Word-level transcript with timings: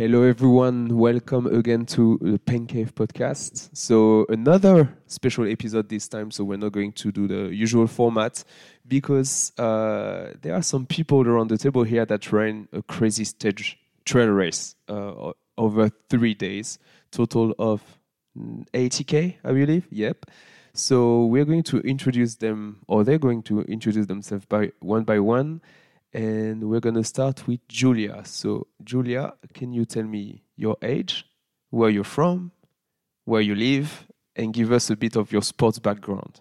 Hello, 0.00 0.22
everyone. 0.22 0.96
Welcome 0.96 1.46
again 1.46 1.84
to 1.84 2.18
the 2.22 2.38
Pencave 2.38 2.94
podcast. 2.94 3.68
So, 3.76 4.24
another 4.30 4.96
special 5.06 5.46
episode 5.46 5.90
this 5.90 6.08
time. 6.08 6.30
So, 6.30 6.42
we're 6.42 6.56
not 6.56 6.72
going 6.72 6.92
to 6.92 7.12
do 7.12 7.28
the 7.28 7.54
usual 7.54 7.86
format 7.86 8.42
because 8.88 9.52
uh, 9.58 10.32
there 10.40 10.54
are 10.54 10.62
some 10.62 10.86
people 10.86 11.28
around 11.28 11.50
the 11.50 11.58
table 11.58 11.82
here 11.82 12.06
that 12.06 12.32
ran 12.32 12.66
a 12.72 12.80
crazy 12.80 13.24
stage 13.24 13.78
trail 14.06 14.28
race 14.28 14.74
uh, 14.88 15.32
over 15.58 15.90
three 16.08 16.32
days, 16.32 16.78
total 17.10 17.54
of 17.58 17.82
80k, 18.72 19.36
I 19.44 19.52
believe. 19.52 19.86
Yep. 19.90 20.24
So, 20.72 21.26
we're 21.26 21.44
going 21.44 21.64
to 21.64 21.80
introduce 21.80 22.36
them, 22.36 22.78
or 22.88 23.04
they're 23.04 23.18
going 23.18 23.42
to 23.42 23.60
introduce 23.64 24.06
themselves 24.06 24.46
by 24.46 24.72
one 24.80 25.04
by 25.04 25.18
one 25.18 25.60
and 26.12 26.68
we're 26.68 26.80
going 26.80 26.96
to 26.96 27.04
start 27.04 27.46
with 27.46 27.66
Giulia. 27.68 28.22
So, 28.24 28.66
Giulia, 28.82 29.34
can 29.54 29.72
you 29.72 29.84
tell 29.84 30.04
me 30.04 30.42
your 30.56 30.76
age, 30.82 31.24
where 31.70 31.90
you're 31.90 32.04
from, 32.04 32.52
where 33.24 33.40
you 33.40 33.54
live, 33.54 34.06
and 34.34 34.52
give 34.52 34.72
us 34.72 34.90
a 34.90 34.96
bit 34.96 35.16
of 35.16 35.32
your 35.32 35.42
sports 35.42 35.78
background? 35.78 36.40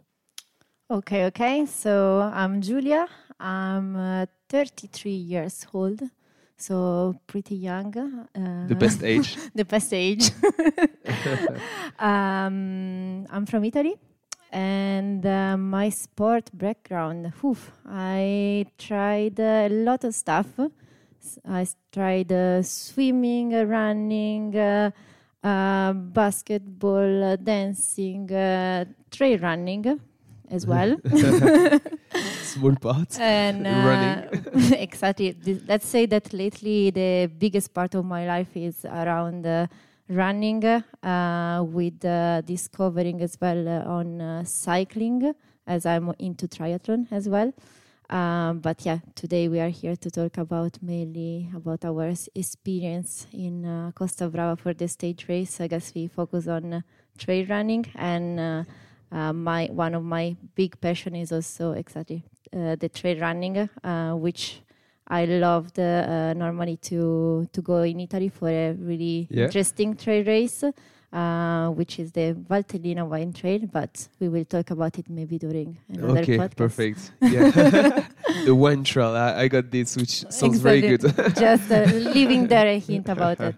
Okay, 0.89 1.25
okay. 1.25 1.65
So, 1.65 2.21
I'm 2.33 2.61
Giulia. 2.61 3.07
I'm 3.39 3.95
uh, 3.95 4.25
33 4.49 5.11
years 5.11 5.65
old, 5.73 6.01
so 6.57 7.15
pretty 7.27 7.55
young. 7.55 7.95
Uh, 8.35 8.67
the 8.67 8.75
best 8.75 9.03
age? 9.03 9.38
the 9.55 9.65
best 9.65 9.93
age. 9.93 10.31
um, 11.99 13.25
I'm 13.29 13.45
from 13.45 13.63
Italy 13.63 13.95
and 14.52 15.26
uh, 15.26 15.58
my 15.58 15.89
sport 15.89 16.49
background 16.53 17.31
oof, 17.44 17.72
i 17.88 18.66
tried 18.78 19.39
a 19.39 19.69
lot 19.69 20.03
of 20.03 20.14
stuff. 20.16 20.47
I 21.45 21.67
tried 21.91 22.31
uh, 22.31 22.64
swimming 22.64 23.52
running 23.67 24.56
uh, 24.58 24.91
uh 25.44 25.94
basketball 25.94 27.38
dancing 27.38 28.31
uh, 28.31 28.86
trail 29.11 29.38
running 29.39 30.00
as 30.50 30.66
well. 30.66 30.97
Small 32.41 32.75
part. 32.75 33.19
And 33.19 33.67
uh, 33.67 33.69
running. 33.69 34.73
exactly. 34.80 35.36
Let's 35.67 35.88
say 35.88 36.06
that 36.08 36.34
lately 36.34 36.89
the 36.89 37.30
biggest 37.38 37.73
part 37.73 37.95
of 37.95 38.06
my 38.06 38.25
life 38.25 38.56
is 38.56 38.86
around 38.86 39.45
running, 40.09 40.65
uh, 40.65 41.63
with 41.65 42.03
uh, 42.03 42.41
discovering 42.41 43.21
as 43.21 43.38
well 43.39 43.67
uh, 43.67 43.83
on 43.83 44.19
uh, 44.19 44.43
cycling, 44.43 45.33
as 45.67 45.85
I'm 45.85 46.11
into 46.17 46.47
triathlon 46.47 47.07
as 47.11 47.29
well. 47.29 47.53
Um, 48.09 48.59
but 48.59 48.85
yeah, 48.85 48.99
today 49.13 49.47
we 49.47 49.59
are 49.59 49.69
here 49.69 49.95
to 49.95 50.09
talk 50.09 50.39
about 50.39 50.79
mainly 50.81 51.47
about 51.55 51.85
our 51.85 52.11
experience 52.33 53.27
in 53.31 53.66
uh, 53.66 53.91
Costa 53.93 54.27
Brava 54.29 54.55
for 54.59 54.73
the 54.73 54.88
stage 54.88 55.27
race. 55.29 55.61
I 55.61 55.67
guess 55.67 55.93
we 55.93 56.07
focus 56.07 56.47
on 56.47 56.83
trail 57.19 57.45
running, 57.47 57.85
and 57.94 58.66
my 59.11 59.67
one 59.71 59.94
of 59.94 60.03
my 60.03 60.35
big 60.55 60.81
passion 60.81 61.16
is 61.16 61.31
also 61.31 61.73
exactly 61.73 62.23
the 62.51 62.89
trail 62.91 63.19
running, 63.19 63.69
which 64.19 64.61
I 65.09 65.25
loved 65.25 65.79
uh, 65.79 66.33
normally 66.33 66.77
to 66.77 67.47
to 67.52 67.61
go 67.61 67.81
in 67.81 67.99
Italy 67.99 68.29
for 68.29 68.49
a 68.49 68.73
really 68.73 69.27
yeah. 69.31 69.45
interesting 69.45 69.95
trail 69.95 70.23
race, 70.23 70.63
uh, 71.11 71.69
which 71.69 71.97
is 71.97 72.11
the 72.11 72.35
Valtellina 72.47 73.07
Wine 73.07 73.33
Trail. 73.33 73.61
But 73.71 74.07
we 74.19 74.29
will 74.29 74.45
talk 74.45 74.69
about 74.69 74.99
it 74.99 75.09
maybe 75.09 75.39
during 75.39 75.79
another 75.89 76.19
okay, 76.19 76.38
podcast. 76.38 76.55
perfect. 76.55 77.11
Yeah, 77.21 77.49
the 78.45 78.53
wine 78.53 78.83
trail. 78.83 79.16
I, 79.16 79.41
I, 79.41 79.47
got 79.47 79.71
this, 79.71 79.97
which 79.97 80.21
sounds 80.29 80.57
exactly. 80.57 80.81
very 80.81 80.97
good. 80.97 81.35
Just 81.35 81.72
uh, 81.72 81.85
leaving 82.13 82.47
there 82.47 82.67
a 82.67 82.78
hint 82.78 83.09
about 83.09 83.39
it. 83.39 83.55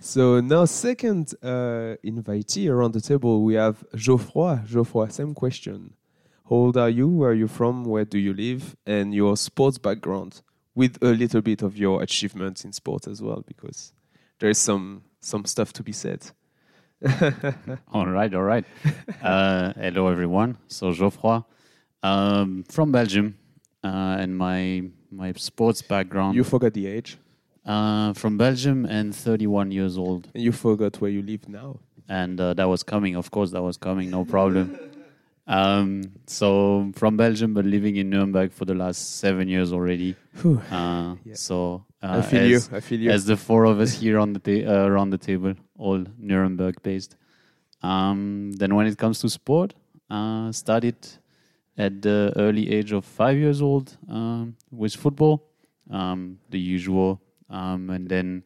So 0.00 0.40
now, 0.40 0.64
second 0.64 1.34
uh, 1.42 1.96
invitee 2.02 2.70
around 2.70 2.94
the 2.94 3.02
table, 3.02 3.42
we 3.42 3.54
have 3.54 3.84
Geoffroy. 3.94 4.60
Geoffroy, 4.64 5.08
same 5.08 5.34
question. 5.34 5.92
How 6.48 6.56
old 6.56 6.78
are 6.78 6.88
you? 6.88 7.08
Where 7.08 7.30
are 7.30 7.34
you 7.34 7.48
from? 7.48 7.84
Where 7.84 8.06
do 8.06 8.18
you 8.18 8.32
live? 8.32 8.76
And 8.86 9.14
your 9.14 9.36
sports 9.36 9.76
background 9.76 10.40
with 10.74 11.02
a 11.02 11.06
little 11.12 11.42
bit 11.42 11.62
of 11.62 11.76
your 11.76 12.02
achievements 12.02 12.64
in 12.64 12.72
sport 12.72 13.06
as 13.06 13.20
well, 13.22 13.44
because 13.46 13.92
there 14.38 14.50
is 14.50 14.58
some 14.58 15.02
some 15.20 15.44
stuff 15.44 15.72
to 15.74 15.82
be 15.82 15.92
said. 15.92 16.30
all 17.92 18.06
right, 18.06 18.34
all 18.34 18.42
right. 18.42 18.64
Uh, 19.22 19.74
hello, 19.74 20.08
everyone. 20.08 20.56
So 20.66 20.92
Geoffroy, 20.92 21.42
um, 22.02 22.64
from 22.70 22.90
Belgium, 22.90 23.36
uh, 23.84 24.16
and 24.18 24.36
my 24.36 24.84
my 25.10 25.32
sports 25.34 25.82
background. 25.82 26.36
You 26.36 26.44
forgot 26.44 26.72
the 26.72 26.86
age. 26.86 27.18
Uh, 27.64 28.14
from 28.14 28.38
Belgium 28.38 28.86
and 28.86 29.14
31 29.14 29.70
years 29.70 29.98
old. 29.98 30.28
And 30.34 30.42
you 30.42 30.50
forgot 30.50 31.00
where 31.00 31.10
you 31.10 31.20
live 31.22 31.46
now. 31.48 31.78
And 32.08 32.40
uh, 32.40 32.54
that 32.54 32.64
was 32.64 32.82
coming, 32.82 33.14
of 33.16 33.30
course, 33.30 33.50
that 33.50 33.62
was 33.62 33.76
coming, 33.76 34.10
no 34.10 34.24
problem. 34.24 34.78
Um, 35.46 36.12
so 36.26 36.92
from 36.94 37.16
Belgium, 37.16 37.54
but 37.54 37.64
living 37.64 37.96
in 37.96 38.10
Nuremberg 38.10 38.52
for 38.52 38.64
the 38.64 38.74
last 38.74 39.18
seven 39.18 39.48
years 39.48 39.72
already. 39.72 40.16
Uh, 40.44 41.16
yeah. 41.24 41.34
So 41.34 41.84
uh, 42.02 42.18
I 42.18 42.22
feel 42.22 42.42
as, 42.42 42.70
you. 42.70 42.76
I 42.76 42.80
feel 42.80 43.00
you. 43.00 43.10
As 43.10 43.24
the 43.24 43.36
four 43.36 43.64
of 43.64 43.80
us 43.80 43.94
here 43.94 44.18
on 44.18 44.32
the 44.32 44.38
ta- 44.38 44.70
uh, 44.70 44.86
around 44.86 45.10
the 45.10 45.18
table, 45.18 45.54
all 45.76 46.04
Nuremberg 46.18 46.82
based. 46.82 47.16
Um, 47.82 48.52
then 48.52 48.74
when 48.74 48.86
it 48.86 48.96
comes 48.98 49.20
to 49.20 49.28
sport, 49.28 49.74
uh, 50.08 50.52
started 50.52 50.96
at 51.78 52.02
the 52.02 52.32
early 52.36 52.70
age 52.70 52.92
of 52.92 53.04
five 53.04 53.38
years 53.38 53.62
old 53.62 53.96
um, 54.08 54.56
with 54.70 54.94
football, 54.94 55.48
um, 55.90 56.38
the 56.50 56.58
usual, 56.58 57.20
um, 57.48 57.90
and 57.90 58.08
then 58.08 58.44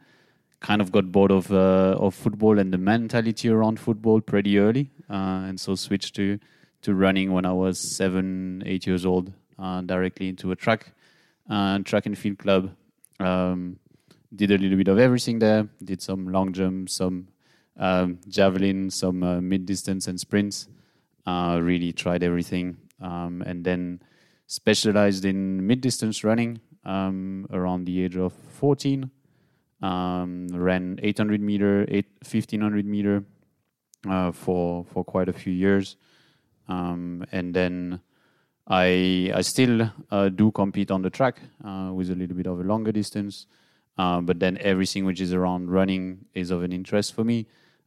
kind 0.61 0.81
of 0.81 0.91
got 0.91 1.13
bored 1.13 1.31
of 1.31 1.53
uh, 1.53 1.97
of 1.99 2.15
football 2.15 2.59
and 2.59 2.73
the 2.73 2.79
mentality 2.79 3.49
around 3.49 3.79
football 3.79 4.21
pretty 4.21 4.59
early, 4.59 4.91
uh, 5.11 5.45
and 5.49 5.61
so 5.61 5.75
switched 5.75 6.15
to 6.15 6.39
to 6.85 6.95
running 6.95 7.33
when 7.33 7.47
I 7.47 7.53
was 7.53 7.79
seven, 7.79 8.63
eight 8.67 8.87
years 8.87 9.05
old, 9.07 9.33
uh, 9.59 9.81
directly 9.81 10.29
into 10.29 10.53
a 10.53 10.57
track, 10.57 10.93
uh, 11.49 11.79
track 11.79 12.07
and 12.07 12.17
field 12.17 12.39
club. 12.39 12.71
Um, 13.19 13.79
did 14.35 14.51
a 14.51 14.59
little 14.59 14.77
bit 14.77 14.89
of 14.89 14.99
everything 14.99 15.39
there. 15.39 15.67
Did 15.83 16.03
some 16.03 16.29
long 16.29 16.53
jump, 16.53 16.91
some 16.91 17.29
um, 17.79 18.19
javelin, 18.29 18.91
some 18.91 19.23
uh, 19.23 19.41
mid 19.41 19.65
distance 19.65 20.09
and 20.09 20.21
sprints. 20.21 20.69
Uh, 21.27 21.59
really 21.63 21.91
tried 21.93 22.23
everything, 22.23 22.77
um, 23.01 23.43
and 23.47 23.65
then 23.65 24.01
specialized 24.47 25.25
in 25.25 25.67
mid 25.67 25.81
distance 25.81 26.23
running 26.23 26.61
um, 26.85 27.47
around 27.51 27.87
the 27.87 28.05
age 28.05 28.17
of 28.17 28.33
14. 28.33 29.11
Um, 29.81 30.49
ran 30.49 30.99
800 31.03 31.41
meter, 31.41 31.87
8, 31.89 32.07
1500 32.23 32.87
meter 32.87 33.25
uh, 34.09 34.33
for 34.33 34.85
for 34.85 35.03
quite 35.03 35.31
a 35.31 35.33
few 35.33 35.53
years. 35.53 35.97
Um, 36.69 37.25
and 37.33 37.55
then 37.55 38.01
I 38.67 39.31
I 39.35 39.43
still 39.43 39.91
uh, 40.11 40.29
do 40.31 40.51
compete 40.51 40.91
on 40.91 41.03
the 41.03 41.11
track 41.11 41.41
uh, 41.65 41.91
with 41.93 42.11
a 42.11 42.15
little 42.15 42.37
bit 42.37 42.47
of 42.47 42.61
a 42.61 42.63
longer 42.63 42.93
distance, 42.93 43.47
uh, 43.99 44.21
but 44.21 44.41
then 44.41 44.59
everything 44.61 45.05
which 45.05 45.21
is 45.21 45.33
around 45.33 45.71
running 45.71 46.25
is 46.35 46.51
of 46.51 46.63
an 46.63 46.73
interest 46.73 47.15
for 47.15 47.25
me. 47.25 47.47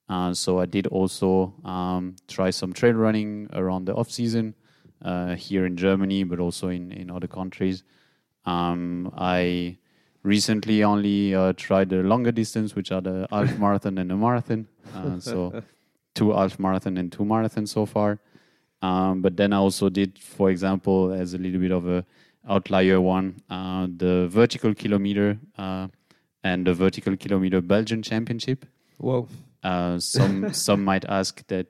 Uh, 0.09 0.33
so 0.33 0.59
I 0.59 0.65
did 0.65 0.87
also 0.87 1.53
um, 1.65 2.15
try 2.27 2.51
some 2.51 2.71
trail 2.71 2.93
running 2.93 3.49
around 3.51 3.85
the 3.85 3.95
off 3.95 4.09
season 4.09 4.55
uh, 5.01 5.35
here 5.35 5.65
in 5.65 5.75
Germany, 5.75 6.23
but 6.23 6.39
also 6.39 6.69
in 6.69 6.91
in 6.91 7.09
other 7.09 7.27
countries. 7.27 7.83
Um, 8.45 9.11
I 9.17 9.77
recently 10.23 10.83
only 10.83 11.33
uh, 11.33 11.53
tried 11.53 11.89
the 11.89 12.03
longer 12.03 12.31
distance, 12.31 12.75
which 12.75 12.91
are 12.91 13.01
the 13.01 13.27
half 13.31 13.57
marathon 13.57 13.97
and 13.97 14.11
the 14.11 14.15
marathon. 14.15 14.67
so 15.19 15.63
two 16.13 16.33
half 16.33 16.59
marathon 16.59 16.97
and 16.97 17.11
two 17.11 17.23
marathons 17.23 17.69
so 17.69 17.85
far. 17.85 18.19
Um, 18.81 19.21
but 19.21 19.37
then 19.37 19.53
I 19.53 19.57
also 19.57 19.89
did, 19.89 20.19
for 20.19 20.49
example, 20.49 21.11
as 21.11 21.33
a 21.33 21.37
little 21.37 21.59
bit 21.59 21.71
of 21.71 21.87
a 21.87 22.05
outlier 22.47 23.01
one, 23.01 23.41
uh, 23.49 23.87
the 23.95 24.27
vertical 24.29 24.73
kilometer 24.73 25.37
uh, 25.57 25.87
and 26.43 26.65
the 26.65 26.73
vertical 26.73 27.17
kilometer 27.17 27.61
Belgian 27.61 28.01
championship. 28.03 28.65
Whoa! 28.97 29.27
Uh, 29.63 29.99
some 29.99 30.53
some 30.65 30.83
might 30.83 31.05
ask 31.05 31.45
that 31.47 31.67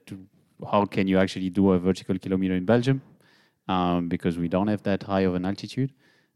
how 0.71 0.85
can 0.85 1.07
you 1.07 1.17
actually 1.17 1.49
do 1.49 1.71
a 1.71 1.79
vertical 1.79 2.17
kilometer 2.19 2.55
in 2.55 2.65
Belgium? 2.65 3.01
Um, 3.67 4.07
because 4.07 4.37
we 4.37 4.47
don't 4.47 4.67
have 4.67 4.83
that 4.83 5.03
high 5.03 5.21
of 5.21 5.35
an 5.35 5.45
altitude. 5.45 5.93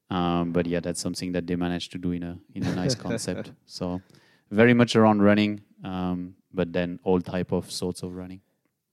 Um, 0.10 0.52
but 0.52 0.66
yeah, 0.66 0.82
that's 0.82 1.00
something 1.00 1.32
that 1.32 1.48
they 1.48 1.56
managed 1.56 1.92
to 1.94 1.98
do 1.98 2.12
in 2.12 2.24
a 2.24 2.38
in 2.56 2.64
a 2.64 2.76
nice 2.76 2.96
concept. 3.06 3.52
So 3.66 4.02
very 4.50 4.74
much 4.74 4.96
around 4.96 5.22
running, 5.22 5.62
um, 5.84 6.36
but 6.54 6.72
then 6.72 7.00
all 7.04 7.20
type 7.20 7.52
of 7.52 7.72
sorts 7.72 8.04
of 8.04 8.16
running. 8.16 8.42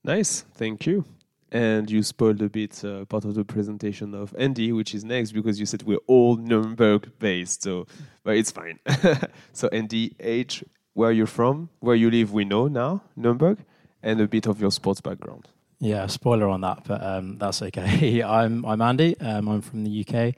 Nice, 0.04 0.44
thank 0.54 0.86
you 0.86 1.04
and 1.50 1.90
you 1.90 2.02
spoiled 2.02 2.42
a 2.42 2.48
bit 2.48 2.84
uh, 2.84 3.04
part 3.06 3.24
of 3.24 3.34
the 3.34 3.44
presentation 3.44 4.14
of 4.14 4.34
Andy, 4.38 4.72
which 4.72 4.94
is 4.94 5.04
next 5.04 5.32
because 5.32 5.58
you 5.58 5.66
said 5.66 5.82
we're 5.82 5.98
all 6.06 6.36
Nuremberg 6.36 7.12
based. 7.18 7.62
So, 7.62 7.86
but 8.22 8.36
it's 8.36 8.50
fine. 8.50 8.78
so, 9.52 9.68
Andy, 9.68 10.14
age, 10.20 10.64
where 10.94 11.12
you're 11.12 11.26
from, 11.26 11.70
where 11.80 11.96
you 11.96 12.10
live, 12.10 12.32
we 12.32 12.44
know 12.44 12.68
now, 12.68 13.02
Nuremberg, 13.16 13.58
and 14.02 14.20
a 14.20 14.28
bit 14.28 14.46
of 14.46 14.60
your 14.60 14.72
sports 14.72 15.00
background. 15.00 15.48
Yeah, 15.80 16.06
spoiler 16.08 16.48
on 16.48 16.60
that, 16.62 16.84
but 16.84 17.02
um, 17.02 17.38
that's 17.38 17.62
okay. 17.62 18.22
I'm 18.24 18.64
I'm 18.64 18.82
Andy. 18.82 19.18
Um, 19.20 19.48
I'm 19.48 19.60
from 19.60 19.84
the 19.84 20.04
UK. 20.06 20.34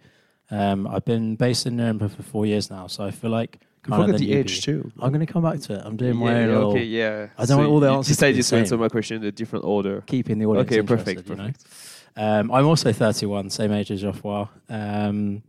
Um, 0.50 0.86
I've 0.86 1.04
been 1.04 1.36
based 1.36 1.66
in 1.66 1.76
Nuremberg 1.76 2.10
for 2.10 2.22
four 2.22 2.44
years 2.44 2.70
now, 2.70 2.88
so 2.88 3.04
I 3.04 3.10
feel 3.10 3.30
like 3.30 3.58
You 3.86 3.92
kind 3.94 4.10
of 4.10 4.18
the 4.18 4.24
you 4.26 4.36
age 4.38 4.60
do. 4.60 4.82
too. 4.82 4.92
I'm 5.00 5.10
going 5.12 5.24
to 5.26 5.32
come 5.32 5.42
back 5.42 5.60
to 5.60 5.74
it. 5.74 5.82
I'm 5.84 5.96
doing 5.96 6.16
my 6.16 6.32
yeah, 6.32 6.38
own 6.38 6.48
yeah, 6.48 6.54
little 6.54 6.70
okay, 6.72 6.84
yeah. 6.84 7.28
I 7.38 7.46
don't 7.46 7.58
want 7.58 7.70
all 7.70 7.80
the 7.80 7.90
you 7.90 7.96
answers 7.96 8.16
to 8.18 8.26
be 8.26 8.32
decided 8.32 8.44
the 8.44 8.48
to 8.48 8.56
answer 8.58 8.68
same. 8.70 8.80
my 8.80 8.88
question 8.88 9.16
in 9.16 9.24
a 9.24 9.32
different 9.32 9.64
order. 9.64 10.02
keeping 10.06 10.38
the 10.38 10.46
audience 10.46 10.66
Okay, 10.68 10.78
interested. 10.80 11.14
perfect, 11.24 11.28
you 11.30 11.36
know? 11.36 11.44
perfect. 11.46 11.66
Um, 12.16 12.50
I'm 12.52 12.66
also 12.66 12.92
31, 12.92 13.50
same 13.50 13.72
age 13.72 13.90
as 13.90 14.02
Geoffroy. 14.02 14.46
Um, 14.68 15.42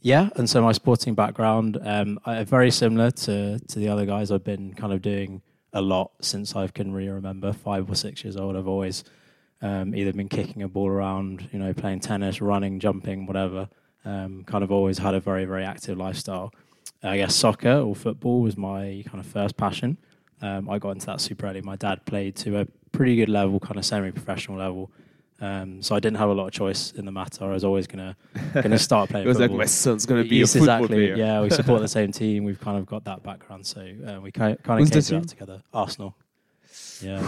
yeah, 0.00 0.30
and 0.36 0.48
so 0.48 0.62
my 0.62 0.72
sporting 0.72 1.14
background, 1.14 1.76
um, 1.82 2.18
I, 2.24 2.44
very 2.44 2.70
similar 2.70 3.10
to 3.10 3.58
to 3.58 3.78
the 3.78 3.88
other 3.88 4.06
guys. 4.06 4.30
I've 4.30 4.44
been 4.44 4.72
kind 4.74 4.92
of 4.92 5.02
doing 5.02 5.42
a 5.72 5.82
lot 5.82 6.12
since 6.20 6.54
I 6.56 6.66
can 6.68 6.92
really 6.92 7.08
remember. 7.10 7.52
Five 7.52 7.90
or 7.90 7.94
six 7.96 8.22
years 8.24 8.36
old, 8.36 8.56
I've 8.56 8.68
always 8.68 9.02
um, 9.60 9.94
either 9.94 10.12
been 10.12 10.28
kicking 10.28 10.62
a 10.62 10.68
ball 10.68 10.88
around, 10.88 11.48
you 11.52 11.58
know, 11.58 11.74
playing 11.74 12.00
tennis, 12.00 12.40
running, 12.40 12.78
jumping, 12.80 13.26
whatever. 13.26 13.68
Um, 14.04 14.44
kind 14.44 14.62
of 14.62 14.70
always 14.70 14.98
had 14.98 15.14
a 15.14 15.20
very 15.20 15.44
very 15.44 15.64
active 15.64 15.98
lifestyle. 15.98 16.52
I 17.02 17.16
guess 17.16 17.34
soccer 17.34 17.78
or 17.78 17.94
football 17.94 18.40
was 18.40 18.56
my 18.56 19.04
kind 19.06 19.20
of 19.20 19.26
first 19.26 19.56
passion. 19.56 19.98
Um, 20.40 20.68
I 20.68 20.78
got 20.78 20.90
into 20.90 21.06
that 21.06 21.20
super 21.20 21.46
early. 21.46 21.60
My 21.62 21.76
dad 21.76 22.04
played 22.06 22.36
to 22.36 22.60
a 22.60 22.66
pretty 22.92 23.16
good 23.16 23.28
level, 23.28 23.60
kind 23.60 23.78
of 23.78 23.84
semi-professional 23.84 24.58
level. 24.58 24.90
Um, 25.40 25.82
so 25.82 25.94
I 25.94 26.00
didn't 26.00 26.16
have 26.18 26.30
a 26.30 26.32
lot 26.32 26.46
of 26.46 26.52
choice 26.52 26.92
in 26.92 27.04
the 27.04 27.12
matter. 27.12 27.44
I 27.44 27.48
was 27.52 27.62
always 27.62 27.86
gonna 27.86 28.16
gonna 28.54 28.78
start 28.78 29.10
playing. 29.10 29.24
It 29.24 29.28
was 29.28 29.38
like 29.38 29.52
my 29.52 29.66
son's 29.66 30.04
gonna 30.04 30.24
be 30.24 30.36
Yes, 30.36 30.54
a 30.56 30.58
football 30.58 30.76
exactly. 30.84 30.96
player. 30.96 31.16
Yeah, 31.16 31.42
we 31.42 31.50
support 31.50 31.80
the 31.80 31.88
same 31.98 32.10
team. 32.10 32.42
We've 32.42 32.58
kind 32.60 32.76
of 32.76 32.86
got 32.86 33.04
that 33.04 33.22
background, 33.22 33.64
so 33.64 33.80
uh, 33.80 34.20
we 34.20 34.32
kind 34.32 34.54
of 34.54 34.58
of 34.58 34.64
came 34.78 34.86
to 34.86 35.00
that 35.00 35.28
together. 35.28 35.62
Arsenal. 35.72 36.16
Yeah. 37.00 37.20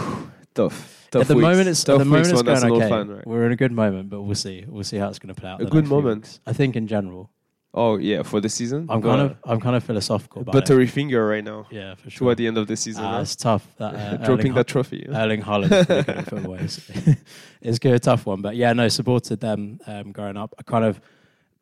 Tough. 0.53 1.07
Tough 1.11 1.21
at 1.21 1.27
the 1.29 1.35
weeks. 1.35 1.43
moment, 1.43 1.67
it's 1.69 1.83
tough 1.83 1.95
at 1.95 1.99
the 1.99 2.05
moment 2.05 2.31
it's 2.31 2.41
going 2.41 2.71
okay. 2.73 2.89
fan, 2.89 3.09
right? 3.09 3.27
We're 3.27 3.45
in 3.45 3.51
a 3.53 3.55
good 3.55 3.71
moment, 3.71 4.09
but 4.09 4.21
we'll 4.21 4.35
see. 4.35 4.65
We'll 4.67 4.83
see 4.83 4.97
how 4.97 5.07
it's 5.07 5.19
going 5.19 5.33
to 5.33 5.39
play 5.39 5.49
out. 5.49 5.61
A 5.61 5.65
good 5.65 5.87
moment? 5.87 6.23
weeks. 6.23 6.39
I 6.45 6.53
think 6.53 6.75
in 6.75 6.87
general. 6.87 7.29
Oh 7.73 7.95
yeah, 7.97 8.23
for 8.23 8.41
the 8.41 8.49
season. 8.49 8.87
I'm 8.89 9.01
kind 9.01 9.21
of 9.21 9.37
I'm 9.45 9.59
kind 9.61 9.77
of 9.77 9.83
philosophical 9.83 10.41
about 10.41 10.55
it. 10.55 10.59
buttery 10.59 10.87
finger 10.87 11.25
right 11.25 11.43
now. 11.43 11.67
Yeah, 11.71 11.95
for 11.95 12.09
sure. 12.09 12.25
Toward 12.25 12.37
the 12.37 12.47
end 12.47 12.57
of 12.57 12.67
the 12.67 12.75
season, 12.75 13.05
right? 13.05 13.21
it's 13.21 13.35
tough. 13.35 13.65
That, 13.77 13.95
uh, 13.95 14.17
dropping 14.25 14.31
Erling 14.31 14.53
that 14.55 14.67
trophy. 14.67 15.07
Ho- 15.09 15.17
Erling 15.17 15.41
Haaland 15.41 15.71
is 15.71 15.85
pretty 15.85 16.03
good 16.03 16.17
at 16.17 16.29
football. 16.29 16.57
It's, 17.63 17.77
good, 17.77 17.93
a 17.93 17.99
tough 17.99 18.25
one, 18.25 18.41
but 18.41 18.55
yeah, 18.55 18.73
no, 18.73 18.87
supported 18.87 19.39
them 19.39 19.79
um, 19.85 20.11
growing 20.11 20.35
up. 20.35 20.55
I 20.57 20.63
kind 20.63 20.83
of 20.83 20.99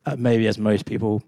uh, 0.06 0.16
maybe 0.18 0.48
as 0.48 0.56
most 0.58 0.86
people 0.86 1.22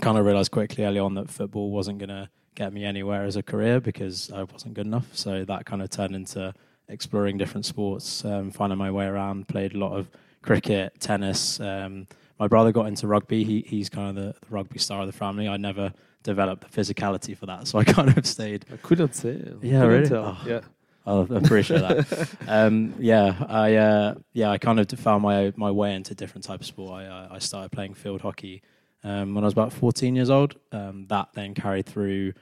kind 0.00 0.16
of 0.16 0.24
realised 0.24 0.52
quickly 0.52 0.84
early 0.84 1.00
on 1.00 1.14
that 1.14 1.28
football 1.28 1.70
wasn't 1.70 1.98
going 1.98 2.10
to 2.10 2.30
get 2.54 2.72
me 2.72 2.84
anywhere 2.84 3.24
as 3.24 3.36
a 3.36 3.42
career 3.42 3.80
because 3.80 4.30
I 4.32 4.44
wasn't 4.44 4.74
good 4.74 4.86
enough. 4.86 5.08
So 5.12 5.44
that 5.44 5.66
kind 5.66 5.82
of 5.82 5.90
turned 5.90 6.14
into 6.14 6.54
exploring 6.88 7.38
different 7.38 7.66
sports, 7.66 8.24
um, 8.24 8.50
finding 8.52 8.78
my 8.78 8.90
way 8.90 9.06
around. 9.06 9.48
Played 9.48 9.74
a 9.74 9.78
lot 9.78 9.92
of 9.92 10.08
cricket, 10.42 10.98
tennis. 11.00 11.60
Um, 11.60 12.06
my 12.38 12.46
brother 12.48 12.72
got 12.72 12.86
into 12.86 13.06
rugby. 13.06 13.44
He, 13.44 13.64
he's 13.66 13.88
kind 13.88 14.10
of 14.10 14.14
the, 14.16 14.34
the 14.40 14.46
rugby 14.50 14.78
star 14.78 15.00
of 15.00 15.06
the 15.06 15.12
family. 15.12 15.48
I 15.48 15.56
never 15.56 15.92
developed 16.22 16.70
the 16.70 16.80
physicality 16.80 17.36
for 17.36 17.46
that, 17.46 17.66
so 17.68 17.78
I 17.78 17.84
kind 17.96 18.16
of 18.16 18.26
stayed 18.26 18.64
I 18.72 18.76
couldn't 18.76 19.14
say. 19.14 19.32
Yeah, 19.62 19.80
couldn't 19.82 19.88
really? 19.88 20.14
Oh. 20.16 20.38
Yeah. 20.46 20.60
I 21.06 21.20
appreciate 21.20 21.80
that. 21.80 22.28
um, 22.48 22.92
yeah, 22.98 23.42
I 23.48 23.76
uh, 23.76 24.14
yeah, 24.34 24.50
I 24.50 24.58
kind 24.58 24.78
of 24.78 24.90
found 24.98 25.22
my 25.22 25.54
my 25.56 25.70
way 25.70 25.94
into 25.94 26.14
different 26.14 26.44
types 26.44 26.62
of 26.62 26.66
sport. 26.66 27.00
I, 27.02 27.06
I- 27.06 27.34
I 27.36 27.38
started 27.38 27.72
playing 27.72 27.94
field 27.94 28.20
hockey 28.20 28.60
um, 29.04 29.34
when 29.34 29.42
I 29.42 29.46
was 29.46 29.54
about 29.54 29.72
14 29.72 30.14
years 30.14 30.28
old. 30.28 30.56
Um, 30.70 31.06
that 31.08 31.28
then 31.32 31.54
carried 31.54 31.86
through 31.86 32.34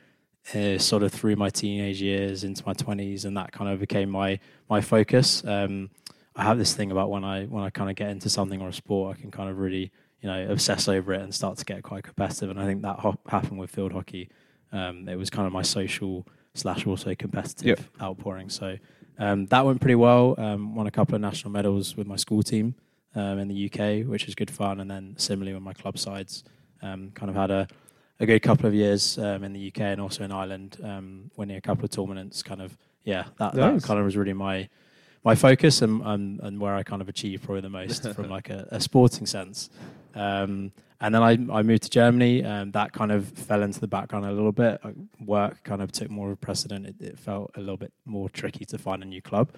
uh, 0.52 0.78
sort 0.78 1.04
of 1.04 1.12
through 1.12 1.36
my 1.36 1.48
teenage 1.48 2.02
years 2.02 2.42
into 2.42 2.64
my 2.66 2.72
20s, 2.74 3.24
and 3.24 3.36
that 3.36 3.52
kind 3.52 3.70
of 3.70 3.78
became 3.78 4.10
my 4.10 4.40
my 4.68 4.80
focus. 4.80 5.44
Um, 5.44 5.90
I 6.36 6.44
have 6.44 6.58
this 6.58 6.74
thing 6.74 6.90
about 6.90 7.10
when 7.10 7.24
I 7.24 7.44
when 7.46 7.64
I 7.64 7.70
kind 7.70 7.90
of 7.90 7.96
get 7.96 8.10
into 8.10 8.28
something 8.28 8.60
or 8.60 8.68
a 8.68 8.72
sport, 8.72 9.16
I 9.16 9.20
can 9.20 9.30
kind 9.30 9.48
of 9.50 9.58
really 9.58 9.90
you 10.20 10.28
know 10.28 10.50
obsess 10.50 10.86
over 10.88 11.12
it 11.14 11.20
and 11.22 11.34
start 11.34 11.56
to 11.58 11.64
get 11.64 11.82
quite 11.82 12.04
competitive. 12.04 12.50
And 12.50 12.60
I 12.60 12.64
think 12.66 12.82
that 12.82 12.98
ho- 13.00 13.18
happened 13.28 13.58
with 13.58 13.70
field 13.70 13.92
hockey. 13.92 14.28
Um, 14.72 15.08
it 15.08 15.16
was 15.16 15.30
kind 15.30 15.46
of 15.46 15.52
my 15.52 15.62
social 15.62 16.26
slash 16.54 16.86
also 16.86 17.14
competitive 17.14 17.66
Yep. 17.66 17.80
outpouring. 18.02 18.48
So 18.50 18.76
um, 19.18 19.46
that 19.46 19.64
went 19.64 19.80
pretty 19.80 19.94
well. 19.94 20.34
Um, 20.38 20.74
won 20.74 20.86
a 20.86 20.90
couple 20.90 21.14
of 21.14 21.20
national 21.20 21.52
medals 21.52 21.96
with 21.96 22.06
my 22.06 22.16
school 22.16 22.42
team 22.42 22.74
um, 23.14 23.38
in 23.38 23.48
the 23.48 23.66
UK, 23.70 24.06
which 24.06 24.26
was 24.26 24.34
good 24.34 24.50
fun. 24.50 24.80
And 24.80 24.90
then 24.90 25.14
similarly 25.16 25.54
with 25.54 25.62
my 25.62 25.72
club 25.72 25.98
sides, 25.98 26.44
um, 26.82 27.10
kind 27.14 27.30
of 27.30 27.36
had 27.36 27.50
a, 27.50 27.68
a 28.20 28.26
good 28.26 28.42
couple 28.42 28.66
of 28.66 28.74
years 28.74 29.16
um, 29.18 29.44
in 29.44 29.52
the 29.52 29.68
UK 29.68 29.80
and 29.80 30.00
also 30.00 30.24
in 30.24 30.32
Ireland, 30.32 30.78
um, 30.82 31.30
winning 31.36 31.56
a 31.56 31.60
couple 31.60 31.84
of 31.84 31.90
tournaments. 31.90 32.42
Kind 32.42 32.60
of 32.60 32.76
yeah, 33.04 33.24
that, 33.38 33.54
Nice. 33.54 33.80
that 33.82 33.86
kind 33.86 33.98
of 34.00 34.04
was 34.04 34.16
really 34.16 34.32
my 34.34 34.68
my 35.26 35.34
focus 35.34 35.82
and, 35.82 36.00
and 36.02 36.40
and 36.40 36.60
where 36.60 36.74
I 36.74 36.84
kind 36.84 37.02
of 37.02 37.08
achieved 37.08 37.42
probably 37.42 37.60
the 37.60 37.68
most 37.68 38.08
from 38.14 38.30
like 38.30 38.48
a, 38.48 38.68
a 38.70 38.80
sporting 38.80 39.26
sense. 39.26 39.68
Um, 40.14 40.72
and 41.00 41.14
then 41.14 41.22
I, 41.22 41.32
I 41.58 41.62
moved 41.62 41.82
to 41.82 41.90
Germany, 41.90 42.42
and 42.42 42.72
that 42.72 42.92
kind 42.94 43.12
of 43.12 43.28
fell 43.28 43.62
into 43.62 43.80
the 43.80 43.88
background 43.88 44.24
a 44.24 44.32
little 44.32 44.52
bit. 44.52 44.80
Work 45.20 45.62
kind 45.62 45.82
of 45.82 45.92
took 45.92 46.08
more 46.08 46.28
of 46.28 46.32
a 46.32 46.36
precedent. 46.36 46.86
It, 46.86 46.94
it 47.00 47.18
felt 47.18 47.50
a 47.54 47.60
little 47.60 47.76
bit 47.76 47.92
more 48.06 48.30
tricky 48.30 48.64
to 48.66 48.78
find 48.78 49.02
a 49.02 49.06
new 49.06 49.20
club. 49.20 49.50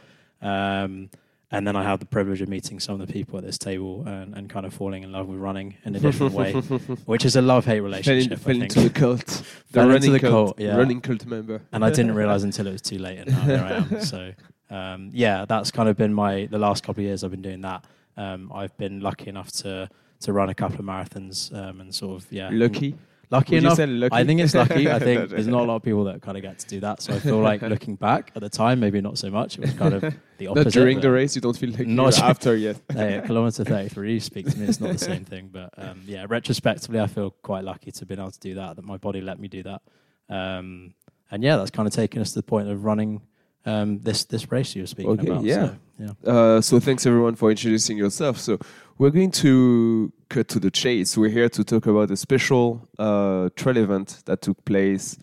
Um, 0.43 1.11
and 1.51 1.67
then 1.67 1.77
I 1.77 1.85
had 1.85 2.01
the 2.01 2.07
privilege 2.07 2.41
of 2.43 2.49
meeting 2.49 2.81
some 2.81 3.01
of 3.01 3.07
the 3.07 3.13
people 3.13 3.39
at 3.39 3.45
this 3.45 3.57
table 3.57 4.03
and, 4.07 4.35
and 4.37 4.51
kind 4.51 4.67
of 4.67 4.75
falling 4.75 5.03
in 5.03 5.13
love 5.13 5.29
with 5.29 5.39
running 5.39 5.77
in 5.85 5.95
a 5.95 6.01
different 6.01 6.33
way, 6.35 6.53
which 7.07 7.25
is 7.25 7.37
a 7.37 7.43
love 7.43 7.65
hate 7.67 7.77
Fell, 7.77 7.79
in, 7.79 7.85
relationship. 7.85 8.39
fell 8.41 8.63
into 8.63 8.81
the 8.81 8.91
cult. 8.91 9.27
The 9.71 9.75
Fell 9.75 9.91
into 9.91 9.95
running 9.95 10.13
the 10.13 10.21
cult. 10.21 10.33
cult, 10.33 10.61
yeah. 10.61 10.77
Running 10.77 11.01
cult 11.01 11.25
member. 11.27 11.61
and 11.73 11.85
I 11.85 11.91
didn't 11.91 12.15
realize 12.15 12.43
until 12.43 12.67
it 12.67 12.73
was 12.73 12.83
too 12.83 12.99
late, 12.99 13.19
and 13.19 13.31
now 13.31 13.41
here 13.43 13.59
I 13.59 13.73
am. 13.75 14.01
So, 14.01 14.33
um, 14.71 15.11
yeah, 15.13 15.45
that's 15.47 15.71
kind 15.71 15.89
of 15.89 15.97
been 15.97 16.13
my 16.13 16.47
the 16.51 16.59
last 16.59 16.85
couple 16.85 17.01
of 17.01 17.07
years. 17.07 17.25
I've 17.25 17.31
been 17.31 17.43
doing 17.43 17.63
that. 17.63 17.85
Um, 18.17 18.51
I've 18.55 18.77
been 18.77 19.01
lucky 19.01 19.29
enough 19.29 19.53
to 19.53 19.89
to 20.21 20.33
run 20.33 20.49
a 20.49 20.55
couple 20.55 20.79
of 20.79 20.85
marathons 20.85 21.55
um, 21.55 21.81
and 21.81 21.95
sort 21.95 22.21
of 22.21 22.33
yeah, 22.33 22.51
Lucky. 22.53 22.97
lucky 23.31 23.55
Would 23.55 23.65
enough. 23.65 23.79
lucky? 23.79 24.09
I 24.13 24.25
think 24.25 24.41
it's 24.41 24.55
lucky. 24.55 24.91
I 24.91 24.99
think 25.07 25.31
there's 25.31 25.47
not 25.47 25.63
a 25.63 25.65
lot 25.65 25.77
of 25.77 25.83
people 25.83 26.05
that 26.05 26.23
kind 26.23 26.37
of 26.37 26.43
get 26.43 26.59
to 26.59 26.67
do 26.67 26.81
that. 26.81 27.01
So 27.01 27.15
I 27.15 27.21
feel 27.21 27.39
like 27.39 27.63
looking 27.75 27.95
back 27.95 28.33
at 28.35 28.43
the 28.43 28.49
time, 28.49 28.81
maybe 28.81 29.01
not 29.01 29.17
so 29.17 29.31
much. 29.31 29.59
It 29.59 29.61
was 29.61 29.75
kind 29.75 29.95
of 29.95 30.01
the 30.39 30.47
opposite. 30.49 30.65
Not 30.65 30.73
during 30.73 31.01
the 31.01 31.11
race, 31.13 31.37
you 31.37 31.41
don't 31.41 31.57
feel 31.57 31.71
like 31.71 31.87
Not 31.87 32.19
after 32.19 32.57
yet. 32.57 32.81
hey, 32.93 33.23
kilometer 33.25 33.63
33, 33.63 34.15
you 34.15 34.21
speak 34.21 34.51
to 34.51 34.59
me, 34.59 34.67
it's 34.67 34.81
not 34.81 34.93
the 34.93 34.99
same 34.99 35.25
thing. 35.25 35.51
But 35.53 35.73
um, 35.77 36.03
yeah, 36.05 36.27
retrospectively, 36.29 36.99
I 36.99 37.07
feel 37.07 37.31
quite 37.31 37.63
lucky 37.63 37.93
to 37.93 38.01
have 38.01 38.09
been 38.09 38.19
able 38.19 38.33
to 38.33 38.41
do 38.41 38.55
that, 38.57 38.75
that 38.77 38.85
my 38.85 38.97
body 38.97 39.21
let 39.21 39.39
me 39.39 39.47
do 39.47 39.63
that. 39.63 39.83
Um, 40.29 40.95
and 41.31 41.43
yeah, 41.45 41.57
that's 41.57 41.71
kind 41.71 41.87
of 41.87 41.95
taken 41.95 42.21
us 42.21 42.31
to 42.33 42.41
the 42.41 42.43
point 42.43 42.69
of 42.69 42.85
running 42.85 43.21
um, 43.67 43.99
this 44.01 44.25
this 44.25 44.51
race 44.51 44.75
you 44.77 44.83
were 44.83 44.87
speaking 44.87 45.13
Okay, 45.13 45.29
about. 45.29 45.45
yeah. 45.45 45.67
So, 45.67 45.77
yeah. 46.25 46.33
Uh, 46.33 46.61
so 46.61 46.81
thanks 46.81 47.07
everyone 47.07 47.35
for 47.35 47.51
introducing 47.51 47.99
yourself. 47.99 48.39
So 48.39 48.59
we're 48.99 49.11
going 49.11 49.31
to 49.33 50.13
cut 50.29 50.49
to 50.49 50.61
the 50.61 50.71
chase. 50.71 51.17
We're 51.17 51.31
here 51.31 51.49
to 51.49 51.65
talk 51.65 51.87
about 51.87 52.11
a 52.11 52.17
special 52.17 52.89
uh, 52.99 53.51
trail 53.57 53.77
event 53.77 54.23
that 54.27 54.43
took 54.43 54.65
place 54.65 55.17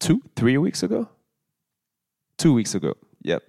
two, 0.00 0.20
three 0.36 0.58
weeks 0.58 0.82
ago. 0.82 1.08
Two 2.36 2.54
weeks 2.54 2.74
ago. 2.74 2.94
Yep. 3.22 3.42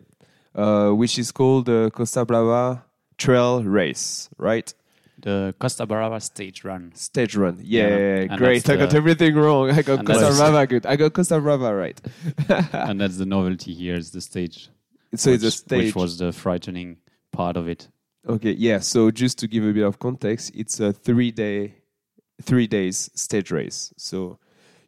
Uh, 0.55 0.91
which 0.91 1.17
is 1.20 1.32
called 1.32 1.65
the 1.67 1.91
Costa 1.93 2.25
Brava 2.25 2.84
Trail 3.17 3.63
Race, 3.63 4.29
right? 4.38 4.74
The 5.21 5.53
Costa 5.59 5.85
Brava 5.85 6.19
stage 6.19 6.63
run. 6.63 6.91
Stage 6.95 7.35
run. 7.35 7.59
Yeah, 7.61 7.88
Yeah, 7.88 8.38
great. 8.38 8.69
I 8.69 8.77
got 8.77 8.93
everything 8.93 9.35
wrong. 9.35 9.69
I 9.69 9.81
got 9.81 10.05
Costa 10.05 10.33
Brava 10.35 10.67
good. 10.71 10.85
I 10.85 10.95
got 10.95 11.13
Costa 11.13 11.39
Brava 11.39 11.75
right. 11.75 11.99
and 12.73 13.01
that's 13.01 13.17
the 13.17 13.25
novelty 13.25 13.73
here 13.73 13.95
is 13.95 14.11
the 14.11 14.21
stage. 14.21 14.69
so 15.15 15.31
it's 15.31 15.43
a 15.43 15.51
stage. 15.51 15.85
Which 15.88 15.95
was 15.95 16.17
the 16.17 16.31
frightening 16.31 16.97
part 17.31 17.57
of 17.57 17.67
it. 17.67 17.89
Okay, 18.27 18.51
yeah. 18.51 18.79
So 18.79 19.11
just 19.11 19.39
to 19.39 19.47
give 19.47 19.63
a 19.63 19.73
bit 19.73 19.83
of 19.83 19.99
context, 19.99 20.51
it's 20.55 20.79
a 20.79 20.93
three 20.93 21.31
day, 21.31 21.75
three 22.41 22.67
days 22.67 23.09
stage 23.13 23.51
race. 23.51 23.93
So 23.97 24.39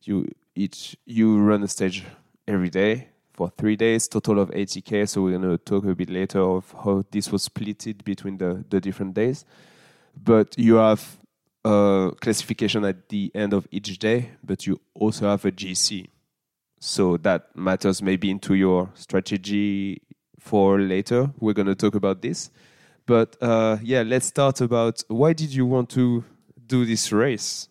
you 0.03 0.27
each 0.55 0.95
you 1.05 1.39
run 1.39 1.63
a 1.63 1.67
stage 1.67 2.03
every 2.47 2.69
day 2.69 3.07
for 3.33 3.51
three 3.57 3.75
days, 3.75 4.07
total 4.07 4.39
of 4.39 4.51
80k. 4.51 5.07
So 5.07 5.23
we're 5.23 5.38
gonna 5.39 5.57
talk 5.57 5.85
a 5.85 5.95
bit 5.95 6.09
later 6.09 6.39
of 6.39 6.73
how 6.83 7.03
this 7.11 7.31
was 7.31 7.47
splitted 7.47 8.03
between 8.03 8.38
the 8.38 8.63
the 8.69 8.79
different 8.79 9.13
days. 9.13 9.45
But 10.15 10.58
you 10.58 10.75
have 10.75 11.18
a 11.63 12.12
classification 12.20 12.86
at 12.86 13.10
the 13.10 13.32
end 13.34 13.53
of 13.53 13.68
each 13.72 13.98
day, 14.00 14.32
but 14.44 14.65
you 14.65 14.80
also 14.94 15.30
have 15.30 15.46
a 15.46 15.51
GC. 15.51 16.08
So 16.80 17.18
that 17.18 17.56
matters 17.56 18.01
maybe 18.01 18.30
into 18.32 18.56
your 18.56 18.89
strategy 18.96 20.01
for 20.39 20.80
later. 20.80 21.32
We're 21.39 21.53
gonna 21.53 21.75
talk 21.75 21.96
about 21.96 22.22
this. 22.22 22.50
But 23.06 23.38
uh, 23.41 23.77
yeah, 23.84 24.01
let's 24.01 24.27
start 24.27 24.62
about 24.62 25.03
why 25.08 25.34
did 25.34 25.53
you 25.53 25.65
want 25.65 25.89
to 25.91 26.24
do 26.65 26.86
this 26.86 27.12
race? 27.12 27.70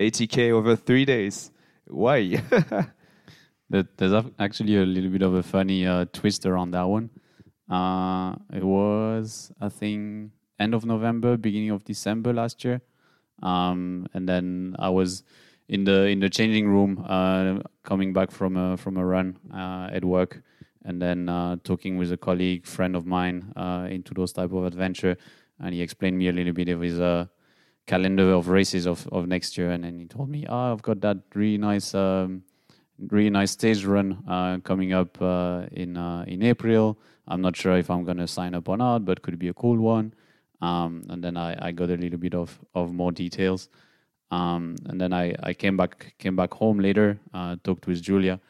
80k 0.00 0.50
over 0.50 0.76
three 0.76 1.04
days. 1.04 1.50
Why? 1.86 2.42
There's 3.70 4.24
actually 4.38 4.76
a 4.76 4.84
little 4.84 5.10
bit 5.10 5.22
of 5.22 5.34
a 5.34 5.42
funny 5.42 5.86
uh, 5.86 6.04
twist 6.12 6.44
around 6.44 6.72
that 6.72 6.82
one. 6.82 7.08
Uh, 7.70 8.34
it 8.52 8.62
was, 8.62 9.50
I 9.60 9.70
think, 9.70 10.32
end 10.62 10.74
of 10.74 10.84
November, 10.84 11.36
beginning 11.36 11.70
of 11.70 11.84
December 11.84 12.32
last 12.32 12.64
year, 12.64 12.80
um, 13.42 14.06
and 14.14 14.28
then 14.28 14.76
I 14.78 14.88
was 14.88 15.22
in 15.68 15.84
the 15.84 16.06
in 16.06 16.20
the 16.20 16.30
changing 16.30 16.68
room, 16.68 17.04
uh, 17.08 17.60
coming 17.82 18.12
back 18.12 18.30
from 18.30 18.56
a 18.56 18.76
from 18.76 18.96
a 18.96 19.04
run 19.04 19.38
uh, 19.52 19.88
at 19.92 20.04
work, 20.04 20.42
and 20.84 21.00
then 21.00 21.28
uh, 21.28 21.56
talking 21.64 21.96
with 21.96 22.12
a 22.12 22.16
colleague, 22.16 22.66
friend 22.66 22.94
of 22.96 23.06
mine, 23.06 23.52
uh, 23.56 23.86
into 23.90 24.14
those 24.14 24.32
type 24.32 24.52
of 24.52 24.64
adventure, 24.64 25.16
and 25.60 25.74
he 25.74 25.82
explained 25.82 26.18
me 26.18 26.28
a 26.28 26.32
little 26.32 26.52
bit 26.52 26.68
of 26.68 26.80
his 26.80 27.00
uh, 27.00 27.26
calendar 27.86 28.32
of 28.32 28.48
races 28.48 28.86
of, 28.86 29.06
of 29.08 29.26
next 29.26 29.56
year, 29.58 29.70
and 29.70 29.84
then 29.84 29.98
he 29.98 30.06
told 30.06 30.28
me, 30.28 30.46
"Oh, 30.48 30.72
I've 30.72 30.82
got 30.82 31.00
that 31.00 31.18
really 31.34 31.58
nice, 31.58 31.94
um, 31.94 32.42
really 33.08 33.30
nice 33.30 33.52
stage 33.52 33.84
run 33.84 34.22
uh, 34.28 34.58
coming 34.58 34.92
up 34.92 35.20
uh, 35.20 35.66
in 35.72 35.96
uh, 35.96 36.24
in 36.26 36.42
April. 36.42 36.98
I'm 37.26 37.40
not 37.40 37.56
sure 37.56 37.76
if 37.78 37.88
I'm 37.88 38.04
gonna 38.04 38.26
sign 38.28 38.54
up 38.54 38.68
or 38.68 38.76
not, 38.76 39.04
but 39.04 39.22
could 39.22 39.38
be 39.38 39.48
a 39.48 39.54
cool 39.54 39.78
one." 39.78 40.14
Um, 40.62 41.02
and 41.10 41.22
then 41.22 41.36
I, 41.36 41.56
I 41.60 41.72
got 41.72 41.90
a 41.90 41.96
little 41.96 42.18
bit 42.18 42.34
of, 42.34 42.58
of 42.74 42.94
more 42.94 43.12
details. 43.12 43.68
Um, 44.30 44.76
and 44.86 44.98
then 44.98 45.12
I, 45.12 45.34
I 45.42 45.52
came 45.52 45.76
back 45.76 46.14
came 46.18 46.36
back 46.36 46.54
home 46.54 46.78
later, 46.78 47.18
uh, 47.34 47.56
talked 47.62 47.86
with 47.86 48.00
Giulia, 48.00 48.40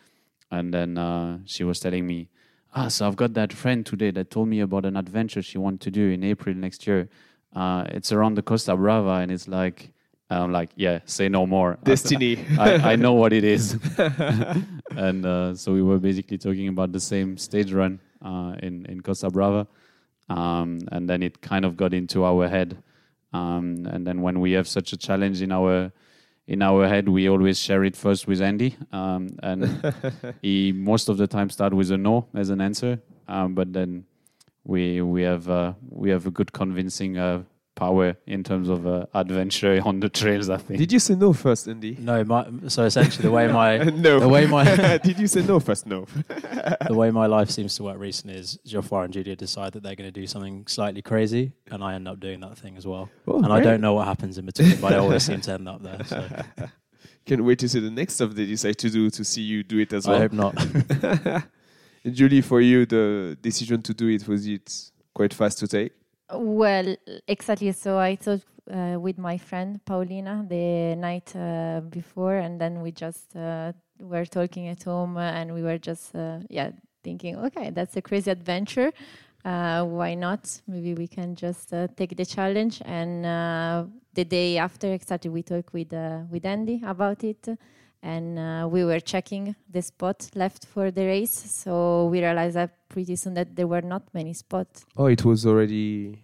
and 0.51 0.73
then 0.73 0.97
uh, 0.97 1.39
she 1.45 1.65
was 1.65 1.81
telling 1.81 2.07
me, 2.07 2.29
ah, 2.75 2.87
so 2.87 3.09
I've 3.09 3.17
got 3.17 3.35
that 3.35 3.53
friend 3.53 3.85
today 3.85 4.13
that 4.13 4.31
told 4.31 4.47
me 4.47 4.61
about 4.61 4.85
an 4.85 4.97
adventure 4.97 5.43
she 5.43 5.59
wants 5.59 5.83
to 5.85 5.91
do 5.91 6.11
in 6.11 6.23
April 6.23 6.55
next 6.55 6.87
year. 6.87 7.09
Uh, 7.57 7.85
it's 7.89 8.13
around 8.13 8.35
the 8.35 8.43
Costa 8.43 8.77
Brava, 8.77 9.23
and 9.23 9.33
it's 9.33 9.49
like, 9.49 9.93
I'm 10.31 10.53
like, 10.53 10.71
yeah, 10.77 11.01
say 11.05 11.29
no 11.29 11.47
more. 11.47 11.79
Destiny. 11.85 12.39
I, 12.59 12.93
I 12.93 12.97
know 12.97 13.15
what 13.15 13.33
it 13.33 13.43
is. 13.43 13.77
and 14.97 15.27
uh, 15.27 15.55
so 15.57 15.73
we 15.73 15.83
were 15.83 15.99
basically 15.99 16.39
talking 16.39 16.69
about 16.69 16.93
the 16.93 17.01
same 17.01 17.37
stage 17.37 17.73
run 17.73 18.01
uh, 18.25 18.55
in 18.63 18.87
in 18.87 19.01
Costa 19.01 19.31
Brava, 19.31 19.67
um, 20.29 20.81
and 20.91 21.09
then 21.09 21.23
it 21.23 21.41
kind 21.41 21.65
of 21.65 21.77
got 21.77 21.95
into 21.95 22.25
our 22.25 22.49
head. 22.49 22.83
Um, 23.33 23.87
and 23.91 24.07
then 24.07 24.21
when 24.23 24.41
we 24.41 24.53
have 24.53 24.69
such 24.69 24.93
a 24.93 24.97
challenge 24.97 25.43
in 25.43 25.53
our 25.53 25.93
in 26.47 26.61
our 26.61 26.89
head, 26.89 27.09
we 27.09 27.29
always 27.29 27.59
share 27.59 27.85
it 27.85 27.97
first 27.97 28.27
with 28.27 28.43
Andy, 28.43 28.77
um, 28.93 29.29
and 29.43 29.95
he 30.43 30.73
most 30.73 31.09
of 31.09 31.17
the 31.17 31.27
time 31.27 31.49
start 31.51 31.73
with 31.73 31.91
a 31.91 31.97
no 31.97 32.27
as 32.35 32.51
an 32.51 32.61
answer, 32.61 33.01
um, 33.29 33.55
but 33.55 33.73
then 33.73 34.05
we 34.65 35.01
we 35.01 35.23
have 35.23 35.49
uh, 35.49 35.73
we 35.89 36.11
have 36.11 36.27
a 36.27 36.31
good 36.31 36.53
convincing 36.53 37.17
uh, 37.17 37.43
power 37.75 38.17
in 38.27 38.45
terms 38.45 38.69
of 38.69 38.87
uh, 38.87 39.07
adventure 39.15 39.81
on 39.85 40.01
the 40.01 40.09
trails. 40.09 40.51
I 40.51 40.57
think. 40.59 40.79
Did 40.79 40.93
you 40.93 40.99
say 40.99 41.15
no 41.15 41.33
first, 41.33 41.69
Andy? 41.69 41.97
No, 41.99 42.23
my, 42.25 42.47
so 42.69 42.85
essentially 42.85 43.23
the 43.23 43.31
way 43.31 43.49
my 43.49 43.79
no. 44.07 44.21
the 44.21 44.29
way 44.29 44.47
my 44.47 44.99
Did 45.03 45.19
you 45.19 45.27
say 45.27 45.43
no 45.43 45.61
first? 45.61 45.87
No. 45.87 46.07
the 46.29 46.95
way 46.95 47.11
my 47.11 47.27
life 47.27 47.51
seems 47.51 47.77
to 47.77 47.85
work 47.85 47.99
recently 47.99 48.37
is 48.37 48.59
Geoffroy 48.67 49.05
and 49.05 49.13
Giulia 49.13 49.37
decide 49.37 49.73
that 49.73 49.83
they're 49.83 49.97
going 49.97 50.13
to 50.13 50.21
do 50.21 50.27
something 50.27 50.67
slightly 50.67 51.03
crazy, 51.03 51.53
and 51.71 51.83
I 51.83 51.95
end 51.95 52.09
up 52.09 52.21
doing 52.21 52.41
that 52.41 52.59
thing 52.59 52.77
as 52.77 52.87
well. 52.87 53.09
Oh, 53.27 53.43
and 53.43 53.53
I 53.53 53.61
don't 53.61 53.81
know 53.81 53.95
what 53.95 54.07
happens 54.07 54.39
in 54.39 54.47
between, 54.47 54.81
but 54.81 54.93
I 54.93 54.99
always 54.99 55.23
seem 55.23 55.41
to 55.43 55.53
end 55.53 55.69
up 55.69 55.83
there. 55.83 56.05
So 56.05 56.25
Can't 57.25 57.45
wait 57.45 57.59
to 57.61 57.69
see 57.69 57.81
the 57.81 57.91
next 57.91 58.15
stuff 58.15 58.33
they 58.33 58.47
decide 58.47 58.79
to 58.79 58.91
do 58.91 59.09
to 59.11 59.25
see 59.25 59.43
you 59.43 59.63
do 59.63 59.79
it 59.79 59.93
as 59.93 60.07
I 60.07 60.11
well. 60.11 60.21
hope 60.21 60.33
not. 60.33 61.45
Julie, 62.11 62.41
for 62.41 62.61
you, 62.61 62.85
the 62.85 63.39
decision 63.41 63.81
to 63.83 63.95
do 63.95 64.09
it 64.09 64.27
was 64.27 64.47
it 64.47 64.91
quite 65.15 65.33
fast 65.33 65.59
to 65.61 65.69
take? 65.69 65.93
Well, 66.33 66.97
exactly. 67.29 67.73
So 67.73 67.99
I 67.99 68.15
talked 68.15 68.47
uh, 68.71 68.97
with 68.99 69.19
my 69.19 69.37
friend 69.39 69.85
Paulina 69.85 70.45
the 70.49 70.95
night 70.97 71.35
uh, 71.37 71.81
before, 71.91 72.37
and 72.37 72.61
then 72.61 72.81
we 72.81 72.93
just 72.93 73.37
uh, 73.37 73.73
were 74.01 74.25
talking 74.25 74.69
at 74.69 74.83
home, 74.85 75.17
uh, 75.17 75.21
and 75.21 75.53
we 75.53 75.63
were 75.63 75.79
just 75.79 76.15
uh, 76.15 76.39
yeah 76.49 76.71
thinking, 77.05 77.37
okay, 77.37 77.71
that's 77.71 77.97
a 77.97 78.03
crazy 78.03 78.31
adventure. 78.31 78.93
Uh, 79.45 79.85
why 79.85 80.15
not? 80.15 80.61
Maybe 80.69 80.95
we 80.95 81.09
can 81.09 81.35
just 81.35 81.73
uh, 81.73 81.89
take 81.97 82.17
the 82.17 82.25
challenge. 82.25 82.81
And 82.85 83.27
uh, 83.27 83.85
the 84.15 84.25
day 84.25 84.59
after, 84.59 84.93
exactly, 84.93 85.31
we 85.31 85.43
talked 85.43 85.73
with 85.73 85.93
uh, 85.93 86.21
with 86.31 86.45
Andy 86.45 86.81
about 86.87 87.25
it, 87.25 87.49
and 88.03 88.39
uh, 88.39 88.69
we 88.71 88.85
were 88.85 89.01
checking 89.01 89.57
the 89.69 89.83
spot 89.83 90.31
left 90.35 90.67
for 90.67 90.91
the 90.93 91.05
race. 91.05 91.33
So 91.33 92.07
we 92.07 92.21
realized 92.21 92.55
that 92.57 92.89
pretty 92.89 93.17
soon 93.17 93.35
that 93.35 93.57
there 93.57 93.67
were 93.67 93.83
not 93.83 94.03
many 94.15 94.33
spots. 94.33 94.85
Oh, 94.97 95.07
it 95.07 95.25
was 95.25 95.45
already 95.45 96.23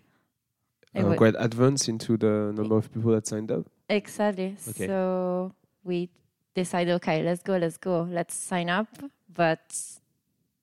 It 0.94 1.04
uh, 1.04 1.14
quite 1.16 1.34
advanced 1.38 1.88
into 1.88 2.16
the 2.16 2.52
number 2.54 2.76
of 2.76 2.92
people 2.92 3.12
that 3.12 3.26
signed 3.26 3.50
up. 3.50 3.66
Exactly. 3.88 4.56
Okay. 4.68 4.86
So 4.86 5.52
we 5.84 6.10
decided, 6.54 6.94
okay, 6.94 7.22
let's 7.22 7.42
go, 7.42 7.56
let's 7.56 7.78
go, 7.78 8.06
let's 8.10 8.34
sign 8.34 8.68
up. 8.68 8.88
But 9.32 9.76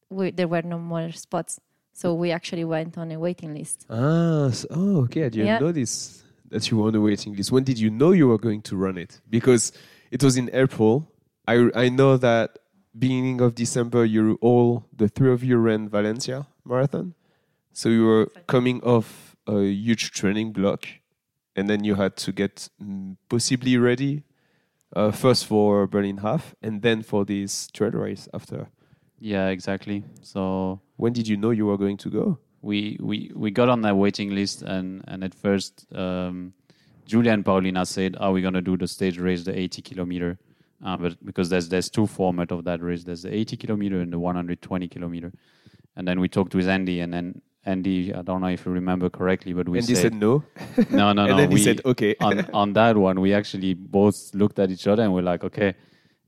we, 0.09 0.31
there 0.31 0.47
were 0.47 0.61
no 0.61 0.77
more 0.79 1.11
spots, 1.11 1.59
so 1.95 2.13
we 2.13 2.31
actually 2.31 2.65
went 2.65 2.97
on 2.97 3.11
a 3.11 3.17
waiting 3.17 3.53
list. 3.53 3.85
Ah, 3.89 4.49
so, 4.51 4.67
oh, 4.71 4.97
okay. 5.05 5.23
I 5.25 5.29
didn't 5.29 5.47
Yeah. 5.47 5.59
know 5.59 5.71
this 5.71 6.21
that 6.49 6.69
you 6.69 6.77
were 6.77 6.87
on 6.89 6.95
a 6.95 7.01
waiting 7.01 7.33
list. 7.35 7.51
When 7.51 7.63
did 7.63 7.79
you 7.79 7.89
know 7.89 8.11
you 8.11 8.27
were 8.27 8.37
going 8.47 8.61
to 8.69 8.75
run 8.75 8.97
it? 8.97 9.21
Because 9.29 9.71
it 10.11 10.21
was 10.23 10.35
in 10.37 10.49
April. 10.53 11.07
I 11.47 11.55
I 11.85 11.89
know 11.89 12.17
that 12.17 12.59
beginning 12.97 13.41
of 13.41 13.55
December, 13.55 14.05
you 14.05 14.37
all 14.41 14.83
the 14.95 15.07
three 15.07 15.31
of 15.33 15.41
you 15.43 15.57
ran 15.57 15.89
Valencia 15.89 16.45
marathon. 16.65 17.13
So 17.73 17.89
you 17.89 18.03
were 18.05 18.25
coming 18.47 18.81
off 18.83 19.35
a 19.47 19.59
huge 19.63 20.11
training 20.11 20.53
block, 20.53 20.85
and 21.55 21.69
then 21.69 21.83
you 21.83 21.95
had 21.95 22.15
to 22.25 22.31
get 22.31 22.69
mm, 22.81 23.15
possibly 23.29 23.77
ready 23.77 24.23
uh, 24.95 25.11
first 25.11 25.45
for 25.45 25.87
Berlin 25.87 26.17
half, 26.17 26.55
and 26.61 26.81
then 26.81 27.03
for 27.03 27.25
this 27.25 27.67
trail 27.71 27.91
race 27.91 28.27
after. 28.33 28.67
Yeah, 29.19 29.47
exactly. 29.49 30.03
So 30.21 30.79
When 30.97 31.13
did 31.13 31.27
you 31.27 31.37
know 31.37 31.51
you 31.51 31.65
were 31.65 31.77
going 31.77 31.97
to 31.97 32.09
go? 32.09 32.39
we 32.65 32.97
we 32.99 33.31
we 33.35 33.51
got 33.51 33.69
on 33.69 33.81
that 33.81 33.95
waiting 33.95 34.33
list 34.33 34.63
and 34.63 35.03
and 35.07 35.23
at 35.23 35.33
first 35.33 35.85
um 35.93 36.53
Giulia 37.05 37.31
and 37.33 37.45
Paulina 37.45 37.85
said 37.85 38.17
are 38.19 38.31
we 38.31 38.41
going 38.41 38.55
to 38.55 38.61
do 38.61 38.75
the 38.75 38.87
stage 38.87 39.19
race 39.19 39.43
the 39.43 39.57
80 39.57 39.83
kilometer 39.83 40.39
uh, 40.83 40.97
but 40.97 41.23
because 41.23 41.49
there's 41.49 41.69
there's 41.69 41.89
two 41.89 42.07
format 42.07 42.51
of 42.51 42.63
that 42.63 42.81
race 42.81 43.03
there's 43.03 43.21
the 43.21 43.33
80 43.33 43.57
kilometer 43.57 44.01
and 44.01 44.11
the 44.11 44.17
120 44.17 44.87
kilometer 44.87 45.31
and 45.95 46.07
then 46.07 46.19
we 46.19 46.27
talked 46.27 46.55
with 46.55 46.67
Andy 46.67 47.01
and 47.01 47.13
then 47.13 47.41
Andy 47.65 48.11
I 48.11 48.23
don't 48.23 48.41
know 48.41 48.47
if 48.47 48.65
you 48.65 48.71
remember 48.71 49.09
correctly 49.11 49.53
but 49.53 49.69
we 49.69 49.77
and 49.77 49.87
he 49.87 49.93
said, 49.93 50.01
said 50.01 50.15
no. 50.15 50.43
no 50.89 51.13
no 51.13 51.23
and 51.25 51.31
no 51.31 51.37
then 51.37 51.49
we 51.51 51.59
he 51.59 51.65
said 51.65 51.81
okay. 51.85 52.15
on 52.21 52.49
on 52.51 52.73
that 52.73 52.97
one 52.97 53.21
we 53.21 53.31
actually 53.35 53.75
both 53.75 54.33
looked 54.33 54.57
at 54.57 54.71
each 54.71 54.87
other 54.87 55.03
and 55.03 55.13
we're 55.13 55.29
like 55.33 55.43
okay 55.43 55.75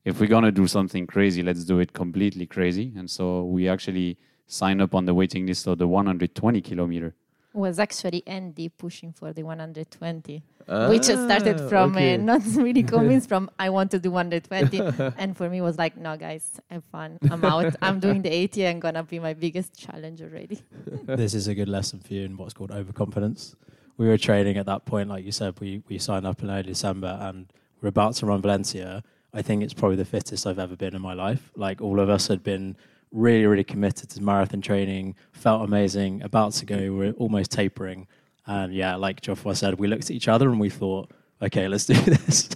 if 0.06 0.20
we're 0.20 0.34
going 0.36 0.44
to 0.44 0.52
do 0.52 0.68
something 0.68 1.08
crazy 1.08 1.42
let's 1.42 1.66
do 1.66 1.80
it 1.80 1.94
completely 1.94 2.46
crazy 2.46 2.94
and 2.96 3.10
so 3.10 3.44
we 3.44 3.68
actually 3.68 4.18
signed 4.48 4.82
up 4.82 4.96
on 4.96 5.06
the 5.06 5.14
waiting 5.14 5.46
list 5.46 5.68
of 5.68 5.78
the 5.78 5.88
120 5.88 6.62
kilometer 6.62 7.14
Was 7.54 7.80
actually 7.80 8.22
Andy 8.28 8.70
pushing 8.70 9.12
for 9.14 9.34
the 9.34 9.44
120, 9.44 10.44
which 10.90 11.04
started 11.06 11.60
Ah, 11.62 11.68
from 11.70 11.92
okay. 11.96 12.14
uh, 12.14 12.18
not 12.32 12.42
really 12.56 12.84
convinced 12.96 13.28
from 13.30 13.50
I 13.58 13.70
want 13.70 13.90
to 13.92 14.00
do 14.00 14.12
120, 14.12 14.80
and 15.18 15.36
for 15.36 15.50
me 15.50 15.60
was 15.62 15.78
like, 15.78 15.98
no 15.98 16.16
guys, 16.18 16.60
have 16.70 16.84
fun, 16.92 17.18
I'm 17.32 17.44
out, 17.44 17.76
I'm 17.82 18.00
doing 18.00 18.22
the 18.22 18.30
80, 18.30 18.66
and 18.66 18.82
gonna 18.82 19.04
be 19.04 19.20
my 19.20 19.34
biggest 19.34 19.76
challenge 19.78 20.22
already. 20.22 20.62
this 21.06 21.34
is 21.34 21.48
a 21.48 21.56
good 21.56 21.68
lesson 21.70 22.00
for 22.00 22.14
you 22.14 22.24
in 22.26 22.38
what's 22.38 22.54
called 22.54 22.72
overconfidence. 22.72 23.56
We 23.98 24.08
were 24.08 24.18
training 24.20 24.58
at 24.58 24.68
that 24.68 24.86
point, 24.86 25.10
like 25.10 25.26
you 25.26 25.32
said, 25.32 25.60
we, 25.60 25.82
we 25.90 25.98
signed 25.98 26.28
up 26.28 26.44
in 26.44 26.52
early 26.52 26.64
December 26.64 27.18
and 27.20 27.52
we're 27.82 27.90
about 27.90 28.14
to 28.20 28.28
run 28.28 28.42
Valencia. 28.44 29.04
I 29.34 29.42
think 29.42 29.64
it's 29.64 29.74
probably 29.74 29.98
the 29.98 30.06
fittest 30.06 30.46
I've 30.46 30.60
ever 30.60 30.76
been 30.76 30.94
in 30.96 31.02
my 31.02 31.14
life. 31.16 31.52
Like 31.56 31.82
all 31.82 32.00
of 32.00 32.08
us 32.08 32.28
had 32.28 32.44
been 32.44 32.78
really, 33.12 33.46
really 33.46 33.64
committed 33.64 34.10
to 34.12 34.22
marathon 34.22 34.62
training, 34.62 35.16
felt 35.32 35.64
amazing, 35.64 36.22
about 36.24 36.54
to 36.54 36.66
go, 36.66 36.94
we're 36.94 37.12
almost 37.14 37.52
tapering. 37.52 38.08
And 38.46 38.74
yeah, 38.74 38.96
like 38.96 39.22
Geoffroy 39.22 39.54
said, 39.54 39.80
we 39.80 39.88
looked 39.88 40.06
at 40.06 40.12
each 40.12 40.28
other 40.28 40.50
and 40.50 40.60
we 40.60 40.70
thought, 40.70 41.12
okay, 41.42 41.68
let's 41.68 41.86
do 41.86 41.94
this. 42.02 42.50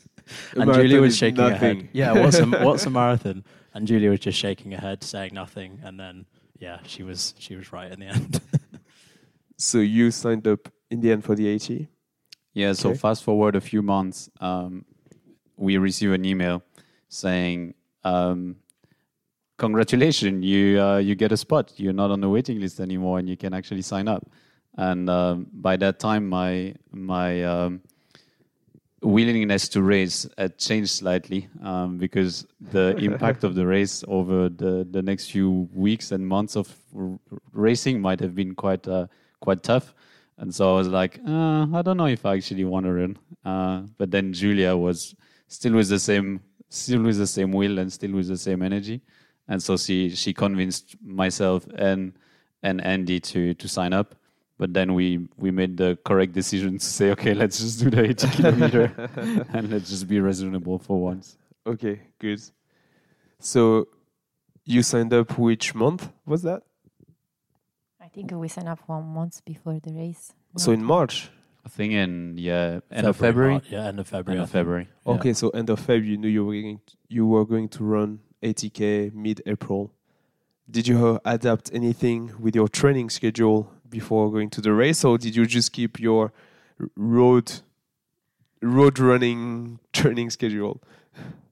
And 0.56 0.60
marathon 0.66 0.76
Giulia 0.84 1.02
was 1.02 1.14
is 1.14 1.18
shaking 1.20 1.44
her 1.44 1.56
head. 1.56 1.90
Yeah, 1.94 2.14
what's 2.14 2.38
a, 2.40 2.46
what's 2.66 2.86
a 2.86 2.90
marathon? 2.90 3.44
And 3.74 3.88
Giulia 3.88 4.10
was 4.10 4.20
just 4.20 4.38
shaking 4.38 4.72
her 4.72 4.78
head, 4.78 5.04
saying 5.04 5.34
nothing. 5.34 5.80
And 5.84 6.00
then, 6.00 6.26
yeah, 6.60 6.80
she 6.86 7.04
was 7.04 7.34
she 7.40 7.56
was 7.56 7.72
right 7.74 7.92
in 7.92 8.00
the 8.00 8.08
end. 8.08 8.40
So 9.58 9.78
you 9.78 10.10
signed 10.10 10.48
up 10.48 10.70
in 10.90 11.02
the 11.02 11.12
end 11.12 11.24
for 11.24 11.36
the 11.36 11.48
80. 11.48 11.88
Yeah, 12.54 12.74
so 12.74 12.90
Okay. 12.90 12.98
fast 12.98 13.24
forward 13.24 13.56
a 13.56 13.62
few 13.62 13.84
months, 13.84 14.28
um, 14.40 14.86
we 15.56 15.78
receive 15.78 16.12
an 16.14 16.26
email 16.26 16.64
saying, 17.10 17.76
um, 18.04 18.56
"Congratulations, 19.62 20.44
you 20.44 20.82
uh, 20.82 20.98
you 20.98 21.14
get 21.24 21.32
a 21.32 21.38
spot. 21.38 21.66
You're 21.78 22.00
not 22.04 22.10
on 22.10 22.20
the 22.26 22.32
waiting 22.36 22.60
list 22.60 22.80
anymore, 22.80 23.20
and 23.20 23.30
you 23.30 23.38
can 23.38 23.54
actually 23.54 23.84
sign 23.94 24.08
up." 24.08 24.24
And 24.78 25.10
um, 25.10 25.48
by 25.54 25.78
that 25.78 26.00
time, 26.00 26.24
my 26.28 26.74
my 26.92 27.44
um, 27.44 27.82
willingness 29.02 29.68
to 29.70 29.82
race 29.82 30.28
had 30.38 30.58
changed 30.58 30.92
slightly 30.92 31.48
um, 31.64 31.98
because 31.98 32.46
the 32.72 32.96
impact 33.08 33.44
of 33.44 33.56
the 33.56 33.66
race 33.66 34.04
over 34.08 34.50
the, 34.50 34.88
the 34.90 35.02
next 35.02 35.32
few 35.32 35.70
weeks 35.74 36.12
and 36.12 36.28
months 36.28 36.56
of 36.56 36.76
r- 36.96 37.20
racing 37.54 38.00
might 38.00 38.20
have 38.20 38.36
been 38.36 38.54
quite 38.56 38.88
uh, 38.88 39.08
quite 39.40 39.64
tough. 39.64 39.94
And 40.38 40.54
so 40.54 40.74
I 40.74 40.78
was 40.78 40.88
like, 40.88 41.20
uh, 41.28 41.68
I 41.74 41.82
don't 41.84 41.98
know 41.98 42.08
if 42.08 42.26
I 42.26 42.36
actually 42.36 42.66
want 42.66 42.86
to 42.86 42.94
run. 42.94 43.18
Uh, 43.46 43.82
but 43.98 44.10
then 44.10 44.34
Giulia 44.34 44.76
was 44.76 45.14
still 45.48 45.74
with 45.74 45.90
the 45.90 46.00
same, 46.00 46.42
still 46.70 47.04
with 47.04 47.18
the 47.18 47.28
same 47.28 47.52
will 47.52 47.78
and 47.78 47.94
still 47.94 48.14
with 48.14 48.28
the 48.28 48.38
same 48.38 48.64
energy. 48.64 49.02
And 49.52 49.62
so 49.62 49.76
she 49.76 50.16
she 50.16 50.34
convinced 50.34 50.96
myself 51.04 51.68
and 51.76 52.14
and 52.64 52.80
Andy 52.80 53.20
to 53.20 53.54
to 53.54 53.68
sign 53.68 53.92
up. 53.92 54.16
But 54.58 54.74
then 54.74 54.94
we 54.94 55.28
we 55.38 55.52
made 55.52 55.76
the 55.76 55.98
correct 56.06 56.32
decision 56.32 56.78
to 56.78 56.86
say, 56.86 57.12
okay, 57.12 57.34
let's 57.34 57.60
just 57.60 57.82
do 57.82 57.90
the 57.90 58.02
80 58.02 58.28
kilometer 58.38 59.10
and 59.52 59.70
let's 59.70 59.90
just 59.90 60.08
be 60.08 60.22
reasonable 60.22 60.80
for 60.80 61.02
once. 61.02 61.38
Okay, 61.68 62.00
good. 62.18 62.42
So 63.40 63.90
you 64.64 64.84
signed 64.84 65.14
up 65.14 65.38
which 65.38 65.76
month 65.76 66.08
was 66.26 66.44
that? 66.44 66.64
I 68.00 68.08
think 68.08 68.32
we 68.32 68.48
signed 68.48 68.70
up 68.70 68.80
one 68.86 69.04
month 69.04 69.44
before 69.44 69.82
the 69.84 69.92
race. 69.92 70.32
So 70.56 70.72
in 70.72 70.82
March. 70.82 71.30
I 71.66 71.70
think 71.70 71.92
in 71.92 72.38
yeah 72.38 72.80
end 72.90 73.06
of 73.06 73.18
February. 73.18 73.56
March. 73.56 73.70
Yeah, 73.70 73.88
end 73.88 74.00
of 74.00 74.08
February. 74.08 74.38
End 74.38 74.44
of 74.44 74.50
think. 74.50 74.60
February. 74.60 74.88
Yeah. 75.06 75.14
Okay, 75.14 75.34
so 75.34 75.50
end 75.50 75.70
of 75.70 75.86
Feb, 75.86 76.06
you 76.06 76.18
knew 76.18 76.30
you 76.30 76.46
were 76.46 76.54
going 76.54 76.80
to, 76.88 76.94
you 77.10 77.28
were 77.28 77.46
going 77.46 77.68
to 77.68 77.84
run 77.84 78.20
80k 78.44 79.14
mid-April. 79.14 79.92
Did 80.70 80.88
you 80.88 81.06
uh, 81.06 81.20
adapt 81.26 81.72
anything 81.74 82.32
with 82.40 82.56
your 82.56 82.68
training 82.68 83.10
schedule 83.10 83.72
before 83.90 84.32
going 84.32 84.50
to 84.52 84.62
the 84.62 84.74
race, 84.74 85.04
or 85.04 85.18
did 85.18 85.36
you 85.36 85.46
just 85.46 85.74
keep 85.74 86.00
your 86.00 86.32
road 86.96 87.62
road 88.62 89.00
running 89.00 89.80
training 89.94 90.30
schedule? 90.30 90.82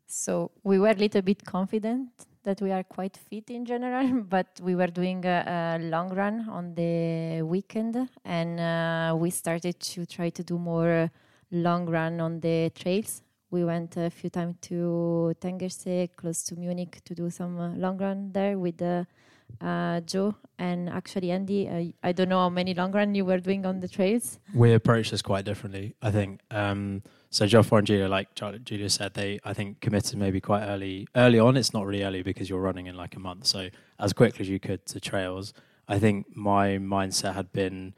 So 0.07 0.51
we 0.63 0.79
were 0.79 0.89
a 0.89 0.93
little 0.93 1.21
bit 1.21 1.45
confident 1.45 2.09
that 2.43 2.61
we 2.61 2.71
are 2.71 2.83
quite 2.83 3.17
fit 3.17 3.49
in 3.49 3.65
general, 3.65 4.23
but 4.29 4.47
we 4.61 4.75
were 4.75 4.87
doing 4.87 5.25
a, 5.25 5.77
a 5.77 5.83
long 5.83 6.09
run 6.13 6.47
on 6.49 6.73
the 6.73 7.41
weekend, 7.43 8.09
and 8.23 8.59
uh, 8.59 9.15
we 9.15 9.29
started 9.29 9.79
to 9.79 10.05
try 10.05 10.29
to 10.29 10.43
do 10.43 10.57
more 10.57 11.11
long 11.51 11.85
run 11.85 12.19
on 12.19 12.39
the 12.39 12.71
trails. 12.73 13.21
We 13.51 13.63
went 13.63 13.97
a 13.97 14.09
few 14.09 14.29
times 14.29 14.55
to 14.63 15.33
Tegernsee, 15.41 16.09
close 16.15 16.43
to 16.43 16.55
Munich, 16.55 17.01
to 17.05 17.15
do 17.15 17.29
some 17.29 17.59
uh, 17.59 17.73
long 17.75 17.97
run 17.97 18.31
there 18.31 18.59
with 18.59 18.79
uh, 18.81 19.05
uh, 19.59 20.01
Joe 20.01 20.35
and 20.59 20.89
actually 20.89 21.31
Andy. 21.31 21.67
I, 21.67 21.93
I 22.03 22.11
don't 22.11 22.29
know 22.29 22.39
how 22.39 22.49
many 22.49 22.73
long 22.75 22.91
run 22.91 23.15
you 23.15 23.25
were 23.25 23.39
doing 23.39 23.65
on 23.65 23.79
the 23.79 23.87
trails. 23.87 24.39
we 24.53 24.73
approached 24.73 25.11
this 25.11 25.21
quite 25.23 25.45
differently. 25.45 25.95
I 26.01 26.11
think. 26.11 26.41
Um, 26.51 27.01
so 27.31 27.45
Geoffroy 27.47 27.79
and 27.79 27.87
Giulia, 27.87 28.07
like 28.07 28.35
Ju- 28.35 28.59
Julia 28.59 28.89
said, 28.89 29.13
they 29.15 29.39
I 29.43 29.53
think 29.53 29.81
committed 29.81 30.17
maybe 30.19 30.39
quite 30.39 30.63
early. 30.63 31.07
Early 31.15 31.39
on, 31.39 31.57
it's 31.57 31.73
not 31.73 31.85
really 31.85 32.03
early 32.03 32.21
because 32.21 32.49
you're 32.49 32.61
running 32.61 32.87
in 32.87 32.95
like 32.95 33.15
a 33.15 33.19
month. 33.19 33.47
So 33.47 33.69
as 33.99 34.13
quickly 34.13 34.41
as 34.41 34.49
you 34.49 34.59
could 34.59 34.85
to 34.87 34.99
trails. 34.99 35.53
I 35.87 35.97
think 35.97 36.27
my 36.35 36.77
mindset 36.77 37.33
had 37.33 37.51
been 37.51 37.95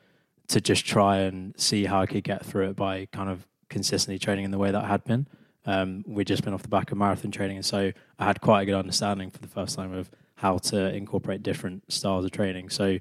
to 0.47 0.61
just 0.61 0.85
try 0.85 1.17
and 1.17 1.53
see 1.59 1.85
how 1.85 1.99
I 2.01 2.05
could 2.05 2.23
get 2.23 2.45
through 2.45 2.69
it 2.69 2.75
by 2.77 3.07
kind 3.11 3.29
of 3.29 3.45
consistently 3.69 4.17
training 4.17 4.45
in 4.45 4.51
the 4.51 4.57
way 4.57 4.71
that 4.71 4.83
I 4.83 4.87
had 4.87 5.03
been. 5.03 5.27
Um, 5.65 6.03
we'd 6.07 6.27
just 6.27 6.43
been 6.43 6.53
off 6.53 6.63
the 6.63 6.69
back 6.69 6.91
of 6.91 6.97
marathon 6.97 7.31
training, 7.31 7.57
and 7.57 7.65
so 7.65 7.91
I 8.19 8.25
had 8.25 8.41
quite 8.41 8.63
a 8.63 8.65
good 8.65 8.75
understanding 8.75 9.29
for 9.29 9.39
the 9.39 9.47
first 9.47 9.75
time 9.75 9.93
of 9.93 10.09
how 10.35 10.57
to 10.57 10.93
incorporate 10.93 11.43
different 11.43 11.91
styles 11.91 12.25
of 12.25 12.31
training. 12.31 12.69
So 12.69 12.97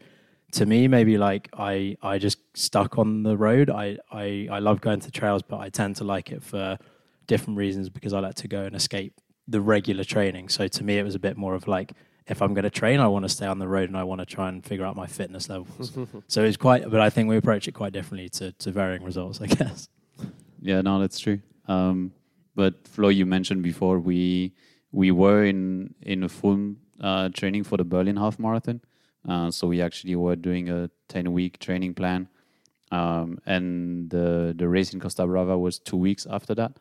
to 0.52 0.67
me, 0.67 0.88
maybe 0.88 1.17
like 1.17 1.49
I, 1.57 1.97
I 2.02 2.19
just 2.19 2.38
stuck 2.55 2.99
on 2.99 3.23
the 3.23 3.37
road. 3.37 3.71
I, 3.71 3.99
I, 4.11 4.49
I 4.50 4.59
love 4.59 4.81
going 4.81 5.00
to 5.00 5.11
trails, 5.11 5.43
but 5.43 5.59
I 5.59 5.71
tend 5.71 5.97
to 5.97 6.05
like 6.05 6.33
it 6.33 6.43
for 6.43 6.79
different 7.26 7.57
reasons 7.57 7.88
because 7.88 8.12
I 8.12 8.21
like 8.21 8.35
to 8.37 8.49
go 8.49 8.62
and 8.62 8.75
escape 8.75 9.14
the 9.47 9.61
regular 9.61 10.05
training. 10.05 10.49
So 10.49 10.69
to 10.69 10.85
me, 10.85 10.99
it 10.99 11.02
was 11.02 11.14
a 11.14 11.19
bit 11.19 11.37
more 11.37 11.55
of 11.55 11.67
like, 11.69 11.93
if 12.26 12.43
I'm 12.43 12.55
going 12.55 12.64
to 12.64 12.71
train, 12.71 13.00
I 13.00 13.09
want 13.09 13.25
to 13.25 13.29
stay 13.29 13.47
on 13.47 13.59
the 13.59 13.69
road 13.69 13.88
and 13.88 13.97
I 13.97 14.05
want 14.05 14.21
to 14.21 14.26
try 14.26 14.49
and 14.49 14.64
figure 14.64 14.85
out 14.85 14.97
my 14.97 15.07
fitness 15.07 15.49
levels. 15.49 15.97
so 16.29 16.45
it's 16.45 16.57
quite, 16.57 16.88
but 16.90 17.00
I 17.00 17.11
think 17.11 17.29
we 17.29 17.37
approach 17.37 17.67
it 17.69 17.73
quite 17.73 17.93
differently 17.93 18.29
to, 18.31 18.52
to 18.52 18.71
varying 18.71 19.02
results, 19.02 19.40
I 19.40 19.47
guess. 19.61 19.88
Yeah, 20.61 20.83
no, 20.83 21.00
that's 21.00 21.19
true. 21.19 21.40
Um, 21.67 22.12
but 22.61 22.87
Flo, 22.87 23.09
you 23.09 23.25
mentioned 23.25 23.62
before 23.62 23.99
we 23.99 24.52
we 24.93 25.11
were 25.11 25.45
in 25.47 25.95
in 26.02 26.25
a 26.25 26.29
full 26.29 26.75
uh, 27.00 27.31
training 27.31 27.64
for 27.64 27.79
the 27.79 27.85
Berlin 27.85 28.17
half 28.17 28.38
marathon. 28.38 28.83
Uh, 29.26 29.50
so 29.50 29.67
we 29.67 29.81
actually 29.81 30.14
were 30.14 30.37
doing 30.37 30.69
a 30.69 30.90
ten 31.09 31.33
week 31.33 31.59
training 31.59 31.95
plan, 31.95 32.29
um, 32.93 33.38
and 33.47 34.11
the 34.11 34.55
the 34.55 34.69
race 34.69 34.93
in 34.93 35.00
Costa 35.00 35.26
Brava 35.26 35.57
was 35.57 35.79
two 35.79 35.97
weeks 35.97 36.26
after 36.29 36.55
that. 36.55 36.73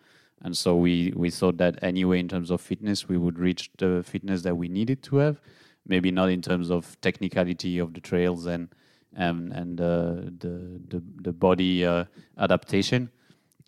And 0.41 0.57
so 0.57 0.75
we 0.75 1.13
we 1.15 1.29
thought 1.29 1.55
that 1.63 1.81
anyway, 1.81 2.19
in 2.19 2.27
terms 2.27 2.51
of 2.51 2.59
fitness, 2.59 3.07
we 3.07 3.17
would 3.17 3.39
reach 3.39 3.71
the 3.77 4.03
fitness 4.03 4.41
that 4.41 4.55
we 4.55 4.67
needed 4.67 5.01
to 5.03 5.15
have. 5.23 5.39
Maybe 5.87 6.11
not 6.11 6.29
in 6.29 6.41
terms 6.41 6.69
of 6.69 6.99
technicality 6.99 7.79
of 7.79 7.93
the 7.93 8.01
trails 8.01 8.47
and 8.47 8.67
and 9.15 9.53
and 9.53 9.79
uh, 9.79 10.15
the 10.43 10.53
the 10.91 11.01
the 11.23 11.31
body 11.31 11.85
uh, 11.85 12.03
adaptation. 12.37 13.11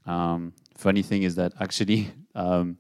Um, 0.06 0.54
funny 0.82 1.04
thing 1.04 1.24
is 1.24 1.36
that 1.36 1.54
actually 1.60 2.12
um, 2.36 2.78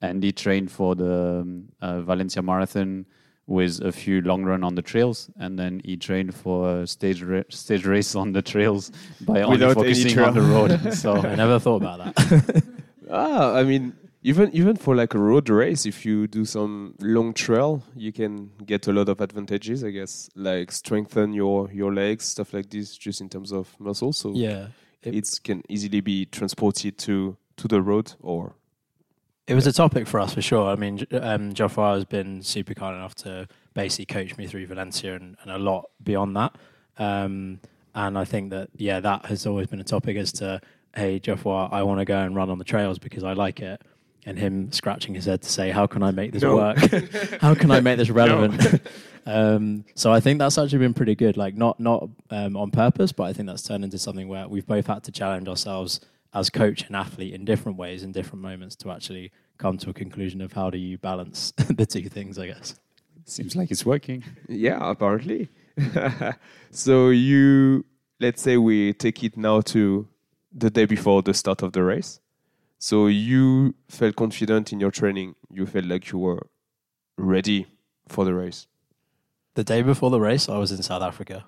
Andy 0.00 0.32
trained 0.32 0.70
for 0.70 0.94
the 0.94 1.40
um, 1.42 1.68
uh, 1.82 2.00
Valencia 2.00 2.42
Marathon 2.42 3.06
with 3.46 3.80
a 3.80 3.90
few 3.90 4.20
long 4.22 4.44
run 4.44 4.62
on 4.62 4.76
the 4.76 4.82
trails, 4.82 5.28
and 5.36 5.58
then 5.58 5.80
he 5.84 5.96
trained 5.96 6.32
for 6.34 6.82
a 6.82 6.86
stage 6.86 7.22
ra- 7.22 7.42
stage 7.48 7.84
race 7.84 8.14
on 8.14 8.32
the 8.32 8.42
trails 8.42 8.92
by 9.22 9.42
only 9.42 9.58
Without 9.58 9.84
any 9.84 9.94
focusing 9.94 10.18
on 10.20 10.34
the 10.34 10.40
road. 10.42 10.94
so 11.02 11.16
I 11.16 11.34
never 11.34 11.58
thought 11.58 11.82
about 11.82 11.98
that. 12.14 12.62
Ah, 13.12 13.56
I 13.56 13.64
mean, 13.64 13.92
even 14.22 14.52
even 14.52 14.76
for 14.76 14.94
like 14.94 15.14
a 15.14 15.18
road 15.18 15.48
race, 15.48 15.84
if 15.84 16.06
you 16.06 16.28
do 16.28 16.44
some 16.44 16.94
long 17.00 17.34
trail, 17.34 17.82
you 17.96 18.12
can 18.12 18.50
get 18.64 18.86
a 18.86 18.92
lot 18.92 19.08
of 19.08 19.20
advantages. 19.20 19.82
I 19.82 19.90
guess, 19.90 20.30
like 20.36 20.70
strengthen 20.70 21.32
your 21.32 21.68
your 21.72 21.92
legs, 21.92 22.26
stuff 22.26 22.54
like 22.54 22.70
this, 22.70 22.96
just 22.96 23.20
in 23.20 23.28
terms 23.28 23.50
of 23.52 23.74
muscle. 23.80 24.12
So 24.12 24.32
yeah. 24.32 24.68
It- 25.02 25.40
can 25.44 25.62
easily 25.68 26.00
be 26.00 26.26
transported 26.26 26.98
to 26.98 27.36
to 27.56 27.68
the 27.68 27.82
road 27.82 28.14
or 28.20 28.54
It 29.46 29.54
was 29.54 29.66
a 29.66 29.72
topic 29.72 30.06
for 30.06 30.20
us 30.20 30.32
for 30.34 30.42
sure. 30.42 30.70
I 30.70 30.76
mean, 30.76 31.04
um, 31.12 31.52
Geoffroy 31.52 31.94
has 31.94 32.04
been 32.04 32.42
super 32.42 32.72
kind 32.74 32.94
enough 32.96 33.14
to 33.16 33.48
basically 33.74 34.06
coach 34.06 34.36
me 34.36 34.46
through 34.46 34.66
Valencia 34.66 35.14
and, 35.16 35.36
and 35.42 35.50
a 35.50 35.58
lot 35.58 35.90
beyond 36.02 36.36
that. 36.36 36.54
Um, 36.98 37.60
and 37.94 38.16
I 38.16 38.24
think 38.24 38.50
that, 38.50 38.68
yeah, 38.76 39.00
that 39.00 39.26
has 39.26 39.46
always 39.46 39.66
been 39.66 39.80
a 39.80 39.84
topic 39.84 40.16
as 40.16 40.30
to, 40.34 40.60
hey, 40.94 41.18
Geoffroy, 41.18 41.68
I 41.70 41.82
want 41.82 41.98
to 41.98 42.04
go 42.04 42.18
and 42.18 42.36
run 42.36 42.48
on 42.48 42.58
the 42.58 42.64
trails 42.64 42.98
because 42.98 43.24
I 43.24 43.32
like 43.32 43.60
it. 43.60 43.82
And 44.26 44.38
him 44.38 44.70
scratching 44.70 45.14
his 45.14 45.24
head 45.24 45.40
to 45.42 45.48
say, 45.48 45.70
how 45.70 45.86
can 45.86 46.02
I 46.02 46.10
make 46.10 46.32
this 46.32 46.42
No. 46.42 46.56
work? 46.56 46.76
how 47.40 47.54
can 47.54 47.70
I 47.70 47.80
make 47.80 47.96
this 47.96 48.10
relevant? 48.10 48.82
um, 49.26 49.84
so 49.94 50.12
I 50.12 50.20
think 50.20 50.38
that's 50.38 50.58
actually 50.58 50.78
been 50.80 50.92
pretty 50.94 51.14
good. 51.14 51.36
Like 51.38 51.56
not 51.56 51.80
not 51.80 52.06
um, 52.30 52.54
on 52.56 52.70
purpose, 52.70 53.12
but 53.12 53.24
I 53.24 53.32
think 53.32 53.48
that's 53.48 53.62
turned 53.62 53.82
into 53.82 53.98
something 53.98 54.28
where 54.28 54.46
we've 54.46 54.66
both 54.66 54.86
had 54.88 55.04
to 55.04 55.12
challenge 55.12 55.48
ourselves 55.48 56.00
as 56.34 56.50
coach 56.50 56.82
and 56.86 56.94
athlete 56.94 57.32
in 57.34 57.44
different 57.44 57.78
ways 57.78 58.02
in 58.02 58.12
different 58.12 58.42
moments 58.42 58.76
to 58.76 58.90
actually 58.90 59.32
come 59.58 59.78
to 59.78 59.90
a 59.90 59.92
conclusion 59.94 60.40
of 60.42 60.52
how 60.52 60.68
do 60.70 60.78
you 60.78 60.98
balance 60.98 61.52
the 61.68 61.86
two 61.86 62.08
things. 62.10 62.38
I 62.38 62.48
guess. 62.48 62.78
seems 63.24 63.56
like 63.56 63.70
it's 63.70 63.86
working. 63.86 64.22
Yeah, 64.48 64.78
apparently. 64.90 65.48
so 66.70 67.08
you 67.08 67.84
let's 68.20 68.42
say 68.42 68.58
we 68.58 68.92
take 68.92 69.24
it 69.24 69.36
now 69.36 69.60
to 69.62 70.06
the 70.52 70.68
day 70.70 70.84
before 70.84 71.22
the 71.22 71.32
start 71.32 71.62
of 71.62 71.72
the 71.72 71.82
race. 71.82 72.19
So 72.82 73.08
you 73.08 73.74
felt 73.88 74.16
confident 74.16 74.72
in 74.72 74.80
your 74.80 74.90
training. 74.90 75.34
You 75.52 75.66
felt 75.66 75.84
like 75.84 76.10
you 76.10 76.18
were 76.18 76.46
ready 77.18 77.66
for 78.08 78.24
the 78.24 78.34
race. 78.34 78.68
The 79.54 79.62
day 79.62 79.82
before 79.82 80.08
the 80.08 80.18
race, 80.18 80.48
I 80.48 80.56
was 80.56 80.72
in 80.72 80.82
South 80.82 81.02
Africa. 81.02 81.44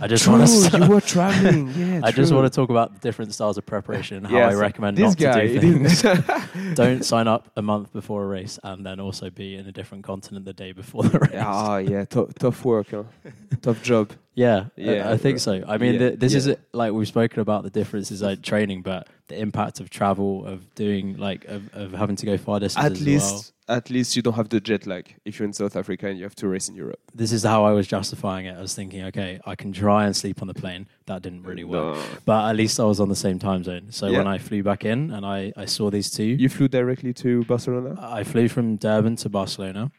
I 0.00 0.06
just 0.08 0.26
want 0.26 0.46
to. 0.48 0.78
you 0.78 0.88
were 0.88 1.00
traveling. 1.14 1.68
Yeah, 1.76 2.00
I 2.02 2.10
just 2.10 2.32
want 2.32 2.50
to 2.50 2.54
talk 2.54 2.70
about 2.70 2.94
the 2.94 2.98
different 3.00 3.34
styles 3.34 3.56
of 3.58 3.66
preparation 3.66 4.16
and 4.18 4.26
how 4.26 4.36
Yes, 4.36 4.54
I 4.54 4.56
recommend 4.58 4.98
not 4.98 5.16
guy. 5.16 5.46
to 5.48 5.60
do 5.60 5.84
things. 5.86 6.02
Don't 6.74 7.04
sign 7.04 7.28
up 7.28 7.50
a 7.56 7.62
month 7.62 7.92
before 7.92 8.24
a 8.24 8.26
race 8.26 8.58
and 8.64 8.84
then 8.84 8.98
also 9.00 9.30
be 9.30 9.54
in 9.56 9.66
a 9.66 9.72
different 9.72 10.04
continent 10.04 10.44
the 10.44 10.52
day 10.52 10.72
before 10.72 11.02
the 11.04 11.18
race. 11.20 11.30
Ah, 11.36 11.76
yeah, 11.78 12.04
tou- 12.04 12.30
tough 12.38 12.64
work, 12.64 12.88
huh? 12.90 13.04
tough 13.60 13.82
job. 13.82 14.12
Yeah, 14.34 14.66
Yeah, 14.76 14.92
yeah, 14.92 15.10
I 15.10 15.18
think 15.18 15.38
so. 15.40 15.62
I 15.68 15.76
mean, 15.76 15.92
yeah, 15.94 15.98
th- 16.08 16.18
this 16.18 16.34
is 16.34 16.46
yeah. 16.46 16.54
like 16.72 16.92
we've 16.92 17.06
spoken 17.06 17.40
about 17.40 17.64
the 17.64 17.70
differences 17.70 18.22
like 18.22 18.40
training, 18.42 18.80
but 18.82 19.06
the 19.28 19.38
impact 19.38 19.78
of 19.78 19.90
travel, 19.90 20.46
of 20.46 20.74
doing 20.74 21.18
like 21.18 21.44
of, 21.44 21.72
of 21.74 21.92
having 21.92 22.16
to 22.16 22.26
go 22.26 22.38
far 22.38 22.58
distances. 22.58 22.86
At 22.92 22.92
as 22.92 23.04
least, 23.06 23.32
well. 23.34 23.42
At 23.78 23.88
least 23.90 24.16
you 24.16 24.22
don't 24.22 24.34
have 24.34 24.48
the 24.50 24.60
jet 24.60 24.86
lag 24.86 25.04
if 25.24 25.38
you're 25.38 25.46
in 25.46 25.52
South 25.52 25.76
Africa 25.76 26.06
and 26.08 26.18
you 26.18 26.24
have 26.24 26.34
to 26.36 26.46
race 26.48 26.68
in 26.68 26.74
Europe. 26.76 27.00
this 27.22 27.32
is 27.32 27.42
how 27.52 27.64
I 27.64 27.72
was 27.78 27.86
justifying 27.86 28.44
it. 28.46 28.54
I 28.56 28.60
was 28.60 28.74
thinking, 28.74 29.02
okay, 29.10 29.40
I 29.52 29.54
can 29.54 29.72
try 29.72 30.04
and 30.06 30.14
sleep 30.22 30.42
on 30.42 30.48
the 30.48 30.54
plane. 30.62 30.86
That 31.06 31.22
didn't 31.22 31.44
really 31.50 31.64
work, 31.64 31.96
No. 31.96 32.02
but 32.30 32.40
at 32.50 32.56
least 32.56 32.78
I 32.78 32.84
was 32.84 33.00
on 33.00 33.08
the 33.08 33.20
same 33.26 33.38
time 33.38 33.62
zone. 33.64 33.86
So 33.90 34.04
Yeah. 34.06 34.18
when 34.18 34.26
I 34.34 34.38
flew 34.38 34.62
back 34.62 34.84
in 34.84 35.10
and 35.10 35.24
I 35.24 35.52
I 35.56 35.66
saw 35.76 35.90
these 35.90 36.10
two, 36.10 36.30
You 36.44 36.48
flew 36.48 36.68
directly 36.68 37.12
to 37.24 37.44
Barcelona. 37.44 37.90
I 38.20 38.22
flew 38.24 38.46
from 38.48 38.76
Durban 38.76 39.16
to 39.22 39.28
Barcelona 39.28 39.90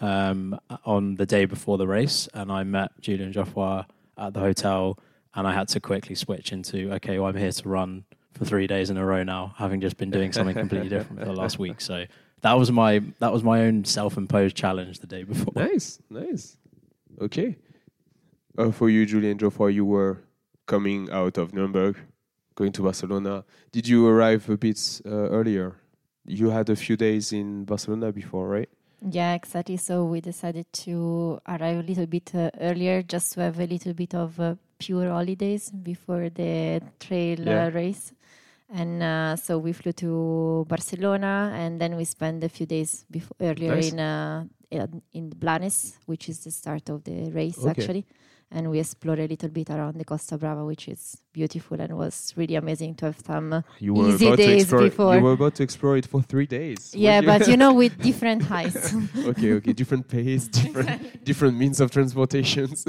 um, 0.00 0.58
on 0.84 1.16
the 1.16 1.26
day 1.26 1.44
before 1.44 1.76
the 1.78 1.86
race, 1.86 2.28
and 2.34 2.50
I 2.50 2.62
met 2.64 2.90
Julian 3.00 3.32
Geoffroy 3.32 3.82
at 4.16 4.30
the 4.34 4.40
hotel, 4.40 4.98
and 5.34 5.46
I 5.46 5.52
had 5.52 5.68
to 5.74 5.80
quickly 5.80 6.14
switch 6.24 6.52
into 6.52 6.78
okay, 6.96 7.18
well, 7.18 7.28
I'm 7.30 7.36
here 7.36 7.52
to 7.52 7.68
run 7.68 8.04
for 8.32 8.44
three 8.44 8.66
days 8.66 8.90
in 8.90 8.96
a 8.96 9.04
row 9.04 9.22
now, 9.24 9.54
having 9.58 9.80
just 9.80 9.96
been 9.96 10.10
doing 10.10 10.32
something 10.32 10.54
completely 10.54 10.88
different 10.96 11.18
for 11.20 11.26
the 11.26 11.32
last 11.42 11.58
week. 11.58 11.80
So 11.80 12.04
that 12.42 12.54
was 12.58 12.70
my 12.72 13.02
that 13.18 13.32
was 13.32 13.42
my 13.42 13.60
own 13.62 13.84
self-imposed 13.84 14.56
challenge 14.56 15.00
the 15.00 15.06
day 15.06 15.22
before. 15.24 15.52
Nice, 15.56 16.00
nice. 16.10 16.56
Okay. 17.20 17.56
Uh, 18.58 18.70
for 18.72 18.90
you, 18.90 19.06
Julian 19.06 19.38
Geoffroy, 19.38 19.68
you 19.68 19.84
were 19.84 20.18
coming 20.66 21.08
out 21.10 21.38
of 21.38 21.52
Nuremberg, 21.54 21.96
going 22.54 22.72
to 22.72 22.82
Barcelona. 22.82 23.44
Did 23.72 23.86
you 23.88 24.06
arrive 24.06 24.48
a 24.50 24.56
bit 24.56 25.00
uh, 25.06 25.08
earlier? 25.10 25.76
You 26.26 26.50
had 26.50 26.68
a 26.70 26.76
few 26.76 26.96
days 26.96 27.32
in 27.32 27.64
Barcelona 27.64 28.12
before, 28.12 28.48
right? 28.48 28.68
Yeah, 29.08 29.32
exactly. 29.34 29.78
So 29.78 30.04
we 30.04 30.20
decided 30.20 30.66
to 30.84 31.40
arrive 31.48 31.78
a 31.78 31.82
little 31.82 32.06
bit 32.06 32.34
uh, 32.34 32.50
earlier 32.60 33.02
just 33.02 33.32
to 33.32 33.40
have 33.40 33.58
a 33.58 33.66
little 33.66 33.94
bit 33.94 34.14
of 34.14 34.38
uh, 34.38 34.56
pure 34.78 35.08
holidays 35.10 35.70
before 35.70 36.28
the 36.28 36.82
trail 36.98 37.40
Yeah. 37.40 37.66
uh, 37.66 37.70
race. 37.70 38.12
And 38.72 39.02
uh, 39.02 39.36
so 39.36 39.58
we 39.58 39.72
flew 39.72 39.92
to 39.92 40.64
Barcelona 40.68 41.52
and 41.54 41.80
then 41.80 41.96
we 41.96 42.04
spent 42.04 42.44
a 42.44 42.48
few 42.48 42.66
days 42.66 43.04
before, 43.10 43.36
earlier 43.40 43.74
Nice. 43.74 43.92
in 43.92 43.98
uh, 44.00 44.44
in- 44.70 45.02
in 45.12 45.30
Blanes, 45.30 45.98
which 46.06 46.28
is 46.28 46.38
the 46.44 46.50
start 46.52 46.88
of 46.90 47.02
the 47.02 47.30
race 47.32 47.58
Okay. 47.58 47.70
actually. 47.70 48.04
and 48.52 48.68
we 48.68 48.80
explored 48.80 49.20
a 49.20 49.28
little 49.28 49.48
bit 49.48 49.70
around 49.70 49.96
the 49.96 50.04
Costa 50.04 50.36
Brava, 50.36 50.64
which 50.64 50.88
is 50.88 51.22
beautiful 51.32 51.80
and 51.80 51.96
was 51.96 52.34
really 52.36 52.56
amazing 52.56 52.96
to 52.96 53.06
have 53.06 53.18
some. 53.24 53.62
You 53.78 53.94
were 53.94 54.08
Easy 54.08 54.26
about 54.26 54.38
to 54.38 54.46
days 54.46 54.62
explore. 54.62 54.82
before. 54.82 55.14
You 55.16 55.22
were 55.22 55.32
about 55.40 55.54
to 55.56 55.62
explore 55.62 55.96
it 55.96 56.06
for 56.06 56.20
three 56.22 56.46
days. 56.46 56.92
Yeah, 56.92 57.20
weren't 57.20 57.26
but 57.26 57.48
you 57.48 57.56
know, 57.56 57.72
with 57.72 57.94
different 58.02 58.42
heights. 58.54 58.92
okay, 59.32 59.52
okay, 59.58 59.72
different 59.72 60.08
pace, 60.08 60.48
different 60.48 61.24
different 61.30 61.54
means 61.62 61.78
of 61.80 61.90
transportations. 61.92 62.84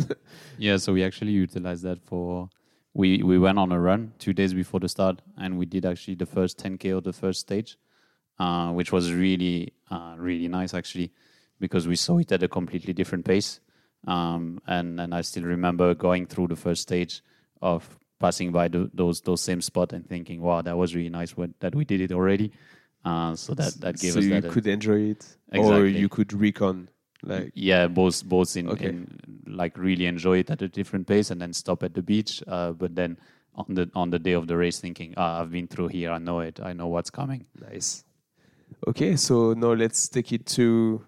Yeah, 0.57 0.77
so 0.77 0.93
we 0.93 1.03
actually 1.03 1.31
utilized 1.45 1.83
that 1.83 1.99
for. 2.09 2.49
We 2.93 3.23
we 3.23 3.37
went 3.39 3.57
on 3.57 3.71
a 3.71 3.79
run 3.79 4.13
two 4.19 4.33
days 4.33 4.53
before 4.53 4.79
the 4.79 4.89
start, 4.89 5.21
and 5.37 5.57
we 5.57 5.65
did 5.65 5.85
actually 5.85 6.15
the 6.15 6.25
first 6.25 6.57
10k 6.57 6.97
of 6.97 7.03
the 7.03 7.13
first 7.13 7.39
stage, 7.39 7.77
uh, 8.37 8.71
which 8.71 8.91
was 8.91 9.13
really 9.13 9.73
uh, 9.89 10.15
really 10.17 10.47
nice 10.47 10.73
actually, 10.73 11.11
because 11.59 11.87
we 11.87 11.95
saw 11.95 12.17
it 12.17 12.31
at 12.31 12.43
a 12.43 12.47
completely 12.47 12.93
different 12.93 13.25
pace. 13.25 13.61
Um, 14.07 14.59
and 14.67 14.99
and 14.99 15.13
I 15.13 15.21
still 15.21 15.43
remember 15.43 15.93
going 15.93 16.25
through 16.25 16.47
the 16.47 16.55
first 16.55 16.81
stage 16.81 17.21
of 17.61 17.97
passing 18.19 18.51
by 18.51 18.67
the, 18.67 18.89
those 18.93 19.21
those 19.21 19.41
same 19.41 19.61
spot 19.61 19.93
and 19.93 20.07
thinking, 20.07 20.41
wow, 20.41 20.61
that 20.61 20.77
was 20.77 20.95
really 20.95 21.09
nice 21.09 21.37
what, 21.37 21.49
that 21.59 21.75
we 21.75 21.85
did 21.85 22.01
it 22.01 22.11
already. 22.11 22.51
Uh, 23.05 23.35
so 23.35 23.53
that 23.53 23.73
that 23.81 23.99
gave 23.99 24.13
so 24.13 24.19
us 24.19 24.25
you 24.25 24.31
that. 24.31 24.45
a- 24.45 24.49
could 24.49 24.67
enjoy 24.67 24.99
it, 25.11 25.37
or 25.53 25.85
you 25.85 26.09
could 26.09 26.33
recon. 26.33 26.89
Like 27.23 27.51
yeah, 27.53 27.87
both 27.87 28.23
both 28.25 28.57
in, 28.57 28.67
Okay. 28.69 28.89
in 28.89 29.19
like 29.45 29.77
really 29.77 30.05
enjoy 30.07 30.39
it 30.39 30.49
at 30.49 30.61
a 30.61 30.67
different 30.67 31.07
pace 31.07 31.29
and 31.31 31.39
then 31.41 31.53
stop 31.53 31.83
at 31.83 31.93
the 31.93 32.01
beach. 32.01 32.41
Uh, 32.47 32.71
but 32.71 32.95
then 32.95 33.17
on 33.55 33.65
the 33.75 33.89
on 33.95 34.09
the 34.09 34.19
day 34.19 34.33
of 34.33 34.47
the 34.47 34.57
race, 34.57 34.79
thinking, 34.79 35.13
ah, 35.17 35.41
I've 35.41 35.51
been 35.51 35.67
through 35.67 35.89
here, 35.89 36.11
I 36.11 36.17
know 36.19 36.39
it, 36.39 36.59
I 36.59 36.73
know 36.73 36.87
what's 36.87 37.09
coming. 37.11 37.45
nice. 37.69 38.03
Okay, 38.87 39.15
so 39.15 39.53
now 39.53 39.73
let's 39.73 40.09
take 40.09 40.31
it 40.31 40.45
to 40.57 41.01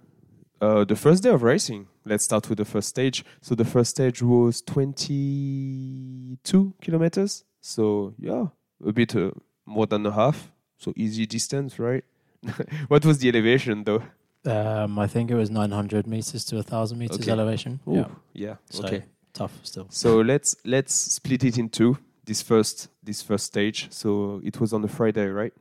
uh, 0.62 0.84
the 0.86 0.96
first 0.96 1.24
day 1.24 1.30
of 1.30 1.42
racing. 1.42 1.88
Let's 2.06 2.24
start 2.26 2.48
with 2.50 2.58
the 2.60 2.66
first 2.66 2.90
stage. 2.90 3.24
So 3.42 3.56
the 3.56 3.66
first 3.66 3.90
stage 3.92 4.22
was 4.22 4.62
22 4.62 6.74
kilometers. 6.82 7.46
So 7.62 8.14
yeah, 8.20 8.48
a 8.86 8.92
bit 8.92 9.16
uh, 9.16 9.32
more 9.66 9.88
than 9.88 10.06
a 10.06 10.12
half. 10.12 10.52
So 10.78 10.94
easy 10.96 11.26
distance, 11.26 11.80
right? 11.80 12.04
what 12.90 13.06
was 13.06 13.18
the 13.20 13.30
elevation 13.30 13.86
though? 13.86 14.04
Um, 14.46 15.00
I 15.00 15.08
think 15.08 15.32
it 15.32 15.36
was 15.36 15.50
900 15.50 16.06
meters 16.08 16.44
to 16.46 16.56
1,000 16.58 16.98
meters 16.98 17.20
Okay. 17.20 17.32
elevation. 17.32 17.80
Ooh, 17.88 17.96
Yeah. 17.96 18.08
yeah. 18.34 18.56
So 18.70 18.84
okay. 18.86 19.04
tough 19.34 19.58
still. 19.64 19.88
So 19.90 20.20
let's 20.22 20.56
let's 20.66 20.94
split 20.94 21.44
it 21.44 21.58
in 21.58 21.70
two. 21.70 21.98
This 22.26 22.42
first 22.42 22.90
this 23.04 23.22
first 23.22 23.46
stage. 23.46 23.88
So 23.92 24.42
it 24.44 24.60
was 24.60 24.74
on 24.74 24.84
a 24.84 24.88
Friday, 24.88 25.28
right? 25.28 25.54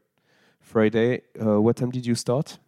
Friday. 0.61 1.23
Uh, 1.41 1.61
what 1.61 1.77
time 1.77 1.91
did 1.91 2.07
you 2.07 2.15
start? 2.15 2.59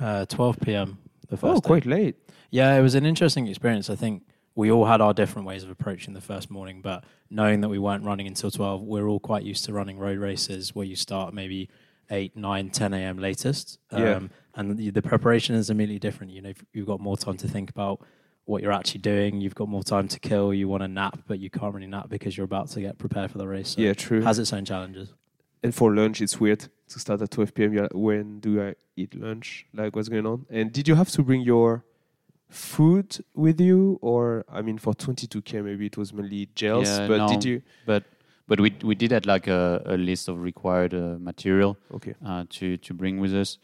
Uh, 0.00 0.24
12 0.26 0.58
p.m. 0.60 0.98
The 1.28 1.36
first 1.36 1.50
Oh, 1.50 1.60
day. 1.60 1.66
quite 1.66 1.86
late. 1.86 2.16
Yeah, 2.50 2.74
it 2.78 2.82
was 2.82 2.94
an 2.94 3.06
interesting 3.06 3.46
experience. 3.48 3.90
I 3.90 3.96
think 3.96 4.22
we 4.54 4.70
all 4.70 4.84
had 4.86 5.00
our 5.00 5.14
different 5.14 5.46
ways 5.46 5.62
of 5.64 5.70
approaching 5.70 6.14
the 6.14 6.20
first 6.20 6.50
morning, 6.50 6.80
but 6.82 7.04
knowing 7.30 7.60
that 7.62 7.68
we 7.70 7.78
weren't 7.78 8.04
running 8.04 8.26
until 8.26 8.50
12, 8.50 8.82
we're 8.82 9.06
all 9.08 9.20
quite 9.20 9.42
used 9.42 9.64
to 9.64 9.72
running 9.72 9.98
road 9.98 10.18
races 10.18 10.74
where 10.74 10.84
you 10.86 10.96
start 10.96 11.32
maybe 11.34 11.68
8, 12.10 12.36
9, 12.36 12.70
10 12.70 12.94
a.m. 12.94 13.18
latest. 13.18 13.78
Um, 13.90 14.02
Yeah. 14.02 14.20
And 14.54 14.76
the, 14.76 14.90
the 14.90 15.00
preparation 15.02 15.54
is 15.54 15.70
immediately 15.70 15.98
different. 15.98 16.32
You 16.32 16.42
know, 16.42 16.48
you've- 16.48 16.66
you've 16.74 16.86
got 16.86 17.00
more 17.00 17.16
time 17.16 17.36
to 17.38 17.48
think 17.48 17.70
about 17.70 18.00
what 18.44 18.62
you're 18.62 18.72
actually 18.72 19.00
doing. 19.00 19.40
You've 19.40 19.54
got 19.54 19.68
more 19.68 19.82
time 19.82 20.08
to 20.08 20.20
kill. 20.20 20.52
You 20.52 20.68
want 20.68 20.82
to 20.82 20.88
nap, 20.88 21.20
but 21.26 21.38
you 21.38 21.48
can't 21.48 21.72
really 21.74 21.86
nap 21.86 22.08
because 22.10 22.36
you're 22.36 22.44
about 22.44 22.68
to 22.70 22.80
get 22.80 22.98
prepared 22.98 23.30
for 23.30 23.38
the 23.38 23.46
race. 23.48 23.70
So 23.70 23.80
yeah, 23.80 23.94
true. 23.94 24.18
it 24.18 24.24
has 24.24 24.38
its 24.38 24.52
own 24.52 24.64
challenges. 24.64 25.14
and 25.62 25.74
for 25.74 25.94
lunch, 25.94 26.20
it's 26.20 26.38
weird 26.40 26.68
to 26.88 26.98
start 26.98 27.22
at 27.22 27.30
12 27.30 27.54
p.m. 27.54 27.74
Like, 27.76 27.90
when 27.94 28.40
do 28.40 28.60
I 28.60 28.74
eat 28.96 29.14
lunch? 29.14 29.64
Like, 29.72 29.94
what's 29.96 30.08
going 30.08 30.26
on? 30.26 30.44
And 30.50 30.72
did 30.72 30.88
you 30.88 30.96
have 30.96 31.08
to 31.10 31.22
bring 31.22 31.40
your 31.42 31.84
food 32.48 33.24
with 33.34 33.60
you, 33.60 33.98
or 34.02 34.44
I 34.48 34.60
mean, 34.60 34.76
for 34.78 34.92
22k, 34.92 35.64
maybe 35.64 35.86
it 35.86 35.96
was 35.96 36.12
mainly 36.12 36.48
gels. 36.54 36.88
Yeah, 36.88 37.06
but 37.08 37.16
no. 37.18 37.28
did 37.28 37.44
you? 37.44 37.62
But 37.86 38.04
but 38.48 38.60
we 38.60 38.74
we 38.82 38.94
did 38.94 39.10
have 39.12 39.26
like 39.26 39.46
a, 39.48 39.82
a 39.86 39.96
list 39.96 40.28
of 40.28 40.40
required 40.42 40.94
uh, 40.94 41.16
material 41.18 41.76
Okay. 41.94 42.14
uh, 42.26 42.44
to 42.50 42.76
to 42.78 42.94
bring 42.94 43.20
with 43.20 43.34
us, 43.34 43.58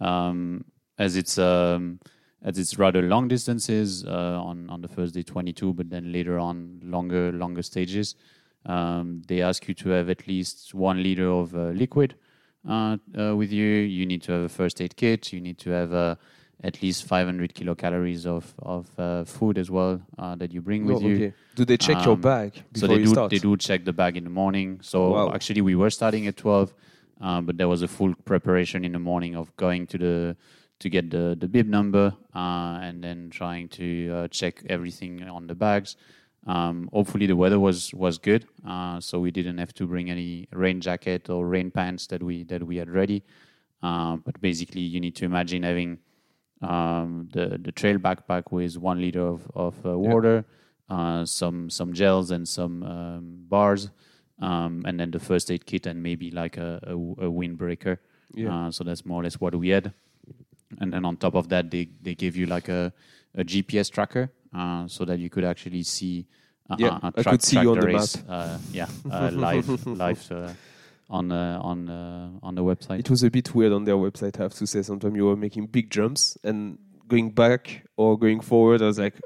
um, 0.00 0.64
as 0.98 1.16
it's 1.16 1.38
um, 1.38 1.98
as 2.42 2.58
it's 2.58 2.78
rather 2.78 3.02
long 3.02 3.28
distances 3.28 4.04
uh, 4.04 4.40
on 4.42 4.68
on 4.70 4.80
the 4.80 4.88
first 4.88 5.14
day 5.14 5.22
22, 5.22 5.72
but 5.74 5.88
then 5.90 6.12
later 6.12 6.38
on 6.38 6.80
longer 6.82 7.32
longer 7.32 7.62
stages. 7.62 8.14
Um, 8.66 9.22
they 9.28 9.42
ask 9.42 9.68
you 9.68 9.74
to 9.74 9.90
have 9.90 10.08
at 10.08 10.26
least 10.26 10.72
one 10.74 11.02
liter 11.02 11.28
of 11.28 11.54
uh, 11.54 11.68
liquid 11.76 12.14
uh, 12.66 12.96
uh, 13.18 13.36
with 13.36 13.52
you. 13.52 13.66
You 13.66 14.06
need 14.06 14.22
to 14.22 14.32
have 14.32 14.42
a 14.42 14.48
first 14.48 14.80
aid 14.80 14.96
kit. 14.96 15.32
You 15.34 15.40
need 15.40 15.58
to 15.58 15.70
have 15.70 15.92
uh, 15.92 16.14
at 16.64 16.82
least 16.82 17.04
500 17.04 17.54
kilocalories 17.54 18.24
of 18.26 18.54
of 18.58 18.86
uh, 18.98 19.24
food 19.24 19.58
as 19.58 19.70
well 19.70 20.00
uh, 20.18 20.34
that 20.36 20.50
you 20.52 20.60
bring 20.62 20.86
with 20.86 21.02
Oh, 21.02 21.08
you. 21.08 21.32
Do 21.54 21.64
they 21.64 21.76
check 21.76 22.04
your 22.04 22.14
Um, 22.14 22.20
bag 22.20 22.50
So 22.74 22.86
they 22.86 22.98
do 22.98 23.10
start? 23.12 23.30
they 23.30 23.38
do 23.38 23.56
check 23.56 23.84
the 23.84 23.92
bag 23.92 24.16
in 24.16 24.24
the 24.24 24.30
morning. 24.42 24.80
So 24.82 24.98
Wow. 25.12 25.30
actually, 25.34 25.60
we 25.70 25.74
were 25.76 25.90
starting 25.90 26.26
at 26.26 26.36
twelve, 26.36 26.68
uh, 27.20 27.40
but 27.46 27.56
there 27.58 27.68
was 27.68 27.82
a 27.82 27.88
full 27.88 28.14
preparation 28.24 28.84
in 28.84 28.92
the 28.92 28.98
morning 29.10 29.36
of 29.36 29.54
going 29.56 29.86
to 29.92 29.98
the 29.98 30.36
to 30.80 30.88
get 30.88 31.10
the 31.10 31.36
the 31.38 31.48
bib 31.48 31.66
number 31.68 32.06
uh, 32.34 32.86
and 32.86 33.04
then 33.04 33.30
trying 33.30 33.68
to 33.68 33.86
uh, 34.16 34.28
check 34.28 34.54
everything 34.68 35.22
on 35.28 35.46
the 35.46 35.54
bags. 35.54 35.96
Um, 36.46 36.88
hopefully, 36.92 37.26
the 37.26 37.36
weather 37.36 37.60
was 37.60 37.92
was 37.94 38.18
good, 38.18 38.42
uh, 38.72 39.00
so 39.00 39.20
we 39.20 39.30
didn't 39.30 39.58
have 39.58 39.72
to 39.74 39.86
bring 39.86 40.10
any 40.10 40.48
rain 40.52 40.80
jacket 40.80 41.28
or 41.30 41.46
rain 41.56 41.70
pants 41.70 42.06
that 42.08 42.22
we 42.22 42.44
that 42.44 42.62
we 42.62 42.76
had 42.80 42.88
ready. 42.88 43.22
But 44.26 44.40
basically, 44.40 44.80
you 44.94 45.00
need 45.00 45.14
to 45.16 45.24
imagine 45.24 45.62
having 45.62 45.98
um, 46.64 47.28
the 47.32 47.58
the 47.58 47.72
trail 47.72 47.98
backpack 47.98 48.50
with 48.50 48.76
one 48.78 49.00
liter 49.00 49.26
of 49.26 49.40
of 49.54 49.74
uh, 49.86 49.98
water, 49.98 50.44
uh, 50.88 51.24
some 51.24 51.70
some 51.70 51.92
gels 51.92 52.30
and 52.30 52.46
some 52.48 52.82
um, 52.82 53.22
bars, 53.48 53.90
um, 54.40 54.82
and 54.86 54.98
then 54.98 55.10
the 55.10 55.20
first 55.20 55.50
aid 55.50 55.64
kit 55.66 55.86
and 55.86 56.02
maybe 56.02 56.30
like 56.30 56.56
a, 56.56 56.80
a, 56.82 56.92
a 56.94 57.30
windbreaker. 57.30 57.98
Yeah. 58.34 58.66
Uh, 58.66 58.70
so 58.70 58.84
that's 58.84 59.04
more 59.04 59.20
or 59.20 59.24
less 59.24 59.40
what 59.40 59.54
we 59.54 59.68
had. 59.68 59.92
And 60.80 60.92
then 60.92 61.04
on 61.04 61.16
top 61.16 61.34
of 61.34 61.48
that, 61.48 61.70
they 61.70 61.88
they 62.02 62.14
give 62.14 62.36
you 62.36 62.46
like 62.46 62.68
a, 62.68 62.92
a 63.34 63.44
GPS 63.44 63.90
tracker, 63.90 64.30
uh, 64.52 64.88
so 64.88 65.04
that 65.04 65.18
you 65.18 65.30
could 65.30 65.44
actually 65.44 65.82
see. 65.84 66.26
Uh, 66.70 66.76
Yeah, 66.78 66.98
uh, 67.02 67.10
I 67.14 67.22
could 67.22 67.42
see 67.42 67.60
you 67.60 67.70
on 67.72 67.78
the 67.78 67.86
race, 67.86 68.16
Uh, 68.28 68.58
yeah, 68.72 68.88
uh, 69.10 69.30
live 69.30 69.68
live 69.86 70.32
uh, 70.32 70.48
on 71.10 71.32
uh, 71.32 71.58
on 71.62 71.88
uh, 71.88 72.30
on 72.42 72.54
the 72.54 72.62
website. 72.62 73.00
It 73.00 73.10
was 73.10 73.22
a 73.22 73.30
bit 73.30 73.54
weird 73.54 73.72
on 73.72 73.84
their 73.84 73.96
website, 73.96 74.38
I 74.38 74.44
have 74.44 74.54
to 74.54 74.66
say. 74.66 74.82
Sometimes 74.82 75.16
you 75.16 75.26
were 75.26 75.36
making 75.36 75.66
big 75.66 75.90
jumps 75.90 76.36
and 76.44 76.78
going 77.08 77.30
back 77.30 77.84
or 77.96 78.18
going 78.18 78.40
forward. 78.40 78.82
I 78.82 78.86
was 78.86 78.98
like, 78.98 79.20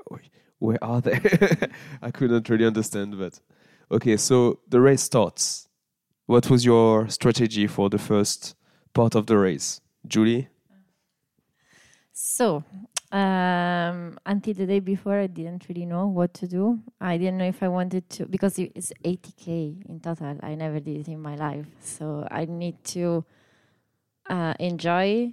where 0.58 0.82
are 0.82 1.00
they? 1.00 1.18
I 2.02 2.10
couldn't 2.10 2.48
really 2.48 2.66
understand. 2.66 3.18
But 3.18 3.40
okay, 3.90 4.16
so 4.16 4.60
the 4.68 4.80
race 4.80 5.02
starts. 5.02 5.68
What 6.26 6.50
was 6.50 6.64
your 6.64 7.08
strategy 7.08 7.66
for 7.66 7.88
the 7.88 7.98
first 7.98 8.54
part 8.92 9.14
of 9.14 9.26
the 9.26 9.38
race, 9.38 9.80
Julie? 10.06 10.48
So, 12.12 12.64
um, 13.10 14.18
until 14.26 14.54
the 14.54 14.66
day 14.66 14.80
before, 14.80 15.18
I 15.18 15.26
didn't 15.26 15.66
really 15.68 15.86
know 15.86 16.06
what 16.06 16.34
to 16.34 16.46
do. 16.46 16.78
I 17.00 17.16
didn't 17.16 17.38
know 17.38 17.46
if 17.46 17.62
I 17.62 17.68
wanted 17.68 18.08
to 18.10 18.26
because 18.26 18.58
it's 18.58 18.92
80k 19.02 19.88
in 19.88 20.00
total. 20.00 20.38
I 20.42 20.54
never 20.54 20.78
did 20.80 21.00
it 21.00 21.08
in 21.08 21.20
my 21.20 21.34
life, 21.34 21.66
so 21.80 22.26
I 22.30 22.44
need 22.44 22.82
to 22.96 23.24
uh, 24.28 24.54
enjoy, 24.58 25.32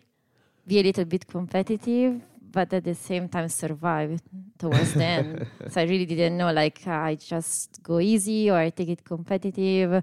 be 0.66 0.80
a 0.80 0.84
little 0.84 1.06
bit 1.06 1.28
competitive, 1.28 2.22
but 2.52 2.72
at 2.72 2.86
the 2.86 2.96
same 2.96 3.28
time 3.28 3.50
survive 3.50 4.22
towards 4.58 4.94
the 4.94 5.04
end. 5.04 5.46
So 5.70 5.82
I 5.82 5.84
really 5.84 6.06
didn't 6.06 6.38
know. 6.38 6.54
Like 6.54 6.88
I 6.88 7.16
just 7.16 7.84
go 7.84 8.00
easy 8.00 8.50
or 8.50 8.58
I 8.58 8.70
take 8.70 8.90
it 8.90 9.04
competitive. 9.04 10.02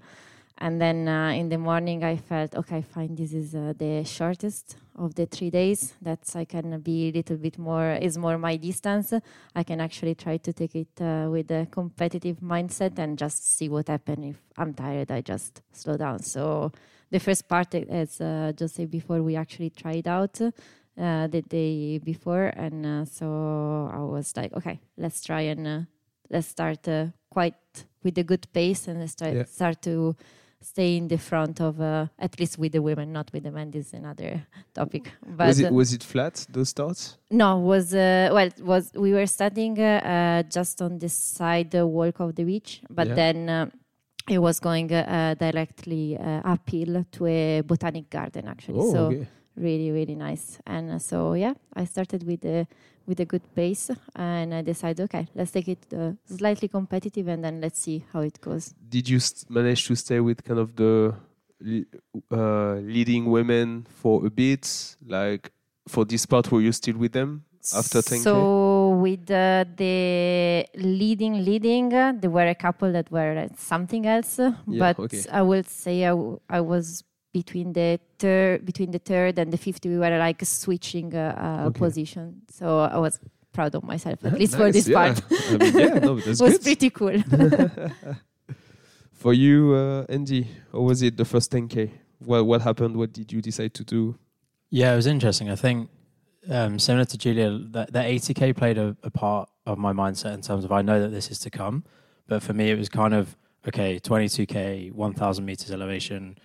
And 0.58 0.80
then 0.80 1.08
uh, 1.08 1.30
in 1.30 1.48
the 1.48 1.58
morning, 1.58 2.04
I 2.04 2.16
felt 2.16 2.54
okay. 2.54 2.82
Fine, 2.82 3.16
this 3.16 3.32
is 3.32 3.54
uh, 3.54 3.72
the 3.76 4.04
shortest 4.04 4.76
of 4.96 5.14
the 5.14 5.26
three 5.26 5.50
days. 5.50 5.94
That's 6.00 6.36
I 6.36 6.44
can 6.44 6.78
be 6.80 7.08
a 7.08 7.12
little 7.12 7.36
bit 7.36 7.58
more 7.58 7.92
is 7.94 8.16
more 8.16 8.38
my 8.38 8.56
distance. 8.56 9.12
I 9.56 9.62
can 9.64 9.80
actually 9.80 10.14
try 10.14 10.36
to 10.36 10.52
take 10.52 10.74
it 10.76 11.00
uh, 11.00 11.28
with 11.30 11.50
a 11.50 11.66
competitive 11.70 12.38
mindset 12.40 12.98
and 12.98 13.18
just 13.18 13.56
see 13.56 13.68
what 13.68 13.88
happens. 13.88 14.34
If 14.34 14.36
I'm 14.56 14.74
tired, 14.74 15.10
I 15.10 15.20
just 15.22 15.62
slow 15.72 15.96
down. 15.96 16.20
So 16.20 16.70
the 17.10 17.18
first 17.18 17.48
part, 17.48 17.74
as 17.74 18.20
uh, 18.20 18.52
just 18.54 18.76
said 18.76 18.90
before, 18.90 19.22
we 19.22 19.36
actually 19.36 19.70
tried 19.70 20.06
out 20.06 20.40
uh, 20.40 21.26
the 21.26 21.42
day 21.42 21.98
before, 21.98 22.52
and 22.54 22.84
uh, 22.86 23.04
so 23.04 23.90
I 23.92 24.00
was 24.00 24.36
like, 24.36 24.52
okay, 24.52 24.78
let's 24.96 25.24
try 25.24 25.42
and 25.42 25.66
uh, 25.66 25.80
let's 26.30 26.48
start 26.48 26.86
uh, 26.86 27.06
quite 27.30 27.54
with 28.02 28.18
a 28.18 28.22
good 28.22 28.46
pace 28.52 28.88
and 28.88 29.00
let's 29.00 29.12
start 29.12 29.34
Yeah. 29.34 29.44
start 29.44 29.82
to 29.82 30.14
stay 30.62 30.96
in 30.96 31.08
the 31.08 31.18
front 31.18 31.60
of 31.60 31.80
uh, 31.80 32.06
at 32.18 32.38
least 32.40 32.58
with 32.58 32.72
the 32.72 32.80
women, 32.80 33.12
not 33.12 33.30
with 33.32 33.42
the 33.42 33.50
men. 33.50 33.70
This 33.70 33.88
is 33.88 33.94
another 33.94 34.46
topic. 34.74 35.12
But 35.26 35.48
was 35.48 35.60
it 35.60 35.70
uh, 35.70 35.74
was 35.74 35.92
it 35.92 36.02
flat 36.02 36.46
those 36.50 36.68
starts? 36.70 37.18
no, 37.30 37.58
was 37.58 37.94
uh, 37.94 38.30
well 38.32 38.50
was 38.60 38.92
we 38.94 39.12
were 39.12 39.26
starting 39.26 39.78
uh, 39.78 39.84
uh, 39.84 40.42
just 40.48 40.80
on 40.82 40.98
the 40.98 41.08
side 41.08 41.74
uh, 41.74 41.86
walk 41.86 42.20
of 42.20 42.34
the 42.34 42.44
beach, 42.44 42.82
but 42.90 43.08
Yeah. 43.08 43.14
then 43.14 43.48
uh, 43.48 43.66
it 44.28 44.38
was 44.38 44.60
going 44.60 44.86
directly 44.86 46.16
uphill 46.44 47.04
to 47.12 47.26
a 47.26 47.60
botanic 47.62 48.08
garden 48.10 48.46
actually. 48.48 48.78
Oh, 48.78 48.92
so 48.92 48.98
okay. 49.06 49.26
Really 49.56 49.90
really 49.90 50.14
nice. 50.14 50.58
And 50.66 50.92
uh, 50.92 50.98
so 50.98 51.34
yeah, 51.34 51.54
I 51.74 51.84
started 51.84 52.24
with 52.26 52.44
a 52.44 52.66
with 53.06 53.20
a 53.20 53.24
good 53.24 53.42
pace, 53.54 53.90
and 54.14 54.54
I 54.54 54.62
decided, 54.62 55.02
okay, 55.04 55.26
let's 55.34 55.50
take 55.50 55.68
it 55.68 55.86
uh, 55.92 56.12
slightly 56.24 56.68
competitive, 56.68 57.28
and 57.28 57.42
then 57.44 57.60
let's 57.60 57.80
see 57.80 58.04
how 58.12 58.20
it 58.20 58.40
goes. 58.40 58.74
Did 58.88 59.08
you 59.08 59.18
manage 59.48 59.86
to 59.88 59.96
stay 59.96 60.20
with 60.20 60.44
kind 60.44 60.60
of 60.60 60.76
the 60.76 61.14
uh, 62.30 62.74
leading 62.74 63.26
women 63.26 63.86
for 63.88 64.26
a 64.26 64.30
bit? 64.30 64.96
Like 65.06 65.50
for 65.88 66.04
this 66.04 66.26
part, 66.26 66.50
were 66.52 66.60
you 66.60 66.72
still 66.72 66.96
with 66.96 67.12
them 67.12 67.44
after 67.74 68.02
10K? 68.02 68.22
So 68.22 68.90
with 69.00 69.30
uh, 69.30 69.64
the 69.76 70.66
leading 70.76 71.44
leading, 71.44 71.92
uh, 71.92 72.12
there 72.16 72.30
were 72.30 72.46
a 72.46 72.54
couple 72.54 72.92
that 72.92 73.10
were 73.10 73.36
uh, 73.36 73.48
something 73.56 74.06
else, 74.06 74.38
Yeah, 74.38 74.52
but 74.66 74.98
okay. 74.98 75.24
I 75.30 75.42
will 75.42 75.64
say 75.64 76.04
I, 76.04 76.10
w- 76.10 76.40
I 76.48 76.60
was 76.60 77.04
between 77.32 77.72
the 77.72 77.98
third 78.18 78.64
between 78.64 78.90
the 78.90 78.98
third 78.98 79.38
and 79.38 79.52
the 79.52 79.58
fifth. 79.58 79.84
We 79.84 79.98
were 79.98 80.18
like 80.18 80.44
switching 80.44 81.14
uh, 81.14 81.62
uh, 81.62 81.66
Okay. 81.68 81.78
position, 81.78 82.42
so 82.50 82.80
I 82.80 82.98
was 82.98 83.18
proud 83.52 83.74
of 83.74 83.82
myself 83.84 84.24
at 84.24 84.38
least 84.38 84.56
for 84.56 84.72
this 84.72 84.88
yeah. 84.88 85.14
part. 85.14 85.22
I 85.30 85.56
mean, 85.56 85.78
yeah, 85.78 85.98
no, 85.98 86.18
that's 86.20 86.40
it 86.40 86.44
was 86.44 86.58
pretty 86.58 86.90
cool. 86.90 87.18
For 89.12 89.32
you, 89.32 89.72
uh, 89.74 90.04
Andy, 90.08 90.48
how 90.72 90.80
was 90.80 91.00
it 91.00 91.16
the 91.16 91.24
first 91.24 91.52
10k? 91.52 91.92
What 92.18 92.44
what 92.44 92.62
happened? 92.62 92.96
What 92.96 93.12
did 93.12 93.32
you 93.32 93.40
decide 93.40 93.72
to 93.74 93.84
do? 93.84 94.18
Yeah, 94.70 94.92
it 94.92 94.96
was 94.96 95.06
interesting. 95.06 95.48
I 95.48 95.54
think 95.54 95.90
um, 96.50 96.78
similar 96.78 97.04
to 97.04 97.18
Giulia, 97.18 97.56
that, 97.70 97.92
that 97.92 98.06
80k 98.06 98.56
played 98.56 98.78
a, 98.78 98.96
a 99.04 99.10
part 99.10 99.48
of 99.64 99.78
my 99.78 99.92
mindset 99.92 100.34
in 100.34 100.40
terms 100.40 100.64
of 100.64 100.72
I 100.72 100.82
know 100.82 101.00
that 101.00 101.10
this 101.10 101.30
is 101.30 101.38
to 101.40 101.50
come, 101.50 101.84
but 102.26 102.42
for 102.42 102.52
me 102.52 102.70
it 102.70 102.78
was 102.78 102.88
kind 102.88 103.14
of 103.14 103.36
okay, 103.68 104.00
22k, 104.00 104.92
1,000 104.92 105.44
meters 105.44 105.70
elevation. 105.70 106.36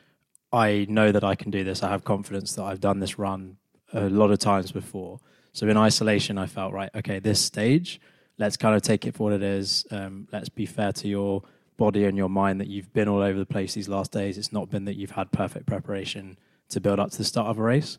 I 0.52 0.86
know 0.90 1.12
that 1.12 1.24
I 1.24 1.36
can 1.36 1.52
do 1.52 1.64
this. 1.64 1.84
I 1.84 1.90
have 1.90 2.04
confidence 2.04 2.54
that 2.54 2.64
I've 2.64 2.80
done 2.80 3.00
this 3.00 3.20
run 3.20 3.58
a 3.94 4.10
lot 4.10 4.32
of 4.32 4.40
times 4.40 4.72
before. 4.72 5.20
So 5.54 5.68
in 5.68 5.78
isolation, 5.78 6.38
I 6.38 6.46
felt 6.46 6.74
right. 6.74 6.90
Okay, 6.96 7.20
this 7.20 7.42
stage, 7.42 8.00
let's 8.38 8.58
kind 8.58 8.76
of 8.76 8.82
take 8.82 9.06
it 9.06 9.16
for 9.16 9.24
what 9.24 9.34
it 9.34 9.44
is. 9.44 9.86
Um, 9.92 10.28
let's 10.32 10.50
be 10.50 10.66
fair 10.66 10.92
to 10.94 11.08
your 11.08 11.44
body 11.78 12.06
and 12.06 12.18
your 12.18 12.30
mind 12.30 12.60
that 12.62 12.68
you've 12.68 12.92
been 12.94 13.08
all 13.08 13.22
over 13.22 13.38
the 13.38 13.46
place 13.46 13.74
these 13.74 13.90
last 13.90 14.12
days. 14.12 14.38
It's 14.38 14.54
not 14.54 14.70
been 14.70 14.86
that 14.86 14.96
you've 14.96 15.12
had 15.12 15.32
perfect 15.32 15.66
preparation 15.66 16.38
to 16.70 16.80
build 16.80 17.00
up 17.00 17.12
to 17.12 17.18
the 17.18 17.24
start 17.24 17.48
of 17.48 17.60
a 17.60 17.62
race. 17.62 17.98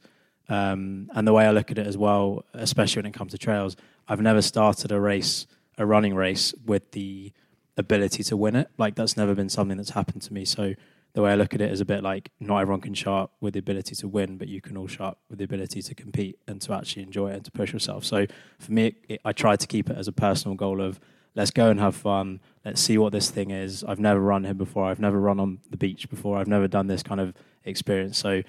Um, 0.49 1.11
and 1.15 1.27
the 1.27 1.33
way 1.33 1.47
I 1.47 1.51
look 1.51 1.71
at 1.71 1.79
it 1.79 1.87
as 1.87 1.99
well, 1.99 2.45
especially 2.55 3.01
when 3.01 3.11
it 3.11 3.15
comes 3.15 3.33
to 3.33 3.39
trails, 3.39 3.77
I've 4.09 4.21
never 4.21 4.41
started 4.41 4.91
a 4.91 5.01
race, 5.01 5.47
a 5.77 5.85
running 5.85 6.15
race, 6.15 6.55
with 6.65 6.91
the 6.93 7.33
ability 7.77 8.23
to 8.25 8.37
win 8.37 8.57
it. 8.57 8.69
Like 8.79 8.95
that's 8.95 9.17
never 9.17 9.35
been 9.35 9.49
something 9.49 9.77
that's 9.77 9.91
happened 9.91 10.23
to 10.23 10.33
me. 10.33 10.45
So 10.45 10.75
the 11.15 11.23
way 11.23 11.33
I 11.33 11.35
look 11.35 11.55
at 11.55 11.61
it 11.61 11.73
is 11.73 11.81
a 11.81 11.85
bit 11.85 12.03
like 12.03 12.31
not 12.39 12.59
everyone 12.61 12.81
can 12.81 12.95
show 12.95 13.17
up 13.17 13.33
with 13.41 13.55
the 13.55 13.61
ability 13.61 13.95
to 13.97 14.09
win, 14.09 14.37
but 14.37 14.49
you 14.49 14.61
can 14.61 14.77
all 14.77 14.87
show 14.87 15.05
up 15.05 15.19
with 15.29 15.39
the 15.39 15.45
ability 15.45 15.83
to 15.83 15.95
compete 15.95 16.39
and 16.47 16.61
to 16.63 16.73
actually 16.73 17.03
enjoy 17.03 17.31
it 17.31 17.37
and 17.37 17.45
to 17.45 17.51
push 17.51 17.73
yourself. 17.73 18.05
So 18.05 18.27
for 18.59 18.73
me, 18.73 18.95
it, 19.09 19.21
I 19.25 19.33
try 19.33 19.57
to 19.57 19.67
keep 19.67 19.91
it 19.91 19.97
as 19.97 20.07
a 20.07 20.13
personal 20.13 20.55
goal 20.55 20.81
of 20.81 21.01
let's 21.35 21.51
go 21.51 21.71
and 21.71 21.81
have 21.81 21.97
fun. 21.97 22.41
Let's 22.65 22.81
see 22.81 22.99
what 22.99 23.13
this 23.13 23.31
thing 23.31 23.51
is. 23.51 23.85
I've 23.85 24.01
never 24.01 24.21
run 24.21 24.45
here 24.45 24.55
before. 24.55 24.85
I've 24.85 25.01
never 25.01 25.19
run 25.19 25.41
on 25.41 25.61
the 25.71 25.77
beach 25.77 26.09
before. 26.11 26.37
I've 26.39 26.49
never 26.49 26.69
done 26.69 26.89
this 26.89 27.03
kind 27.03 27.21
of 27.21 27.33
experience. 27.65 28.19
So 28.19 28.43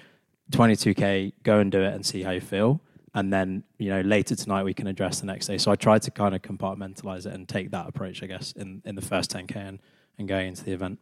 22k, 0.50 1.32
go 1.42 1.60
and 1.60 1.70
do 1.72 1.80
it 1.80 1.94
and 1.94 2.04
see 2.04 2.22
how 2.22 2.32
you 2.32 2.40
feel. 2.40 2.80
And 3.14 3.32
then, 3.32 3.64
you 3.78 3.90
know, 3.90 4.00
later 4.02 4.36
tonight 4.36 4.64
we 4.64 4.74
can 4.74 4.86
address 4.86 5.20
the 5.20 5.26
next 5.26 5.46
day. 5.46 5.58
So 5.58 5.72
I 5.72 5.76
tried 5.76 6.02
to 6.02 6.10
kind 6.10 6.34
of 6.34 6.42
compartmentalize 6.42 7.26
it 7.26 7.34
and 7.34 7.48
take 7.48 7.70
that 7.72 7.88
approach, 7.88 8.22
I 8.22 8.26
guess, 8.26 8.52
in, 8.52 8.82
in 8.84 8.94
the 8.94 9.02
first 9.02 9.32
10k 9.32 9.56
and, 9.56 9.78
and 10.18 10.28
going 10.28 10.48
into 10.48 10.64
the 10.64 10.72
event. 10.72 10.98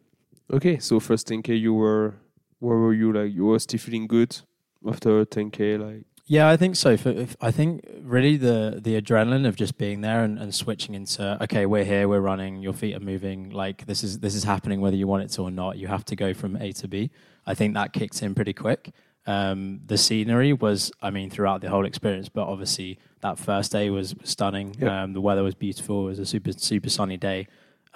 Okay, 0.51 0.79
so 0.79 0.99
first 0.99 1.29
10k, 1.29 1.61
you 1.61 1.75
were 1.75 2.15
where 2.59 2.77
were 2.79 2.95
you? 2.95 3.13
Like 3.13 3.33
you 3.33 3.45
were 3.47 3.59
still 3.59 3.79
feeling 3.79 4.07
good 4.07 4.41
after 4.87 5.25
10k? 5.25 5.79
Like 5.79 6.05
Yeah, 6.27 6.49
I 6.49 6.57
think 6.57 6.77
so. 6.77 6.97
For, 6.97 7.27
I 7.41 7.51
think 7.51 7.85
really 8.01 8.37
the 8.37 8.81
the 8.83 9.01
adrenaline 9.01 9.47
of 9.47 9.57
just 9.57 9.77
being 9.77 10.01
there 10.01 10.25
and, 10.25 10.39
and 10.39 10.55
switching 10.55 10.95
into 10.95 11.39
okay, 11.43 11.67
we're 11.67 11.85
here, 11.85 12.09
we're 12.09 12.21
running, 12.21 12.63
your 12.63 12.73
feet 12.73 12.97
are 12.97 13.01
moving, 13.01 13.51
like 13.51 13.87
this 13.87 14.03
is 14.03 14.21
this 14.21 14.35
is 14.35 14.45
happening 14.45 14.81
whether 14.81 14.97
you 14.97 15.07
want 15.07 15.25
it 15.25 15.29
to 15.33 15.43
or 15.43 15.51
not. 15.51 15.77
You 15.77 15.87
have 15.89 16.05
to 16.07 16.17
go 16.17 16.33
from 16.33 16.57
A 16.57 16.73
to 16.73 16.89
B. 16.89 17.11
I 17.47 17.55
think 17.55 17.75
that 17.75 17.93
kicked 17.93 18.23
in 18.23 18.35
pretty 18.35 18.53
quick. 18.55 18.91
Um, 19.27 19.81
the 19.85 19.99
scenery 19.99 20.55
was, 20.55 20.91
I 21.03 21.11
mean, 21.11 21.29
throughout 21.29 21.61
the 21.61 21.69
whole 21.69 21.85
experience, 21.85 22.31
but 22.31 22.49
obviously 22.49 22.99
that 23.21 23.39
first 23.39 23.71
day 23.73 23.91
was 23.91 24.15
stunning. 24.25 24.75
Yeah. 24.79 25.03
Um, 25.03 25.13
the 25.13 25.21
weather 25.21 25.43
was 25.43 25.55
beautiful. 25.55 26.07
It 26.07 26.11
was 26.11 26.19
a 26.19 26.27
super 26.27 26.53
super 26.53 26.89
sunny 26.89 27.19
day, 27.19 27.49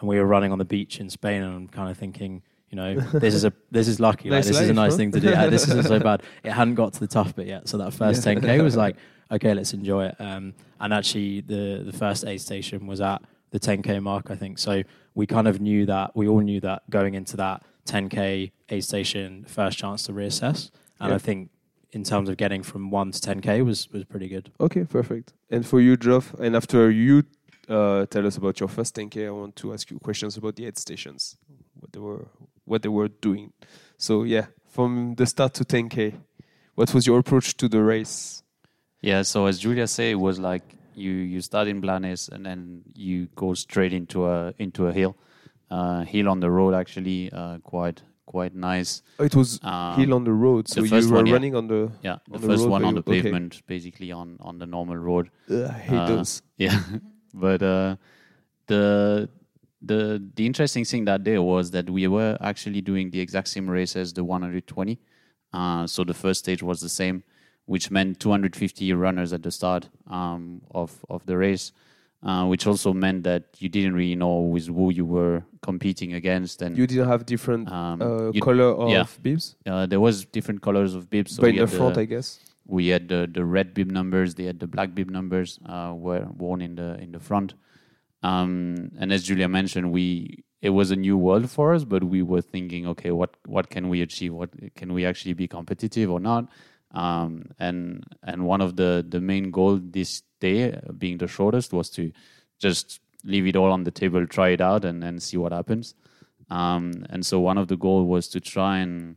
and 0.02 0.08
we 0.08 0.18
were 0.18 0.26
running 0.26 0.52
on 0.52 0.58
the 0.58 0.64
beach 0.66 1.00
in 1.00 1.08
Spain, 1.08 1.42
and 1.42 1.54
I'm 1.54 1.68
kind 1.68 1.90
of 1.90 1.96
thinking. 1.96 2.42
You 2.70 2.76
know, 2.76 2.94
this 3.12 3.34
is 3.34 3.44
a 3.44 3.52
this 3.70 3.86
is 3.86 4.00
lucky. 4.00 4.30
Like 4.30 4.38
Nice 4.38 4.46
this 4.48 4.60
is 4.60 4.70
a 4.70 4.72
nice 4.72 4.92
huh? 4.92 4.96
thing 4.96 5.12
to 5.12 5.20
do. 5.20 5.28
Yeah, 5.28 5.46
this 5.48 5.68
isn't 5.68 5.82
so 5.84 6.00
bad. 6.10 6.22
It 6.42 6.52
hadn't 6.52 6.74
got 6.76 6.94
to 6.94 7.00
the 7.00 7.06
tough 7.06 7.36
bit 7.36 7.46
yet, 7.46 7.68
so 7.68 7.76
that 7.76 7.92
first 7.92 8.24
Yeah. 8.24 8.34
10k 8.36 8.62
was 8.62 8.76
like, 8.76 8.96
okay, 9.30 9.52
let's 9.52 9.74
enjoy 9.74 10.06
it. 10.06 10.16
Um, 10.18 10.54
and 10.80 10.94
actually, 10.94 11.42
the 11.42 11.82
the 11.84 11.92
first 11.92 12.24
aid 12.24 12.40
station 12.40 12.86
was 12.86 13.02
at 13.02 13.20
the 13.50 13.60
10k 13.60 14.02
mark, 14.02 14.30
I 14.30 14.36
think. 14.36 14.58
So 14.58 14.82
we 15.14 15.26
kind 15.26 15.46
of 15.48 15.60
knew 15.60 15.84
that 15.84 16.16
we 16.16 16.26
all 16.28 16.40
knew 16.40 16.60
that 16.60 16.88
going 16.88 17.12
into 17.12 17.36
that 17.36 17.62
10k 17.86 18.52
aid 18.70 18.84
station, 18.84 19.44
first 19.46 19.76
chance 19.76 20.04
to 20.04 20.12
reassess. 20.14 20.70
And 20.98 21.10
Yeah. 21.10 21.16
I 21.16 21.18
think 21.18 21.50
in 21.90 22.04
terms 22.04 22.30
of 22.30 22.38
getting 22.38 22.62
from 22.62 22.90
one 22.90 23.10
to 23.12 23.20
10k 23.20 23.62
was 23.66 23.86
was 23.92 24.04
pretty 24.04 24.28
good. 24.28 24.50
okay, 24.58 24.84
perfect. 24.84 25.34
And 25.50 25.66
for 25.66 25.78
you, 25.78 25.98
Geoff, 25.98 26.32
and 26.40 26.56
after 26.56 26.90
you 26.90 27.24
uh, 27.68 28.07
tell 28.07 28.27
us 28.27 28.37
about 28.37 28.61
your 28.61 28.68
first 28.68 28.94
10k, 28.94 29.27
I 29.27 29.31
want 29.31 29.57
to 29.57 29.72
ask 29.72 29.90
you 29.90 29.98
questions 29.98 30.37
about 30.37 30.57
the 30.57 30.66
aid 30.66 30.79
stations, 30.79 31.37
what 31.79 31.92
they 31.92 32.01
were 32.01 32.27
what 32.64 32.83
they 32.83 32.88
were 32.88 33.09
doing. 33.09 33.53
So 33.98 34.22
yeah, 34.25 34.46
from 34.68 35.14
the 35.16 35.27
start 35.27 35.55
to 35.55 35.64
10k, 35.64 36.14
what 36.75 36.92
was 36.94 37.07
your 37.07 37.18
approach 37.18 37.57
to 37.59 37.68
the 37.68 37.83
race? 37.83 38.42
Yeah, 39.01 39.22
so 39.22 39.46
as 39.46 39.59
Giulia 39.59 39.87
said, 39.88 40.12
it 40.12 40.20
was 40.20 40.38
like 40.38 40.62
you 40.94 41.11
you 41.12 41.40
start 41.40 41.68
in 41.68 41.81
Blanes 41.81 42.29
and 42.29 42.44
then 42.46 42.83
you 42.94 43.27
go 43.35 43.55
straight 43.55 43.92
into 43.92 44.27
a 44.27 44.55
into 44.59 44.87
a 44.87 44.92
hill, 44.92 45.16
uh, 45.70 46.05
hill 46.05 46.29
on 46.29 46.40
the 46.40 46.51
road 46.51 46.75
actually, 46.75 47.31
uh, 47.33 47.59
quite 47.59 48.03
quite 48.27 48.55
nice. 48.55 49.03
Oh, 49.18 49.25
it 49.25 49.35
was 49.35 49.59
Um, 49.62 49.98
hill 50.01 50.14
on 50.14 50.25
the 50.25 50.33
road, 50.33 50.68
so 50.68 50.81
the 50.83 51.01
you 51.01 51.09
were 51.09 51.16
one, 51.16 51.27
yeah. 51.27 51.33
running 51.33 51.55
on 51.57 51.66
the. 51.66 51.90
Yeah, 52.03 52.18
the 52.29 52.35
on 52.37 52.40
the 52.40 52.46
first 52.46 52.68
one 52.68 52.85
on 52.85 52.94
the 52.94 53.01
okay. 53.01 53.22
pavement, 53.22 53.62
basically 53.66 54.12
on 54.12 54.37
on 54.40 54.59
the 54.59 54.66
normal 54.66 54.96
road. 54.96 55.31
Ugh, 55.51 55.64
I 55.68 55.72
hate 55.79 55.98
Uh, 55.98 56.07
those. 56.07 56.42
Yeah, 56.57 56.79
but 57.35 57.62
uh, 57.62 57.97
the 58.66 59.29
the 59.81 60.23
the 60.35 60.47
interesting 60.47 60.85
thing 60.85 61.05
that 61.05 61.25
day 61.25 61.38
was 61.38 61.71
that 61.73 61.90
we 61.90 62.07
were 62.07 62.38
actually 62.40 62.81
doing 62.81 63.11
the 63.11 63.21
exact 63.21 63.49
same 63.49 63.68
race 63.68 63.97
as 63.97 64.12
the 64.12 64.25
120. 64.25 64.99
Uh, 65.53 65.87
so 65.87 66.05
the 66.05 66.14
first 66.14 66.40
stage 66.40 66.62
was 66.62 66.81
the 66.81 66.88
same, 66.88 67.23
which 67.66 67.90
meant 67.90 68.21
250 68.21 68.92
runners 68.95 69.33
at 69.33 69.42
the 69.42 69.51
start 69.51 69.88
um, 70.09 70.62
of 70.71 71.05
of 71.11 71.27
the 71.27 71.37
race, 71.37 71.73
uh, 72.23 72.47
which 72.47 72.66
also 72.66 72.92
meant 72.92 73.25
that 73.25 73.45
you 73.59 73.68
didn't 73.68 73.95
really 73.95 74.14
know 74.14 74.40
with 74.40 74.68
who 74.68 74.90
you 74.90 75.05
were 75.05 75.42
competing 75.61 76.14
against, 76.14 76.62
and 76.62 76.79
You 76.79 76.87
didn't 76.87 77.09
have 77.09 77.27
different 77.27 77.71
um, 77.71 78.01
uh, 78.01 78.33
color 78.40 78.71
of 78.73 78.90
yeah. 78.90 79.05
bibs, 79.21 79.57
uh, 79.66 79.87
there 79.87 80.01
was 80.01 80.25
different 80.25 80.62
colors 80.62 80.95
of 80.95 81.11
bibs. 81.11 81.37
So 81.37 81.42
but 81.42 81.51
in 81.51 81.57
the 81.57 81.66
front, 81.66 81.99
I 81.99 82.05
guess. 82.05 82.38
We 82.66 82.88
had 82.88 83.09
the, 83.09 83.29
the 83.31 83.44
red 83.44 83.75
bib 83.75 83.90
numbers, 83.90 84.35
they 84.35 84.44
had 84.44 84.61
the 84.61 84.66
black 84.66 84.94
bib 84.94 85.11
numbers 85.11 85.59
uh, 85.66 85.92
were 85.94 86.27
worn 86.37 86.62
in 86.62 86.77
the 86.77 86.98
in 87.01 87.12
the 87.12 87.20
front. 87.20 87.55
Um, 88.22 88.92
and 88.98 89.12
as 89.12 89.25
Giulia 89.25 89.48
mentioned, 89.48 89.90
we 89.90 90.44
it 90.61 90.70
was 90.70 90.92
a 90.92 90.96
new 90.96 91.18
world 91.18 91.51
for 91.51 91.75
us, 91.75 91.85
but 91.85 92.05
we 92.05 92.22
were 92.22 92.40
thinking, 92.40 92.87
okay, 92.87 93.11
what 93.11 93.37
what 93.46 93.68
can 93.68 93.88
we 93.88 94.01
achieve? 94.01 94.33
What 94.33 94.51
can 94.77 94.92
we 94.92 95.05
actually 95.05 95.35
be 95.35 95.48
competitive 95.48 96.11
or 96.11 96.20
not? 96.20 96.48
Um, 96.92 97.46
and 97.59 98.05
and 98.22 98.46
one 98.46 98.61
of 98.61 98.77
the 98.77 99.05
the 99.07 99.20
main 99.20 99.51
goal 99.51 99.81
this 99.83 100.22
day, 100.40 100.79
being 100.96 101.18
the 101.18 101.27
shortest, 101.27 101.72
was 101.72 101.90
to 101.90 102.12
just 102.61 103.01
leave 103.25 103.46
it 103.46 103.57
all 103.57 103.72
on 103.72 103.85
the 103.85 103.90
table, 103.90 104.27
try 104.27 104.51
it 104.51 104.61
out, 104.61 104.85
and 104.85 105.03
and 105.03 105.22
see 105.22 105.37
what 105.37 105.53
happens. 105.53 105.94
Um, 106.48 107.07
and 107.11 107.27
so 107.27 107.40
one 107.40 107.59
of 107.59 107.68
the 107.68 107.77
goal 107.77 108.05
was 108.07 108.29
to 108.29 108.40
try 108.40 108.79
and 108.79 109.16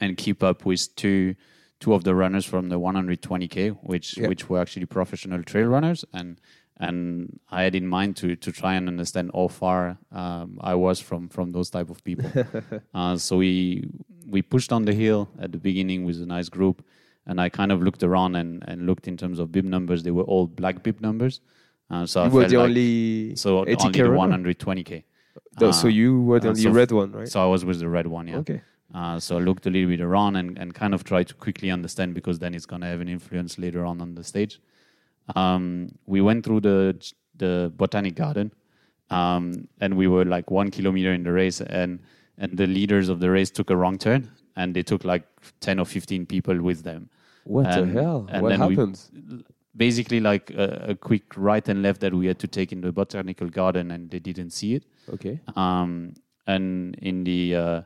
and 0.00 0.16
keep 0.16 0.42
up 0.42 0.64
with 0.64 0.94
two 0.94 1.34
two 1.80 1.94
of 1.94 2.04
the 2.04 2.14
runners 2.14 2.44
from 2.46 2.68
the 2.68 2.78
120k, 2.78 3.70
which 3.82 4.16
Yeah. 4.16 4.28
which 4.28 4.48
were 4.48 4.60
actually 4.60 4.86
professional 4.86 5.42
trail 5.42 5.66
runners, 5.66 6.04
and 6.12 6.40
and 6.76 7.38
I 7.50 7.62
had 7.64 7.74
in 7.74 7.86
mind 7.86 8.16
to 8.16 8.36
to 8.36 8.50
try 8.52 8.74
and 8.74 8.88
understand 8.88 9.30
how 9.34 9.48
far 9.48 9.98
um, 10.12 10.58
I 10.60 10.74
was 10.74 11.00
from 11.00 11.28
from 11.28 11.52
those 11.52 11.70
type 11.70 11.90
of 11.90 12.02
people. 12.04 12.30
uh, 12.94 13.16
so 13.16 13.36
we 13.38 13.84
we 14.34 14.42
pushed 14.42 14.72
on 14.72 14.84
the 14.84 14.94
hill 14.94 15.28
at 15.38 15.50
the 15.52 15.58
beginning 15.58 16.04
with 16.06 16.20
a 16.22 16.26
nice 16.26 16.48
group, 16.48 16.82
and 17.26 17.40
I 17.40 17.48
kind 17.48 17.72
of 17.72 17.82
looked 17.82 18.02
around 18.02 18.36
and 18.36 18.62
and 18.68 18.86
looked 18.86 19.06
in 19.08 19.16
terms 19.16 19.38
of 19.38 19.50
bib 19.52 19.64
numbers. 19.64 20.02
They 20.02 20.10
were 20.12 20.24
all 20.32 20.46
black 20.46 20.82
bib 20.82 21.00
numbers. 21.00 21.40
Uh, 21.90 22.06
so 22.06 22.22
I 22.22 22.26
you 22.26 22.30
were 22.32 22.40
felt 22.42 22.50
the 22.52 22.56
like, 22.58 22.68
only 22.68 23.36
so 23.36 23.64
80K 23.64 23.84
only 23.84 24.02
the 24.02 24.08
120k. 24.54 25.02
The- 25.58 25.72
so 25.72 25.86
Uh, 25.88 25.90
you 25.90 26.22
were 26.22 26.38
the 26.40 26.48
uh, 26.48 26.50
only 26.50 26.62
so- 26.62 26.70
red 26.80 26.92
one, 26.92 27.10
right? 27.12 27.28
So 27.28 27.42
I 27.42 27.46
was 27.46 27.64
with 27.64 27.78
the 27.80 27.88
red 27.88 28.06
one, 28.06 28.28
yeah. 28.28 28.38
Okay. 28.42 28.60
Uh, 28.94 29.20
so 29.20 29.36
I 29.38 29.40
looked 29.40 29.66
a 29.66 29.70
little 29.70 29.88
bit 29.88 30.00
around 30.00 30.36
and, 30.36 30.58
and 30.58 30.74
kind 30.74 30.94
of 30.94 31.04
tried 31.04 31.28
to 31.28 31.34
quickly 31.34 31.70
understand 31.70 32.14
because 32.14 32.38
then 32.40 32.54
it's 32.54 32.66
going 32.66 32.82
to 32.82 32.88
have 32.88 33.00
an 33.00 33.08
influence 33.08 33.56
later 33.58 33.84
on 33.84 34.00
on 34.00 34.14
the 34.14 34.24
stage. 34.24 34.60
Um, 35.36 35.92
we 36.06 36.20
went 36.20 36.44
through 36.44 36.60
the 36.60 37.12
the 37.36 37.72
botanic 37.76 38.16
garden, 38.16 38.52
um, 39.10 39.68
and 39.80 39.96
we 39.96 40.08
were 40.08 40.24
like 40.24 40.50
one 40.50 40.70
kilometer 40.70 41.12
in 41.12 41.22
the 41.22 41.30
race, 41.32 41.60
and 41.60 42.00
and 42.38 42.56
the 42.56 42.66
leaders 42.66 43.08
of 43.08 43.20
the 43.20 43.30
race 43.30 43.50
took 43.50 43.70
a 43.70 43.76
wrong 43.76 43.96
turn, 43.96 44.28
and 44.56 44.74
they 44.74 44.82
took 44.82 45.04
like 45.04 45.24
ten 45.60 45.78
or 45.78 45.84
fifteen 45.86 46.26
people 46.26 46.60
with 46.60 46.82
them. 46.82 47.08
What 47.44 47.66
And- 47.66 47.94
the 47.94 48.02
hell? 48.02 48.26
what 48.40 48.42
we- 48.68 48.74
happened? 48.74 49.44
Basically, 49.76 50.18
like 50.18 50.50
a, 50.50 50.86
a 50.88 50.94
quick 50.96 51.36
right 51.36 51.66
and 51.68 51.80
left 51.80 52.00
that 52.00 52.12
we 52.12 52.26
had 52.26 52.40
to 52.40 52.48
take 52.48 52.72
in 52.72 52.80
the 52.80 52.90
botanical 52.90 53.48
garden, 53.48 53.92
and 53.92 54.10
they 54.10 54.18
didn't 54.18 54.50
see 54.50 54.74
it. 54.74 54.84
Okay. 55.14 55.38
um, 55.54 56.14
and 56.48 56.96
in 56.96 57.22
the 57.22 57.54
uh, 57.54 57.82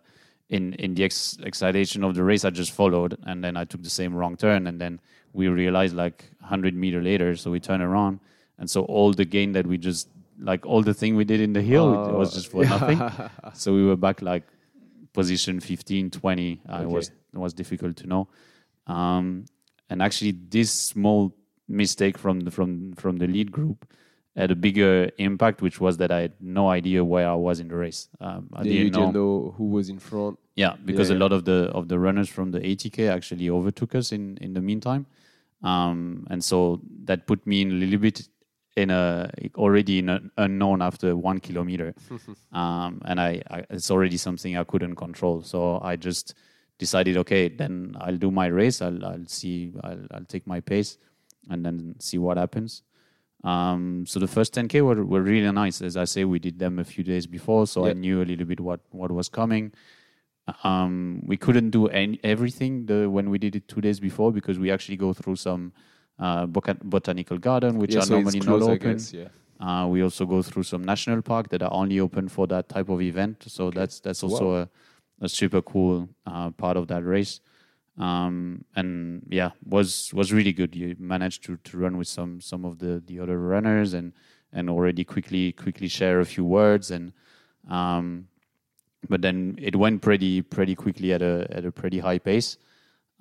in 0.56 0.72
in 0.84 0.94
the 0.94 1.04
ex- 1.04 1.38
excitation 1.50 2.04
of 2.04 2.14
the 2.14 2.22
race, 2.30 2.44
I 2.48 2.50
just 2.50 2.72
followed, 2.80 3.12
and 3.28 3.42
then 3.44 3.56
I 3.62 3.64
took 3.70 3.82
the 3.82 3.94
same 4.00 4.12
wrong 4.18 4.36
turn, 4.36 4.66
and 4.68 4.76
then 4.80 5.00
we 5.32 5.48
realized 5.48 5.94
like 6.04 6.18
100 6.40 6.74
meter 6.74 7.00
later, 7.02 7.36
so 7.36 7.50
we 7.50 7.60
turn 7.60 7.80
around, 7.82 8.20
and 8.58 8.68
so 8.70 8.82
all 8.96 9.12
the 9.12 9.24
gain 9.36 9.52
that 9.52 9.66
we 9.66 9.76
just 9.78 10.08
like 10.50 10.66
all 10.66 10.82
the 10.90 10.94
thing 11.00 11.16
we 11.16 11.24
did 11.24 11.40
in 11.40 11.52
the 11.52 11.62
hill 11.62 11.86
it 11.94 12.12
was 12.20 12.30
Oh, 12.32 12.34
just 12.38 12.50
for 12.52 12.64
nothing. 12.64 12.98
So 13.62 13.74
we 13.78 13.84
were 13.88 13.96
back 14.06 14.22
like 14.22 14.44
position 15.12 15.60
15, 15.60 16.10
20. 16.10 16.60
Uh, 16.68 16.82
It 16.82 16.88
was 16.88 17.06
it 17.34 17.38
was 17.38 17.52
difficult 17.54 17.96
to 18.02 18.06
know, 18.06 18.28
um, 18.86 19.44
and 19.90 20.02
actually 20.02 20.32
this 20.50 20.70
small 20.70 21.32
mistake 21.68 22.18
from 22.18 22.40
the 22.40 22.50
from 22.50 22.92
from 23.02 23.16
the 23.18 23.26
lead 23.26 23.50
group 23.50 23.78
had 24.36 24.50
a 24.50 24.56
bigger 24.56 25.10
impact, 25.18 25.62
which 25.62 25.80
was 25.80 25.96
that 25.98 26.10
I 26.10 26.22
had 26.22 26.32
no 26.40 26.68
idea 26.68 27.04
where 27.04 27.28
I 27.28 27.34
was 27.34 27.60
in 27.60 27.68
the 27.68 27.76
race. 27.76 28.08
Um, 28.20 28.48
I 28.52 28.62
Yeah, 28.64 28.72
you 28.72 28.78
didn't 28.84 28.92
know. 28.92 28.98
didn't 29.00 29.14
know 29.14 29.54
who 29.56 29.64
was 29.66 29.88
in 29.88 29.98
front. 29.98 30.38
Yeah, 30.56 30.74
because 30.84 31.10
Yeah, 31.10 31.16
a 31.16 31.18
lot 31.18 31.32
of 31.32 31.44
the 31.44 31.70
of 31.72 31.88
the 31.88 31.98
runners 31.98 32.28
from 32.28 32.50
the 32.50 32.60
ATK 32.60 33.08
actually 33.08 33.50
overtook 33.50 33.94
us 33.94 34.12
in 34.12 34.36
in 34.38 34.54
the 34.54 34.60
meantime, 34.60 35.06
um, 35.62 36.26
and 36.30 36.44
so 36.44 36.80
that 37.04 37.26
put 37.26 37.46
me 37.46 37.62
in 37.62 37.70
a 37.70 37.74
little 37.74 37.98
bit 37.98 38.28
in 38.76 38.90
a 38.90 39.30
already 39.56 39.98
in 39.98 40.08
an 40.08 40.30
unknown 40.36 40.82
after 40.82 41.16
one 41.16 41.38
kilometer, 41.40 41.94
um, 42.52 43.00
and 43.04 43.20
I, 43.20 43.42
I 43.50 43.64
it's 43.70 43.90
already 43.90 44.16
something 44.16 44.56
I 44.56 44.64
couldn't 44.64 44.94
control. 44.96 45.42
So 45.42 45.80
I 45.82 45.96
just 45.96 46.34
decided, 46.78 47.16
okay, 47.18 47.48
then 47.48 47.96
I'll 48.00 48.16
do 48.16 48.30
my 48.30 48.46
race. 48.46 48.80
I'll 48.82 49.04
I'll 49.04 49.26
see. 49.26 49.72
I'll 49.82 50.06
I'll 50.12 50.24
take 50.24 50.46
my 50.46 50.60
pace, 50.60 50.98
and 51.50 51.64
then 51.64 51.96
see 51.98 52.18
what 52.18 52.36
happens. 52.36 52.82
Um, 53.44 54.06
so 54.06 54.18
the 54.20 54.26
first 54.26 54.54
10k 54.54 54.80
were, 54.80 55.04
were 55.04 55.20
really 55.22 55.50
nice. 55.52 55.82
As 55.82 55.96
I 55.96 56.04
say, 56.04 56.24
we 56.24 56.38
did 56.38 56.58
them 56.58 56.78
a 56.78 56.84
few 56.84 57.04
days 57.04 57.26
before, 57.26 57.66
so 57.66 57.84
I 57.84 57.92
knew 57.92 58.22
a 58.22 58.26
little 58.30 58.46
bit 58.46 58.60
what 58.60 58.80
what 58.90 59.10
was 59.10 59.28
coming. 59.28 59.72
Um, 60.62 61.22
we 61.26 61.36
couldn't 61.36 61.70
do 61.70 61.88
any, 61.88 62.20
everything 62.22 62.86
the, 62.86 63.08
when 63.08 63.30
we 63.30 63.38
did 63.38 63.56
it 63.56 63.66
two 63.66 63.80
days 63.80 63.98
before 64.00 64.30
because 64.32 64.58
we 64.58 64.70
actually 64.70 64.96
go 64.96 65.12
through 65.14 65.36
some 65.36 65.72
uh, 66.18 66.46
boca- 66.46 66.76
botanical 66.82 67.38
garden, 67.38 67.78
which 67.78 67.94
yeah, 67.94 68.00
are 68.00 68.06
so 68.06 68.14
normally 68.14 68.40
not 68.40 68.62
open. 68.62 68.92
guess, 68.92 69.12
yeah. 69.12 69.28
Uh, 69.60 69.86
we 69.86 70.02
also 70.02 70.26
go 70.26 70.42
through 70.42 70.64
some 70.64 70.82
national 70.84 71.22
park 71.22 71.48
that 71.48 71.62
are 71.62 71.72
only 71.72 71.98
open 72.00 72.28
for 72.28 72.46
that 72.46 72.68
type 72.68 72.88
of 72.88 73.00
event. 73.00 73.44
So 73.46 73.70
that's 73.70 74.00
that's 74.00 74.22
also 74.22 74.52
Wow. 74.52 74.68
a, 75.22 75.24
a 75.24 75.28
super 75.28 75.62
cool 75.62 76.08
uh, 76.26 76.50
part 76.50 76.76
of 76.76 76.88
that 76.88 77.04
race. 77.04 77.40
Um, 77.98 78.64
and 78.74 79.26
yeah, 79.30 79.50
was 79.64 80.12
was 80.12 80.32
really 80.32 80.52
good. 80.52 80.74
You 80.74 80.96
managed 80.98 81.44
to, 81.44 81.56
to 81.56 81.78
run 81.78 81.96
with 81.96 82.08
some 82.08 82.40
some 82.40 82.64
of 82.64 82.78
the, 82.78 83.02
the 83.06 83.20
other 83.20 83.38
runners 83.38 83.94
and 83.94 84.12
and 84.52 84.68
already 84.68 85.04
quickly 85.04 85.52
quickly 85.52 85.88
share 85.88 86.20
a 86.20 86.24
few 86.24 86.44
words 86.44 86.90
and 86.90 87.12
um, 87.68 88.28
but 89.08 89.22
then 89.22 89.58
it 89.60 89.76
went 89.76 90.02
pretty 90.02 90.42
pretty 90.42 90.74
quickly 90.74 91.12
at 91.12 91.22
a 91.22 91.46
at 91.50 91.64
a 91.64 91.72
pretty 91.72 91.98
high 91.98 92.18
pace. 92.18 92.56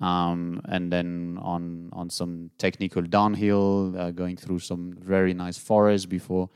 Um, 0.00 0.60
and 0.64 0.92
then 0.92 1.38
on 1.40 1.90
on 1.92 2.10
some 2.10 2.50
technical 2.58 3.02
downhill, 3.02 3.94
uh, 3.96 4.10
going 4.10 4.36
through 4.36 4.58
some 4.58 4.92
very 5.00 5.34
nice 5.34 5.56
forest 5.56 6.08
before 6.08 6.50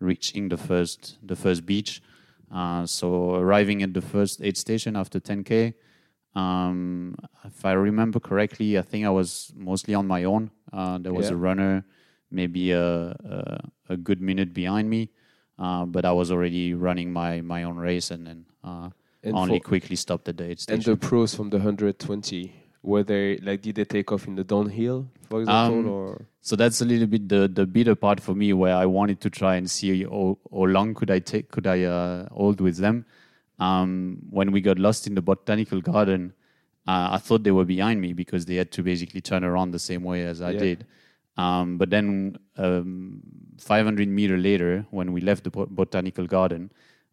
reaching 0.00 0.48
the 0.48 0.56
first 0.56 1.18
the 1.22 1.36
first 1.36 1.66
beach. 1.66 2.02
Uh, 2.52 2.86
so 2.86 3.34
arriving 3.34 3.82
at 3.82 3.94
the 3.94 4.00
first 4.00 4.40
aid 4.42 4.56
station 4.56 4.96
after 4.96 5.18
10k. 5.18 5.74
Um, 6.34 7.14
if 7.44 7.64
I 7.64 7.72
remember 7.72 8.18
correctly, 8.20 8.78
I 8.78 8.82
think 8.82 9.06
I 9.06 9.10
was 9.10 9.52
mostly 9.56 9.94
on 9.94 10.06
my 10.06 10.24
own. 10.24 10.50
Uh, 10.72 10.98
there 10.98 11.12
was 11.14 11.26
Yeah. 11.30 11.34
a 11.34 11.36
runner, 11.36 11.84
maybe 12.30 12.72
a, 12.72 13.14
a 13.36 13.60
a 13.90 13.96
good 13.96 14.20
minute 14.20 14.52
behind 14.52 14.88
me, 14.90 15.10
uh, 15.58 15.84
but 15.84 16.04
I 16.04 16.12
was 16.12 16.30
already 16.32 16.74
running 16.74 17.12
my 17.12 17.40
my 17.42 17.62
own 17.62 17.76
race 17.76 18.10
and 18.10 18.26
then 18.26 18.46
uh, 18.64 18.90
And, 19.22 19.36
only 19.36 19.60
quickly 19.60 19.96
stopped 19.96 20.28
at 20.28 20.36
the 20.36 20.44
aid 20.50 20.58
and 20.68 20.82
the 20.82 20.96
pros 20.96 21.34
from 21.34 21.50
the 21.50 21.58
120, 21.58 22.52
were 22.82 23.04
they 23.04 23.38
like 23.38 23.62
did 23.62 23.76
they 23.76 23.84
take 23.84 24.10
off 24.12 24.26
in 24.26 24.34
the 24.34 24.44
downhill, 24.44 25.06
for 25.30 25.40
example, 25.42 25.78
Um, 25.78 25.88
or 25.88 26.26
So 26.40 26.56
that's 26.56 26.80
a 26.82 26.84
little 26.84 27.06
bit 27.06 27.28
the 27.28 27.46
the 27.48 27.66
bitter 27.66 27.94
part 27.94 28.20
for 28.20 28.34
me, 28.34 28.52
where 28.52 28.74
I 28.74 28.86
wanted 28.86 29.20
to 29.20 29.30
try 29.30 29.54
and 29.56 29.70
see 29.70 30.02
how, 30.04 30.36
how 30.50 30.64
long 30.66 30.94
could 30.94 31.10
I 31.10 31.20
take, 31.20 31.48
could 31.54 31.66
I 31.66 31.84
uh, 31.84 32.28
hold 32.32 32.60
with 32.60 32.78
them. 32.78 33.04
Um, 33.58 34.18
when 34.30 34.50
we 34.52 34.60
got 34.60 34.78
lost 34.78 35.06
in 35.06 35.14
the 35.14 35.22
botanical 35.22 35.80
garden, 35.80 36.32
uh, 36.88 37.08
I 37.12 37.18
thought 37.18 37.44
they 37.44 37.50
were 37.52 37.64
behind 37.64 38.00
me 38.00 38.12
because 38.12 38.46
they 38.46 38.56
had 38.56 38.70
to 38.72 38.82
basically 38.82 39.20
turn 39.20 39.44
around 39.44 39.70
the 39.70 39.78
same 39.78 40.02
way 40.02 40.24
as 40.26 40.40
I 40.42 40.50
Yeah. 40.52 40.58
did. 40.60 40.86
Um, 41.36 41.78
but 41.78 41.90
then, 41.90 42.36
um, 42.56 43.20
500 43.58 44.08
meter 44.08 44.36
later, 44.38 44.86
when 44.90 45.12
we 45.12 45.20
left 45.20 45.44
the 45.44 45.50
bot- 45.50 45.70
botanical 45.74 46.26
garden, 46.26 46.70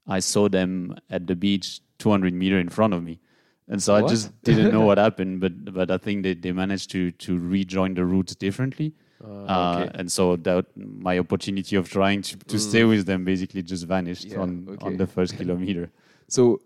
I 0.07 0.19
saw 0.19 0.49
them 0.49 0.95
at 1.09 1.27
the 1.27 1.35
beach 1.35 1.79
200 1.99 2.33
meter 2.33 2.59
in 2.59 2.69
front 2.69 2.93
of 2.93 3.03
me. 3.03 3.19
And 3.67 3.81
so 3.81 3.95
I 3.95 4.01
just 4.01 4.31
didn't 4.43 4.71
know 4.71 4.81
what 4.81 4.97
happened, 5.07 5.39
but 5.39 5.73
but 5.73 5.89
I 5.91 5.97
think 5.97 6.23
they, 6.23 6.33
they 6.33 6.51
managed 6.51 6.89
to 6.91 7.11
to 7.11 7.37
rejoin 7.39 7.93
the 7.93 8.03
routes 8.05 8.35
differently. 8.35 8.93
uh, 9.23 9.27
Uh, 9.55 9.89
and 9.93 10.11
so 10.11 10.35
that 10.35 10.65
my 10.75 11.17
opportunity 11.19 11.75
of 11.77 11.87
trying 11.89 12.21
to, 12.23 12.37
to 12.51 12.57
stay 12.59 12.83
with 12.83 13.05
them 13.05 13.23
basically 13.23 13.61
just 13.61 13.85
vanished 13.87 14.27
Mm. 14.27 14.31
Yeah, 14.33 14.41
on, 14.43 14.49
okay. 14.69 14.85
on 14.87 14.97
the 14.97 15.07
first 15.07 15.37
kilometer. 15.41 15.89
So, 16.31 16.61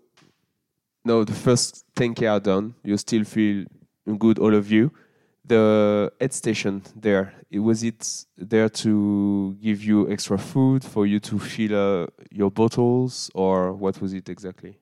now 1.04 1.24
the 1.24 1.32
first 1.32 1.84
10k 1.96 2.30
are 2.30 2.38
done. 2.40 2.74
You 2.84 2.96
still 2.96 3.24
feel 3.24 3.64
good, 4.18 4.38
all 4.38 4.54
of 4.54 4.70
you. 4.70 4.92
The 5.44 6.12
aid 6.20 6.32
station 6.32 6.82
there, 6.94 7.34
it, 7.50 7.58
was 7.58 7.82
it 7.82 8.26
there 8.36 8.68
to 8.68 9.56
give 9.60 9.82
you 9.82 10.08
extra 10.10 10.38
food 10.38 10.84
for 10.84 11.04
you 11.06 11.18
to 11.20 11.38
fill 11.40 11.74
uh, 11.74 12.06
your 12.30 12.50
bottles, 12.50 13.28
or 13.34 13.72
what 13.72 14.00
was 14.00 14.12
it 14.14 14.28
exactly? 14.28 14.78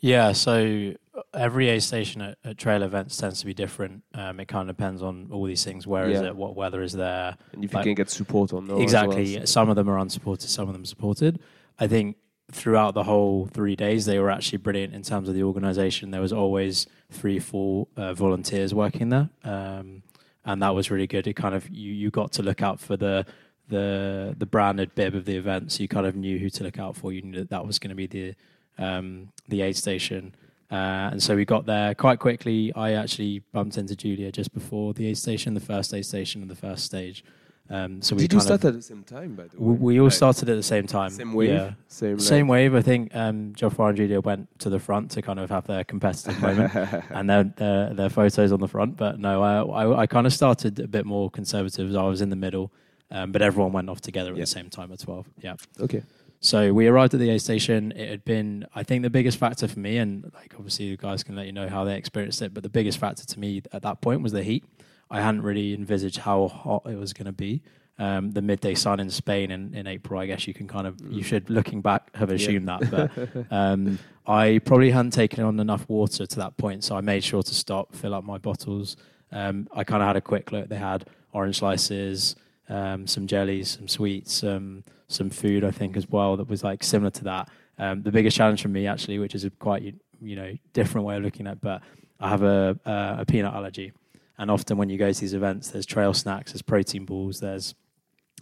Yeah, 0.00 0.32
so 0.32 0.94
every 1.32 1.68
aid 1.68 1.82
station 1.84 2.22
at, 2.22 2.38
at 2.44 2.58
trail 2.58 2.82
events 2.82 3.16
tends 3.16 3.38
to 3.40 3.46
be 3.46 3.54
different. 3.54 4.02
Um, 4.14 4.40
it 4.40 4.46
kind 4.48 4.68
of 4.68 4.76
depends 4.76 5.00
on 5.00 5.28
all 5.30 5.44
these 5.46 5.64
things. 5.64 5.86
Where 5.86 6.08
is 6.08 6.20
Yeah. 6.20 6.28
it? 6.28 6.36
What 6.36 6.56
weather 6.56 6.82
is 6.82 6.92
there? 6.92 7.36
And 7.52 7.64
if 7.64 7.72
you 7.72 7.76
Like- 7.76 7.84
can 7.84 7.94
get 7.94 8.10
support 8.10 8.52
or 8.52 8.62
no? 8.62 8.76
as 8.76 8.82
exactly. 8.82 9.36
well. 9.36 9.46
Some 9.46 9.68
of 9.70 9.76
them 9.76 9.88
are 9.88 9.98
unsupported, 9.98 10.48
some 10.50 10.66
of 10.68 10.74
them 10.74 10.84
supported. 10.84 11.38
I 11.78 11.86
think 11.86 12.16
throughout 12.50 12.94
the 12.94 13.04
whole 13.04 13.46
three 13.46 13.76
days, 13.76 14.06
they 14.06 14.18
were 14.18 14.30
actually 14.30 14.58
brilliant 14.58 14.94
in 14.94 15.02
terms 15.02 15.28
of 15.28 15.34
the 15.34 15.42
organisation. 15.42 16.10
There 16.10 16.20
was 16.20 16.32
always 16.32 16.86
three, 17.10 17.38
four 17.38 17.88
uh, 17.96 18.14
volunteers 18.14 18.72
working 18.72 19.08
there, 19.08 19.28
um, 19.44 20.02
and 20.44 20.62
that 20.62 20.74
was 20.74 20.90
really 20.90 21.06
good. 21.06 21.26
It 21.26 21.34
kind 21.34 21.54
of 21.54 21.68
you 21.68 21.92
you 21.92 22.10
got 22.10 22.32
to 22.32 22.42
look 22.42 22.62
out 22.62 22.80
for 22.80 22.96
the 22.96 23.26
the 23.68 24.34
the 24.38 24.46
branded 24.46 24.94
bib 24.94 25.14
of 25.14 25.24
the 25.24 25.36
event, 25.36 25.72
so 25.72 25.82
you 25.82 25.88
kind 25.88 26.06
of 26.06 26.14
knew 26.14 26.38
who 26.38 26.48
to 26.50 26.64
look 26.64 26.78
out 26.78 26.96
for. 26.96 27.12
You 27.12 27.22
knew 27.22 27.38
that 27.38 27.50
that 27.50 27.66
was 27.66 27.78
going 27.78 27.90
to 27.90 27.96
be 27.96 28.06
the 28.06 28.34
um, 28.78 29.32
the 29.48 29.62
aid 29.62 29.76
station. 29.76 30.34
Uh, 30.70 31.10
and 31.12 31.22
so 31.22 31.36
we 31.36 31.44
got 31.44 31.66
there 31.66 31.94
quite 31.94 32.18
quickly. 32.18 32.72
I 32.74 32.92
actually 32.92 33.40
bumped 33.52 33.78
into 33.78 33.94
Giulia 33.94 34.32
just 34.32 34.52
before 34.52 34.94
the 34.94 35.06
aid 35.06 35.16
station, 35.16 35.54
the 35.54 35.60
first 35.60 35.94
aid 35.94 36.04
station 36.04 36.42
and 36.42 36.50
the 36.50 36.56
first 36.56 36.84
stage. 36.84 37.24
Um, 37.68 38.00
so 38.00 38.14
we 38.14 38.22
Did 38.22 38.34
you 38.34 38.40
start 38.40 38.64
at 38.64 38.74
the 38.74 38.82
same 38.82 39.02
time, 39.02 39.34
by 39.34 39.44
the 39.48 39.60
way? 39.60 39.66
we, 39.72 39.74
we 39.94 40.00
all 40.00 40.10
started 40.10 40.48
at 40.48 40.56
the 40.56 40.62
same 40.62 40.86
time. 40.86 41.10
Same 41.10 41.32
wave? 41.34 41.50
Yeah. 41.50 41.72
Same, 41.88 42.18
Same 42.18 42.46
wave. 42.48 42.74
I 42.74 42.82
think 42.82 43.14
um, 43.14 43.54
Geoffroy 43.56 43.88
and 43.88 43.96
Giulia 43.96 44.20
went 44.20 44.46
to 44.60 44.70
the 44.70 44.78
front 44.78 45.10
to 45.12 45.22
kind 45.22 45.40
of 45.40 45.50
have 45.50 45.66
their 45.66 45.82
competitive 45.82 46.40
moment 46.40 46.72
and 47.10 47.28
their, 47.28 47.44
their 47.44 47.92
their 47.94 48.08
photos 48.08 48.52
on 48.52 48.60
the 48.60 48.68
front. 48.68 48.96
But 48.96 49.18
no, 49.18 49.42
I 49.42 49.62
I, 49.84 50.00
I 50.02 50.06
kind 50.06 50.26
of 50.26 50.32
started 50.32 50.78
a 50.78 50.86
bit 50.86 51.06
more 51.06 51.28
conservative. 51.30 51.94
I 51.96 52.02
was 52.04 52.20
in 52.20 52.30
the 52.30 52.36
middle, 52.36 52.70
um, 53.10 53.32
but 53.32 53.42
everyone 53.42 53.72
went 53.72 53.88
off 53.90 54.00
together 54.00 54.30
at 54.30 54.36
Yeah. 54.36 54.42
the 54.42 54.46
same 54.46 54.70
time 54.70 54.92
at 54.92 55.00
twelve. 55.00 55.26
Yeah. 55.42 55.56
Okay. 55.80 56.02
So 56.38 56.72
we 56.72 56.86
arrived 56.86 57.14
at 57.14 57.18
the 57.20 57.30
aid 57.30 57.40
station. 57.42 57.92
It 57.92 58.08
had 58.10 58.24
been, 58.24 58.66
I 58.74 58.82
think, 58.84 59.02
the 59.02 59.10
biggest 59.10 59.38
factor 59.38 59.66
for 59.66 59.80
me, 59.80 59.96
and 59.96 60.30
like 60.34 60.54
obviously 60.54 60.84
you 60.84 60.96
guys 60.96 61.24
can 61.24 61.34
let 61.34 61.46
you 61.46 61.52
know 61.52 61.68
how 61.68 61.82
they 61.82 61.96
experienced 61.96 62.42
it. 62.42 62.54
But 62.54 62.62
the 62.62 62.68
biggest 62.68 62.98
factor 62.98 63.24
to 63.26 63.40
me 63.40 63.62
at 63.72 63.82
that 63.82 64.00
point 64.02 64.22
was 64.22 64.32
the 64.32 64.44
heat. 64.44 64.62
I 65.10 65.20
hadn't 65.20 65.42
really 65.42 65.74
envisaged 65.74 66.18
how 66.18 66.48
hot 66.48 66.82
it 66.86 66.96
was 66.96 67.12
going 67.12 67.26
to 67.26 67.32
be. 67.32 67.62
Um, 67.98 68.30
the 68.32 68.42
midday 68.42 68.74
sun 68.74 69.00
in 69.00 69.08
Spain 69.08 69.50
in, 69.50 69.74
in 69.74 69.86
April, 69.86 70.20
I 70.20 70.26
guess 70.26 70.46
you 70.46 70.52
can 70.52 70.68
kind 70.68 70.86
of, 70.86 71.00
you 71.10 71.22
should, 71.22 71.48
looking 71.48 71.80
back, 71.80 72.14
have 72.14 72.30
assumed 72.30 72.68
that. 72.68 72.90
But 72.90 73.46
um, 73.50 73.98
I 74.26 74.60
probably 74.64 74.90
hadn't 74.90 75.12
taken 75.12 75.42
on 75.44 75.58
enough 75.58 75.88
water 75.88 76.26
to 76.26 76.36
that 76.36 76.56
point, 76.58 76.84
so 76.84 76.96
I 76.96 77.00
made 77.00 77.24
sure 77.24 77.42
to 77.42 77.54
stop, 77.54 77.94
fill 77.94 78.12
up 78.12 78.24
my 78.24 78.36
bottles. 78.36 78.96
Um, 79.32 79.68
I 79.74 79.82
kind 79.84 80.02
of 80.02 80.08
had 80.08 80.16
a 80.16 80.20
quick 80.20 80.52
look. 80.52 80.68
They 80.68 80.76
had 80.76 81.08
orange 81.32 81.58
slices, 81.58 82.36
um, 82.68 83.06
some 83.06 83.26
jellies, 83.26 83.70
some 83.70 83.88
sweets, 83.88 84.42
um, 84.42 84.84
some 85.08 85.30
food, 85.30 85.64
I 85.64 85.70
think, 85.70 85.96
as 85.96 86.08
well, 86.08 86.36
that 86.36 86.48
was 86.48 86.64
like 86.64 86.82
similar 86.82 87.10
to 87.12 87.24
that. 87.24 87.48
Um, 87.78 88.02
the 88.02 88.10
biggest 88.10 88.36
challenge 88.36 88.62
for 88.62 88.68
me, 88.68 88.86
actually, 88.86 89.18
which 89.18 89.34
is 89.34 89.44
a 89.44 89.50
quite 89.50 89.94
you 90.20 90.36
know 90.36 90.56
different 90.72 91.06
way 91.06 91.16
of 91.16 91.22
looking 91.22 91.46
at, 91.46 91.54
it, 91.54 91.60
but 91.60 91.82
I 92.18 92.28
have 92.28 92.42
a, 92.42 92.78
a, 92.84 93.16
a 93.20 93.24
peanut 93.26 93.54
allergy, 93.54 93.92
and 94.38 94.50
often 94.50 94.76
when 94.76 94.88
you 94.88 94.98
go 94.98 95.12
to 95.12 95.20
these 95.20 95.34
events, 95.34 95.68
there's 95.70 95.86
trail 95.86 96.12
snacks, 96.14 96.52
there's 96.52 96.62
protein 96.62 97.04
balls, 97.04 97.40
there's 97.40 97.74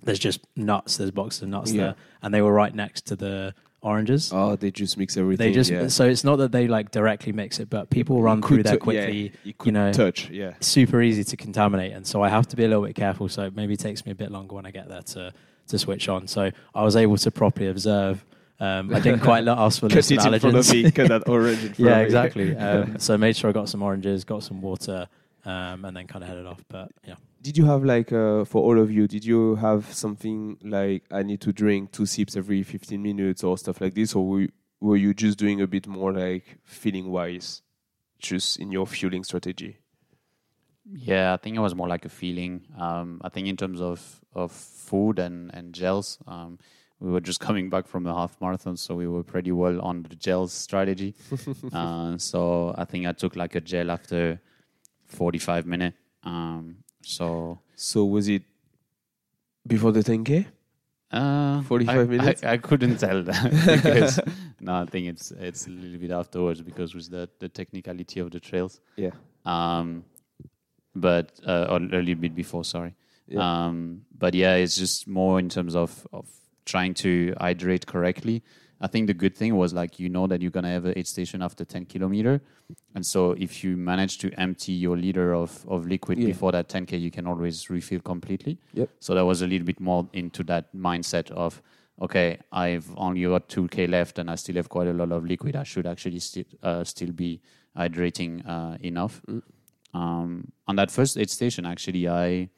there's 0.03 0.19
just 0.19 0.41
nuts, 0.57 0.97
there's 0.99 1.11
boxes 1.11 1.43
of 1.43 1.49
nuts 1.49 1.73
Yeah. 1.73 1.83
there, 1.83 1.95
and 2.23 2.35
they 2.35 2.43
were 2.43 2.53
right 2.53 2.75
next 2.75 3.07
to 3.07 3.17
the 3.17 3.55
oranges. 3.81 4.31
Oh, 4.35 4.57
they 4.57 4.71
just 4.71 4.99
mix 4.99 5.17
everything. 5.17 5.47
they 5.47 5.53
just 5.53 5.71
yeah. 5.71 5.89
so 5.89 6.07
it's 6.07 6.25
not 6.25 6.37
that 6.37 6.53
they 6.53 6.67
like 6.69 6.91
directly 6.91 7.33
mix 7.33 7.59
it, 7.61 7.71
but 7.71 7.91
people 7.91 8.21
run 8.23 8.43
through 8.43 8.63
there 8.65 8.77
tou- 8.77 8.93
yeah, 8.93 9.05
quickly. 9.05 9.33
you 9.45 9.55
could 9.55 9.75
know, 9.75 9.93
touch. 9.93 10.29
Yeah. 10.31 10.55
super 10.61 11.01
easy 11.03 11.25
to 11.25 11.37
contaminate, 11.37 11.93
and 11.93 12.07
so 12.07 12.23
I 12.23 12.29
have 12.29 12.47
to 12.49 12.57
be 12.57 12.65
a 12.65 12.69
little 12.69 12.85
bit 12.85 12.95
careful. 12.97 13.29
So 13.29 13.45
it 13.45 13.57
maybe 13.57 13.77
takes 13.77 14.05
me 14.05 14.13
a 14.13 14.15
bit 14.15 14.31
longer 14.31 14.55
when 14.55 14.67
I 14.67 14.71
get 14.71 14.89
there 14.89 15.03
to 15.03 15.33
to 15.69 15.79
switch 15.79 16.09
on. 16.09 16.27
So 16.29 16.51
I 16.75 16.83
was 16.83 16.97
able 16.97 17.17
to 17.19 17.31
properly 17.31 17.69
observe. 17.69 18.25
Um, 18.61 18.95
I 18.95 19.01
didn't 19.01 19.21
quite 19.21 19.45
let 19.51 19.59
us 19.59 19.79
for 19.79 19.89
list 19.89 20.13
it 20.13 20.19
of 20.19 20.33
in 20.33 20.41
front 20.41 20.57
of 20.57 20.65
allergens. 20.65 20.95
Cut 20.95 21.09
that 21.09 21.29
orange 21.29 21.79
yeah, 21.79 21.99
exactly. 22.01 22.55
Um, 22.57 22.99
so 22.99 23.15
I 23.15 23.17
made 23.17 23.37
sure 23.37 23.51
I 23.51 23.53
got 23.53 23.69
some 23.69 23.83
oranges, 23.83 24.25
got 24.25 24.43
some 24.43 24.61
water, 24.61 25.09
um, 25.45 25.85
and 25.85 25.97
then 25.97 26.07
kind 26.07 26.23
of 26.23 26.29
headed 26.29 26.47
off. 26.47 26.65
But 26.69 26.91
yeah, 27.07 27.17
Did 27.43 27.57
you 27.59 27.65
have 27.67 27.85
like 27.85 28.13
uh, 28.13 28.45
for 28.45 28.63
all 28.63 28.79
of 28.79 28.91
you? 28.91 29.07
Did 29.07 29.25
you 29.25 29.57
have 29.57 29.93
something 29.93 30.59
like 30.63 31.05
I 31.11 31.23
need 31.23 31.41
to 31.43 31.53
drink 31.53 31.93
two 31.93 32.07
sips 32.07 32.37
every 32.37 32.63
fifteen 32.63 33.03
minutes 33.03 33.45
or 33.45 33.59
stuff 33.59 33.81
like 33.81 33.95
this, 33.95 34.15
or 34.15 34.27
were 34.27 34.41
you, 34.41 34.49
were 34.81 34.97
you 34.97 35.15
just 35.15 35.39
doing 35.39 35.61
a 35.61 35.67
bit 35.67 35.87
more 35.87 36.13
like 36.13 36.59
feeling 36.65 37.11
wise, 37.11 37.63
just 38.19 38.59
in 38.59 38.73
your 38.73 38.87
fueling 38.87 39.25
strategy? 39.25 39.79
Yeah, 40.93 41.33
I 41.33 41.39
think 41.39 41.57
it 41.57 41.61
was 41.61 41.75
more 41.75 41.89
like 41.89 42.05
a 42.05 42.11
feeling. 42.11 42.67
Um, 42.79 43.21
I 43.25 43.31
think 43.31 43.49
in 43.49 43.57
terms 43.57 43.81
of, 43.81 44.21
of 44.35 44.53
food 44.53 45.19
and, 45.19 45.51
and 45.55 45.73
gels, 45.75 46.19
um, 46.27 46.59
we 47.01 47.11
were 47.11 47.23
just 47.23 47.41
coming 47.49 47.71
back 47.71 47.87
from 47.87 48.07
a 48.07 48.13
half 48.13 48.39
marathon, 48.41 48.77
so 48.77 48.95
we 48.95 49.09
were 49.09 49.23
pretty 49.23 49.53
well 49.53 49.81
on 49.81 50.03
the 50.03 50.15
gels 50.15 50.53
strategy. 50.53 51.15
uh, 51.73 52.19
so 52.19 52.75
I 52.77 52.85
think 52.85 53.07
I 53.07 53.13
took 53.13 53.35
like 53.35 53.55
a 53.55 53.61
gel 53.61 53.91
after 53.91 54.41
45 55.15 55.67
minutes. 55.67 55.97
Um, 56.23 56.77
so 57.03 57.59
So 57.77 58.05
was 58.05 58.29
it 58.29 58.43
before 59.67 59.93
the 59.93 60.01
10k? 60.03 60.47
uh, 61.11 61.63
45 61.63 61.97
I- 61.97 62.01
I- 62.01 62.05
minutes? 62.07 62.43
I, 62.45 62.57
couldn't 62.59 62.97
tell 62.99 63.23
that 63.23 63.51
because 63.83 64.21
no, 64.61 64.75
I 64.83 64.87
think 64.87 65.07
it's 65.09 65.31
it's 65.33 65.67
a 65.67 65.71
little 65.71 65.99
bit 65.99 66.11
afterwards 66.11 66.61
because 66.63 66.95
with 66.95 67.11
the 67.11 67.29
the 67.39 67.49
technicality 67.49 68.21
of 68.21 68.31
the 68.31 68.41
trails. 68.41 68.81
Yeah. 68.97 69.11
Um, 69.45 70.05
but 70.95 71.39
uh, 71.47 71.67
or 71.71 71.77
a 71.77 72.03
little 72.03 72.15
bit 72.27 72.35
before, 72.35 72.65
sorry. 72.65 72.95
Yeah. 73.29 73.67
Um, 73.67 74.03
but 74.19 74.35
yeah, 74.35 74.55
it's 74.57 74.77
just 74.77 75.07
more 75.09 75.39
in 75.39 75.49
terms 75.49 75.75
of 75.77 76.07
of 76.13 76.27
trying 76.65 76.95
to 76.95 77.35
hydrate 77.39 77.87
correctly. 77.87 78.43
I 78.81 78.87
think 78.89 79.07
the 79.07 79.15
good 79.15 79.35
thing 79.35 79.57
was 79.57 79.73
like 79.73 79.99
you 79.99 80.09
know 80.09 80.27
that 80.27 80.43
you're 80.43 80.51
gonna 80.51 80.71
have 80.71 80.85
a 80.85 80.99
aid 80.99 81.07
station 81.07 81.43
after 81.43 81.65
10 81.65 81.87
kilometer, 81.87 82.41
and 82.95 83.05
so 83.07 83.33
if 83.33 83.63
you 83.65 83.77
manage 83.77 84.19
to 84.19 84.31
empty 84.39 84.73
your 84.73 84.97
liter 84.97 85.35
of 85.35 85.65
of 85.69 85.87
liquid 85.87 86.19
Yeah. 86.19 86.27
before 86.27 86.53
that 86.53 86.69
10k, 86.69 87.01
you 87.01 87.11
can 87.11 87.27
always 87.27 87.71
refill 87.71 88.01
completely. 88.01 88.59
Yep. 88.75 88.91
So 89.01 89.15
that 89.15 89.25
was 89.25 89.43
a 89.43 89.47
little 89.47 89.65
bit 89.67 89.81
more 89.81 90.09
into 90.13 90.43
that 90.45 90.75
mindset 90.75 91.31
of 91.31 91.63
okay, 92.01 92.39
I've 92.51 92.93
only 92.97 93.23
got 93.23 93.49
2k 93.49 93.89
left 93.89 94.19
and 94.19 94.29
I 94.29 94.35
still 94.35 94.57
have 94.57 94.69
quite 94.69 94.89
a 94.89 94.93
lot 94.93 95.13
of 95.13 95.25
liquid. 95.25 95.55
I 95.55 95.63
should 95.63 95.87
actually 95.87 96.19
still 96.19 96.45
uh, 96.63 96.83
still 96.85 97.13
be 97.13 97.41
hydrating 97.77 98.43
uh, 98.47 98.77
enough. 98.81 99.23
Mm. 99.29 99.43
Um, 99.95 100.53
on 100.67 100.77
that 100.77 100.91
first 100.91 101.17
aid 101.17 101.31
station, 101.31 101.65
actually, 101.67 102.09
I 102.09 102.49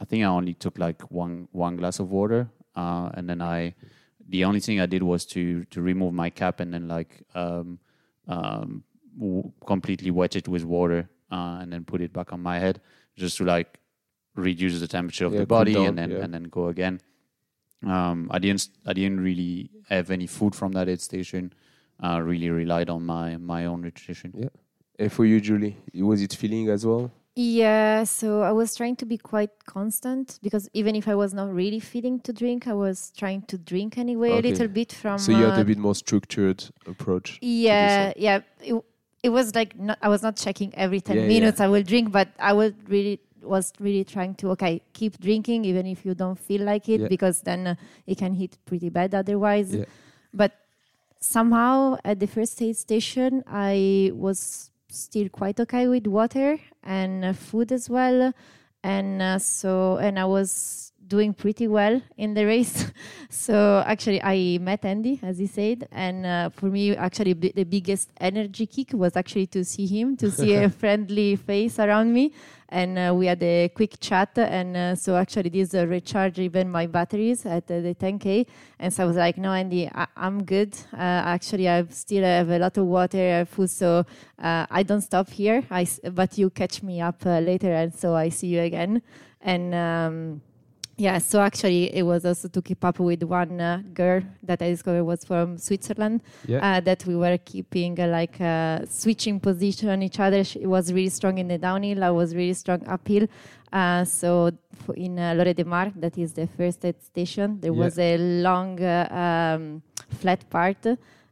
I 0.00 0.04
think 0.04 0.22
I 0.22 0.26
only 0.28 0.54
took 0.54 0.78
like 0.78 1.02
one 1.10 1.48
one 1.52 1.76
glass 1.76 1.98
of 1.98 2.10
water, 2.10 2.48
uh, 2.76 3.10
and 3.14 3.28
then 3.28 3.40
I 3.42 3.74
the 4.28 4.44
only 4.44 4.60
thing 4.60 4.80
I 4.80 4.86
did 4.86 5.02
was 5.02 5.24
to 5.26 5.64
to 5.64 5.80
remove 5.80 6.12
my 6.14 6.30
cap 6.30 6.60
and 6.60 6.72
then 6.74 6.88
like 6.88 7.22
um, 7.34 7.78
um, 8.28 8.82
w- 9.18 9.52
completely 9.66 10.10
wet 10.10 10.36
it 10.36 10.48
with 10.48 10.64
water 10.64 11.08
uh, 11.30 11.58
and 11.60 11.72
then 11.72 11.84
put 11.84 12.00
it 12.00 12.12
back 12.12 12.32
on 12.32 12.40
my 12.42 12.58
head 12.58 12.80
just 13.16 13.36
to 13.38 13.44
like 13.44 13.78
reduce 14.34 14.80
the 14.80 14.88
temperature 14.88 15.26
of 15.26 15.32
Yeah, 15.32 15.40
the 15.40 15.46
body 15.46 15.74
down, 15.74 15.86
and 15.86 15.98
then 15.98 16.10
yeah. 16.10 16.24
and 16.24 16.34
then 16.34 16.44
go 16.44 16.68
again. 16.68 17.00
Um, 17.86 18.28
I 18.30 18.38
didn't 18.38 18.68
I 18.86 18.92
didn't 18.92 19.20
really 19.20 19.70
have 19.88 20.10
any 20.10 20.26
food 20.26 20.54
from 20.54 20.72
that 20.72 20.88
aid 20.88 21.00
station. 21.00 21.52
I 22.00 22.18
really 22.18 22.50
relied 22.50 22.90
on 22.90 23.04
my 23.06 23.36
my 23.36 23.66
own 23.66 23.80
nutrition. 23.82 24.32
Yeah. 24.36 24.48
And 24.98 25.12
for 25.12 25.24
you, 25.26 25.40
Julie, 25.40 25.76
was 25.94 26.22
it 26.22 26.32
feeling 26.34 26.68
as 26.70 26.84
well? 26.86 27.10
Yeah, 27.38 28.04
so 28.04 28.40
I 28.40 28.50
was 28.50 28.74
trying 28.74 28.96
to 28.96 29.04
be 29.04 29.18
quite 29.18 29.50
constant 29.66 30.38
because 30.42 30.70
even 30.72 30.96
if 30.96 31.06
I 31.06 31.14
was 31.14 31.34
not 31.34 31.52
really 31.52 31.80
feeling 31.80 32.18
to 32.20 32.32
drink, 32.32 32.66
I 32.66 32.72
was 32.72 33.12
trying 33.14 33.42
to 33.42 33.58
drink 33.58 33.98
anyway 33.98 34.30
Okay. 34.30 34.48
a 34.48 34.50
little 34.52 34.68
bit 34.68 34.90
from. 34.92 35.18
So 35.18 35.32
you 35.32 35.44
had 35.44 35.58
uh, 35.58 35.60
a 35.60 35.64
bit 35.64 35.76
more 35.76 35.94
structured 35.94 36.64
approach. 36.86 37.38
Yeah, 37.42 38.14
yeah. 38.16 38.40
It, 38.62 38.82
it 39.22 39.28
was 39.28 39.54
like 39.54 39.78
not, 39.78 39.98
I 40.00 40.08
was 40.08 40.22
not 40.22 40.36
checking 40.36 40.74
every 40.76 41.02
ten 41.02 41.16
Yeah, 41.16 41.22
yeah. 41.24 41.28
minutes 41.28 41.60
I 41.60 41.68
will 41.68 41.82
drink, 41.82 42.10
but 42.10 42.28
I 42.38 42.54
will 42.54 42.72
really 42.88 43.20
was 43.42 43.70
really 43.78 44.02
trying 44.02 44.34
to 44.34 44.50
okay 44.50 44.80
keep 44.94 45.20
drinking 45.20 45.64
even 45.66 45.86
if 45.86 46.04
you 46.06 46.14
don't 46.14 46.38
feel 46.38 46.62
like 46.62 46.88
it 46.88 47.02
Yeah. 47.02 47.08
because 47.08 47.42
then 47.42 47.66
uh, 47.66 47.74
it 48.06 48.16
can 48.16 48.32
hit 48.32 48.56
pretty 48.64 48.88
bad 48.88 49.14
otherwise. 49.14 49.74
Yeah. 49.74 49.84
But 50.32 50.52
somehow 51.20 51.98
at 52.02 52.18
the 52.18 52.26
first 52.26 52.60
aid 52.62 52.76
station 52.78 53.44
I 53.46 54.10
was 54.14 54.70
still 54.96 55.28
quite 55.28 55.60
okay 55.60 55.88
with 55.88 56.06
water 56.06 56.58
and 56.82 57.24
uh, 57.24 57.32
food 57.32 57.72
as 57.72 57.88
well, 57.90 58.32
and 58.82 59.22
uh, 59.22 59.38
so 59.38 59.96
and 59.98 60.18
I 60.18 60.24
was 60.24 60.92
doing 61.06 61.32
pretty 61.34 61.68
well 61.68 62.00
in 62.16 62.34
the 62.34 62.44
race. 62.44 62.90
so 63.30 63.82
actually, 63.86 64.22
I 64.22 64.58
met 64.60 64.84
Andy, 64.84 65.20
as 65.22 65.38
he 65.38 65.46
said, 65.46 65.88
and 65.92 66.26
uh, 66.26 66.48
for 66.50 66.66
me, 66.66 66.96
actually, 66.96 67.34
b- 67.34 67.52
the 67.54 67.64
biggest 67.64 68.10
energy 68.20 68.66
kick 68.66 68.92
was 68.92 69.16
actually 69.16 69.46
to 69.48 69.64
see 69.64 69.86
him, 69.86 70.16
to 70.18 70.30
see 70.30 70.54
a 70.54 70.68
friendly 70.80 71.36
face 71.36 71.78
around 71.78 72.12
me, 72.12 72.32
and 72.68 72.98
uh, 72.98 73.14
we 73.14 73.26
had 73.26 73.42
a 73.42 73.68
quick 73.68 73.98
chat. 74.00 74.30
And 74.36 74.76
uh, 74.76 74.94
so 74.96 75.16
actually, 75.16 75.50
this 75.50 75.74
uh, 75.74 75.86
recharged 75.86 76.38
even 76.38 76.68
my 76.70 76.86
batteries 76.86 77.46
at 77.46 77.70
uh, 77.70 77.80
the 77.80 77.94
10k. 77.94 78.46
And 78.78 78.92
so 78.92 79.04
I 79.04 79.06
was 79.06 79.16
like, 79.16 79.38
"No, 79.38 79.52
Andy, 79.52 79.88
I- 79.88 80.08
I'm 80.16 80.42
good. 80.44 80.74
Uh, 80.92 80.96
actually, 80.98 81.68
I 81.68 81.84
still 81.90 82.24
have 82.24 82.50
a 82.50 82.58
lot 82.58 82.76
of 82.78 82.86
water, 82.86 83.18
I 83.18 83.38
have 83.38 83.48
food, 83.48 83.70
so 83.70 84.04
uh, 84.42 84.66
I 84.70 84.82
don't 84.82 85.02
stop 85.02 85.30
here. 85.30 85.62
I 85.70 85.82
s- 85.82 86.00
but 86.12 86.36
you 86.36 86.50
catch 86.50 86.82
me 86.82 87.00
up 87.00 87.24
uh, 87.24 87.38
later, 87.38 87.72
and 87.72 87.94
so 87.94 88.14
I 88.14 88.30
see 88.30 88.48
you 88.48 88.60
again." 88.62 89.02
And 89.40 89.74
um, 89.74 90.40
yeah, 90.98 91.18
so 91.18 91.40
actually, 91.40 91.94
it 91.94 92.02
was 92.02 92.24
also 92.24 92.48
to 92.48 92.62
keep 92.62 92.82
up 92.84 92.98
with 92.98 93.22
one 93.22 93.60
uh, 93.60 93.82
girl 93.92 94.22
that 94.42 94.62
I 94.62 94.70
discovered 94.70 95.04
was 95.04 95.24
from 95.24 95.58
Switzerland. 95.58 96.22
Yeah. 96.46 96.58
Uh, 96.76 96.80
that 96.80 97.04
we 97.04 97.14
were 97.16 97.36
keeping 97.38 98.00
uh, 98.00 98.06
like 98.08 98.40
uh, 98.40 98.86
switching 98.88 99.38
position 99.38 99.90
on 99.90 100.02
each 100.02 100.18
other. 100.18 100.42
She 100.42 100.66
was 100.66 100.92
really 100.92 101.10
strong 101.10 101.36
in 101.38 101.48
the 101.48 101.58
downhill. 101.58 102.02
I 102.02 102.10
was 102.10 102.34
really 102.34 102.54
strong 102.54 102.82
uphill. 102.88 103.26
Uh, 103.72 104.04
so 104.04 104.50
in 104.94 105.18
uh, 105.18 105.34
Lloret 105.34 105.56
de 105.56 105.64
Mar, 105.64 105.92
that 105.96 106.16
is 106.16 106.32
the 106.32 106.46
first 106.46 106.82
aid 106.84 107.02
station, 107.02 107.58
there 107.60 107.72
Yeah. 107.74 107.84
was 107.84 107.98
a 107.98 108.16
long 108.16 108.80
uh, 108.82 109.54
um, 109.58 109.82
flat 110.20 110.48
part. 110.48 110.86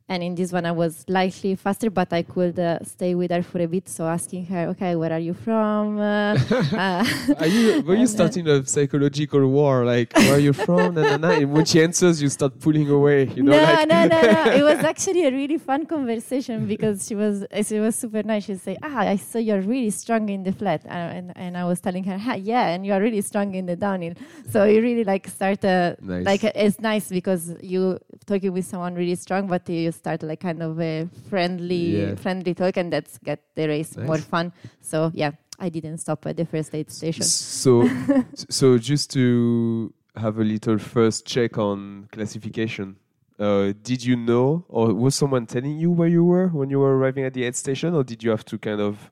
And 0.06 0.22
in 0.22 0.34
this 0.34 0.52
one, 0.52 0.66
I 0.66 0.72
was 0.72 0.96
slightly 1.08 1.54
faster, 1.54 1.88
but 1.88 2.12
I 2.12 2.22
could 2.22 2.58
uh, 2.58 2.78
stay 2.84 3.14
with 3.14 3.30
her 3.30 3.42
for 3.42 3.58
a 3.60 3.66
bit. 3.66 3.88
So 3.88 4.06
asking 4.06 4.44
her, 4.46 4.68
okay, 4.68 4.96
where 4.96 5.10
are 5.10 5.18
you 5.18 5.32
from? 5.32 5.98
Uh, 5.98 6.36
uh, 6.76 7.04
Are 7.40 7.46
you 7.46 7.80
were 7.82 7.94
you 7.94 8.02
uh, 8.04 8.06
starting 8.06 8.46
a 8.46 8.66
psychological 8.66 9.46
war? 9.48 9.86
Like 9.86 10.14
where 10.14 10.34
are 10.34 10.38
you 10.38 10.52
from? 10.52 10.94
na, 10.96 11.02
na, 11.02 11.16
na. 11.16 11.30
And 11.30 11.50
when 11.54 11.64
she 11.64 11.82
answers, 11.82 12.20
you 12.20 12.28
start 12.28 12.60
pulling 12.60 12.90
away. 12.90 13.30
You 13.34 13.44
know, 13.44 13.52
no, 13.52 13.62
like 13.62 13.88
no, 13.88 14.04
no, 14.06 14.20
no. 14.20 14.52
It 14.60 14.62
was 14.62 14.84
actually 14.84 15.24
a 15.24 15.30
really 15.30 15.56
fun 15.56 15.86
conversation 15.86 16.66
because 16.66 17.06
she 17.08 17.14
was 17.14 17.46
she 17.66 17.80
was 17.80 17.94
super 17.96 18.22
nice. 18.22 18.44
She 18.44 18.56
said, 18.56 18.76
"Ah, 18.82 18.98
I 18.98 19.16
saw 19.16 19.38
you're 19.38 19.62
really 19.62 19.88
strong 19.90 20.28
in 20.28 20.42
the 20.42 20.52
flat," 20.52 20.82
and 20.84 21.16
and, 21.16 21.32
and 21.34 21.56
I 21.56 21.64
was 21.64 21.80
telling 21.80 22.04
her, 22.04 22.18
ah, 22.20 22.34
"Yeah, 22.34 22.68
and 22.68 22.84
you 22.84 22.92
are 22.92 23.00
really 23.00 23.22
strong 23.22 23.54
in 23.54 23.64
the 23.64 23.76
downhill." 23.76 24.14
So 24.50 24.64
you 24.64 24.82
really 24.82 25.04
like 25.04 25.26
start 25.28 25.64
uh, 25.64 25.96
Nice. 26.02 26.26
like 26.26 26.44
it's 26.44 26.78
nice 26.78 27.08
because 27.08 27.54
you 27.62 27.98
talking 28.26 28.52
with 28.52 28.66
someone 28.66 28.94
really 28.94 29.14
strong, 29.16 29.46
but 29.46 29.66
you 29.68 29.93
start 29.94 30.22
like 30.22 30.40
kind 30.40 30.62
of 30.62 30.80
a 30.80 31.08
friendly 31.28 32.08
Yeah. 32.08 32.14
friendly 32.16 32.54
talk, 32.54 32.76
and 32.76 32.92
that's 32.92 33.18
get 33.18 33.40
the 33.54 33.68
race 33.68 33.96
more 33.96 34.18
fun. 34.18 34.52
So 34.80 35.10
yeah, 35.14 35.32
I 35.58 35.68
didn't 35.68 35.98
stop 35.98 36.26
at 36.26 36.36
the 36.36 36.44
first 36.44 36.74
aid 36.74 36.90
station. 36.90 37.22
So, 37.22 37.88
so 38.50 38.78
just 38.78 39.10
to 39.12 39.92
have 40.16 40.38
a 40.38 40.44
little 40.44 40.78
first 40.78 41.26
check 41.26 41.58
on 41.58 42.08
classification. 42.12 42.96
Uh, 43.36 43.72
did 43.82 44.04
you 44.04 44.14
know, 44.14 44.64
or 44.68 44.94
was 44.94 45.16
someone 45.16 45.44
telling 45.44 45.76
you 45.76 45.90
where 45.90 46.06
you 46.08 46.22
were 46.24 46.46
when 46.48 46.70
you 46.70 46.78
were 46.78 46.96
arriving 46.96 47.24
at 47.24 47.34
the 47.34 47.42
aid 47.42 47.56
station, 47.56 47.92
or 47.92 48.04
did 48.04 48.22
you 48.22 48.30
have 48.30 48.44
to 48.44 48.56
kind 48.58 48.80
of 48.80 49.10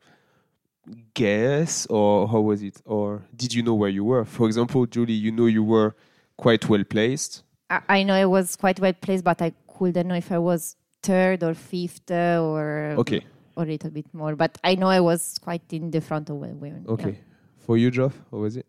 guess, 1.14 1.87
or 1.87 2.28
how 2.28 2.41
was 2.41 2.62
it, 2.62 2.80
or 2.85 3.22
did 3.35 3.53
you 3.55 3.62
know 3.62 3.74
where 3.74 3.91
you 3.91 4.05
were? 4.05 4.24
For 4.24 4.47
example, 4.47 4.87
Julie, 4.87 5.12
you 5.12 5.33
know 5.33 5.47
you 5.47 5.62
were 5.64 5.95
quite 6.37 6.68
well 6.68 6.85
placed. 6.85 7.43
I, 7.70 7.80
I 7.89 8.03
know 8.03 8.14
it 8.20 8.28
was 8.30 8.57
quite 8.57 8.78
well 8.80 8.93
placed, 8.93 9.24
but 9.24 9.41
I 9.43 9.53
couldn't 9.83 10.09
know 10.09 10.14
if 10.14 10.30
I 10.33 10.39
was 10.39 10.76
third 11.03 11.43
or 11.43 11.55
fifth 11.55 12.11
uh, 12.11 12.41
or 12.43 12.95
Okay, 12.99 13.22
or 13.57 13.64
a 13.64 13.66
little 13.66 13.91
bit 13.91 14.07
more. 14.14 14.37
But 14.37 14.59
I 14.62 14.74
know 14.76 14.87
I 14.89 15.01
was 15.01 15.39
quite 15.43 15.62
in 15.72 15.91
the 15.91 16.01
front 16.01 16.30
of 16.30 16.37
women. 16.37 16.85
yeah. 16.87 16.93
okay. 16.95 17.18
For 17.59 17.76
you, 17.76 17.91
Geoff, 17.91 18.14
what 18.30 18.41
was 18.41 18.57
it? 18.57 18.66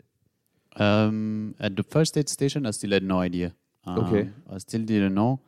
Um, 0.76 1.56
at 1.60 1.76
the 1.76 1.84
first 1.84 2.18
aid 2.18 2.30
station, 2.30 2.66
I 2.66 2.72
still 2.72 2.92
had 2.92 3.04
no 3.04 3.20
idea. 3.20 3.54
Um, 3.86 4.00
Okay. 4.00 4.30
I 4.52 4.58
still 4.60 4.82
didn't 4.84 5.14
know. 5.14 5.40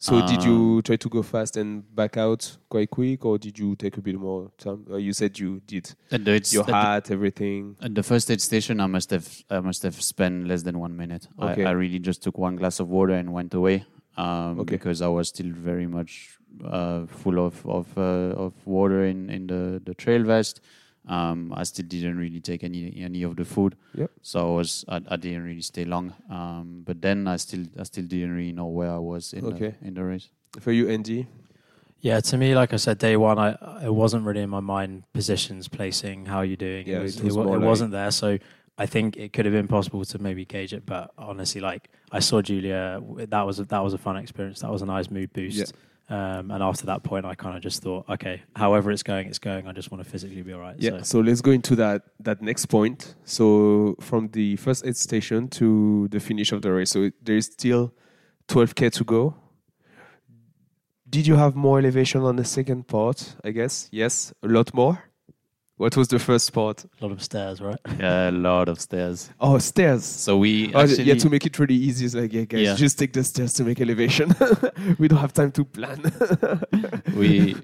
So, 0.00 0.24
did 0.26 0.40
Um, 0.40 0.48
you 0.48 0.82
try 0.82 0.94
to 0.96 1.08
go 1.08 1.22
fast 1.24 1.56
and 1.56 1.82
back 1.94 2.16
out 2.16 2.56
quite 2.68 2.88
quick, 2.88 3.24
or 3.24 3.36
did 3.36 3.58
you 3.58 3.74
take 3.74 3.96
a 3.96 4.00
bit 4.00 4.14
more 4.16 4.52
time? 4.56 4.84
Uh, 4.88 4.96
you 4.96 5.12
said 5.12 5.36
you 5.38 5.60
did 5.66 5.92
At 6.12 6.24
the, 6.24 6.30
it's- 6.36 6.52
your 6.52 6.62
heart, 6.64 7.04
the- 7.06 7.14
everything. 7.14 7.76
At 7.82 7.94
the 7.96 8.02
first 8.04 8.30
aid 8.30 8.40
station, 8.40 8.80
I 8.80 8.86
must 8.86 9.10
have 9.10 9.26
I 9.50 9.58
must 9.60 9.82
have 9.82 10.00
spent 10.00 10.46
less 10.46 10.62
than 10.62 10.78
one 10.78 10.96
minute. 10.96 11.26
Okay. 11.40 11.64
I, 11.64 11.70
I 11.70 11.72
really 11.72 11.98
just 11.98 12.22
took 12.22 12.38
one 12.38 12.54
glass 12.56 12.78
of 12.78 12.88
water 12.88 13.14
and 13.14 13.32
went 13.32 13.54
away. 13.54 13.84
Um, 14.18 14.60
Okay. 14.60 14.76
because 14.76 15.00
I 15.02 15.08
was 15.08 15.28
still 15.28 15.52
very 15.70 15.86
much 15.86 16.12
uh, 16.64 17.06
full 17.06 17.38
of 17.46 17.64
of 17.66 17.86
uh, 17.96 18.44
of 18.44 18.52
water 18.66 19.04
in 19.04 19.30
in 19.30 19.46
the 19.46 19.80
the 19.84 19.94
trail 19.94 20.22
vest. 20.24 20.60
Um, 21.16 21.54
I 21.56 21.64
still 21.64 21.86
didn't 21.88 22.18
really 22.18 22.40
take 22.40 22.62
any 22.64 22.80
any 23.00 23.22
of 23.24 23.36
the 23.36 23.44
food, 23.44 23.76
Yep. 23.94 24.10
so 24.22 24.38
I 24.40 24.56
was 24.56 24.84
I, 24.88 24.96
I 25.14 25.16
didn't 25.16 25.44
really 25.44 25.62
stay 25.62 25.84
long. 25.86 26.12
Um, 26.30 26.82
but 26.84 27.00
then 27.00 27.26
I 27.26 27.36
still 27.38 27.64
I 27.80 27.84
still 27.84 28.04
didn't 28.04 28.32
really 28.36 28.52
know 28.52 28.66
where 28.66 28.92
I 28.92 28.98
was 28.98 29.32
in 29.32 29.44
Okay. 29.46 29.74
the 29.80 29.86
in 29.88 29.94
the 29.94 30.04
race. 30.04 30.28
For 30.60 30.72
you, 30.72 30.88
Andy. 30.88 31.26
Yeah, 32.00 32.20
to 32.20 32.36
me, 32.36 32.54
like 32.54 32.72
I 32.72 32.76
said, 32.76 32.98
day 32.98 33.16
one, 33.16 33.38
I 33.38 33.56
it 33.84 33.94
wasn't 33.94 34.24
really 34.26 34.42
in 34.42 34.50
my 34.50 34.60
mind 34.60 35.02
positions, 35.12 35.66
placing, 35.68 36.26
how 36.26 36.38
are 36.38 36.44
you're 36.44 36.56
doing. 36.68 36.86
Yeah, 36.86 37.00
it, 37.00 37.02
was, 37.02 37.16
it 37.16 37.24
was 37.24 37.36
wa- 37.36 37.44
it 37.54 37.58
like- 37.58 37.68
wasn't 37.72 37.90
there. 37.92 38.10
So 38.12 38.38
I 38.78 38.86
think 38.86 39.16
it 39.16 39.32
could 39.32 39.44
have 39.44 39.52
been 39.52 39.66
possible 39.66 40.04
to 40.04 40.18
maybe 40.20 40.44
gauge 40.44 40.72
it, 40.72 40.86
but 40.86 41.10
honestly, 41.18 41.60
like 41.60 41.90
I 42.12 42.20
saw 42.20 42.40
Giulia, 42.40 43.02
that 43.16 43.42
was 43.42 43.58
a, 43.58 43.64
that 43.64 43.80
was 43.80 43.92
a 43.92 43.98
fun 43.98 44.16
experience. 44.16 44.60
That 44.60 44.70
was 44.70 44.82
a 44.82 44.86
nice 44.86 45.10
mood 45.10 45.32
boost. 45.32 45.74
Um, 46.10 46.50
and 46.50 46.62
after 46.62 46.86
that 46.86 47.02
point, 47.02 47.26
I 47.26 47.34
kind 47.34 47.54
of 47.54 47.62
just 47.62 47.82
thought, 47.82 48.08
okay, 48.08 48.40
however 48.56 48.90
it's 48.90 49.02
going, 49.02 49.26
it's 49.26 49.38
going. 49.38 49.66
I 49.66 49.72
just 49.72 49.90
want 49.90 50.02
to 50.02 50.08
physically 50.08 50.40
be 50.42 50.54
all 50.54 50.60
right. 50.60 50.76
Yeah. 50.78 50.98
So. 50.98 51.18
So 51.18 51.20
let's 51.20 51.42
go 51.42 51.50
into 51.50 51.76
that 51.76 52.02
that 52.20 52.40
next 52.40 52.66
point. 52.66 53.14
So 53.24 53.96
from 54.00 54.28
the 54.28 54.56
first 54.56 54.86
aid 54.86 54.96
station 54.96 55.48
to 55.48 56.08
the 56.08 56.20
finish 56.20 56.52
of 56.52 56.62
the 56.62 56.72
race. 56.72 56.90
So 56.90 57.10
there 57.20 57.36
is 57.36 57.46
still 57.46 57.92
12k 58.46 58.92
to 58.92 59.04
go. 59.04 59.34
Did 61.10 61.26
you 61.26 61.36
have 61.36 61.56
more 61.56 61.78
elevation 61.78 62.22
on 62.22 62.36
the 62.36 62.44
second 62.44 62.86
part? 62.86 63.34
I 63.44 63.50
guess 63.50 63.88
yes, 63.92 64.32
a 64.42 64.48
lot 64.48 64.72
more. 64.72 65.07
What 65.78 65.96
was 65.96 66.08
the 66.08 66.18
first 66.18 66.52
part? 66.52 66.84
A 66.84 67.04
lot 67.04 67.12
of 67.12 67.22
stairs, 67.22 67.60
right? 67.60 67.78
Yeah, 68.00 68.30
a 68.30 68.32
lot 68.32 68.68
of 68.68 68.80
stairs. 68.80 69.30
Oh, 69.40 69.58
stairs. 69.58 70.04
So 70.04 70.36
we 70.36 70.74
Oh, 70.74 70.80
actually 70.82 71.04
yeah, 71.04 71.14
to 71.14 71.30
make 71.30 71.46
it 71.46 71.58
really 71.58 71.76
easy, 71.76 72.04
it's 72.04 72.14
like, 72.14 72.32
yeah, 72.32 72.44
guys, 72.44 72.60
Yeah. 72.62 72.74
just 72.74 72.98
take 72.98 73.12
the 73.12 73.22
stairs 73.24 73.52
to 73.54 73.64
make 73.64 73.80
elevation. 73.80 74.34
we 74.98 75.06
don't 75.08 75.20
have 75.20 75.32
time 75.32 75.52
to 75.52 75.64
plan. 75.64 76.02
we 77.14 77.54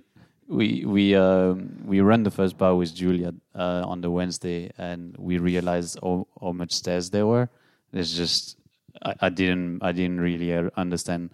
we 0.47 0.85
we 0.87 1.15
um, 1.17 1.75
we 1.85 2.01
ran 2.01 2.23
the 2.23 2.31
first 2.31 2.57
bar 2.57 2.77
with 2.77 2.95
Giulia 2.95 3.33
uh, 3.55 3.83
on 3.85 4.01
the 4.01 4.11
Wednesday, 4.11 4.71
and 4.79 5.17
we 5.19 5.39
realized 5.39 5.99
how, 6.03 6.27
how 6.41 6.53
much 6.53 6.73
stairs 6.73 7.11
there 7.11 7.27
were. 7.27 7.49
It's 7.93 8.15
just 8.15 8.57
I, 9.03 9.15
I 9.23 9.29
didn't 9.29 9.83
I 9.83 9.91
didn't 9.93 10.21
really 10.21 10.55
uh, 10.55 10.71
understand 10.77 11.31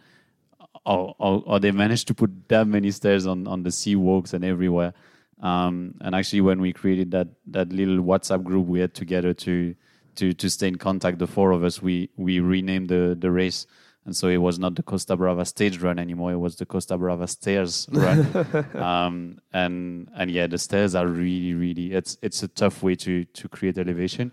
how, 0.86 1.14
how, 1.20 1.44
how 1.46 1.58
they 1.58 1.72
managed 1.72 2.06
to 2.08 2.14
put 2.14 2.30
that 2.48 2.66
many 2.66 2.90
stairs 2.90 3.26
on 3.26 3.46
on 3.46 3.64
the 3.64 3.70
sea 3.70 3.96
walks 3.96 4.32
and 4.32 4.44
everywhere. 4.44 4.94
Um, 5.40 5.94
and 6.00 6.14
actually, 6.14 6.42
when 6.42 6.60
we 6.60 6.72
created 6.72 7.10
that 7.12 7.28
that 7.46 7.72
little 7.72 7.98
WhatsApp 7.98 8.44
group 8.44 8.66
we 8.66 8.80
had 8.80 8.94
together 8.94 9.32
to 9.34 9.74
to 10.16 10.32
to 10.34 10.50
stay 10.50 10.68
in 10.68 10.76
contact, 10.76 11.18
the 11.18 11.26
four 11.26 11.52
of 11.52 11.64
us, 11.64 11.80
we 11.82 12.10
we 12.16 12.40
renamed 12.40 12.88
the 12.88 13.16
the 13.18 13.30
race. 13.30 13.66
And 14.06 14.16
so 14.16 14.28
it 14.28 14.38
was 14.38 14.58
not 14.58 14.76
the 14.76 14.82
Costa 14.82 15.14
Brava 15.14 15.44
stage 15.44 15.78
run 15.78 15.98
anymore. 15.98 16.32
It 16.32 16.38
was 16.38 16.56
the 16.56 16.64
Costa 16.64 16.96
Brava 16.96 17.26
stairs 17.26 17.86
run. 17.92 18.26
um, 18.74 19.38
and 19.52 20.08
and 20.14 20.30
yeah, 20.30 20.46
the 20.46 20.56
stairs 20.58 20.94
are 20.94 21.06
really, 21.06 21.52
really. 21.54 21.92
It's 21.92 22.16
it's 22.22 22.42
a 22.42 22.48
tough 22.48 22.82
way 22.82 22.94
to 22.96 23.24
to 23.24 23.48
create 23.48 23.76
elevation. 23.78 24.32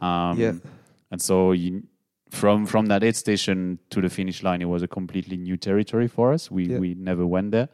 Um, 0.00 0.38
Yeah. 0.38 0.52
And 1.10 1.20
so 1.20 1.52
you, 1.52 1.82
from 2.30 2.64
from 2.64 2.86
that 2.86 3.02
aid 3.02 3.16
station 3.16 3.80
to 3.90 4.00
the 4.00 4.08
finish 4.08 4.42
line, 4.42 4.62
it 4.62 4.68
was 4.68 4.82
a 4.82 4.88
completely 4.88 5.36
new 5.36 5.56
territory 5.56 6.08
for 6.08 6.32
us. 6.32 6.50
We 6.50 6.66
Yeah. 6.66 6.78
we 6.78 6.94
never 6.94 7.26
went 7.26 7.50
there, 7.50 7.68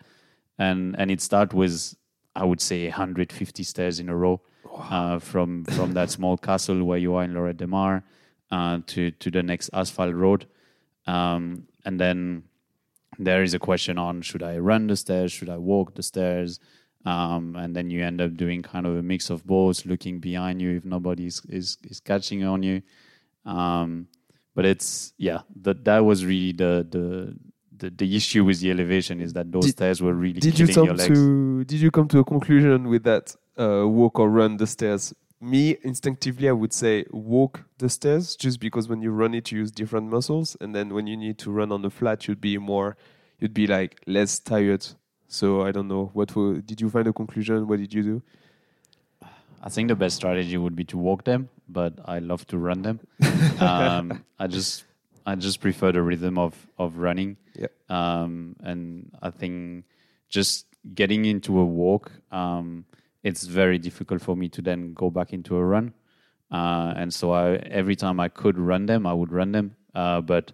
and 0.59 0.97
and 0.99 1.11
it 1.11 1.21
started 1.21 1.53
with 1.55 1.95
I 2.39 2.45
would 2.45 2.61
say 2.61 2.85
150 2.85 3.63
stairs 3.65 3.99
in 3.99 4.09
a 4.09 4.17
row 4.17 4.41
uh, 4.91 5.19
from 5.19 5.65
from 5.65 5.95
that 5.95 6.11
small 6.11 6.37
castle 6.49 6.85
where 6.85 6.99
you 6.99 7.15
are 7.15 7.25
in 7.25 7.35
Lloret 7.35 7.57
de 7.57 7.67
Mar 7.67 8.05
uh, 8.51 8.79
to 8.87 9.11
to 9.11 9.31
the 9.31 9.43
next 9.43 9.71
asphalt 9.73 10.15
road, 10.15 10.47
um, 11.07 11.67
and 11.85 11.99
then 12.01 12.45
there 13.19 13.43
is 13.43 13.55
a 13.55 13.59
question 13.59 13.99
on 13.99 14.23
should 14.23 14.43
I 14.43 14.59
run 14.59 14.87
the 14.87 14.97
stairs, 14.97 15.33
should 15.33 15.49
I 15.49 15.57
walk 15.57 15.95
the 15.95 16.03
stairs, 16.03 16.61
um, 17.05 17.57
and 17.57 17.75
then 17.75 17.91
you 17.91 18.05
end 18.05 18.21
up 18.21 18.37
doing 18.37 18.63
kind 18.63 18.87
of 18.87 18.97
a 18.97 19.03
mix 19.03 19.31
of 19.31 19.45
both, 19.45 19.85
looking 19.85 20.21
behind 20.21 20.63
you 20.63 20.77
if 20.77 20.85
nobody 20.85 21.27
is 21.27 21.43
is, 21.49 21.77
is 21.83 22.01
catching 22.01 22.45
on 22.45 22.63
you. 22.63 22.83
Um, 23.45 24.07
but 24.55 24.65
it's 24.65 25.13
yeah, 25.19 25.41
that 25.63 25.85
that 25.85 26.05
was 26.05 26.25
really 26.25 26.53
the 26.53 26.87
the. 26.89 27.37
The, 27.79 27.91
the 27.91 28.17
issue 28.17 28.45
with 28.45 28.61
the 28.61 28.71
elevation 28.71 29.21
is 29.21 29.33
that 29.35 29.51
those 29.53 29.67
Did- 29.67 29.73
stairs 29.73 30.03
were 30.03 30.15
really 30.15 30.41
did 30.41 30.59
you 30.59 30.67
killing 30.67 30.87
your 30.87 30.97
come 30.97 30.97
legs. 30.97 31.19
to 31.19 31.65
did 31.65 31.81
you 31.81 31.91
come 31.91 32.09
to 32.09 32.19
a 32.19 32.25
conclusion 32.25 32.89
with 32.89 33.05
that 33.05 33.37
uh, 33.59 33.87
walk 33.87 34.19
or 34.19 34.29
run 34.29 34.57
the 34.57 34.67
stairs? 34.67 35.15
Me 35.41 35.77
instinctively 35.83 36.49
i 36.49 36.53
would 36.53 36.73
say 36.73 37.05
walk 37.13 37.63
the 37.79 37.89
stairs 37.89 38.35
just 38.35 38.59
because 38.59 38.89
when 38.89 39.01
you 39.01 39.13
run 39.13 39.35
it 39.35 39.53
you 39.53 39.61
use 39.61 39.71
different 39.71 40.11
muscles. 40.11 40.57
And 40.61 40.75
then 40.75 40.93
when 40.93 41.07
you 41.07 41.17
need 41.17 41.39
to 41.39 41.51
run 41.53 41.71
on 41.71 41.83
the 41.83 41.91
flat 41.91 42.27
you'd 42.27 42.41
be 42.41 42.59
more 42.59 42.97
you'd 43.39 43.55
be 43.55 43.67
like 43.67 44.01
less 44.07 44.41
tired. 44.41 44.85
So 45.29 45.63
i 45.63 45.71
don't 45.71 45.89
know. 45.89 46.11
What 46.13 46.35
were, 46.35 46.61
did 46.61 46.81
you 46.81 46.91
find 46.91 47.07
a 47.07 47.13
conclusion? 47.13 47.69
What 47.69 47.79
did 47.79 47.95
you 47.95 48.03
do? 48.03 48.23
I 49.63 49.69
think 49.69 49.89
the 49.89 49.97
best 49.97 50.17
strategy 50.17 50.57
would 50.57 50.77
be 50.77 50.85
to 50.85 50.97
walk 50.97 51.25
them, 51.25 51.49
but 51.69 51.93
I 52.05 52.21
love 52.21 52.47
to 52.49 52.59
run 52.59 52.83
them. 52.83 53.01
um, 53.61 54.25
I 54.39 54.47
just 54.47 54.85
I 55.29 55.35
just 55.35 55.61
prefer 55.61 55.93
the 55.93 56.03
rhythm 56.03 56.39
of 56.39 56.55
of 56.79 56.99
running. 56.99 57.37
Yeah. 57.55 57.73
Um, 57.89 58.57
and 58.61 59.11
I 59.23 59.31
think 59.31 59.85
just 60.29 60.67
getting 60.95 61.25
into 61.25 61.59
a 61.59 61.65
walk, 61.65 62.11
um, 62.31 62.85
it's 63.23 63.45
very 63.45 63.79
difficult 63.79 64.23
for 64.23 64.37
me 64.37 64.49
to 64.49 64.63
then 64.63 64.95
go 64.95 65.11
back 65.11 65.33
into 65.33 65.57
a 65.57 65.65
run. 65.65 65.93
Uh, 66.51 66.95
and 66.97 67.13
so 67.13 67.33
I, 67.33 67.57
every 67.81 67.97
time 67.97 68.21
I 68.21 68.29
could 68.29 68.59
run 68.59 68.87
them, 68.87 69.07
I 69.07 69.13
would 69.13 69.33
run 69.33 69.53
them. 69.53 69.77
Uh, 69.95 70.21
but 70.23 70.53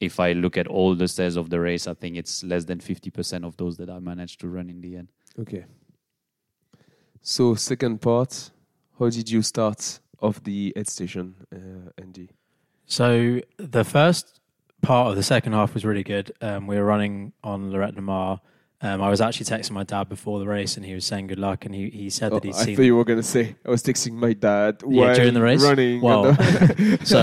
if 0.00 0.20
I 0.20 0.32
look 0.32 0.56
at 0.58 0.66
all 0.66 0.94
the 0.94 1.08
stairs 1.08 1.36
of 1.36 1.48
the 1.48 1.60
race, 1.60 1.86
I 1.86 1.94
think 1.94 2.16
it's 2.16 2.44
less 2.44 2.64
than 2.64 2.78
50% 2.80 3.44
of 3.44 3.56
those 3.56 3.76
that 3.78 3.88
I 3.88 4.00
managed 4.00 4.40
to 4.40 4.48
run 4.48 4.68
in 4.68 4.80
the 4.80 4.96
end. 4.96 5.08
okay 5.38 5.64
so 7.22 7.54
second 7.54 8.00
part 8.00 8.50
how 8.98 9.08
did 9.08 9.28
you 9.30 9.42
start 9.42 10.00
off 10.20 10.42
the 10.44 10.72
aid 10.76 10.88
station 10.88 11.34
uh, 11.52 11.90
andy 12.02 12.28
So 12.86 13.40
the 13.56 13.84
first 13.84 14.40
part 14.82 15.08
of 15.10 15.16
the 15.16 15.22
second 15.22 15.52
half 15.52 15.74
was 15.74 15.84
really 15.84 16.02
good. 16.02 16.32
Um, 16.40 16.66
we 16.66 16.76
were 16.76 16.84
running 16.84 17.32
on 17.42 17.70
Lloret 17.72 17.94
de 17.94 18.00
Mar. 18.02 18.40
Um, 18.80 19.00
I 19.00 19.08
was 19.08 19.22
actually 19.22 19.46
texting 19.46 19.70
my 19.70 19.84
dad 19.84 20.10
before 20.10 20.38
the 20.40 20.46
race, 20.46 20.76
and 20.76 20.84
he 20.84 20.92
was 20.92 21.06
saying 21.06 21.28
good 21.28 21.38
luck. 21.38 21.64
And 21.64 21.74
he, 21.74 21.88
he 21.88 22.10
said 22.10 22.32
Oh, 22.32 22.34
that 22.34 22.44
he'd 22.44 22.54
I 22.54 22.64
seen 22.64 22.76
thought 22.76 22.82
you 22.82 22.96
were 22.96 23.04
gonna 23.04 23.22
say 23.22 23.56
I 23.64 23.70
was 23.70 23.82
texting 23.82 24.12
my 24.12 24.34
dad 24.34 24.82
Yeah, 24.86 25.14
during 25.14 25.32
the 25.32 25.40
race? 25.40 25.62
running. 25.62 26.02
Well, 26.02 26.26
uh, 26.26 26.34
so 27.04 27.22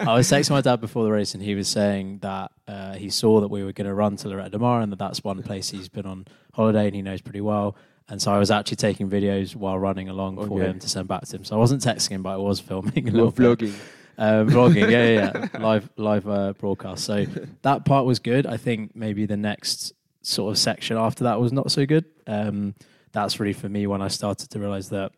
I 0.00 0.14
was 0.14 0.30
texting 0.30 0.50
my 0.52 0.62
dad 0.62 0.80
before 0.80 1.04
the 1.04 1.10
race, 1.10 1.34
and 1.34 1.42
he 1.42 1.54
was 1.54 1.68
saying 1.68 2.20
that 2.20 2.50
uh, 2.66 2.94
he 2.94 3.10
saw 3.10 3.40
that 3.40 3.48
we 3.48 3.62
were 3.62 3.72
going 3.72 3.88
to 3.88 3.94
run 3.94 4.16
to 4.16 4.28
Lloret 4.28 4.50
de 4.50 4.58
Mar, 4.58 4.80
and 4.80 4.90
that 4.90 4.98
that's 4.98 5.22
one 5.22 5.42
place 5.42 5.68
he's 5.68 5.88
been 5.90 6.06
on 6.06 6.26
holiday 6.54 6.86
and 6.86 6.94
he 6.94 7.02
knows 7.02 7.20
pretty 7.20 7.42
well. 7.42 7.76
And 8.08 8.22
so 8.22 8.32
I 8.32 8.38
was 8.38 8.50
actually 8.50 8.76
taking 8.76 9.10
videos 9.10 9.54
while 9.54 9.78
running 9.78 10.08
along 10.08 10.36
for 10.46 10.62
him 10.62 10.78
to 10.78 10.88
send 10.88 11.08
back 11.08 11.26
to 11.26 11.36
him. 11.36 11.44
So 11.44 11.56
I 11.56 11.58
wasn't 11.58 11.82
texting 11.82 12.10
him, 12.10 12.22
but 12.22 12.30
I 12.34 12.36
was 12.36 12.60
filming 12.60 13.08
a 13.08 13.10
little 13.10 13.32
bit. 13.32 13.58
vlogging. 13.58 13.74
Uh, 14.18 14.44
vlogging, 14.44 14.90
yeah, 14.90 15.08
yeah, 15.08 15.48
yeah. 15.52 15.60
live, 15.60 15.90
live 15.96 16.28
uh, 16.28 16.52
broadcast. 16.54 17.04
So 17.04 17.26
that 17.62 17.84
part 17.84 18.06
was 18.06 18.18
good. 18.18 18.46
I 18.46 18.56
think 18.56 18.96
maybe 18.96 19.26
the 19.26 19.36
next 19.36 19.92
sort 20.22 20.52
of 20.52 20.58
section 20.58 20.96
after 20.96 21.24
that 21.24 21.40
was 21.40 21.52
not 21.52 21.70
so 21.70 21.86
good. 21.86 22.04
Um, 22.26 22.74
that's 23.12 23.38
really 23.40 23.52
for 23.52 23.68
me 23.68 23.86
when 23.86 24.02
I 24.02 24.08
started 24.08 24.50
to 24.50 24.58
realize 24.58 24.88
that 24.90 25.12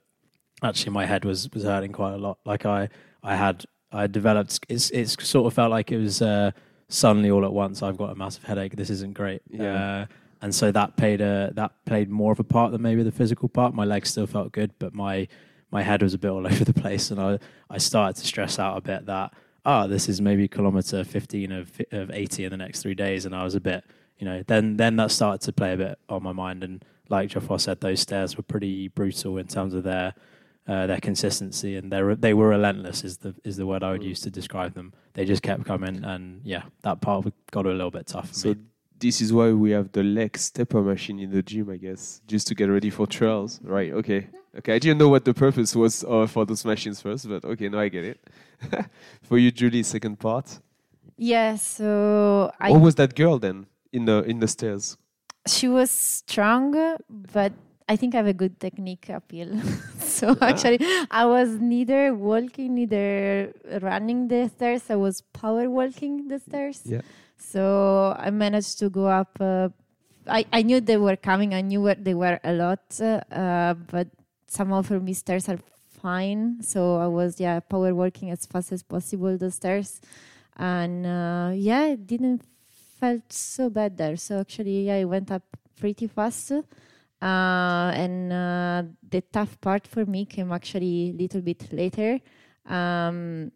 actually 0.62 0.92
my 0.92 1.06
head 1.06 1.24
was 1.24 1.48
was 1.52 1.64
hurting 1.64 1.92
quite 1.92 2.14
a 2.14 2.18
lot. 2.18 2.38
Like 2.44 2.66
I, 2.66 2.88
I 3.22 3.36
had, 3.36 3.64
I 3.92 4.06
developed. 4.06 4.60
It's 4.68 4.90
it's 4.90 5.26
sort 5.26 5.46
of 5.46 5.54
felt 5.54 5.70
like 5.70 5.92
it 5.92 5.98
was 5.98 6.20
uh, 6.22 6.50
suddenly 6.88 7.30
all 7.30 7.44
at 7.44 7.52
once. 7.52 7.82
I've 7.82 7.96
got 7.96 8.10
a 8.10 8.14
massive 8.14 8.44
headache. 8.44 8.76
This 8.76 8.90
isn't 8.90 9.14
great. 9.14 9.42
Yeah. 9.50 10.02
Uh, 10.02 10.06
and 10.40 10.54
so 10.54 10.70
that 10.70 10.96
played 10.96 11.20
a 11.20 11.52
that 11.54 11.72
played 11.84 12.10
more 12.10 12.32
of 12.32 12.38
a 12.38 12.44
part 12.44 12.72
than 12.72 12.82
maybe 12.82 13.02
the 13.02 13.12
physical 13.12 13.48
part. 13.48 13.74
My 13.74 13.84
legs 13.84 14.10
still 14.10 14.26
felt 14.26 14.52
good, 14.52 14.72
but 14.78 14.94
my 14.94 15.26
my 15.70 15.82
head 15.82 16.02
was 16.02 16.14
a 16.14 16.18
bit 16.18 16.30
all 16.30 16.46
over 16.52 16.64
the 16.64 16.72
place, 16.74 17.10
and 17.10 17.20
I 17.20 17.38
I 17.70 17.78
started 17.78 18.20
to 18.20 18.26
stress 18.26 18.58
out 18.58 18.76
a 18.76 18.80
bit 18.80 19.06
that 19.06 19.32
ah 19.64 19.86
this 19.86 20.08
is 20.08 20.20
maybe 20.20 20.48
kilometer 20.48 21.04
fifteen 21.04 21.52
of 21.52 21.80
of 21.92 22.10
eighty 22.10 22.44
in 22.44 22.50
the 22.50 22.56
next 22.56 22.82
three 22.82 22.94
days, 22.94 23.24
and 23.26 23.34
I 23.34 23.44
was 23.44 23.54
a 23.54 23.60
bit 23.60 23.84
you 24.18 24.24
know 24.24 24.42
then 24.46 24.76
then 24.76 24.96
that 24.96 25.10
started 25.10 25.42
to 25.46 25.52
play 25.52 25.72
a 25.74 25.76
bit 25.76 25.98
on 26.08 26.22
my 26.22 26.32
mind, 26.32 26.64
and 26.64 26.84
like 27.10 27.30
Geoffroy 27.30 27.56
said, 27.56 27.80
those 27.80 28.00
stairs 28.00 28.36
were 28.36 28.42
pretty 28.42 28.88
brutal 28.88 29.38
in 29.38 29.46
terms 29.46 29.72
of 29.74 29.82
their 29.82 30.14
uh, 30.66 30.86
their 30.86 31.00
consistency, 31.00 31.76
and 31.76 31.90
they 31.90 32.02
were 32.02 32.14
they 32.14 32.34
were 32.34 32.48
relentless 32.48 33.02
is 33.04 33.18
the 33.18 33.34
is 33.44 33.56
the 33.56 33.66
word 33.66 33.82
I 33.82 33.92
would 33.92 34.02
Mm. 34.02 34.08
use 34.08 34.20
to 34.20 34.30
describe 34.30 34.74
them. 34.74 34.92
They 35.14 35.24
just 35.24 35.42
kept 35.42 35.64
coming, 35.64 36.04
and 36.04 36.42
yeah, 36.44 36.64
that 36.82 37.00
part 37.00 37.26
got 37.50 37.64
a 37.66 37.70
little 37.70 37.90
bit 37.90 38.06
tough 38.06 38.28
for 38.28 38.34
So 38.34 38.48
me. 38.50 38.56
This 38.98 39.20
is 39.20 39.32
why 39.32 39.52
we 39.52 39.70
have 39.70 39.92
the 39.92 40.02
leg 40.02 40.36
stepper 40.36 40.82
machine 40.82 41.20
in 41.20 41.30
the 41.30 41.42
gym, 41.42 41.70
I 41.70 41.76
guess, 41.76 42.20
just 42.26 42.46
to 42.48 42.54
get 42.54 42.66
ready 42.66 42.90
for 42.90 43.06
trails, 43.06 43.60
right? 43.62 43.92
Okay, 43.92 44.28
okay. 44.58 44.74
I 44.74 44.78
didn't 44.78 44.98
know 44.98 45.08
what 45.08 45.24
the 45.24 45.34
purpose 45.34 45.74
was 45.76 46.04
uh, 46.04 46.26
for 46.26 46.44
those 46.44 46.64
machines 46.64 47.00
first, 47.00 47.28
but 47.28 47.44
okay, 47.44 47.68
now 47.68 47.80
I 47.80 47.88
get 47.88 48.04
it. 48.04 48.20
for 49.22 49.38
you, 49.38 49.50
Julie, 49.50 49.82
second 49.82 50.18
part. 50.18 50.60
Yeah, 51.16 51.56
so 51.56 52.52
I 52.60 52.70
what 52.70 52.80
was 52.80 52.94
that 52.96 53.14
girl 53.14 53.38
then 53.38 53.66
in 53.92 54.04
the 54.04 54.22
in 54.22 54.38
the 54.40 54.48
stairs? 54.48 54.96
she 55.48 55.68
was 55.68 55.90
strong, 55.90 56.96
but 57.08 57.52
I 57.88 57.96
think 57.96 58.14
I 58.14 58.18
have 58.18 58.26
a 58.26 58.34
good 58.34 58.60
technique 58.60 59.08
appeal. 59.08 59.60
so 59.98 60.36
actually, 60.40 60.78
I 61.10 61.24
was 61.24 61.48
neither 61.60 62.14
walking, 62.14 62.74
neither 62.74 63.52
running 63.80 64.28
the 64.28 64.48
stairs. 64.48 64.90
I 64.90 64.96
was 64.96 65.22
power 65.32 65.68
walking 65.70 66.28
the 66.28 66.38
stairs. 66.38 66.82
Yeah. 66.84 67.00
So 67.38 68.14
I 68.18 68.30
managed 68.30 68.78
to 68.80 68.90
go 68.90 69.06
up. 69.06 69.36
Uh, 69.40 69.70
I 70.26 70.44
I 70.52 70.62
knew 70.62 70.80
they 70.80 70.98
were 70.98 71.16
coming. 71.16 71.54
I 71.54 71.62
knew 71.62 71.80
what 71.80 72.04
they 72.04 72.14
were 72.14 72.38
a 72.44 72.52
lot, 72.52 73.00
uh, 73.00 73.74
but 73.90 74.08
somehow 74.46 74.82
for 74.82 75.00
me 75.00 75.14
stairs 75.14 75.48
are 75.48 75.58
fine. 76.02 76.62
So 76.62 76.96
I 76.96 77.06
was 77.06 77.40
yeah 77.40 77.60
power 77.60 77.94
walking 77.94 78.30
as 78.30 78.44
fast 78.46 78.72
as 78.72 78.82
possible 78.82 79.38
the 79.38 79.50
stairs, 79.50 80.00
and 80.56 81.06
uh, 81.06 81.50
yeah, 81.54 81.86
it 81.86 82.06
didn't 82.06 82.42
felt 83.00 83.32
so 83.32 83.70
bad 83.70 83.96
there. 83.96 84.16
So 84.16 84.40
actually, 84.40 84.86
yeah, 84.86 84.96
I 84.96 85.04
went 85.04 85.30
up 85.30 85.42
pretty 85.78 86.06
fast. 86.06 86.52
Uh, 87.20 87.90
and 87.94 88.32
uh, 88.32 88.82
the 89.10 89.20
tough 89.32 89.60
part 89.60 89.86
for 89.86 90.06
me 90.06 90.24
came 90.24 90.52
actually 90.52 91.10
a 91.10 91.12
little 91.14 91.40
bit 91.40 91.72
later. 91.72 92.20
Um, 92.66 93.50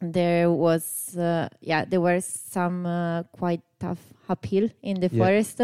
there 0.00 0.50
was, 0.50 1.16
uh, 1.16 1.48
yeah, 1.60 1.84
there 1.84 2.00
were 2.00 2.20
some 2.20 2.86
uh, 2.86 3.22
quite 3.24 3.62
tough 3.78 4.00
uphill 4.28 4.68
in 4.82 5.00
the 5.00 5.08
Yeah. 5.10 5.18
forest. 5.18 5.60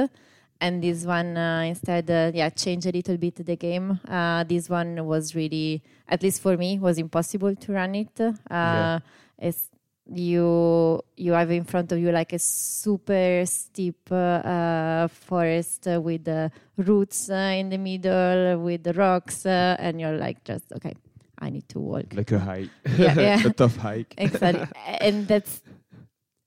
And 0.61 0.82
this 0.82 1.05
one 1.05 1.37
uh, 1.37 1.62
instead, 1.66 2.11
uh, 2.11 2.30
yeah, 2.35 2.49
changed 2.49 2.87
a 2.87 2.93
little 2.93 3.16
bit 3.16 3.35
the 3.45 3.57
game. 3.57 4.01
Uh, 4.09 4.45
this 4.45 4.70
one 4.70 5.05
was 5.05 5.35
really, 5.35 5.82
at 6.09 6.22
least 6.22 6.41
for 6.41 6.57
me, 6.57 6.78
was 6.78 6.97
impossible 6.99 7.55
to 7.57 7.72
run 7.72 7.95
it. 7.95 8.20
Uh, 8.20 8.32
Yeah. 8.51 8.99
It's 9.39 9.70
you 10.07 11.01
you 11.16 11.32
have 11.32 11.51
in 11.51 11.64
front 11.64 11.91
of 11.91 11.99
you 11.99 12.12
like 12.12 12.32
a 12.35 12.39
super 12.39 13.43
steep 13.47 14.07
forest 15.09 15.87
with 15.87 16.24
the 16.24 16.51
roots 16.76 17.30
uh, 17.30 17.55
in 17.57 17.70
the 17.70 17.78
middle 17.78 18.59
with 18.62 18.82
the 18.85 18.93
rocks 18.93 19.47
uh, 19.47 19.76
and 19.78 20.01
you're 20.01 20.16
like 20.18 20.45
just 20.45 20.70
okay 20.72 20.93
i 21.39 21.51
need 21.51 21.68
to 21.68 21.78
walk 21.80 22.07
Like 22.14 22.32
a 22.32 22.39
hike. 22.39 22.70
Yeah, 22.99 23.14
yeah. 23.20 23.47
a 23.47 23.51
tough 23.51 23.76
hike. 23.76 24.14
exactly 24.18 24.66
and 25.01 25.26
that's 25.28 25.62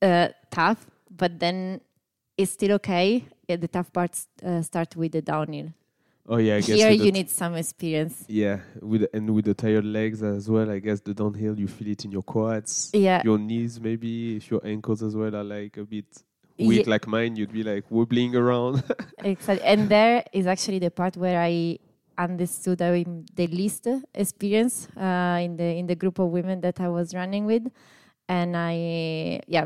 uh, 0.01 0.29
tough 0.51 0.85
but 1.09 1.39
then 1.39 1.81
it's 2.37 2.51
still 2.51 2.73
okay 2.73 3.23
Uh, 3.49 3.55
the 3.55 3.67
tough 3.67 3.91
parts 3.93 4.27
uh, 4.43 4.61
start 4.61 4.95
with 4.95 5.11
the 5.13 5.21
downhill 5.21 5.71
Oh 6.29 6.35
yeah, 6.35 6.55
I 6.55 6.59
guess 6.59 6.75
here 6.75 6.91
you 6.91 7.11
need 7.13 7.29
some 7.29 7.55
experience 7.55 8.25
Yeah, 8.27 8.59
with 8.81 9.07
and 9.13 9.29
with 9.33 9.45
the 9.45 9.53
tired 9.53 9.85
legs 9.85 10.21
as 10.21 10.49
well. 10.49 10.69
I 10.69 10.79
guess 10.79 10.99
the 10.99 11.13
downhill 11.13 11.57
you 11.57 11.69
feel 11.69 11.87
it 11.87 12.03
in 12.03 12.11
your 12.11 12.21
quads, 12.23 12.91
yeah 12.93 13.21
your 13.23 13.37
knees 13.39 13.79
maybe. 13.79 14.35
If 14.35 14.51
your 14.51 14.59
ankles 14.67 15.01
as 15.01 15.15
well 15.15 15.33
are 15.33 15.45
like 15.45 15.77
a 15.77 15.85
bit 15.85 16.05
weak 16.59 16.85
like 16.85 17.07
mine, 17.07 17.37
you'd 17.37 17.53
be 17.53 17.63
like 17.63 17.85
wobbling 17.89 18.35
around. 18.35 18.83
Exactly. 19.23 19.65
And 19.65 19.87
there 19.87 20.25
is 20.33 20.45
actually 20.47 20.79
the 20.79 20.91
part 20.91 21.15
where 21.15 21.39
I 21.39 21.79
understood 22.17 22.81
I'm 22.81 23.25
the 23.35 23.47
least 23.47 23.87
experience 24.13 24.87
uh, 24.97 25.39
in 25.41 25.57
the 25.57 25.63
in 25.77 25.87
the 25.87 25.95
group 25.95 26.19
of 26.19 26.29
women 26.29 26.61
that 26.61 26.79
I 26.79 26.89
was 26.89 27.13
running 27.13 27.45
with, 27.45 27.69
and 28.27 28.55
I 28.57 29.41
yeah, 29.47 29.65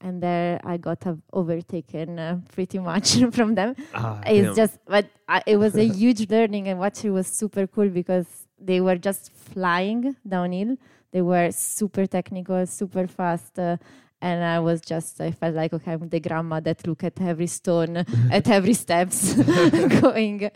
and 0.00 0.22
there 0.22 0.60
I 0.64 0.76
got 0.76 1.06
uh, 1.06 1.14
overtaken 1.32 2.18
uh, 2.18 2.40
pretty 2.52 2.78
much 2.78 3.18
from 3.32 3.54
them. 3.54 3.74
ah, 3.94 4.20
It's 4.26 4.46
damn. 4.46 4.54
just, 4.54 4.78
but 4.86 5.06
I, 5.28 5.42
it 5.46 5.56
was 5.56 5.76
a 5.76 5.86
huge 6.00 6.28
learning, 6.30 6.68
and 6.68 6.78
what 6.78 7.04
it 7.04 7.10
was 7.10 7.26
super 7.26 7.66
cool 7.66 7.88
because 7.88 8.26
they 8.58 8.80
were 8.80 8.96
just 8.96 9.32
flying 9.32 10.16
downhill. 10.26 10.76
They 11.12 11.22
were 11.22 11.50
super 11.50 12.06
technical, 12.06 12.66
super 12.66 13.06
fast. 13.06 13.58
Uh, 13.58 13.76
and 14.22 14.44
I 14.44 14.60
was 14.60 14.80
just, 14.80 15.20
I 15.20 15.30
felt 15.30 15.54
like, 15.54 15.72
okay, 15.72 15.92
I'm 15.92 16.08
the 16.08 16.20
grandma 16.20 16.60
that 16.60 16.86
look 16.86 17.04
at 17.04 17.20
every 17.20 17.46
stone, 17.46 17.96
at 18.30 18.48
every 18.48 18.74
steps, 18.74 19.34
going, 20.00 20.50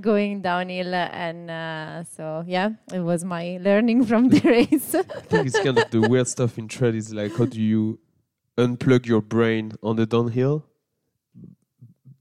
going 0.00 0.42
downhill, 0.42 0.94
and 0.94 1.50
uh, 1.50 2.04
so 2.04 2.44
yeah, 2.46 2.70
it 2.92 3.00
was 3.00 3.24
my 3.24 3.58
learning 3.60 4.04
from 4.04 4.28
the 4.28 4.40
race. 4.44 4.94
I 4.94 5.02
think 5.02 5.46
it's 5.48 5.58
kind 5.58 5.78
of 5.78 5.90
the 5.90 6.00
weird 6.08 6.28
stuff 6.28 6.58
in 6.58 6.68
trail 6.68 6.94
is 6.94 7.12
like 7.12 7.36
how 7.36 7.46
do 7.46 7.60
you 7.60 7.98
unplug 8.56 9.06
your 9.06 9.22
brain 9.22 9.72
on 9.82 9.96
the 9.96 10.06
downhill 10.06 10.64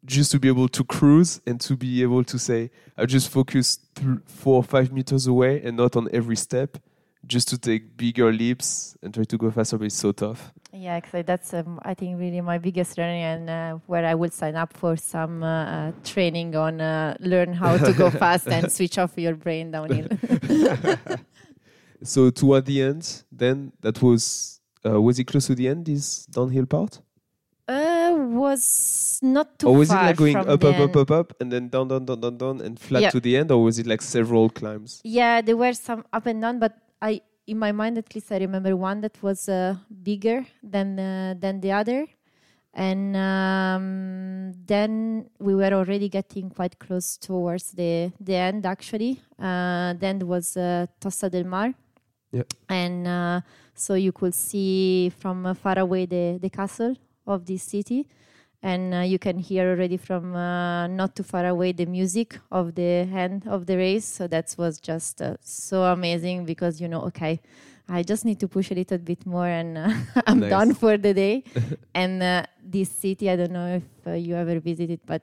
just 0.06 0.32
to 0.32 0.40
be 0.40 0.48
able 0.48 0.70
to 0.70 0.84
cruise 0.84 1.42
and 1.46 1.60
to 1.60 1.76
be 1.76 2.02
able 2.02 2.24
to 2.24 2.40
say 2.40 2.72
I 2.98 3.06
just 3.06 3.30
focus 3.30 3.78
th- 3.96 4.20
four 4.26 4.56
or 4.56 4.64
five 4.64 4.92
meters 4.92 5.28
away 5.28 5.62
and 5.62 5.76
not 5.76 5.96
on 5.96 6.08
every 6.14 6.38
step 6.38 6.78
just 7.28 7.48
to 7.50 7.58
take 7.58 7.98
bigger 7.98 8.32
leaps 8.32 8.96
and 9.04 9.14
try 9.14 9.24
to 9.26 9.38
go 9.38 9.52
faster 9.52 9.78
but 9.78 9.86
it's 9.86 9.96
so 9.96 10.12
tough. 10.12 10.54
Yeah, 10.72 10.94
actually, 10.96 11.24
that's 11.24 11.54
um, 11.54 11.80
I 11.84 11.94
think 11.94 12.20
really 12.20 12.40
my 12.42 12.58
biggest 12.58 12.98
learning, 12.98 13.24
and 13.24 13.50
uh, 13.50 13.78
where 13.88 14.06
I 14.06 14.14
will 14.16 14.30
sign 14.30 14.56
up 14.56 14.74
for 14.74 14.96
some 14.96 15.44
uh, 15.44 15.66
uh, 15.66 15.92
training 16.04 16.56
on 16.56 16.80
uh, 16.82 17.16
learn 17.20 17.54
how 17.54 17.78
to 17.78 17.94
go 17.94 18.10
fast 18.24 18.48
and 18.48 18.72
switch 18.72 18.98
off 18.98 19.18
your 19.18 19.36
brain 19.36 19.72
downhill. 19.72 20.08
so 22.04 22.30
toward 22.30 22.66
the 22.66 22.82
end 22.82 23.24
then 23.32 23.72
that 23.82 24.02
was 24.02 24.62
uh, 24.86 25.02
was 25.02 25.20
it 25.20 25.26
close 25.26 25.48
to 25.48 25.56
the 25.56 25.68
end 25.68 25.86
this 25.86 26.26
downhill 26.28 26.66
part? 26.66 27.02
Uh, 27.68 28.14
was 28.16 29.20
not 29.22 29.60
too 29.60 29.68
or 29.68 29.76
was 29.76 29.92
it 29.92 29.96
like 29.96 30.16
going 30.16 30.38
up 30.38 30.64
up 30.64 30.80
up 30.80 30.96
up 30.96 31.12
up 31.12 31.34
and 31.42 31.52
then 31.52 31.68
down 31.68 31.88
down 31.88 32.06
down 32.06 32.22
down 32.22 32.38
down 32.38 32.62
and 32.62 32.80
flat 32.80 33.02
Yeah. 33.02 33.10
to 33.10 33.20
the 33.20 33.36
end 33.36 33.52
or 33.52 33.62
was 33.62 33.78
it 33.80 33.86
like 33.88 34.02
several 34.02 34.50
climbs? 34.50 35.02
Yeah, 35.04 35.42
there 35.42 35.58
were 35.58 35.74
some 35.74 36.06
up 36.14 36.26
and 36.28 36.42
down, 36.42 36.60
but 36.60 36.78
I, 37.02 37.22
in 37.46 37.58
my 37.60 37.72
mind 37.72 37.98
at 37.98 38.14
least, 38.16 38.32
I 38.32 38.38
remember 38.40 38.76
one 38.76 39.02
that 39.02 39.22
was 39.22 39.48
uh, 39.50 39.76
bigger 40.04 40.46
than 40.64 41.00
uh, 41.00 41.36
than 41.40 41.62
the 41.62 41.72
other, 41.72 42.06
and 42.74 43.16
um, 43.16 44.54
then 44.66 45.30
we 45.40 45.56
were 45.56 45.74
already 45.74 46.10
getting 46.10 46.50
quite 46.50 46.78
close 46.80 47.18
towards 47.18 47.72
the 47.72 48.12
the 48.20 48.36
end. 48.36 48.66
Actually, 48.66 49.22
uh, 49.40 49.94
then 49.94 50.20
there 50.20 50.28
was 50.28 50.58
uh, 50.58 50.88
Tossa 51.00 51.30
del 51.30 51.46
Mar, 51.46 51.74
Yeah. 52.32 52.44
and 52.70 53.08
uh, 53.08 53.42
so 53.76 53.94
you 53.94 54.12
could 54.12 54.34
see 54.34 55.10
from 55.10 55.54
far 55.56 55.80
away 55.80 56.06
the 56.06 56.40
the 56.42 56.50
castle 56.50 56.96
of 57.26 57.46
this 57.46 57.64
city. 57.64 58.08
And 58.64 58.94
uh, 58.94 58.98
you 59.00 59.20
can 59.20 59.38
hear 59.38 59.70
already 59.70 59.98
from 59.98 60.36
uh, 60.36 60.88
not 60.88 61.16
too 61.16 61.24
far 61.24 61.46
away 61.46 61.72
the 61.74 61.86
music 61.86 62.40
of 62.52 62.74
the 62.76 63.08
end 63.14 63.48
of 63.48 63.66
the 63.68 63.78
race. 63.78 64.06
So 64.06 64.28
that 64.28 64.54
was 64.58 64.80
just 64.80 65.22
uh, 65.22 65.38
so 65.42 65.84
amazing 65.84 66.46
because 66.46 66.82
you 66.82 66.88
know, 66.88 67.02
okay, 67.04 67.40
I 67.88 68.04
just 68.04 68.26
need 68.26 68.40
to 68.42 68.48
push 68.48 68.72
a 68.72 68.74
little 68.74 68.98
bit 68.98 69.26
more 69.26 69.48
and 69.48 69.78
uh, 69.78 69.94
I'm 70.28 70.40
Nice. 70.40 70.50
done 70.50 70.74
for 70.74 70.98
the 70.98 71.14
day. 71.14 71.44
and 71.96 72.22
uh, 72.22 72.44
this 72.64 72.90
city, 72.90 73.30
I 73.30 73.36
don't 73.36 73.52
know 73.52 73.76
if 73.78 73.84
uh, 74.08 74.12
you 74.14 74.36
ever 74.36 74.60
visited, 74.60 75.00
but 75.06 75.22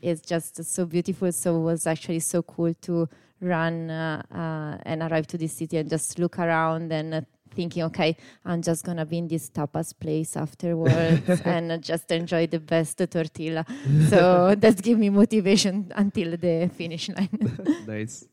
it's 0.00 0.22
just 0.22 0.64
so 0.64 0.86
beautiful. 0.86 1.30
So 1.32 1.56
it 1.56 1.62
was 1.62 1.86
actually 1.86 2.20
so 2.20 2.42
cool 2.42 2.72
to 2.82 3.08
run 3.40 3.90
uh, 3.90 4.22
uh, 4.32 4.78
and 4.86 5.02
arrive 5.02 5.26
to 5.26 5.36
this 5.38 5.52
city 5.52 5.76
and 5.76 5.90
just 5.90 6.18
look 6.18 6.38
around 6.38 6.90
and 6.92 7.14
uh, 7.14 7.20
thinking, 7.56 7.82
okay, 7.84 8.16
I'm 8.44 8.60
just 8.62 8.84
gonna 8.84 9.06
be 9.06 9.18
in 9.18 9.28
this 9.28 9.50
tapas 9.50 9.92
place 9.98 10.36
afterwards 10.36 11.40
and 11.44 11.72
uh, 11.72 11.78
just 11.78 12.10
enjoy 12.12 12.46
the 12.46 12.60
best 12.60 12.98
tortilla. 13.10 13.64
So 14.08 14.54
that 14.58 14.82
gave 14.82 14.98
me 14.98 15.10
motivation 15.10 15.92
until 15.96 16.36
the 16.36 16.70
finish 16.80 17.08
line. 17.08 17.38
nice 17.86 18.26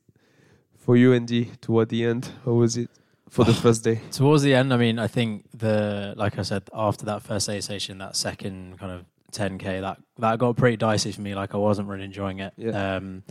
for 0.77 0.97
you 0.97 1.13
Andy 1.13 1.45
toward 1.61 1.87
the 1.87 2.03
end 2.05 2.29
how 2.43 2.51
was 2.51 2.75
it 2.75 2.89
for 3.29 3.45
the 3.45 3.53
first 3.63 3.83
day 3.83 4.01
Towards 4.11 4.43
the 4.43 4.53
end, 4.53 4.73
I 4.73 4.77
mean, 4.77 4.99
I 4.99 5.07
think 5.07 5.45
the 5.53 6.13
like 6.15 6.37
I 6.37 6.43
said 6.43 6.63
after 6.73 7.05
that 7.05 7.23
first 7.23 7.49
aid 7.49 7.63
station, 7.63 7.97
that 7.97 8.15
second 8.15 8.77
kind 8.79 8.91
of 8.91 9.05
10k, 9.31 9.81
that 9.81 9.97
that 10.19 10.37
got 10.37 10.55
pretty 10.55 10.77
dicey 10.77 11.11
for 11.11 11.21
me. 11.21 11.33
Like 11.33 11.55
I 11.55 11.57
wasn't 11.57 11.87
really 11.87 12.05
enjoying 12.05 12.39
it. 12.39 12.53
Yeah. 12.57 12.95
Um, 12.97 13.23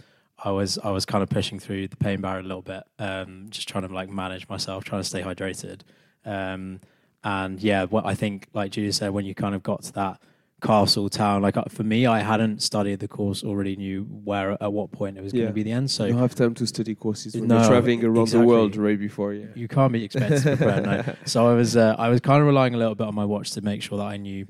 I 0.45 0.51
was 0.51 0.79
I 0.79 0.91
was 0.91 1.05
kind 1.05 1.23
of 1.23 1.29
pushing 1.31 1.59
through 1.61 1.89
the 1.89 1.97
pain 1.97 2.21
barrier 2.21 2.41
a 2.41 2.43
little 2.43 2.63
bit, 2.63 2.83
um, 2.99 3.47
just 3.51 3.69
trying 3.69 3.87
to 3.87 3.95
like 3.95 4.11
manage 4.11 4.49
myself, 4.49 4.85
trying 4.85 5.01
to 5.03 5.09
stay 5.09 5.23
hydrated. 5.23 5.81
Um, 6.25 6.81
and 7.25 7.61
yeah, 7.61 7.85
what 7.85 8.05
I 8.07 8.15
think, 8.15 8.49
like 8.53 8.73
Giulia 8.73 8.93
said, 8.93 9.11
when 9.11 9.25
you 9.25 9.35
kind 9.35 9.55
of 9.55 9.63
got 9.63 9.83
to 9.85 9.93
that 9.93 10.21
castle 10.61 11.09
town, 11.09 11.43
like 11.43 11.57
uh, 11.57 11.65
for 11.69 11.85
me, 11.85 12.07
I 12.07 12.21
hadn't 12.21 12.63
studied 12.63 12.99
the 13.01 13.09
course, 13.09 13.45
already 13.45 13.77
knew 13.77 14.03
where 14.05 14.61
at 14.63 14.73
what 14.73 14.91
point 14.91 15.17
it 15.17 15.23
was 15.23 15.33
going 15.33 15.47
to 15.47 15.53
be 15.53 15.63
the 15.63 15.73
end. 15.73 15.91
So 15.91 16.05
you 16.07 16.17
have 16.17 16.35
time 16.35 16.55
to 16.55 16.67
study 16.67 16.95
courses 16.95 17.35
when 17.35 17.47
No, 17.49 17.59
you're 17.59 17.69
traveling 17.69 18.05
around 18.05 18.23
exactly. 18.23 18.41
the 18.41 18.47
world 18.47 18.77
right 18.77 18.99
before 18.99 19.35
yeah 19.35 19.47
you 19.55 19.69
can't 19.69 19.93
be 19.93 20.09
prepare. 20.09 20.81
No. 20.81 21.15
So 21.25 21.47
I 21.47 21.55
was 21.55 21.77
uh, 21.77 21.95
I 21.99 22.09
was 22.09 22.21
kind 22.21 22.41
of 22.41 22.47
relying 22.47 22.75
a 22.75 22.79
little 22.79 22.95
bit 22.97 23.07
on 23.07 23.15
my 23.15 23.25
watch 23.25 23.53
to 23.53 23.61
make 23.61 23.83
sure 23.83 23.99
that 23.99 24.05
I 24.05 24.17
knew 24.17 24.47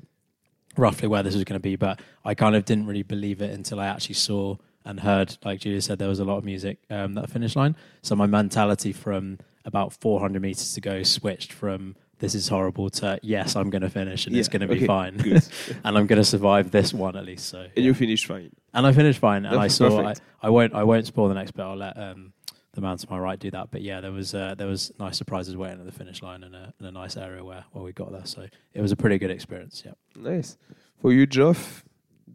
roughly 0.75 1.07
where 1.07 1.21
this 1.21 1.35
was 1.35 1.43
going 1.43 1.59
to 1.59 1.63
be, 1.63 1.75
but 1.75 1.99
I 2.25 2.33
kind 2.33 2.55
of 2.55 2.65
didn't 2.65 2.87
really 2.87 3.03
believe 3.03 3.41
it 3.41 3.51
until 3.51 3.79
I 3.79 3.85
actually 3.87 4.15
saw 4.15 4.55
and 4.85 4.99
heard, 4.99 5.37
like 5.43 5.59
Giulia 5.61 5.81
said, 5.81 5.99
there 5.99 6.07
was 6.07 6.19
a 6.19 6.25
lot 6.25 6.37
of 6.37 6.45
music 6.45 6.79
um, 6.89 7.13
that 7.13 7.29
finish 7.29 7.55
line. 7.55 7.75
So 8.01 8.15
my 8.15 8.27
mentality 8.27 8.93
from 8.93 9.39
about 9.65 9.93
400 9.93 10.41
meters 10.41 10.73
to 10.73 10.81
go 10.81 11.03
switched 11.03 11.53
from 11.53 11.95
this 12.19 12.35
is 12.35 12.47
horrible 12.47 12.89
to 12.89 13.19
yes, 13.21 13.55
I'm 13.55 13.69
going 13.69 13.81
to 13.81 13.89
finish 13.89 14.27
and 14.27 14.35
it's 14.35 14.47
going 14.47 14.61
to 14.61 14.67
be 14.67 14.77
okay, 14.77 14.87
fine, 14.87 15.17
good. 15.17 15.45
and 15.83 15.97
I'm 15.97 16.07
going 16.07 16.19
to 16.19 16.25
survive 16.25 16.71
this 16.71 16.93
one 16.93 17.17
at 17.17 17.25
least. 17.25 17.47
So 17.47 17.61
and 17.61 17.71
yeah. 17.75 17.83
you 17.83 17.93
finished 17.93 18.25
fine 18.27 18.51
and 18.73 18.87
I 18.87 18.93
finished 18.93 19.19
fine, 19.19 19.45
and 19.45 19.59
I 19.59 19.67
saw 19.67 20.07
I. 20.07 20.15
I 20.41 20.49
won't 20.49 20.73
I 20.73 20.83
won't 20.83 21.05
spoil 21.05 21.27
the 21.27 21.35
next 21.35 21.51
bit. 21.51 21.63
I'll 21.63 21.75
let 21.75 21.97
um, 21.97 22.33
the 22.73 22.81
man 22.81 22.97
to 22.97 23.07
my 23.09 23.17
right 23.17 23.39
do 23.39 23.51
that. 23.51 23.69
But 23.71 23.81
yeah, 23.81 24.01
there 24.01 24.11
was 24.11 24.33
uh, 24.33 24.55
there 24.57 24.67
was 24.67 24.91
nice 24.99 25.17
surprises 25.17 25.55
waiting 25.55 25.79
at 25.79 25.85
the 25.85 25.91
finish 25.91 26.21
line 26.21 26.43
and 26.43 26.55
a, 26.55 26.73
and 26.79 26.87
a 26.87 26.91
nice 26.91 27.15
area 27.15 27.43
where, 27.43 27.65
where 27.71 27.83
we 27.83 27.93
got 27.93 28.11
there. 28.11 28.25
So 28.25 28.47
it 28.73 28.81
was 28.81 28.91
a 28.91 28.95
pretty 28.95 29.17
good 29.17 29.31
experience. 29.31 29.83
Yeah. 29.85 29.93
Nice. 30.15 30.57
For 30.99 31.13
you, 31.13 31.25
Geoff, 31.25 31.83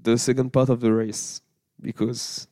the 0.02 0.16
second 0.16 0.52
part 0.52 0.68
of 0.68 0.80
the 0.80 0.92
race, 0.92 1.40
because 1.80 2.46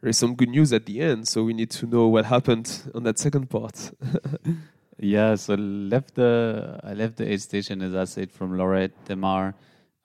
there 0.00 0.10
is 0.10 0.18
some 0.18 0.34
good 0.34 0.50
news 0.50 0.72
at 0.72 0.86
the 0.86 1.00
end. 1.00 1.28
So 1.28 1.44
we 1.44 1.54
need 1.54 1.70
to 1.70 1.86
know 1.86 2.08
what 2.08 2.26
happened 2.26 2.82
on 2.94 3.02
that 3.04 3.18
second 3.18 3.50
part. 3.50 3.92
Yeah, 4.98 5.34
so 5.34 5.54
left 5.54 6.14
the 6.14 6.80
I 6.84 6.94
left 6.94 7.16
the 7.16 7.30
aid 7.30 7.42
station 7.42 7.82
as 7.82 7.94
I 7.94 8.04
said 8.04 8.30
from 8.30 8.56
Lorette 8.56 8.92
Demar. 9.06 9.54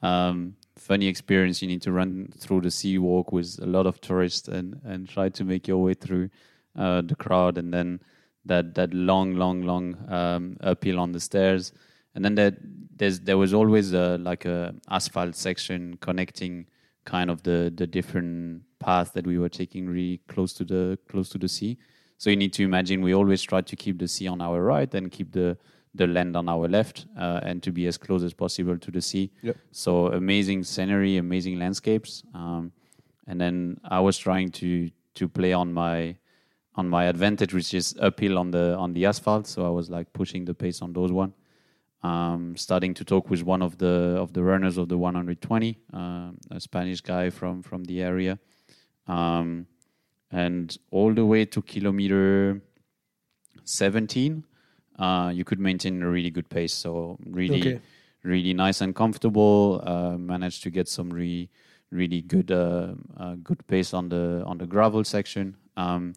Um, 0.01 0.55
funny 0.76 1.07
experience. 1.07 1.61
You 1.61 1.67
need 1.67 1.82
to 1.84 1.91
run 1.91 2.34
through 2.38 2.61
the 2.61 2.72
sea 2.72 2.97
walk 2.97 3.32
with 3.32 3.59
a 3.61 3.65
lot 3.65 3.86
of 3.86 4.01
tourists 4.01 4.47
and 4.47 4.80
and 4.84 5.07
try 5.07 5.30
to 5.30 5.43
make 5.43 5.67
your 5.67 5.78
way 5.78 5.93
through 5.93 6.30
uh, 6.76 7.01
the 7.01 7.15
crowd, 7.15 7.57
and 7.57 7.74
then 7.74 8.01
that 8.45 8.74
that 8.76 8.93
long, 8.93 9.36
long, 9.36 9.61
long 9.61 9.95
um, 10.11 10.57
uphill 10.61 10.99
on 10.99 11.11
the 11.11 11.20
stairs, 11.20 11.72
and 12.15 12.26
then 12.26 12.36
that 12.36 12.55
there's 12.95 13.20
there 13.20 13.38
was 13.38 13.53
always 13.53 13.93
a 13.93 14.17
like 14.17 14.45
a 14.45 14.74
asphalt 14.89 15.36
section 15.36 15.97
connecting 16.01 16.65
kind 17.10 17.30
of 17.30 17.41
the 17.43 17.60
the 17.76 17.88
different 17.88 18.62
paths 18.80 19.12
that 19.12 19.26
we 19.26 19.38
were 19.38 19.49
taking 19.62 19.89
really 19.89 20.22
close 20.28 20.53
to 20.60 20.64
the 20.64 20.97
close 21.10 21.30
to 21.30 21.38
the 21.38 21.47
sea. 21.47 21.78
So 22.18 22.30
you 22.30 22.36
need 22.36 22.53
to 22.53 22.64
imagine 22.64 23.01
we 23.01 23.16
always 23.16 23.41
try 23.41 23.62
to 23.62 23.76
keep 23.76 23.97
the 23.97 24.07
sea 24.07 24.28
on 24.28 24.41
our 24.41 24.62
right 24.74 24.93
and 24.93 25.12
keep 25.12 25.32
the 25.32 25.57
the 25.95 26.05
land 26.05 26.36
on 26.36 26.47
our 26.47 26.68
left, 26.68 27.07
uh, 27.18 27.39
and 27.41 27.64
to 27.64 27.72
be 27.72 27.88
as 27.88 27.97
close 27.97 28.24
as 28.24 28.34
possible 28.34 28.78
to 28.78 28.91
the 28.91 29.01
sea. 29.01 29.32
Yep. 29.41 29.57
So 29.72 29.91
amazing 30.22 30.64
scenery, 30.64 31.18
amazing 31.18 31.57
landscapes, 31.57 32.24
um, 32.36 32.72
and 33.28 33.41
then 33.41 33.80
I 33.84 33.99
was 33.99 34.18
trying 34.18 34.51
to 34.62 34.91
to 35.16 35.28
play 35.28 35.53
on 35.53 35.74
my 35.74 36.16
on 36.76 36.88
my 36.88 37.05
advantage, 37.05 37.53
which 37.53 37.74
is 37.74 37.95
uphill 37.99 38.38
on 38.38 38.51
the 38.51 38.76
on 38.76 38.93
the 38.93 39.05
asphalt. 39.05 39.47
So 39.47 39.66
I 39.66 39.74
was 39.80 39.89
like 39.89 40.14
pushing 40.14 40.45
the 40.45 40.53
pace 40.53 40.82
on 40.82 40.93
those 40.93 41.12
one. 41.12 41.34
Um, 42.02 42.56
starting 42.56 42.93
to 42.93 43.04
talk 43.04 43.30
with 43.30 43.43
one 43.43 43.62
of 43.62 43.78
the 43.78 44.16
of 44.18 44.32
the 44.32 44.41
runners 44.41 44.78
of 44.78 44.88
the 44.88 44.97
120, 44.97 45.78
um, 45.91 46.38
a 46.50 46.60
Spanish 46.60 47.02
guy 47.02 47.30
from 47.30 47.62
from 47.62 47.84
the 47.84 48.02
area, 48.02 48.39
um, 49.08 49.68
and 50.32 50.78
all 50.91 51.14
the 51.14 51.26
way 51.26 51.43
to 51.45 51.62
kilometer 51.62 52.62
17, 53.66 54.45
uh, 54.97 55.32
you 55.34 55.43
could 55.43 55.60
maintain 55.60 56.02
a 56.02 56.10
really 56.10 56.30
good 56.30 56.50
pace. 56.50 56.74
So 56.74 57.18
really, 57.26 57.60
Okay. 57.60 57.82
really 58.24 58.54
nice 58.54 58.82
and 58.82 58.95
comfortable. 58.95 59.82
Uh, 59.86 60.18
managed 60.18 60.64
to 60.64 60.70
get 60.70 60.88
some 60.88 61.10
really, 61.10 61.50
really 61.91 62.22
good, 62.22 62.52
uh, 62.52 62.95
uh, 63.18 63.36
good 63.43 63.66
pace 63.68 63.93
on 63.93 64.10
the 64.10 64.43
on 64.45 64.58
the 64.58 64.68
gravel 64.68 65.04
section. 65.04 65.56
Um, 65.76 66.14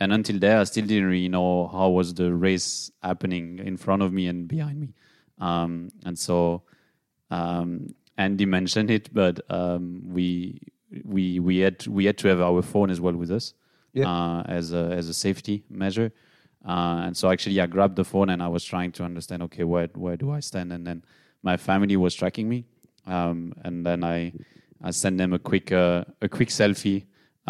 and 0.00 0.12
until 0.12 0.38
there, 0.40 0.58
I 0.58 0.64
still 0.64 0.86
didn't 0.86 1.08
really 1.08 1.28
know 1.28 1.68
how 1.68 1.90
was 1.90 2.14
the 2.14 2.34
race 2.34 2.90
happening 3.02 3.60
in 3.60 3.76
front 3.76 4.02
of 4.02 4.12
me 4.12 4.26
and 4.26 4.48
behind 4.48 4.80
me. 4.80 4.94
Um, 5.48 5.72
and 6.06 6.16
so 6.26 6.62
um, 7.30 7.94
Andy 8.16 8.46
mentioned 8.46 8.90
it, 8.90 9.04
but 9.12 9.40
um, 9.50 9.84
we 10.16 10.60
we 11.14 11.40
we 11.40 11.54
had 11.64 11.86
we 11.86 12.04
had 12.08 12.16
to 12.18 12.28
have 12.28 12.40
our 12.40 12.62
phone 12.62 12.90
as 12.94 13.00
well 13.00 13.16
with 13.22 13.30
us 13.38 13.54
Yeah. 13.92 14.08
uh, 14.12 14.42
as 14.58 14.72
a 14.72 14.84
as 15.00 15.08
a 15.08 15.14
safety 15.14 15.56
measure. 15.84 16.10
Uh, 16.72 17.06
and 17.06 17.16
so 17.16 17.24
actually, 17.32 17.58
I 17.60 17.66
grabbed 17.66 17.96
the 17.96 18.04
phone 18.04 18.28
and 18.32 18.40
I 18.42 18.48
was 18.56 18.64
trying 18.64 18.92
to 18.92 19.02
understand, 19.04 19.42
okay, 19.42 19.64
where 19.64 19.88
where 20.04 20.16
do 20.16 20.30
I 20.38 20.40
stand? 20.40 20.72
And 20.72 20.86
then 20.86 20.98
my 21.42 21.56
family 21.56 21.96
was 21.96 22.14
tracking 22.14 22.48
me, 22.48 22.64
um, 23.06 23.52
and 23.64 23.84
then 23.86 24.04
I 24.04 24.32
I 24.88 24.90
sent 24.92 25.18
them 25.18 25.32
a 25.32 25.38
quick 25.38 25.72
uh, 25.72 26.04
a 26.20 26.28
quick 26.28 26.50
selfie, 26.50 27.00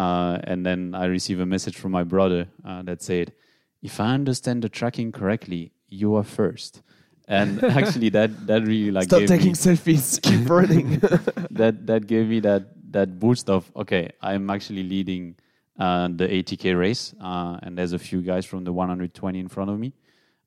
uh, 0.03 0.35
and 0.49 0.65
then 0.65 0.95
I 0.95 1.05
received 1.17 1.41
a 1.41 1.45
message 1.45 1.75
from 1.81 1.91
my 1.91 2.03
brother 2.03 2.47
uh, 2.65 2.81
that 2.83 3.01
said, 3.03 3.33
"If 3.81 3.99
I 3.99 4.13
understand 4.19 4.61
the 4.63 4.69
tracking 4.69 5.11
correctly, 5.11 5.71
you 5.89 6.15
are 6.17 6.23
first. 6.23 6.81
And 7.27 7.63
actually, 7.79 8.09
that 8.09 8.47
that 8.47 8.63
really 8.63 8.91
like 8.91 9.05
Stop 9.05 9.19
gave 9.19 9.29
taking 9.29 9.47
me, 9.47 9.53
selfies. 9.53 10.21
Keep 10.27 10.49
running. 10.49 10.99
that 11.51 11.85
that 11.87 12.07
gave 12.07 12.27
me 12.27 12.39
that 12.41 12.63
that 12.91 13.19
boost 13.19 13.49
of 13.49 13.71
okay, 13.75 14.11
I'm 14.21 14.49
actually 14.49 14.83
leading 14.83 15.35
uh, 15.79 16.09
the 16.09 16.27
80k 16.27 16.77
race, 16.77 17.13
uh, 17.21 17.57
and 17.63 17.77
there's 17.77 17.93
a 17.93 17.99
few 17.99 18.21
guys 18.21 18.45
from 18.45 18.63
the 18.63 18.73
120 18.73 19.39
in 19.39 19.47
front 19.47 19.69
of 19.69 19.79
me, 19.79 19.93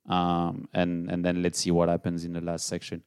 um, 0.07 0.67
and 0.73 1.09
and 1.09 1.25
then 1.25 1.41
let's 1.41 1.59
see 1.59 1.71
what 1.71 1.89
happens 1.89 2.25
in 2.25 2.33
the 2.33 2.41
last 2.41 2.67
section. 2.67 3.03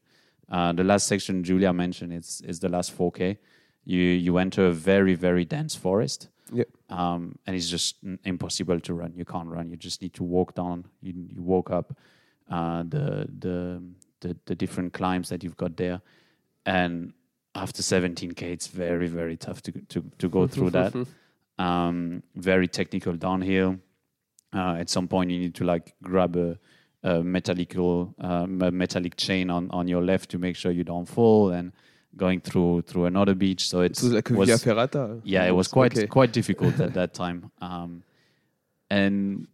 Uh, 0.50 0.72
the 0.72 0.82
last 0.84 1.06
section 1.06 1.44
Giulia 1.44 1.72
mentioned 1.72 2.12
is 2.12 2.42
is 2.44 2.58
the 2.58 2.68
last 2.68 2.96
4k. 2.96 3.38
You 3.84 4.00
you 4.00 4.38
enter 4.38 4.66
a 4.66 4.72
very 4.72 5.14
very 5.14 5.44
dense 5.44 5.76
forest, 5.76 6.28
yeah. 6.52 6.64
um, 6.88 7.38
and 7.46 7.54
it's 7.54 7.70
just 7.70 7.96
impossible 8.24 8.80
to 8.80 8.94
run. 8.94 9.12
You 9.14 9.24
can't 9.24 9.48
run. 9.48 9.70
You 9.70 9.76
just 9.76 10.02
need 10.02 10.14
to 10.14 10.24
walk 10.24 10.54
down. 10.54 10.86
You, 11.00 11.14
you 11.16 11.42
walk 11.42 11.70
up 11.70 11.94
uh, 12.50 12.82
the, 12.82 13.26
the 13.38 13.82
the 14.20 14.36
the 14.46 14.54
different 14.54 14.92
climbs 14.92 15.28
that 15.28 15.42
you've 15.44 15.56
got 15.56 15.76
there, 15.76 16.00
and 16.66 17.12
after 17.54 17.82
17k, 17.82 18.42
it's 18.42 18.66
very 18.68 19.06
very 19.08 19.36
tough 19.36 19.62
to 19.62 19.72
to 19.88 20.04
to 20.18 20.28
go 20.28 20.46
through 20.54 20.70
that. 20.70 20.94
Um, 21.58 22.22
very 22.36 22.68
technical 22.68 23.14
downhill. 23.14 23.76
Uh, 24.52 24.74
at 24.80 24.88
some 24.90 25.06
point, 25.08 25.30
you 25.30 25.38
need 25.38 25.54
to 25.54 25.64
like 25.64 25.94
grab 26.02 26.34
a, 26.36 26.58
a 27.02 27.22
metallical 27.22 28.14
um, 28.24 28.60
a 28.62 28.70
metallic 28.70 29.16
chain 29.16 29.50
on 29.50 29.70
on 29.70 29.86
your 29.88 30.02
left 30.02 30.30
to 30.30 30.38
make 30.38 30.56
sure 30.56 30.72
you 30.72 30.84
don't 30.84 31.06
fall 31.08 31.50
and 31.50 31.72
going 32.16 32.40
through 32.40 32.82
through 32.82 33.04
another 33.06 33.34
beach. 33.34 33.68
So 33.68 33.80
It 33.82 33.90
was 33.90 34.12
like 34.12 34.30
was- 34.30 34.48
Via 34.48 34.58
Ferrata. 34.58 35.20
yeah, 35.24 35.44
it 35.46 35.54
was 35.54 35.68
quite 35.78 35.96
Okay. 35.96 36.06
quite 36.08 36.32
difficult 36.32 36.80
at 36.80 36.94
that 36.98 37.14
time. 37.14 37.50
Um, 37.60 38.02
and 38.90 39.46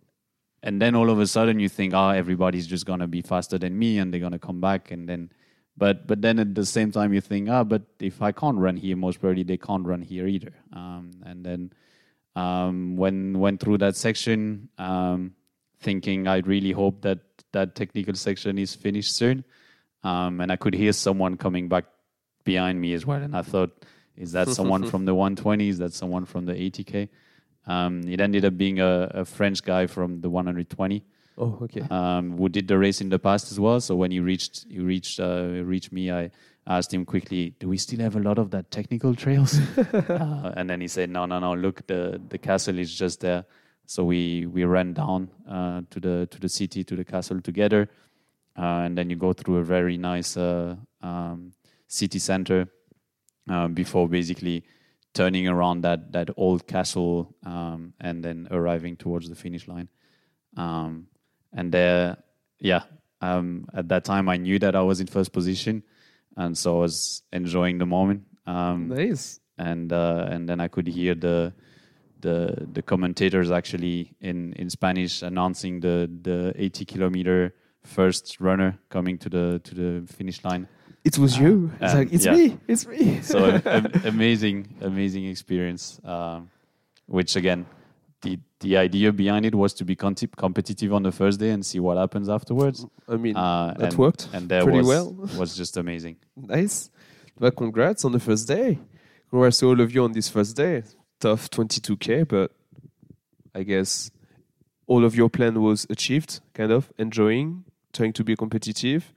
and 0.67 0.83
then 0.83 0.97
all 0.97 1.11
of 1.11 1.21
a 1.21 1.29
sudden 1.29 1.61
you 1.61 1.69
think, 1.69 1.95
oh, 1.95 2.09
everybody's 2.09 2.67
just 2.67 2.87
gonna 2.87 3.07
be 3.07 3.23
faster 3.23 3.57
than 3.57 3.79
me, 3.79 3.99
and 3.99 4.13
they're 4.13 4.21
gonna 4.21 4.39
come 4.39 4.61
back, 4.61 4.91
and 4.91 5.09
then. 5.09 5.31
But 5.79 6.07
but 6.09 6.23
then 6.23 6.41
at 6.41 6.55
the 6.55 6.67
same 6.67 6.91
time 6.91 7.15
you 7.15 7.21
think, 7.21 7.49
ah, 7.49 7.63
but 7.63 7.83
if 8.01 8.21
I 8.21 8.33
can't 8.33 8.59
run 8.59 8.77
here, 8.77 8.97
most 8.97 9.21
probably 9.21 9.45
they 9.45 9.59
can't 9.59 9.87
run 9.87 10.03
here 10.03 10.27
either. 10.27 10.55
Um, 10.73 11.11
and 11.25 11.45
then 11.45 11.73
um, 12.35 12.97
when 12.97 13.39
went 13.39 13.61
through 13.61 13.79
that 13.79 13.95
section, 13.95 14.69
um, 14.79 15.35
thinking 15.81 16.27
I 16.27 16.39
really 16.39 16.73
hope 16.73 17.03
that 17.03 17.21
that 17.53 17.77
technical 17.77 18.15
section 18.15 18.59
is 18.59 18.75
finished 18.75 19.15
soon, 19.15 19.45
um, 20.03 20.41
and 20.41 20.51
I 20.51 20.57
could 20.57 20.75
hear 20.75 20.93
someone 20.93 21.37
coming 21.37 21.69
back 21.69 21.85
behind 22.43 22.81
me 22.81 22.93
as 22.95 23.07
well, 23.07 23.23
and 23.23 23.37
I 23.37 23.43
thought, 23.43 23.85
is 24.17 24.33
that 24.33 24.49
someone 24.49 24.83
from 24.91 25.05
the 25.05 25.15
120? 25.15 25.69
Is 25.69 25.79
that 25.79 25.93
someone 25.93 26.25
from 26.25 26.47
the 26.47 26.55
80k? 26.55 27.09
Um, 27.67 28.03
it 28.09 28.21
ended 28.21 28.45
up 28.45 28.57
being 28.57 28.81
a, 28.81 29.11
a 29.13 29.25
French 29.25 29.63
guy 29.63 29.87
from 29.87 30.21
the 30.21 30.31
120 30.31 31.03
Oh, 31.39 31.59
okay. 31.63 31.83
um, 31.91 32.39
who 32.39 32.49
did 32.49 32.67
the 32.69 32.79
race 32.79 33.01
in 33.01 33.11
the 33.11 33.19
past 33.19 33.53
as 33.53 33.61
well. 33.61 33.81
So 33.81 33.95
when 33.95 34.11
he 34.11 34.21
reached 34.21 34.67
he 34.71 34.79
reached 34.79 35.21
uh, 35.21 35.63
reached 35.65 35.93
me, 35.93 36.11
I 36.11 36.31
asked 36.67 36.95
him 36.95 37.05
quickly, 37.05 37.55
"Do 37.59 37.69
we 37.69 37.77
still 37.77 38.01
have 38.01 38.17
a 38.17 38.21
lot 38.21 38.39
of 38.39 38.51
that 38.53 38.71
technical 38.71 39.15
trails?" 39.15 39.59
uh, 39.79 40.53
and 40.57 40.71
then 40.71 40.81
he 40.81 40.89
said, 40.89 41.11
"No, 41.11 41.27
no, 41.27 41.39
no. 41.39 41.53
Look, 41.55 41.87
the 41.87 42.21
the 42.31 42.39
castle 42.39 42.79
is 42.79 42.95
just 42.95 43.21
there." 43.21 43.45
So 43.85 44.03
we 44.05 44.47
we 44.47 44.65
ran 44.65 44.95
down 44.95 45.31
uh, 45.47 45.83
to 45.91 46.01
the 46.01 46.27
to 46.31 46.41
the 46.41 46.49
city 46.49 46.83
to 46.85 46.97
the 46.97 47.05
castle 47.05 47.43
together, 47.43 47.91
uh, 48.59 48.85
and 48.87 48.97
then 48.97 49.11
you 49.11 49.17
go 49.17 49.35
through 49.35 49.59
a 49.59 49.65
very 49.65 49.99
nice 49.99 50.39
uh, 50.39 50.77
um, 51.03 51.53
city 51.87 52.19
center 52.19 52.67
uh, 53.51 53.69
before 53.69 54.09
basically 54.09 54.65
turning 55.17 55.49
around 55.49 55.81
that 55.81 56.13
that 56.13 56.29
old 56.37 56.67
castle 56.67 57.35
um, 57.45 57.95
and 58.01 58.23
then 58.23 58.47
arriving 58.51 58.97
towards 58.97 59.29
the 59.29 59.35
finish 59.35 59.67
line. 59.67 59.89
Um, 60.57 61.09
and 61.53 61.73
there, 61.73 62.19
yeah, 62.61 62.83
um, 63.23 63.67
at 63.73 63.89
that 63.89 64.05
time 64.05 64.29
I 64.29 64.37
knew 64.37 64.59
that 64.59 64.77
I 64.77 64.83
was 64.83 65.01
in 65.01 65.07
first 65.07 65.33
position, 65.33 65.83
and 66.37 66.57
so 66.57 66.77
I 66.77 66.81
was 66.81 67.23
enjoying 67.33 67.79
the 67.79 67.87
moment. 67.87 68.25
Um, 68.47 68.89
nice. 68.89 69.41
and 69.59 69.93
uh, 69.93 70.29
and 70.29 70.49
then 70.49 70.61
I 70.61 70.69
could 70.69 70.87
hear 70.87 71.15
the 71.15 71.55
the 72.21 72.69
the 72.73 72.83
commentators 72.83 73.51
actually 73.51 74.13
in 74.21 74.53
in 74.53 74.69
Spanish 74.69 75.23
announcing 75.23 75.81
the 75.81 76.11
the 76.23 76.53
80 76.57 76.85
kilometer 76.85 77.55
first 77.85 78.39
runner 78.41 78.79
coming 78.91 79.17
to 79.19 79.29
the 79.29 79.61
to 79.65 79.75
the 79.75 80.13
finish 80.13 80.45
line. 80.45 80.69
It 81.07 81.19
was 81.19 81.39
you. 81.39 81.71
It's 81.81 81.93
um, 81.93 81.99
like, 82.01 82.13
it's 82.13 82.27
yeah. 82.27 82.37
me. 82.37 82.59
It's 82.73 82.85
me. 82.87 83.21
So 83.33 83.39
am- 83.65 83.93
amazing, 84.05 84.67
amazing 84.81 85.25
experience. 85.27 86.01
Um, 86.05 86.51
which 87.17 87.37
again, 87.37 87.67
the 88.23 88.39
the 88.61 88.77
idea 88.77 89.13
behind 89.13 89.47
it 89.47 89.55
was 89.55 89.73
to 89.75 89.85
be 89.85 89.95
conti- 89.95 90.29
competitive 90.45 90.93
on 90.93 91.03
the 91.05 91.13
first 91.13 91.39
day 91.39 91.51
and 91.51 91.65
see 91.65 91.79
what 91.79 91.97
happens 91.97 92.29
afterwards. 92.29 92.85
I 93.09 93.17
mean, 93.25 93.37
Uh, 93.37 93.75
that 93.79 93.93
and, 93.93 93.99
worked 93.99 94.29
and 94.33 94.49
there 94.49 94.63
pretty 94.65 94.79
was 94.79 94.87
well. 94.89 95.09
was 95.39 95.57
just 95.57 95.77
amazing. 95.77 96.17
nice. 96.37 96.91
Well, 97.39 97.53
congrats 97.53 98.05
on 98.05 98.13
the 98.13 98.21
first 98.29 98.49
day. 98.49 98.79
Congrats 99.31 99.59
to 99.59 99.67
all 99.69 99.81
of 99.81 99.95
you 99.95 100.03
on 100.05 100.13
this 100.13 100.29
first 100.29 100.57
day. 100.57 100.83
Tough 101.21 101.49
22k, 101.51 102.25
but 102.27 102.51
I 103.55 103.63
guess 103.63 104.11
all 104.87 105.05
of 105.05 105.15
your 105.15 105.29
plan 105.31 105.55
was 105.61 105.87
achieved. 105.89 106.41
Kind 106.55 106.73
of 106.73 106.91
enjoying, 106.99 107.65
trying 107.93 108.13
to 108.15 108.25
be 108.25 108.35
competitive. 108.37 109.13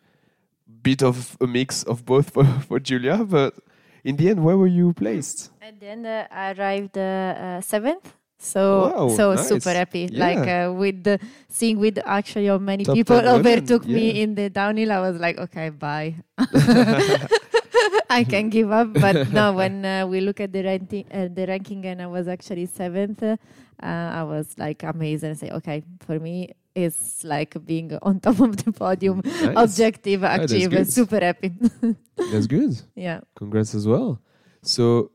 Bit 0.81 1.03
of 1.03 1.37
a 1.41 1.47
mix 1.47 1.83
of 1.83 2.05
both 2.05 2.29
for, 2.31 2.45
for 2.67 2.79
Giulia, 2.79 3.23
but 3.23 3.55
in 4.03 4.15
the 4.15 4.29
end, 4.29 4.43
where 4.43 4.57
were 4.57 4.67
you 4.67 4.93
placed? 4.93 5.51
At 5.61 5.79
the 5.79 5.87
end, 5.87 6.05
uh, 6.05 6.27
I 6.31 6.53
arrived 6.53 6.97
uh, 6.97 7.01
uh, 7.01 7.61
seventh. 7.61 8.13
So 8.41 8.87
Wow, 8.95 9.09
so 9.09 9.33
nice. 9.33 9.49
super 9.49 9.71
happy. 9.71 10.07
Like 10.07 10.47
uh, 10.47 10.71
with 10.71 11.03
the 11.03 11.19
seeing 11.49 11.77
with 11.77 11.99
actually 12.05 12.47
how 12.47 12.57
many 12.57 12.85
Top 12.85 12.95
people 12.95 13.19
10 13.19 13.25
women, 13.25 13.39
overtook 13.39 13.85
me 13.85 14.21
in 14.21 14.33
the 14.33 14.49
downhill, 14.49 14.93
I 14.93 14.99
was 15.01 15.19
like, 15.19 15.37
okay, 15.37 15.69
bye. 15.69 16.15
I 18.09 18.23
can 18.23 18.49
give 18.49 18.71
up. 18.71 18.93
But 18.93 19.29
no, 19.31 19.53
when 19.53 19.85
uh, 19.85 20.07
we 20.07 20.21
look 20.21 20.39
at 20.39 20.53
the 20.53 20.63
ranking, 20.63 21.05
uh, 21.11 21.27
the 21.33 21.45
ranking, 21.47 21.85
and 21.85 22.01
I 22.01 22.07
was 22.07 22.27
actually 22.29 22.65
seventh, 22.65 23.21
uh, 23.23 23.35
I 23.81 24.23
was 24.23 24.55
like 24.57 24.83
amazed 24.83 25.23
and 25.23 25.37
say, 25.37 25.49
okay, 25.51 25.83
for 25.99 26.17
me, 26.19 26.53
it's 26.79 27.23
like 27.23 27.63
being 27.65 27.97
on 28.01 28.19
top 28.19 28.39
of 28.39 28.57
the 28.63 28.71
podium, 28.71 29.21
mm, 29.21 29.53
Nice. 29.53 29.71
objective, 29.71 30.21
that's 30.21 30.51
achieve, 30.51 30.69
good. 30.71 30.91
super 30.91 31.19
happy. 31.19 31.53
That's 32.31 32.47
good. 32.47 32.79
yeah. 32.95 33.21
Congrats 33.35 33.73
as 33.75 33.87
well. 33.87 34.21
So 34.61 35.11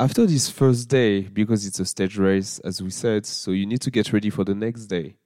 after 0.00 0.26
this 0.26 0.50
first 0.50 0.88
day, 0.88 1.20
because 1.22 1.64
it's 1.66 1.78
a 1.80 1.84
stage 1.84 2.18
race, 2.18 2.58
as 2.60 2.82
we 2.82 2.90
said, 2.90 3.24
so 3.26 3.52
you 3.52 3.66
need 3.66 3.80
to 3.82 3.90
get 3.90 4.12
ready 4.12 4.30
for 4.30 4.44
the 4.44 4.54
next 4.54 4.86
day. 4.86 5.16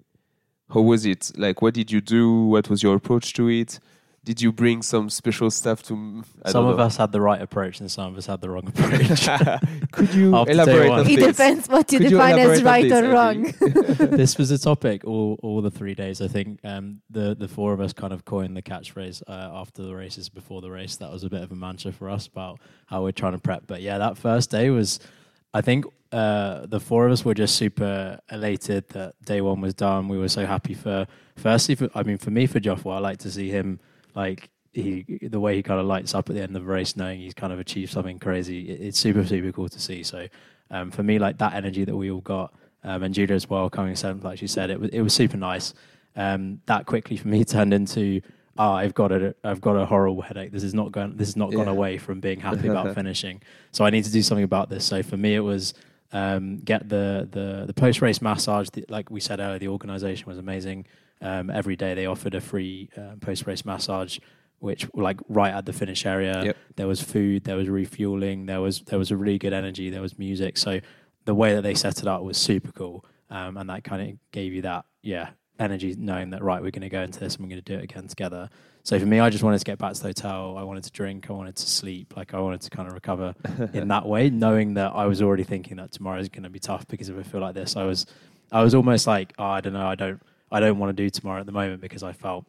How 0.69 0.83
was 0.83 1.07
it? 1.07 1.33
Like, 1.39 1.63
what 1.63 1.73
did 1.75 1.91
you 1.91 2.03
do? 2.03 2.45
What 2.45 2.69
was 2.69 2.83
your 2.83 2.95
approach 2.97 3.33
to 3.35 3.49
it? 3.49 3.81
Did 4.29 4.43
you 4.43 4.53
bring 4.53 4.83
some 4.83 5.09
special 5.09 5.51
stuff 5.51 5.83
to? 5.85 6.23
I 6.45 6.51
some 6.51 6.67
of 6.67 6.79
us 6.79 6.99
had 6.99 7.13
the 7.13 7.21
right 7.23 7.41
approach 7.41 7.81
and 7.81 7.91
some 7.91 8.13
of 8.13 8.19
us 8.19 8.27
had 8.27 8.43
the 8.43 8.51
wrong 8.51 8.69
approach. 8.73 9.27
Could 9.93 10.13
you 10.13 10.37
elaborate 10.47 10.91
on 10.91 11.07
It 11.09 11.17
this? 11.17 11.37
depends 11.39 11.67
what 11.67 11.91
you 11.91 11.99
Could 11.99 12.11
you 12.11 12.19
define 12.19 12.39
as 12.39 12.63
right 12.63 12.91
this, 12.91 13.03
or 13.03 13.09
wrong. 13.11 13.55
This 14.19 14.37
was 14.37 14.51
a 14.51 14.59
topic 14.59 15.07
all 15.07 15.39
all 15.43 15.63
the 15.63 15.71
three 15.71 15.95
days. 15.95 16.21
I 16.21 16.29
think 16.29 16.61
um, 16.63 17.01
the 17.09 17.35
the 17.35 17.49
four 17.49 17.73
of 17.73 17.81
us 17.81 17.95
kind 17.95 18.13
of 18.13 18.27
coined 18.27 18.55
the 18.55 18.61
catchphrase 18.61 19.23
uh, 19.27 19.49
after 19.63 19.83
the 19.83 19.95
races, 19.95 20.29
before 20.29 20.61
the 20.61 20.71
race. 20.71 20.97
That 20.97 21.11
was 21.11 21.25
a 21.25 21.31
bit 21.31 21.41
of 21.43 21.51
a 21.51 21.57
mantra 21.57 21.91
for 21.91 22.11
us 22.11 22.27
about 22.27 22.61
how 22.85 23.05
we're 23.05 23.13
trying 23.13 23.33
to 23.33 23.39
prep. 23.39 23.63
But 23.67 23.81
yeah, 23.81 23.97
that 23.97 24.19
first 24.19 24.51
day 24.51 24.69
was, 24.69 25.01
I 25.55 25.63
think, 25.63 25.87
uh, 26.13 26.67
the 26.67 26.81
four 26.81 27.07
of 27.07 27.13
us 27.13 27.25
were 27.25 27.33
just 27.33 27.57
super 27.57 28.21
elated 28.31 28.91
that 28.91 29.15
day 29.25 29.41
one 29.41 29.63
was 29.63 29.73
done. 29.73 30.07
We 30.09 30.19
were 30.19 30.29
so 30.29 30.45
happy 30.45 30.75
for, 30.75 31.07
firstly, 31.37 31.77
for, 31.77 31.89
I 31.95 32.03
mean, 32.03 32.19
for 32.19 32.31
me, 32.31 32.47
for 32.47 32.61
Joshua, 32.61 32.97
I 32.97 32.99
like 32.99 33.19
to 33.21 33.31
see 33.31 33.49
him 33.49 33.81
like. 34.19 34.51
He, 34.71 35.19
the 35.23 35.41
way 35.41 35.57
he 35.57 35.63
kind 35.63 35.81
of 35.81 35.87
lights 35.87 36.15
up 36.15 36.29
at 36.29 36.37
the 36.37 36.43
end 36.43 36.55
of 36.55 36.63
the 36.63 36.69
race, 36.69 36.95
knowing 36.95 37.19
he's 37.19 37.35
kind 37.35 37.53
of 37.53 37.59
achieved 37.59 37.91
something 37.91 38.19
crazy, 38.19 38.69
it, 38.69 38.81
it's 38.81 38.99
super, 38.99 39.25
super 39.27 39.51
cool 39.51 39.69
to 39.69 39.81
see. 39.81 40.03
So, 40.05 40.29
um, 40.71 40.91
for 40.91 41.03
me, 41.03 41.19
like 41.19 41.39
that 41.39 41.55
energy 41.55 41.85
that 41.85 41.97
we 41.97 42.11
all 42.11 42.21
got, 42.21 42.53
um, 42.85 43.03
and 43.03 43.15
Giulia 43.15 43.35
as 43.35 43.49
well 43.49 43.69
coming 43.71 43.97
seventh, 43.97 44.25
like 44.25 44.39
she 44.39 44.47
said, 44.47 44.71
it 44.71 44.79
was 44.79 44.91
it 44.91 45.01
was 45.01 45.15
super 45.15 45.37
nice. 45.37 45.75
Um, 46.17 46.61
that 46.67 46.87
quickly 46.87 47.17
for 47.17 47.29
me 47.29 47.45
turned 47.57 47.73
into, 47.73 48.21
oh, 48.57 48.73
I've 48.73 48.95
got 48.95 49.13
a 49.13 49.35
I've 49.43 49.61
got 49.61 49.77
a 49.77 49.87
horrible 49.87 50.23
headache. 50.23 50.53
This 50.53 50.63
is 50.63 50.75
not 50.75 50.93
going. 50.93 51.17
This 51.17 51.29
is 51.29 51.37
not 51.37 51.53
gone 51.53 51.69
away 51.69 51.99
from 51.99 52.21
being 52.21 52.41
happy 52.41 52.69
about 52.69 52.95
finishing. 52.95 53.43
So 53.73 53.85
I 53.85 53.91
need 53.91 54.05
to 54.05 54.13
do 54.13 54.23
something 54.23 54.45
about 54.45 54.69
this. 54.69 54.85
So 54.85 55.03
for 55.03 55.17
me, 55.17 55.35
it 55.35 55.41
was 55.41 55.75
um, 56.13 56.59
get 56.59 56.89
the 56.89 57.29
the 57.31 57.65
the 57.67 57.75
post 57.75 58.03
race 58.03 58.21
massage. 58.21 58.69
The, 58.71 58.85
like 58.89 59.11
we 59.11 59.21
said 59.21 59.41
earlier, 59.41 59.59
the 59.59 59.69
organisation 59.69 60.27
was 60.27 60.39
amazing. 60.39 60.87
Um, 61.21 61.51
every 61.51 61.77
day 61.77 61.95
they 61.95 62.07
offered 62.07 62.35
a 62.35 62.41
free 62.41 62.91
uh, 62.97 63.17
post 63.21 63.47
race 63.47 63.65
massage. 63.65 64.19
Which 64.61 64.89
like 64.93 65.21
right 65.29 65.55
at 65.55 65.67
the 65.67 65.73
finish 65.73 66.05
area, 66.05 66.43
Yep. 66.47 66.57
there 66.75 66.89
was 66.89 67.01
food, 67.01 67.45
there 67.45 67.55
was 67.55 67.69
refueling, 67.69 68.47
there 68.47 68.61
was 68.61 68.81
there 68.81 68.99
was 68.99 69.13
a 69.13 69.17
really 69.17 69.39
good 69.39 69.53
energy, 69.53 69.89
there 69.89 70.03
was 70.03 70.19
music. 70.19 70.57
So 70.59 70.81
the 71.27 71.35
way 71.35 71.55
that 71.55 71.63
they 71.63 71.75
set 71.75 72.01
it 72.01 72.09
up 72.09 72.23
was 72.23 72.37
super 72.37 72.73
cool, 72.73 73.05
um, 73.31 73.57
and 73.57 73.71
that 73.71 73.85
kind 73.85 74.03
of 74.11 74.19
gave 74.33 74.53
you 74.53 74.63
that 74.63 74.85
yeah 75.01 75.29
energy, 75.61 75.95
knowing 75.97 76.31
that 76.31 76.43
right 76.43 76.61
we're 76.61 76.73
going 76.73 76.83
to 76.83 76.89
go 76.89 77.03
into 77.03 77.21
this 77.21 77.37
and 77.37 77.45
we're 77.45 77.51
going 77.51 77.63
to 77.63 77.73
do 77.73 77.79
it 77.79 77.85
again 77.85 78.09
together. 78.09 78.51
So 78.83 78.99
for 78.99 79.07
me, 79.07 79.21
I 79.21 79.31
just 79.31 79.45
wanted 79.45 79.59
to 79.59 79.65
get 79.65 79.79
back 79.79 79.93
to 79.93 80.01
the 80.01 80.09
hotel. 80.09 80.57
I 80.59 80.65
wanted 80.65 80.83
to 80.85 80.91
drink. 80.91 81.31
I 81.31 81.35
wanted 81.35 81.55
to 81.55 81.69
sleep. 81.69 82.17
Like 82.17 82.35
I 82.35 82.41
wanted 82.41 82.61
to 82.63 82.71
kind 82.71 82.89
of 82.89 82.95
recover 82.95 83.37
in 83.75 83.87
that 83.87 84.07
way, 84.07 84.29
knowing 84.29 84.75
that 84.75 84.91
I 84.93 85.07
was 85.07 85.23
already 85.23 85.45
thinking 85.45 85.77
that 85.77 85.93
tomorrow 85.93 86.19
is 86.19 86.29
going 86.29 86.43
to 86.43 86.51
be 86.51 86.59
tough 86.59 86.85
because 86.89 87.11
if 87.11 87.17
I 87.17 87.23
feel 87.23 87.41
like 87.41 87.55
this, 87.55 87.77
I 87.77 87.85
was 87.85 88.07
I 88.51 88.65
was 88.65 88.75
almost 88.75 89.07
like 89.07 89.35
oh, 89.39 89.45
I 89.45 89.61
don't 89.61 89.75
know, 89.75 89.87
I 89.87 89.95
don't 89.95 90.21
I 90.51 90.61
don't 90.61 90.79
want 90.79 90.97
to 90.97 91.03
do 91.03 91.11
tomorrow 91.11 91.41
at 91.41 91.47
the 91.47 91.53
moment 91.53 91.81
because 91.81 92.03
I 92.03 92.13
felt 92.13 92.45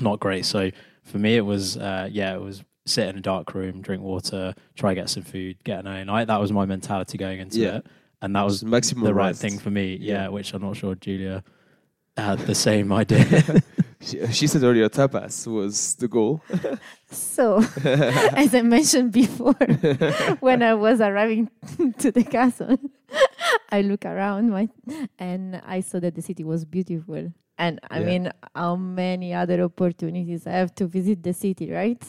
not 0.00 0.20
great. 0.20 0.44
So 0.44 0.70
for 1.02 1.18
me, 1.18 1.36
it 1.36 1.40
was 1.42 1.76
uh, 1.76 2.08
yeah, 2.10 2.34
it 2.34 2.40
was 2.40 2.62
sit 2.84 3.08
in 3.08 3.16
a 3.16 3.20
dark 3.20 3.54
room, 3.54 3.80
drink 3.82 4.02
water, 4.02 4.54
try 4.76 4.94
get 4.94 5.10
some 5.10 5.22
food, 5.24 5.56
get 5.64 5.80
an 5.80 5.86
own. 5.88 6.08
I, 6.08 6.24
that 6.24 6.40
was 6.40 6.52
my 6.52 6.66
mentality 6.66 7.18
going 7.18 7.40
into 7.40 7.58
Yeah. 7.60 7.76
it, 7.78 7.86
and 8.22 8.34
that 8.36 8.44
was 8.44 8.64
maximum 8.64 9.04
the 9.04 9.14
right 9.14 9.28
rest. 9.28 9.40
thing 9.40 9.58
for 9.58 9.70
me. 9.70 9.96
Yeah, 10.00 10.22
Yeah. 10.24 10.28
which 10.28 10.52
I'm 10.54 10.62
not 10.62 10.76
sure 10.76 10.94
Giulia 10.94 11.42
had 12.16 12.38
the 12.40 12.54
same 12.54 12.92
idea. 13.02 13.62
She, 13.98 14.26
she 14.26 14.46
said 14.46 14.62
earlier, 14.62 14.90
tapas 14.90 15.46
was 15.46 15.94
the 15.94 16.06
goal. 16.06 16.42
So, 17.10 17.58
as 18.36 18.54
I 18.54 18.60
mentioned 18.62 19.10
before, 19.12 19.54
when 20.40 20.62
I 20.62 20.74
was 20.74 21.00
arriving 21.00 21.50
to 22.00 22.10
the 22.12 22.22
castle, 22.22 22.78
I 23.70 23.82
look 23.82 24.04
around 24.04 24.50
my, 24.50 24.68
and 25.18 25.60
I 25.66 25.80
saw 25.80 25.98
that 26.00 26.14
the 26.14 26.22
city 26.22 26.44
was 26.44 26.64
beautiful. 26.64 27.32
And 27.58 27.80
I 27.90 28.00
Yeah. 28.00 28.06
mean, 28.06 28.32
how 28.54 28.76
many 28.76 29.32
other 29.32 29.62
opportunities 29.62 30.46
I 30.46 30.52
have 30.52 30.74
to 30.74 30.86
visit 30.86 31.22
the 31.22 31.32
city, 31.32 31.70
right? 31.72 32.02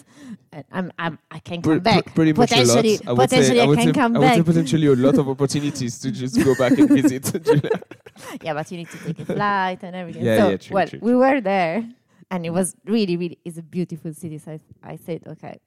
And 0.52 0.66
I'm, 0.72 0.92
I'm 1.00 1.20
I 1.32 1.40
can 1.40 1.62
come 1.62 1.72
pre- 1.74 1.80
back. 1.80 2.14
pretty 2.14 2.34
much 2.34 2.52
a 2.52 2.56
lot. 2.66 2.68
potentially, 2.84 3.00
I 3.08 3.16
potentially 3.16 3.44
say, 3.56 3.60
I, 3.62 3.64
I 3.64 3.68
would 3.68 3.78
can 3.80 3.88
say, 3.88 3.94
come 4.02 4.18
I 4.18 4.20
back. 4.20 4.46
potentially 4.46 4.88
a 4.88 4.96
lot 4.96 5.18
of 5.18 5.30
opportunities 5.34 6.00
to 6.00 6.12
just 6.12 6.44
go 6.44 6.54
back 6.54 6.78
and 6.78 6.90
visit. 6.90 7.24
Yeah, 8.42 8.54
but 8.56 8.70
you 8.72 8.78
need 8.78 8.90
to 8.90 8.98
take 8.98 9.20
a 9.20 9.26
flight 9.26 9.80
and 9.84 9.96
everything. 9.96 10.26
Yeah, 10.26 10.38
so, 10.38 10.50
yeah, 10.50 10.58
true, 10.58 10.74
well, 10.76 10.88
true, 10.88 11.00
we 11.02 11.16
were 11.16 11.40
there, 11.40 11.88
and 12.30 12.46
it 12.46 12.50
was 12.50 12.76
really, 12.86 13.16
really, 13.16 13.38
it's 13.46 13.58
a 13.58 13.62
beautiful 13.64 14.14
city. 14.14 14.38
So 14.40 14.52
I, 14.84 14.92
I 14.92 14.96
said, 14.98 15.22
okay, 15.28 15.60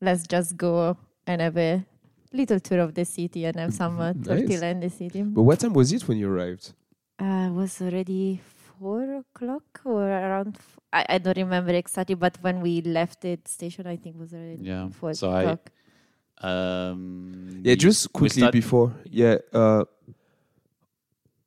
let's 0.00 0.26
just 0.26 0.56
go 0.56 0.96
and 1.26 1.40
have 1.40 1.56
a 1.56 1.84
little 2.32 2.60
tour 2.60 2.78
of 2.80 2.94
the 2.94 3.04
city 3.04 3.44
and 3.44 3.56
have 3.56 3.74
some 3.74 3.98
uh, 4.00 4.12
Nice. 4.12 4.62
in 4.62 4.80
the 4.80 4.90
city. 4.90 5.22
but 5.22 5.42
what 5.42 5.60
time 5.60 5.72
was 5.72 5.92
it 5.92 6.06
when 6.08 6.18
you 6.18 6.30
arrived? 6.32 6.72
Uh, 7.20 7.48
it 7.48 7.52
was 7.52 7.80
already 7.82 8.40
four 8.78 9.16
o'clock 9.16 9.80
or 9.84 10.04
around. 10.08 10.56
F- 10.56 10.78
I, 10.92 11.06
I 11.14 11.18
don't 11.18 11.36
remember 11.36 11.72
exactly, 11.72 12.14
but 12.14 12.38
when 12.40 12.60
we 12.60 12.80
left 12.82 13.20
the 13.20 13.38
station, 13.44 13.86
I 13.86 13.96
think 13.96 14.16
it 14.16 14.18
was 14.18 14.32
already 14.32 14.62
Yeah. 14.62 14.88
four 14.90 15.12
So 15.14 15.30
I- 15.30 15.42
o'clock. 15.42 15.70
Um, 16.42 17.60
Yeah, 17.62 17.74
just 17.74 18.12
quickly 18.12 18.50
before. 18.50 18.94
Yeah. 19.04 19.36
Uh, 19.52 19.84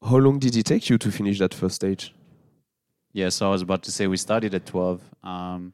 how 0.03 0.17
long 0.17 0.37
did 0.37 0.55
it 0.55 0.65
take 0.65 0.89
you 0.89 0.97
to 0.99 1.11
finish 1.11 1.39
that 1.39 1.53
first 1.53 1.75
stage? 1.75 2.13
Yeah, 3.13 3.29
so 3.29 3.47
I 3.47 3.49
was 3.51 3.61
about 3.61 3.81
to 3.83 3.91
say 3.91 4.05
we 4.07 4.17
started 4.17 4.53
at 4.53 4.65
12. 4.65 5.01
Um, 5.23 5.73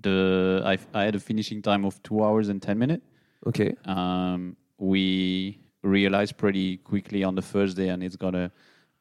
the 0.00 0.62
I, 0.64 0.78
I 0.98 1.04
had 1.04 1.14
a 1.14 1.20
finishing 1.20 1.62
time 1.62 1.84
of 1.84 2.02
two 2.02 2.24
hours 2.24 2.48
and 2.48 2.60
10 2.60 2.76
minutes. 2.78 3.04
Okay. 3.46 3.74
Um, 3.84 4.56
we 4.78 5.58
realized 5.82 6.36
pretty 6.36 6.78
quickly 6.78 7.24
on 7.24 7.34
the 7.34 7.42
first 7.42 7.76
day, 7.76 7.88
and 7.88 8.02
it's 8.02 8.16
gonna 8.16 8.50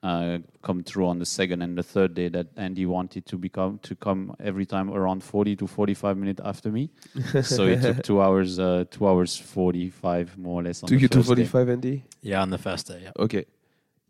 uh, 0.03 0.39
come 0.61 0.83
through 0.83 1.07
on 1.07 1.17
the 1.17 1.25
second 1.25 1.61
and 1.61 1.77
the 1.77 1.83
third 1.83 2.13
day 2.13 2.27
that 2.27 2.47
Andy 2.57 2.85
wanted 2.85 3.25
to 3.25 3.37
become 3.37 3.79
to 3.83 3.95
come 3.95 4.35
every 4.39 4.65
time 4.65 4.91
around 4.91 5.23
40 5.23 5.55
to 5.55 5.67
45 5.67 6.17
minutes 6.17 6.41
after 6.43 6.71
me. 6.71 6.91
so 7.41 7.65
it 7.65 7.81
took 7.81 8.03
two 8.03 8.21
hours, 8.21 8.59
uh, 8.59 8.83
two 8.91 9.07
hours 9.07 9.37
45 9.37 10.37
more 10.37 10.59
or 10.59 10.63
less. 10.63 10.83
On 10.83 10.87
Took 10.87 10.97
the 10.97 11.01
you 11.03 11.07
to 11.07 11.23
first 11.23 11.53
day. 11.53 11.71
Andy? 11.71 12.03
yeah, 12.21 12.41
on 12.41 12.49
the 12.49 12.57
first 12.57 12.87
day. 12.87 13.01
Yeah. 13.03 13.11
Okay. 13.17 13.45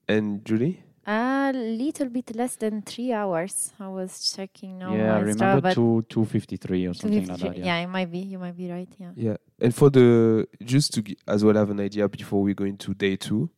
And 0.07 0.43
Julie? 0.43 0.83
A 1.05 1.51
little 1.53 2.07
bit 2.07 2.33
less 2.35 2.55
than 2.55 2.81
three 2.81 3.11
hours. 3.11 3.73
I 3.79 3.89
was 3.89 4.33
checking 4.33 4.79
now. 4.79 4.95
Yeah, 4.95 5.15
I 5.15 5.21
my 5.21 5.23
Strava, 5.23 5.33
remember 5.33 5.61
but 5.61 5.73
two 5.73 6.05
two 6.07 6.23
fifty 6.25 6.55
three 6.57 6.85
or 6.87 6.93
something 6.93 7.27
like 7.27 7.39
that. 7.39 7.57
yeah. 7.57 7.65
Yeah. 7.65 7.77
it 7.83 7.87
might 7.87 8.09
be. 8.11 8.19
You 8.19 8.39
might 8.39 8.55
be 8.55 8.71
right. 8.71 8.87
Yeah. 8.97 9.11
Yeah. 9.15 9.37
And 9.59 9.75
for 9.75 9.89
the, 9.89 10.47
just 10.63 10.93
to 10.93 11.01
g- 11.01 11.17
as 11.27 11.43
well 11.43 11.55
have 11.55 11.69
an 11.69 11.79
idea 11.81 12.07
before 12.07 12.41
we 12.41 12.53
go 12.53 12.63
into 12.63 12.93
day 12.93 13.17
two, 13.17 13.49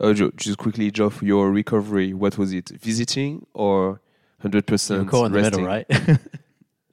uh, 0.00 0.12
Jo- 0.12 0.32
just 0.36 0.58
quickly, 0.58 0.90
Geoff, 0.90 1.22
your 1.22 1.52
recovery, 1.52 2.12
what 2.14 2.36
was 2.36 2.52
it? 2.52 2.70
Visiting 2.70 3.46
or 3.54 4.00
100% 4.42 4.98
You 5.04 5.04
caught 5.04 5.26
in 5.26 5.32
the 5.32 5.38
resting? 5.40 5.64
middle, 5.64 5.66
right? 6.08 6.18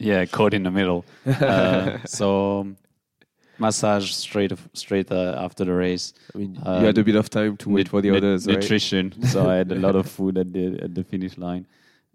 Yeah, 0.02 0.24
caught 0.28 0.54
in 0.54 0.64
the 0.64 0.72
middle. 0.72 1.04
uh, 1.26 1.98
so 2.06 2.68
massage 3.60 4.12
straight 4.12 4.54
straight 4.74 5.12
uh, 5.12 5.36
after 5.46 5.66
the 5.66 5.74
race. 5.74 6.14
I 6.34 6.38
mean, 6.38 6.58
Um, 6.66 6.80
you 6.82 6.86
had 6.88 6.98
a 6.98 7.04
bit 7.04 7.16
of 7.16 7.30
time 7.30 7.58
to 7.58 7.70
wait 7.70 7.88
for 7.90 8.02
the 8.02 8.12
others, 8.18 8.48
right? 8.48 8.56
Nutrition. 8.56 9.14
so 9.24 9.50
I 9.50 9.56
had 9.56 9.72
a 9.72 9.76
lot 9.76 9.96
of 9.96 10.06
food 10.18 10.38
at 10.38 10.54
the 10.54 10.80
at 10.84 10.96
the 10.96 11.04
finish 11.04 11.38
line, 11.38 11.68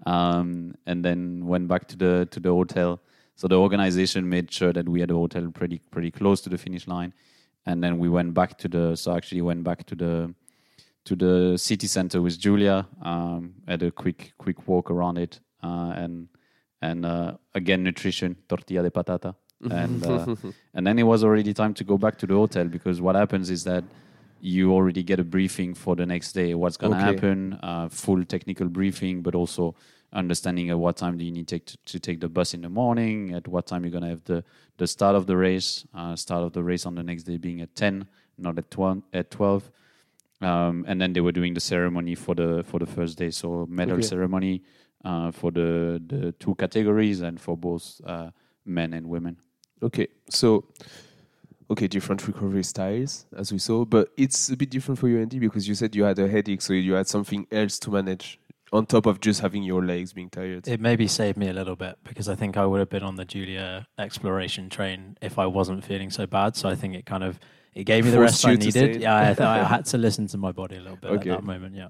um, 0.07 0.74
and 0.86 1.05
then 1.05 1.47
went 1.47 1.68
back 1.68 1.88
to 1.88 1.97
the 1.97 2.26
to 2.30 2.40
the 2.40 2.51
hotel. 2.51 3.01
So 3.36 3.49
the 3.49 3.57
organization 3.59 4.28
made 4.28 4.51
sure 4.51 4.72
that 4.72 4.88
we 4.88 5.01
had 5.01 5.11
a 5.11 5.14
hotel 5.14 5.51
pretty 5.51 5.78
pretty 5.90 6.11
close 6.11 6.40
to 6.42 6.49
the 6.51 6.59
finish 6.59 6.86
line, 6.86 7.12
and 7.66 7.82
then 7.82 7.99
we 7.99 8.09
went 8.09 8.34
back 8.34 8.59
to 8.59 8.68
the. 8.68 8.97
So 8.97 9.14
actually 9.16 9.42
went 9.42 9.64
back 9.64 9.84
to 9.86 9.95
the 9.95 10.34
to 11.05 11.16
the 11.16 11.59
city 11.59 11.86
center 11.86 12.22
with 12.22 12.38
Giulia. 12.38 12.86
Um, 13.03 13.55
had 13.68 13.82
a 13.82 13.90
quick 13.90 14.32
quick 14.38 14.66
walk 14.68 14.90
around 14.90 15.18
it, 15.18 15.40
uh, 15.62 15.92
and 15.97 16.28
and 16.80 17.05
uh, 17.05 17.32
again 17.55 17.82
nutrition 17.82 18.36
tortilla 18.49 18.82
de 18.82 18.90
patata, 18.90 19.34
and 19.70 20.04
uh, 20.04 20.26
and 20.74 20.86
then 20.86 20.98
it 20.98 21.04
was 21.04 21.24
already 21.24 21.54
time 21.54 21.74
to 21.74 21.84
go 21.84 21.96
back 21.98 22.16
to 22.18 22.26
the 22.26 22.34
hotel 22.34 22.66
because 22.66 23.00
what 23.00 23.14
happens 23.14 23.50
is 23.50 23.64
that 23.64 23.84
you 24.40 24.72
already 24.72 25.02
get 25.02 25.18
a 25.20 25.24
briefing 25.24 25.74
for 25.74 25.96
the 25.96 26.04
next 26.04 26.32
day. 26.32 26.54
What's 26.54 26.76
going 26.76 26.92
to 26.92 26.98
Okay. 27.00 27.04
happen 27.16 27.54
uh, 27.62 27.88
full 27.88 28.24
technical 28.24 28.68
briefing 28.68 29.22
but 29.22 29.34
also 29.34 29.74
understanding 30.12 30.70
at 30.70 30.78
what 30.78 30.96
time 30.96 31.18
do 31.18 31.24
you 31.24 31.32
need 31.32 31.48
take 31.48 31.66
to, 31.66 31.76
to 31.86 31.98
take 31.98 32.20
the 32.20 32.28
bus 32.28 32.54
in 32.54 32.60
the 32.60 32.68
morning 32.68 33.34
at 33.34 33.48
what 33.48 33.66
time 33.66 33.82
you're 33.84 33.90
going 33.90 34.04
to 34.04 34.10
have 34.10 34.24
the 34.24 34.44
the 34.76 34.86
start 34.86 35.16
of 35.16 35.26
the 35.26 35.36
race 35.36 35.84
uh, 35.94 36.14
start 36.14 36.44
of 36.44 36.52
the 36.52 36.62
race 36.62 36.86
on 36.86 36.94
the 36.94 37.02
next 37.02 37.24
day 37.24 37.36
being 37.36 37.60
at 37.60 37.74
10 37.74 38.06
not 38.38 38.56
at 38.56 38.70
12 38.70 39.02
at 39.12 39.30
12 39.30 39.70
um, 40.40 40.84
and 40.86 41.00
then 41.00 41.12
they 41.12 41.20
were 41.20 41.32
doing 41.32 41.54
the 41.54 41.60
ceremony 41.60 42.14
for 42.14 42.34
the 42.34 42.62
for 42.64 42.78
the 42.78 42.86
first 42.86 43.16
day. 43.18 43.30
So 43.30 43.66
medal 43.68 43.96
Okay. 43.96 44.02
ceremony 44.02 44.62
uh, 45.04 45.30
for 45.30 45.50
the 45.50 46.02
the 46.06 46.32
two 46.32 46.54
categories 46.56 47.20
and 47.22 47.40
for 47.40 47.56
both 47.56 48.00
uh, 48.06 48.30
men 48.64 48.92
and 48.92 49.08
women 49.08 49.38
Okay, 49.82 50.08
so 50.30 50.64
okay, 51.70 51.86
different 51.88 52.26
recovery 52.26 52.62
styles 52.64 53.26
as 53.36 53.52
we 53.52 53.58
saw, 53.58 53.84
but 53.84 54.08
it's 54.16 54.50
a 54.50 54.56
bit 54.56 54.70
different 54.70 54.98
for 54.98 55.08
you, 55.08 55.20
Andy, 55.20 55.38
because 55.38 55.66
you 55.68 55.74
said 55.74 55.94
you 55.94 56.04
had 56.04 56.18
a 56.18 56.28
headache, 56.28 56.62
so 56.62 56.72
you 56.72 56.94
had 56.94 57.06
something 57.08 57.46
else 57.50 57.78
to 57.80 57.90
manage 57.90 58.38
on 58.72 58.86
top 58.86 59.06
of 59.06 59.20
just 59.20 59.40
having 59.40 59.62
your 59.62 59.84
legs 59.84 60.12
being 60.12 60.28
tired. 60.30 60.66
It 60.66 60.80
maybe 60.80 61.06
saved 61.06 61.38
me 61.38 61.48
a 61.48 61.52
little 61.52 61.76
bit 61.76 61.96
because 62.02 62.28
I 62.28 62.34
think 62.34 62.56
I 62.56 62.66
would 62.66 62.80
have 62.80 62.90
been 62.90 63.02
on 63.04 63.16
the 63.16 63.24
Giulia 63.24 63.86
exploration 63.98 64.68
train 64.68 65.16
if 65.22 65.38
I 65.38 65.46
wasn't 65.46 65.84
feeling 65.84 66.10
so 66.10 66.26
bad. 66.26 66.56
So 66.56 66.68
I 66.68 66.74
think 66.74 66.94
it 66.94 67.06
kind 67.06 67.22
of 67.22 67.38
it 67.74 67.84
gave 67.84 68.04
me 68.04 68.10
the 68.10 68.20
rest 68.20 68.44
I 68.46 68.54
needed. 68.54 69.00
Yeah, 69.00 69.16
I, 69.16 69.26
th- 69.34 69.40
I 69.40 69.64
had 69.74 69.84
to 69.86 69.98
listen 69.98 70.26
to 70.28 70.38
my 70.38 70.50
body 70.52 70.76
a 70.76 70.80
little 70.80 70.96
bit 70.96 71.10
Okay. 71.10 71.30
at 71.30 71.36
that 71.38 71.44
moment. 71.44 71.74
Yeah. 71.76 71.88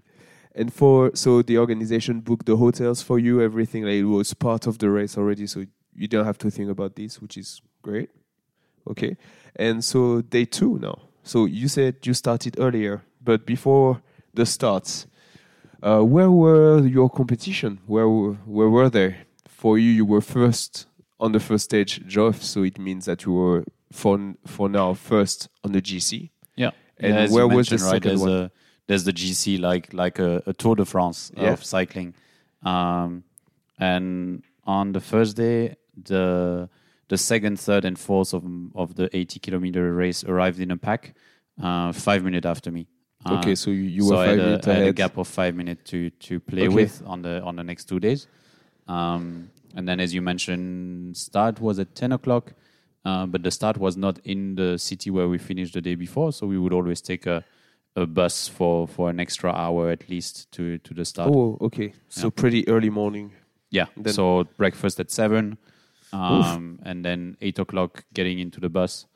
And 0.55 0.73
for 0.73 1.11
so 1.15 1.43
the 1.43 1.59
organization 1.59 2.21
booked 2.21 2.47
the 2.47 2.57
hotels 2.57 3.03
for 3.03 3.19
you, 3.19 3.41
everything 3.41 3.85
like 3.85 3.95
it 3.95 4.05
was 4.05 4.35
part 4.35 4.67
of 4.67 4.79
the 4.79 4.91
race 4.91 5.17
already, 5.19 5.47
so 5.47 5.65
you 5.95 6.07
don't 6.09 6.25
have 6.25 6.39
to 6.39 6.51
think 6.51 6.71
about 6.71 6.97
this, 6.97 7.21
which 7.21 7.37
is 7.37 7.61
great. 7.85 8.11
Okay, 8.91 9.17
and 9.57 9.83
so 9.85 10.21
day 10.23 10.45
two 10.47 10.79
now. 10.79 10.97
So 11.23 11.47
you 11.47 11.69
said 11.69 11.95
you 12.07 12.15
started 12.15 12.57
earlier, 12.59 13.03
but 13.23 13.47
before 13.47 14.01
the 14.35 14.45
starts, 14.47 15.07
uh, 15.83 16.01
where 16.15 16.31
were 16.31 16.87
your 16.87 17.09
competition? 17.11 17.79
Where 17.87 18.09
were- 18.09 18.39
where 18.57 18.71
were 18.77 18.91
they 18.91 19.11
for 19.49 19.79
you? 19.79 19.91
You 20.01 20.05
were 20.07 20.21
first 20.23 20.87
on 21.19 21.33
the 21.33 21.41
first 21.41 21.65
stage, 21.65 21.93
Geoff. 22.07 22.43
So 22.43 22.65
it 22.65 22.79
means 22.79 23.05
that 23.07 23.25
you 23.25 23.33
were 23.33 23.65
for 23.93 24.19
for 24.47 24.69
now 24.69 24.95
first 24.95 25.49
on 25.65 25.73
the 25.73 25.81
GC. 25.81 26.31
Yeah. 26.57 26.73
And 26.99 27.15
Yeah, 27.15 27.29
where 27.35 27.49
was 27.49 27.69
the 27.69 27.77
right, 27.77 27.93
second 27.95 28.09
there's 28.09 28.21
one? 28.21 28.33
A, 28.33 28.51
there's 28.87 29.05
the 29.05 29.13
GC, 29.13 29.59
like 29.59 29.93
like 29.95 30.19
a, 30.19 30.43
a 30.47 30.53
Tour 30.53 30.75
de 30.77 30.85
France 30.85 31.33
Yeah. 31.37 31.53
of 31.53 31.65
cycling. 31.65 32.15
Um, 32.63 33.25
and 33.79 34.43
on 34.65 34.93
the 34.93 35.01
first 35.01 35.37
day, 35.37 35.77
the 36.11 36.69
the 37.09 37.19
second, 37.19 37.59
third, 37.61 37.85
and 37.85 37.99
fourth 37.99 38.33
of 38.35 38.45
of 38.75 38.95
the 38.95 39.09
80 39.17 39.41
kilometer 39.41 39.93
race 39.95 40.25
arrived 40.25 40.61
in 40.61 40.71
a 40.71 40.77
pack, 40.77 41.15
uh, 41.63 41.93
five 41.93 42.25
minutes 42.25 42.47
after 42.47 42.71
me. 42.71 42.87
Uh, 43.27 43.39
okay, 43.39 43.55
so 43.55 43.71
you, 43.71 43.83
you 43.83 44.03
so 44.03 44.11
were 44.11 44.17
five 44.17 44.29
had, 44.31 44.39
a, 44.39 44.43
minutes 44.45 44.69
I 44.69 44.73
had 44.75 44.87
a 44.89 44.93
gap 44.93 45.17
of 45.19 45.29
five 45.29 45.55
minutes 45.55 45.91
to 45.91 46.11
to 46.11 46.41
play 46.41 46.63
Okay. 46.67 46.75
with 46.75 47.03
on 47.07 47.23
the 47.23 47.43
on 47.43 47.57
the 47.57 47.65
next 47.65 47.85
two 47.89 48.01
days. 48.01 48.27
Um, 48.87 49.51
and 49.75 49.89
then, 49.89 49.99
as 50.01 50.13
you 50.15 50.23
mentioned, 50.23 51.17
start 51.17 51.61
was 51.61 51.79
at 51.79 51.95
ten 51.95 52.13
o'clock, 52.13 52.53
uh, 53.05 53.27
but 53.27 53.43
the 53.43 53.51
start 53.51 53.79
was 53.79 53.97
not 53.97 54.19
in 54.25 54.55
the 54.57 54.79
city 54.79 55.11
where 55.11 55.29
we 55.29 55.39
finished 55.39 55.75
the 55.75 55.81
day 55.81 55.95
before. 55.95 56.33
So 56.33 56.47
we 56.47 56.59
would 56.59 56.73
always 56.73 57.01
take 57.01 57.27
a 57.27 57.45
a 57.97 58.07
bus 58.07 58.49
for 58.49 58.89
for 58.89 59.09
an 59.09 59.21
extra 59.21 59.53
hour 59.53 59.91
at 59.91 60.09
least 60.11 60.51
to 60.53 60.79
to 60.79 60.95
the 60.95 61.05
start. 61.05 61.31
Oh, 61.33 61.57
okay. 61.61 61.93
So 62.09 62.27
Yeah. 62.27 62.31
pretty 62.43 62.69
early 62.69 62.91
morning. 62.91 63.33
Yeah. 63.71 63.87
Then- 63.97 64.13
so 64.13 64.45
breakfast 64.57 65.01
at 65.01 65.11
seven, 65.11 65.59
um, 66.15 66.79
and 66.85 67.05
then 67.05 67.37
eight 67.41 67.59
o'clock 67.59 68.05
getting 68.15 68.39
into 68.39 68.61
the 68.61 68.69
bus, 68.69 69.07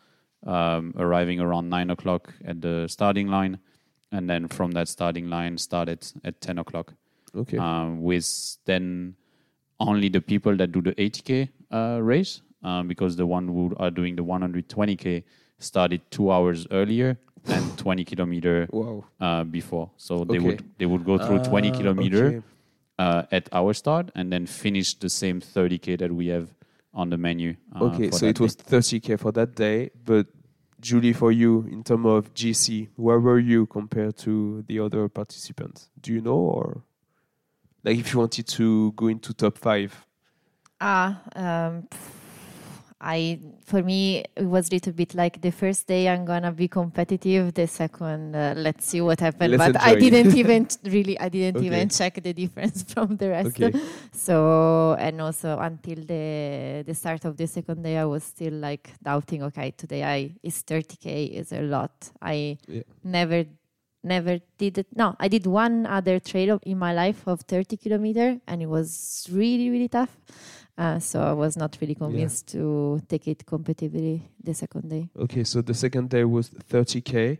um, 0.46 0.92
arriving 0.98 1.40
around 1.40 1.68
nine 1.68 1.90
o'clock 1.90 2.34
at 2.44 2.60
the 2.60 2.86
starting 2.88 3.28
line, 3.28 3.58
and 4.12 4.28
then 4.28 4.48
from 4.48 4.72
that 4.72 4.88
starting 4.88 5.28
line 5.30 5.58
started 5.58 6.04
at 6.24 6.40
ten 6.40 6.58
o'clock. 6.58 6.94
Okay. 7.34 7.58
Um, 7.58 8.02
with 8.02 8.26
then 8.64 9.14
only 9.78 10.08
the 10.08 10.20
people 10.20 10.56
that 10.56 10.72
do 10.72 10.80
the 10.82 10.92
80k 10.94 11.48
uh, 11.70 12.00
race, 12.02 12.42
um, 12.64 12.88
because 12.88 13.16
the 13.16 13.26
one 13.26 13.46
who 13.46 13.72
are 13.78 13.90
doing 13.90 14.16
the 14.16 14.24
120k 14.24 15.22
started 15.58 16.00
two 16.10 16.32
hours 16.32 16.66
earlier 16.70 17.18
and 17.46 17.76
20 17.84 18.04
kilometer 18.04 18.66
wow. 18.72 19.04
uh, 19.20 19.44
before. 19.44 19.90
So 19.96 20.24
they 20.24 20.38
Okay. 20.38 20.46
would 20.46 20.64
they 20.78 20.86
would 20.86 21.04
go 21.04 21.18
through 21.18 21.40
20 21.40 21.68
Ah, 21.68 21.76
kilometer 21.76 22.26
okay. 22.26 22.42
uh, 22.98 23.22
at 23.30 23.48
our 23.52 23.72
start 23.74 24.10
and 24.14 24.32
then 24.32 24.46
finish 24.46 24.94
the 24.94 25.08
same 25.08 25.40
30k 25.40 25.98
that 25.98 26.10
we 26.12 26.26
have 26.28 26.48
on 26.94 27.10
the 27.10 27.16
menu. 27.18 27.56
Uh, 27.74 27.84
Okay, 27.86 28.10
so 28.10 28.26
that 28.26 28.30
it 28.30 28.40
was 28.40 28.56
30k 28.56 29.18
for 29.18 29.32
that 29.32 29.54
day, 29.54 29.90
but 30.04 30.26
Julie, 30.80 31.12
for 31.12 31.32
you, 31.32 31.66
in 31.70 31.82
terms 31.82 32.06
of 32.06 32.32
GC, 32.34 32.88
where 32.96 33.18
were 33.18 33.38
you 33.40 33.66
compared 33.66 34.16
to 34.18 34.62
the 34.68 34.78
other 34.78 35.08
participants? 35.08 35.90
Do 36.00 36.12
you 36.12 36.20
know, 36.20 36.36
or 36.36 36.82
like 37.84 37.98
if 37.98 38.12
you 38.12 38.18
wanted 38.20 38.46
to 38.46 38.92
go 38.92 39.08
into 39.08 39.34
top 39.34 39.58
five? 39.58 40.06
Ah, 40.80 41.20
um, 41.34 41.82
pff, 41.90 41.98
I 43.00 43.38
for 43.64 43.82
me 43.82 44.24
it 44.36 44.44
was 44.44 44.68
a 44.70 44.74
little 44.74 44.92
bit 44.92 45.14
like 45.14 45.40
the 45.40 45.52
first 45.52 45.86
day 45.86 46.08
I'm 46.08 46.24
gonna 46.24 46.50
be 46.50 46.66
competitive. 46.66 47.54
The 47.54 47.66
second, 47.68 48.34
uh, 48.34 48.54
let's 48.56 48.86
see 48.86 49.00
what 49.00 49.20
happened. 49.20 49.52
Let's 49.52 49.72
but 49.72 49.82
I 49.82 49.94
didn't 49.94 50.34
even 50.42 50.66
really, 50.84 51.18
I 51.18 51.28
didn't 51.28 51.58
Okay. 51.58 51.66
even 51.66 51.88
check 51.90 52.20
the 52.22 52.32
difference 52.32 52.82
from 52.92 53.16
the 53.16 53.28
rest. 53.30 53.60
Okay. 53.60 53.72
So 54.12 54.96
and 54.98 55.20
also 55.20 55.58
until 55.58 55.96
the 56.04 56.82
the 56.86 56.94
start 56.94 57.24
of 57.24 57.36
the 57.36 57.46
second 57.46 57.82
day, 57.82 57.98
I 57.98 58.04
was 58.04 58.24
still 58.24 58.54
like 58.54 58.90
doubting. 59.02 59.44
Okay, 59.44 59.70
today 59.72 60.02
I 60.02 60.34
is 60.42 60.62
30k 60.64 61.26
is 61.40 61.52
a 61.52 61.62
lot. 61.62 62.10
I 62.20 62.58
Yeah. 62.66 62.82
never 63.04 63.44
never 64.02 64.40
did 64.58 64.78
it. 64.78 64.86
No, 64.96 65.14
I 65.20 65.28
did 65.28 65.46
one 65.46 65.86
other 65.86 66.18
trail 66.18 66.58
in 66.64 66.78
my 66.78 66.92
life 66.92 67.26
of 67.26 67.42
30 67.42 67.76
kilometer, 67.76 68.40
and 68.46 68.62
it 68.62 68.66
was 68.66 69.28
really 69.30 69.70
really 69.70 69.88
tough. 69.88 70.18
Uh, 70.78 70.98
so 71.00 71.20
I 71.20 71.32
was 71.32 71.56
not 71.56 71.76
really 71.80 71.96
convinced 71.96 72.46
to 72.52 73.00
take 73.08 73.26
it 73.26 73.44
competitively 73.44 74.22
the 74.42 74.54
second 74.54 74.88
day. 74.88 75.08
Okay, 75.18 75.42
so 75.42 75.60
the 75.60 75.74
second 75.74 76.08
day 76.10 76.24
was 76.24 76.50
30k, 76.50 77.38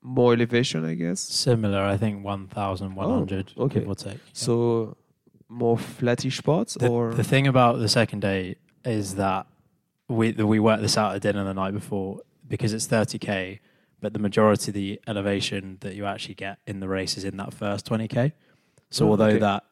more 0.00 0.32
elevation, 0.32 0.84
I 0.84 0.94
guess. 0.94 1.18
Similar, 1.20 1.82
I 1.82 1.96
think 1.96 2.24
1,100, 2.24 3.52
Oh, 3.56 3.64
okay. 3.64 3.80
give 3.80 3.88
or 3.88 3.94
take. 3.96 4.14
Yeah. 4.14 4.18
So 4.32 4.96
more 5.48 5.76
flattish 5.76 6.38
spots, 6.38 6.74
the, 6.74 6.88
or 6.88 7.12
the 7.12 7.24
thing 7.24 7.48
about 7.48 7.78
the 7.80 7.88
second 7.88 8.20
day 8.20 8.56
is 8.84 9.16
that 9.16 9.46
we 10.08 10.30
that 10.32 10.46
we 10.46 10.58
worked 10.60 10.82
this 10.82 10.96
out 10.96 11.14
at 11.16 11.22
dinner 11.22 11.44
the 11.44 11.54
night 11.54 11.72
before 11.72 12.20
because 12.48 12.72
it's 12.72 12.86
30k, 12.86 13.58
but 14.00 14.12
the 14.12 14.18
majority 14.18 14.70
of 14.70 14.74
the 14.74 15.00
elevation 15.08 15.78
that 15.80 15.94
you 15.96 16.04
actually 16.06 16.34
get 16.34 16.58
in 16.66 16.78
the 16.80 16.88
race 16.88 17.16
is 17.16 17.24
in 17.24 17.36
that 17.38 17.52
first 17.52 17.86
20k. 17.86 18.32
So 18.90 19.06
Oh, 19.06 19.10
although 19.10 19.26
okay. 19.26 19.38
that 19.38 19.64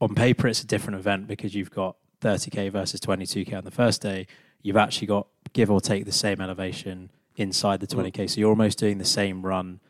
on 0.00 0.14
paper 0.14 0.48
it's 0.48 0.62
a 0.62 0.66
different 0.66 0.98
event 0.98 1.26
because 1.28 1.54
you've 1.54 1.70
got 1.70 1.96
30k 2.20 2.70
versus 2.70 3.00
22k 3.00 3.56
on 3.56 3.64
the 3.64 3.70
first 3.70 4.02
day, 4.02 4.26
you've 4.62 4.76
actually 4.76 5.06
got 5.06 5.26
give 5.52 5.70
or 5.70 5.80
take 5.80 6.04
the 6.04 6.12
same 6.12 6.40
elevation 6.40 7.10
inside 7.36 7.80
the 7.80 7.86
20k. 7.86 8.12
Mm. 8.12 8.30
So 8.30 8.40
you're 8.40 8.50
almost 8.50 8.78
doing 8.78 8.98
the 8.98 9.04
same 9.04 9.44
run 9.44 9.80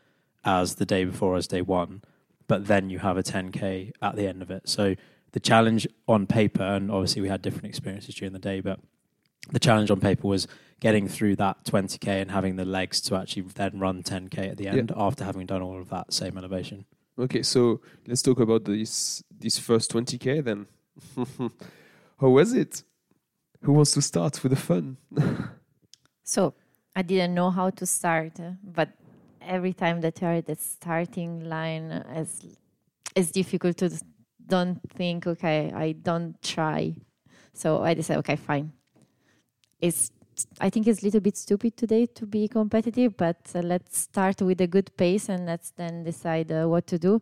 as 0.45 0.75
the 0.75 0.85
day 0.85 1.03
before 1.05 1.35
as 1.35 1.47
day 1.47 1.61
one, 1.61 2.03
but 2.47 2.67
then 2.67 2.89
you 2.89 2.99
have 2.99 3.17
a 3.17 3.23
10k 3.23 3.91
at 4.01 4.15
the 4.15 4.27
end 4.27 4.41
of 4.41 4.51
it. 4.51 4.69
So 4.69 4.95
the 5.31 5.39
challenge 5.39 5.87
on 6.07 6.25
paper, 6.25 6.63
and 6.63 6.91
obviously 6.91 7.21
we 7.21 7.27
had 7.27 7.41
different 7.41 7.65
experiences 7.65 8.15
during 8.15 8.33
the 8.33 8.39
day, 8.39 8.61
but 8.61 8.79
the 9.51 9.59
challenge 9.59 9.91
on 9.91 9.99
paper 9.99 10.27
was 10.27 10.47
getting 10.79 11.07
through 11.07 11.35
that 11.37 11.63
20k 11.65 12.07
and 12.07 12.31
having 12.31 12.55
the 12.55 12.65
legs 12.65 13.01
to 13.01 13.15
actually 13.15 13.43
then 13.55 13.79
run 13.79 14.03
10k 14.03 14.51
at 14.51 14.57
the 14.57 14.67
end 14.67 14.91
after 14.95 15.23
having 15.23 15.45
done 15.45 15.61
all 15.61 15.79
of 15.79 15.89
that 15.89 16.13
same 16.13 16.37
elevation. 16.37 16.85
Okay, 17.19 17.41
so 17.41 17.81
let's 18.05 18.21
talk 18.21 18.39
about 18.39 18.65
this 18.65 19.23
this 19.39 19.57
first 19.57 19.91
20k 19.91 20.43
then. 20.43 20.67
How 22.19 22.29
was 22.29 22.53
it? 22.53 22.83
Who 23.61 23.73
wants 23.73 23.91
to 23.93 24.01
start 24.01 24.41
with 24.43 24.51
the 24.51 24.57
fun? 24.57 24.97
So 26.23 26.55
I 26.93 27.03
didn't 27.03 27.35
know 27.35 27.49
how 27.51 27.69
to 27.69 27.85
start, 27.85 28.33
but 28.61 28.89
every 29.41 29.71
time 29.71 30.01
that 30.01 30.19
you 30.19 30.27
are 30.27 30.33
at 30.33 30.45
the 30.45 30.55
starting 30.55 31.45
line, 31.45 32.03
it's, 32.09 32.45
it's 33.15 33.31
difficult 33.31 33.77
to 33.77 33.89
don't 34.45 34.77
think, 34.91 35.25
okay, 35.25 35.71
I 35.73 35.93
don't 35.93 36.35
try. 36.41 36.97
So 37.53 37.81
I 37.81 37.93
decided, 37.93 38.19
okay, 38.19 38.35
fine. 38.35 38.73
It's 39.79 40.11
I 40.59 40.69
think 40.69 40.85
it's 40.87 41.01
a 41.01 41.05
little 41.05 41.21
bit 41.21 41.37
stupid 41.37 41.77
today 41.77 42.05
to 42.05 42.25
be 42.25 42.47
competitive, 42.47 43.17
but 43.17 43.37
uh, 43.55 43.59
let's 43.59 43.97
start 43.97 44.41
with 44.41 44.61
a 44.61 44.67
good 44.67 44.95
pace 44.95 45.29
and 45.29 45.45
let's 45.45 45.71
then 45.71 46.03
decide 46.03 46.51
uh, 46.51 46.65
what 46.65 46.85
to 46.87 46.99
do. 46.99 47.21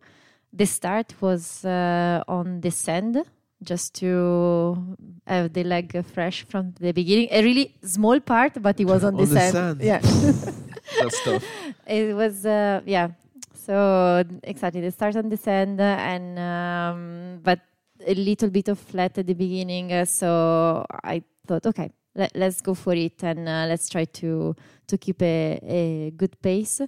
The 0.52 0.66
start 0.66 1.14
was 1.22 1.64
uh, 1.64 2.24
on 2.28 2.60
the 2.62 2.72
sand, 2.72 3.24
just 3.64 3.95
to 3.95 4.97
have 5.26 5.53
the 5.53 5.64
leg 5.64 6.03
fresh 6.14 6.45
from 6.47 6.74
the 6.80 6.91
beginning. 6.91 7.28
A 7.32 7.43
really 7.43 7.76
small 7.84 8.20
part, 8.20 8.62
but 8.62 8.80
it 8.80 8.86
was 8.86 9.03
on, 9.08 9.16
On 9.16 9.20
the, 9.22 9.26
the 9.26 9.39
sand. 9.39 9.53
sand. 9.53 9.82
Yeah, 9.82 9.99
That's 10.99 11.24
tough. 11.24 11.43
it 11.88 12.16
was. 12.16 12.45
Uh, 12.45 12.82
yeah. 12.86 13.10
So 13.53 14.24
exactly, 14.43 14.82
the 14.82 14.91
start 14.91 15.16
on 15.16 15.30
the 15.30 15.38
sand, 15.38 15.82
uh, 15.82 15.84
and 15.84 16.38
um, 16.38 17.39
but 17.43 17.60
a 18.06 18.14
little 18.14 18.49
bit 18.49 18.68
of 18.68 18.78
flat 18.78 19.18
at 19.18 19.26
the 19.26 19.34
beginning. 19.34 19.91
Uh, 19.91 20.06
so 20.06 20.86
I 21.03 21.24
thought, 21.47 21.66
okay, 21.66 21.89
let, 22.14 22.36
let's 22.36 22.62
go 22.62 22.74
for 22.76 22.93
it 22.93 23.24
and 23.24 23.47
uh, 23.47 23.66
let's 23.68 23.89
try 23.89 24.06
to 24.06 24.56
to 24.88 24.97
keep 24.97 25.22
a, 25.22 25.60
a 25.64 26.12
good 26.16 26.39
pace. 26.41 26.82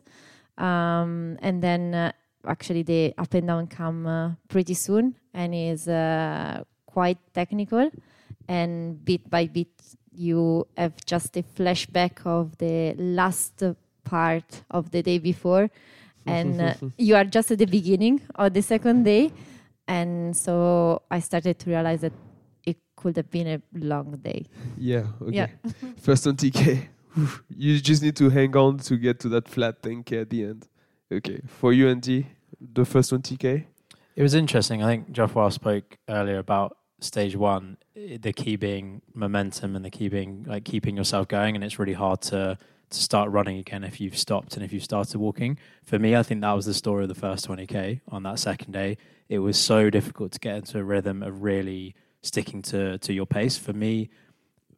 Um, 0.57 1.38
and 1.41 1.61
then 1.61 1.93
uh, 1.95 2.11
actually 2.48 2.84
the 2.84 3.14
up 3.18 3.34
and 3.34 3.48
down 3.48 3.68
come 3.68 4.08
uh, 4.08 4.32
pretty 4.48 4.74
soon 4.74 5.16
and 5.34 5.54
is 5.54 5.88
uh, 5.88 6.64
quite 6.86 7.18
technical. 7.34 7.91
And 8.48 9.04
bit 9.04 9.30
by 9.30 9.48
bit, 9.48 9.70
you 10.12 10.66
have 10.78 10.93
just 11.06 11.38
a 11.38 11.43
flashback 11.43 12.26
of 12.26 12.58
the 12.58 12.95
last 12.98 13.62
part 14.04 14.64
of 14.72 14.91
the 14.91 15.04
day 15.04 15.20
before, 15.20 15.70
and 16.26 16.62
uh, 16.62 16.74
you 16.98 17.16
are 17.16 17.26
just 17.26 17.52
at 17.52 17.60
the 17.60 17.66
beginning 17.66 18.22
of 18.36 18.54
the 18.54 18.62
second 18.62 19.04
day. 19.04 19.32
And 19.88 20.36
so 20.36 21.02
I 21.10 21.20
started 21.20 21.60
to 21.60 21.70
realize 21.70 22.02
that 22.02 22.14
it 22.66 22.78
could 22.95 23.16
have 23.18 23.30
been 23.30 23.48
a 23.48 23.62
long 23.74 24.18
day. 24.18 24.45
Yeah. 24.78 25.06
Okay. 25.22 25.36
Yeah. 25.36 25.48
First 26.02 26.28
on 26.28 26.36
tk 26.36 26.88
You 27.50 27.80
just 27.80 28.04
need 28.04 28.16
to 28.18 28.30
hang 28.30 28.56
on 28.56 28.78
to 28.80 28.98
get 28.98 29.20
to 29.22 29.30
that 29.30 29.48
flat 29.48 29.82
10k 29.82 30.22
at 30.22 30.30
the 30.30 30.43
end. 30.43 30.68
Okay. 31.12 31.41
For 31.48 31.72
you, 31.74 31.88
Andy, 31.89 32.28
the 32.60 32.86
first 32.86 33.12
20k. 33.12 33.66
It 34.16 34.24
was 34.24 34.34
interesting. 34.34 34.84
I 34.84 34.88
think 34.88 35.12
Geoffroy 35.12 35.49
spoke 35.49 35.97
earlier 36.10 36.39
about 36.39 36.78
stage 36.99 37.36
one, 37.36 37.78
the 37.95 38.34
key 38.34 38.55
being 38.55 39.01
momentum 39.14 39.76
and 39.76 39.86
the 39.86 39.91
key 39.91 40.10
being 40.10 40.45
like 40.47 40.64
keeping 40.64 40.97
yourself 40.97 41.28
going. 41.28 41.55
And 41.55 41.64
it's 41.64 41.80
really 41.80 41.93
hard 41.93 42.22
to 42.24 42.58
to 42.89 42.97
start 42.97 43.30
running 43.30 43.58
again 43.58 43.84
if 43.84 43.99
you've 43.99 44.18
stopped 44.18 44.55
and 44.55 44.64
if 44.64 44.72
you've 44.72 44.84
started 44.84 45.18
walking. 45.18 45.58
For 45.84 45.99
me, 45.99 46.16
I 46.16 46.24
think 46.24 46.39
that 46.39 46.53
was 46.53 46.66
the 46.66 46.74
story 46.74 47.03
of 47.03 47.10
the 47.10 47.16
first 47.16 47.45
20k 47.45 47.99
on 48.08 48.24
that 48.24 48.39
second 48.39 48.72
day. 48.72 48.97
It 49.28 49.39
was 49.39 49.58
so 49.58 49.89
difficult 49.89 50.32
to 50.32 50.39
get 50.39 50.55
into 50.55 50.80
a 50.80 50.84
rhythm 50.84 51.22
of 51.22 51.43
really 51.43 51.95
sticking 52.22 52.62
to 52.64 52.97
to 52.99 53.14
your 53.14 53.26
pace. 53.26 53.58
For 53.58 53.74
me, 53.74 54.10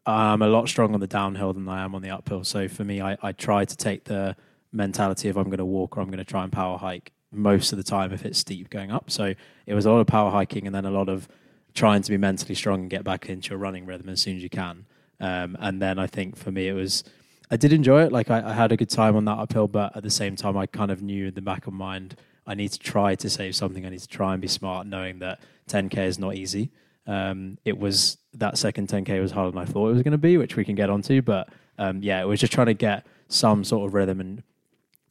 I'm 0.05 0.41
a 0.41 0.47
lot 0.47 0.67
stronger 0.67 0.95
on 0.95 0.99
the 0.99 1.07
downhill 1.07 1.53
than 1.53 1.67
I 1.69 1.83
am 1.83 1.93
on 1.93 2.01
the 2.01 2.09
uphill. 2.09 2.43
So 2.43 2.67
for 2.67 2.83
me, 2.83 3.01
I, 3.01 3.17
I 3.21 3.31
try 3.31 3.63
to 3.63 3.77
take 3.77 4.05
the 4.05 4.35
mentality 4.71 5.29
of 5.29 5.37
I'm 5.37 5.45
going 5.45 5.59
to 5.59 5.65
walk 5.65 5.97
or 5.97 6.01
I'm 6.01 6.07
going 6.07 6.17
to 6.17 6.25
try 6.25 6.43
and 6.43 6.51
power 6.51 6.77
hike 6.77 7.11
most 7.31 7.71
of 7.71 7.77
the 7.77 7.83
time 7.83 8.11
if 8.11 8.25
it's 8.25 8.39
steep 8.39 8.69
going 8.69 8.91
up. 8.91 9.11
So 9.11 9.33
it 9.65 9.73
was 9.73 9.85
a 9.85 9.91
lot 9.91 9.99
of 9.99 10.07
power 10.07 10.31
hiking 10.31 10.65
and 10.65 10.75
then 10.75 10.85
a 10.85 10.91
lot 10.91 11.09
of 11.09 11.27
trying 11.73 12.01
to 12.01 12.09
be 12.09 12.17
mentally 12.17 12.55
strong 12.55 12.81
and 12.81 12.89
get 12.89 13.03
back 13.03 13.29
into 13.29 13.51
your 13.51 13.59
running 13.59 13.85
rhythm 13.85 14.09
as 14.09 14.21
soon 14.21 14.37
as 14.37 14.43
you 14.43 14.49
can. 14.49 14.85
Um, 15.19 15.57
and 15.59 15.81
then 15.81 15.99
I 15.99 16.07
think 16.07 16.35
for 16.35 16.51
me, 16.51 16.67
it 16.67 16.73
was, 16.73 17.03
I 17.51 17.57
did 17.57 17.73
enjoy 17.73 18.03
it. 18.03 18.11
Like 18.11 18.31
I, 18.31 18.49
I 18.49 18.53
had 18.53 18.71
a 18.71 18.77
good 18.77 18.89
time 18.89 19.15
on 19.15 19.25
that 19.25 19.37
uphill, 19.37 19.67
but 19.67 19.95
at 19.95 20.03
the 20.03 20.09
same 20.09 20.35
time, 20.35 20.57
I 20.57 20.65
kind 20.65 20.91
of 20.91 21.01
knew 21.01 21.27
in 21.27 21.33
the 21.33 21.41
back 21.41 21.67
of 21.67 21.73
my 21.73 21.85
mind, 21.85 22.15
I 22.47 22.55
need 22.55 22.71
to 22.71 22.79
try 22.79 23.15
to 23.15 23.29
save 23.29 23.55
something. 23.55 23.85
I 23.85 23.89
need 23.89 23.99
to 23.99 24.07
try 24.07 24.33
and 24.33 24.41
be 24.41 24.47
smart, 24.47 24.87
knowing 24.87 25.19
that 25.19 25.39
10K 25.69 25.99
is 25.99 26.17
not 26.17 26.35
easy. 26.35 26.71
Um, 27.05 27.57
it 27.63 27.77
was 27.77 28.17
that 28.33 28.57
second 28.57 28.87
10K 28.87 29.21
was 29.21 29.31
harder 29.31 29.51
than 29.51 29.59
I 29.59 29.65
thought 29.65 29.89
it 29.89 29.93
was 29.93 30.03
going 30.03 30.13
to 30.13 30.17
be, 30.17 30.37
which 30.37 30.55
we 30.55 30.65
can 30.65 30.75
get 30.75 30.89
onto. 30.89 31.21
But 31.21 31.49
um, 31.77 32.01
yeah, 32.01 32.21
it 32.21 32.25
was 32.25 32.39
just 32.39 32.51
trying 32.51 32.67
to 32.67 32.73
get 32.73 33.05
some 33.27 33.63
sort 33.63 33.87
of 33.87 33.93
rhythm. 33.93 34.19
And 34.19 34.43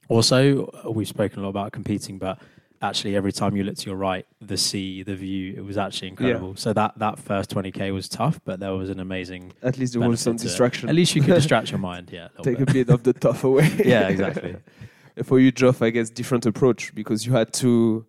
also, 0.09 0.67
uh, 0.67 0.91
we've 0.91 1.09
spoken 1.09 1.41
a 1.41 1.43
lot 1.43 1.51
about 1.51 1.73
competing, 1.73 2.19
but 2.19 2.39
actually, 2.81 3.17
every 3.17 3.33
time 3.33 3.57
you 3.57 3.65
look 3.65 3.77
to 3.77 3.87
your 3.87 3.97
right, 3.97 4.27
the 4.41 4.57
sea, 4.57 5.03
the 5.03 5.15
view, 5.15 5.55
it 5.57 5.65
was 5.65 5.77
actually 5.77 6.09
incredible. 6.09 6.57
So 6.57 6.73
that, 6.73 6.99
that 6.99 7.19
first 7.19 7.51
20K 7.51 7.93
was 7.93 8.09
tough, 8.09 8.41
but 8.45 8.61
there 8.61 8.73
was 8.73 8.91
an 8.91 9.01
amazing. 9.01 9.53
At 9.63 9.79
least 9.79 9.95
there 9.95 10.09
was 10.09 10.21
some 10.21 10.33
benefit 10.33 10.45
it. 10.45 10.49
distraction. 10.49 10.89
At 10.89 10.95
least 10.95 11.15
you 11.15 11.23
could 11.23 11.35
distract 11.43 11.71
your 11.71 11.79
mind. 11.81 12.11
Yeah. 12.13 12.29
little 12.39 12.45
Take 12.45 12.61
a 12.61 12.67
bit. 12.67 12.87
bit 12.87 12.91
of 12.91 13.03
the 13.03 13.13
tough 13.13 13.45
away. 13.45 13.71
Yeah, 13.85 14.09
exactly. 14.09 14.57
For 15.25 15.41
you, 15.41 15.51
Geoff, 15.51 15.83
I 15.83 15.91
guess 15.91 16.11
different 16.11 16.47
approach 16.47 16.95
because 16.95 17.27
you 17.27 17.33
had 17.33 17.53
to 17.55 18.07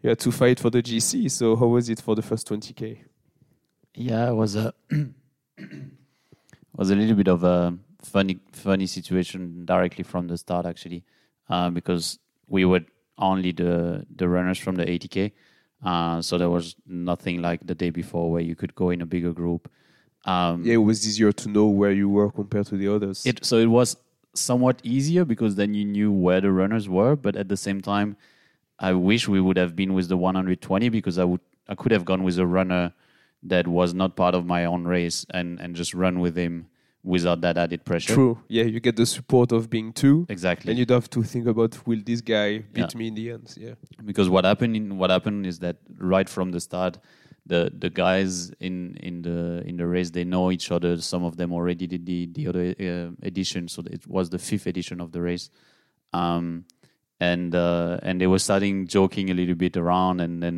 you 0.00 0.10
had 0.10 0.20
to 0.20 0.30
fight 0.30 0.60
for 0.60 0.70
the 0.70 0.80
GC. 0.80 1.28
So 1.28 1.56
how 1.56 1.66
was 1.66 1.88
it 1.88 2.00
for 2.00 2.14
the 2.14 2.22
first 2.22 2.48
20k? 2.48 2.98
Yeah, 3.94 4.30
it 4.30 4.34
was 4.34 4.54
a 4.54 4.72
was 6.76 6.90
a 6.90 6.94
little 6.94 7.16
bit 7.16 7.26
of 7.26 7.42
a 7.42 7.76
funny 8.00 8.38
funny 8.52 8.86
situation 8.86 9.64
directly 9.64 10.04
from 10.04 10.28
the 10.28 10.38
start 10.38 10.66
actually, 10.66 11.02
uh, 11.48 11.70
because 11.70 12.18
we 12.48 12.64
were 12.64 12.84
only 13.18 13.52
the 13.52 14.04
the 14.14 14.28
runners 14.28 14.58
from 14.58 14.76
the 14.76 14.84
80k, 14.84 15.32
uh, 15.84 16.20
so 16.22 16.38
there 16.38 16.50
was 16.50 16.76
nothing 16.86 17.42
like 17.42 17.66
the 17.66 17.74
day 17.74 17.90
before 17.90 18.30
where 18.30 18.42
you 18.42 18.54
could 18.54 18.74
go 18.74 18.90
in 18.90 19.00
a 19.00 19.06
bigger 19.06 19.32
group. 19.32 19.70
Um, 20.24 20.64
Yeah, 20.64 20.74
it 20.74 20.84
was 20.84 21.06
easier 21.06 21.32
to 21.32 21.48
know 21.48 21.66
where 21.66 21.92
you 21.92 22.08
were 22.08 22.30
compared 22.30 22.66
to 22.66 22.76
the 22.76 22.88
others. 22.88 23.24
it 23.24 23.44
so 23.44 23.56
it 23.58 23.66
was 23.66 23.96
somewhat 24.34 24.80
easier 24.84 25.24
because 25.24 25.54
then 25.54 25.72
you 25.72 25.84
knew 25.84 26.12
where 26.12 26.40
the 26.40 26.52
runners 26.52 26.88
were, 26.88 27.16
but 27.16 27.36
at 27.36 27.48
the 27.48 27.56
same 27.56 27.80
time, 27.80 28.16
I 28.78 28.92
wish 28.92 29.28
we 29.28 29.40
would 29.40 29.56
have 29.56 29.74
been 29.74 29.94
with 29.94 30.08
the 30.08 30.16
120 30.16 30.88
because 30.90 31.18
I 31.18 31.24
would 31.24 31.40
I 31.68 31.74
could 31.74 31.92
have 31.92 32.04
gone 32.04 32.22
with 32.22 32.38
a 32.38 32.46
runner 32.46 32.92
that 33.42 33.66
was 33.66 33.94
not 33.94 34.16
part 34.16 34.34
of 34.34 34.44
my 34.46 34.64
own 34.64 34.84
race 34.84 35.24
and 35.30 35.60
and 35.60 35.74
just 35.76 35.94
run 35.94 36.20
with 36.20 36.36
him 36.36 36.66
without 37.14 37.40
that 37.40 37.56
added 37.56 37.84
pressure. 37.84 38.12
True. 38.14 38.38
Yeah, 38.48 38.64
you 38.64 38.80
get 38.80 38.96
the 38.96 39.06
support 39.06 39.52
of 39.52 39.70
being 39.70 39.92
two, 39.92 40.26
Exactly. 40.28 40.70
and 40.70 40.78
you 40.78 40.84
don't 40.84 40.96
have 41.02 41.10
to 41.10 41.22
think 41.22 41.46
about 41.46 41.70
will 41.86 42.02
this 42.04 42.20
guy 42.20 42.58
beat 42.58 42.92
Yeah. 42.92 42.98
me 42.98 43.06
in 43.08 43.14
the 43.14 43.26
end. 43.30 43.54
Yeah. 43.56 43.74
because 44.04 44.28
what 44.28 44.44
happened 44.44 44.74
in 44.76 44.98
what 44.98 45.10
happened 45.10 45.46
is 45.46 45.60
that 45.60 45.76
right 46.14 46.28
from 46.28 46.50
the 46.50 46.60
start 46.60 46.98
the 47.52 47.60
the 47.84 47.90
guys 48.04 48.50
in 48.68 48.96
in 49.08 49.22
the 49.22 49.62
in 49.64 49.76
the 49.76 49.86
race 49.86 50.10
they 50.10 50.24
know 50.24 50.50
each 50.56 50.68
other 50.76 50.92
some 51.12 51.22
of 51.28 51.36
them 51.36 51.52
already 51.52 51.86
did 51.86 52.04
the 52.04 52.26
the 52.38 52.44
other 52.50 52.66
uh, 52.88 53.10
edition 53.30 53.68
so 53.68 53.82
it 53.96 54.04
was 54.16 54.30
the 54.30 54.38
fifth 54.48 54.66
edition 54.66 55.00
of 55.00 55.12
the 55.12 55.22
race 55.22 55.46
um 56.12 56.64
and 57.20 57.54
uh, 57.54 57.98
and 58.02 58.20
they 58.20 58.26
were 58.26 58.40
starting 58.48 58.86
joking 58.96 59.30
a 59.30 59.34
little 59.34 59.54
bit 59.54 59.76
around 59.76 60.20
and 60.20 60.42
then 60.42 60.56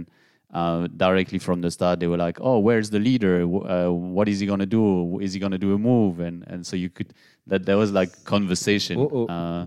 uh, 0.54 0.86
directly 0.96 1.38
from 1.38 1.60
the 1.60 1.70
start 1.70 2.00
they 2.00 2.06
were 2.06 2.16
like 2.16 2.38
oh 2.40 2.58
where's 2.58 2.90
the 2.90 2.98
leader 2.98 3.42
uh, 3.42 3.90
what 3.90 4.28
is 4.28 4.40
he 4.40 4.46
gonna 4.46 4.64
do 4.64 5.18
is 5.20 5.34
he 5.34 5.38
gonna 5.40 5.58
do 5.58 5.74
a 5.74 5.78
move 5.78 6.20
and 6.20 6.44
and 6.46 6.66
so 6.66 6.74
you 6.74 6.88
could 6.88 7.12
that 7.46 7.66
there 7.66 7.76
was 7.76 7.92
like 7.92 8.24
conversation 8.24 8.98
uh, 9.28 9.66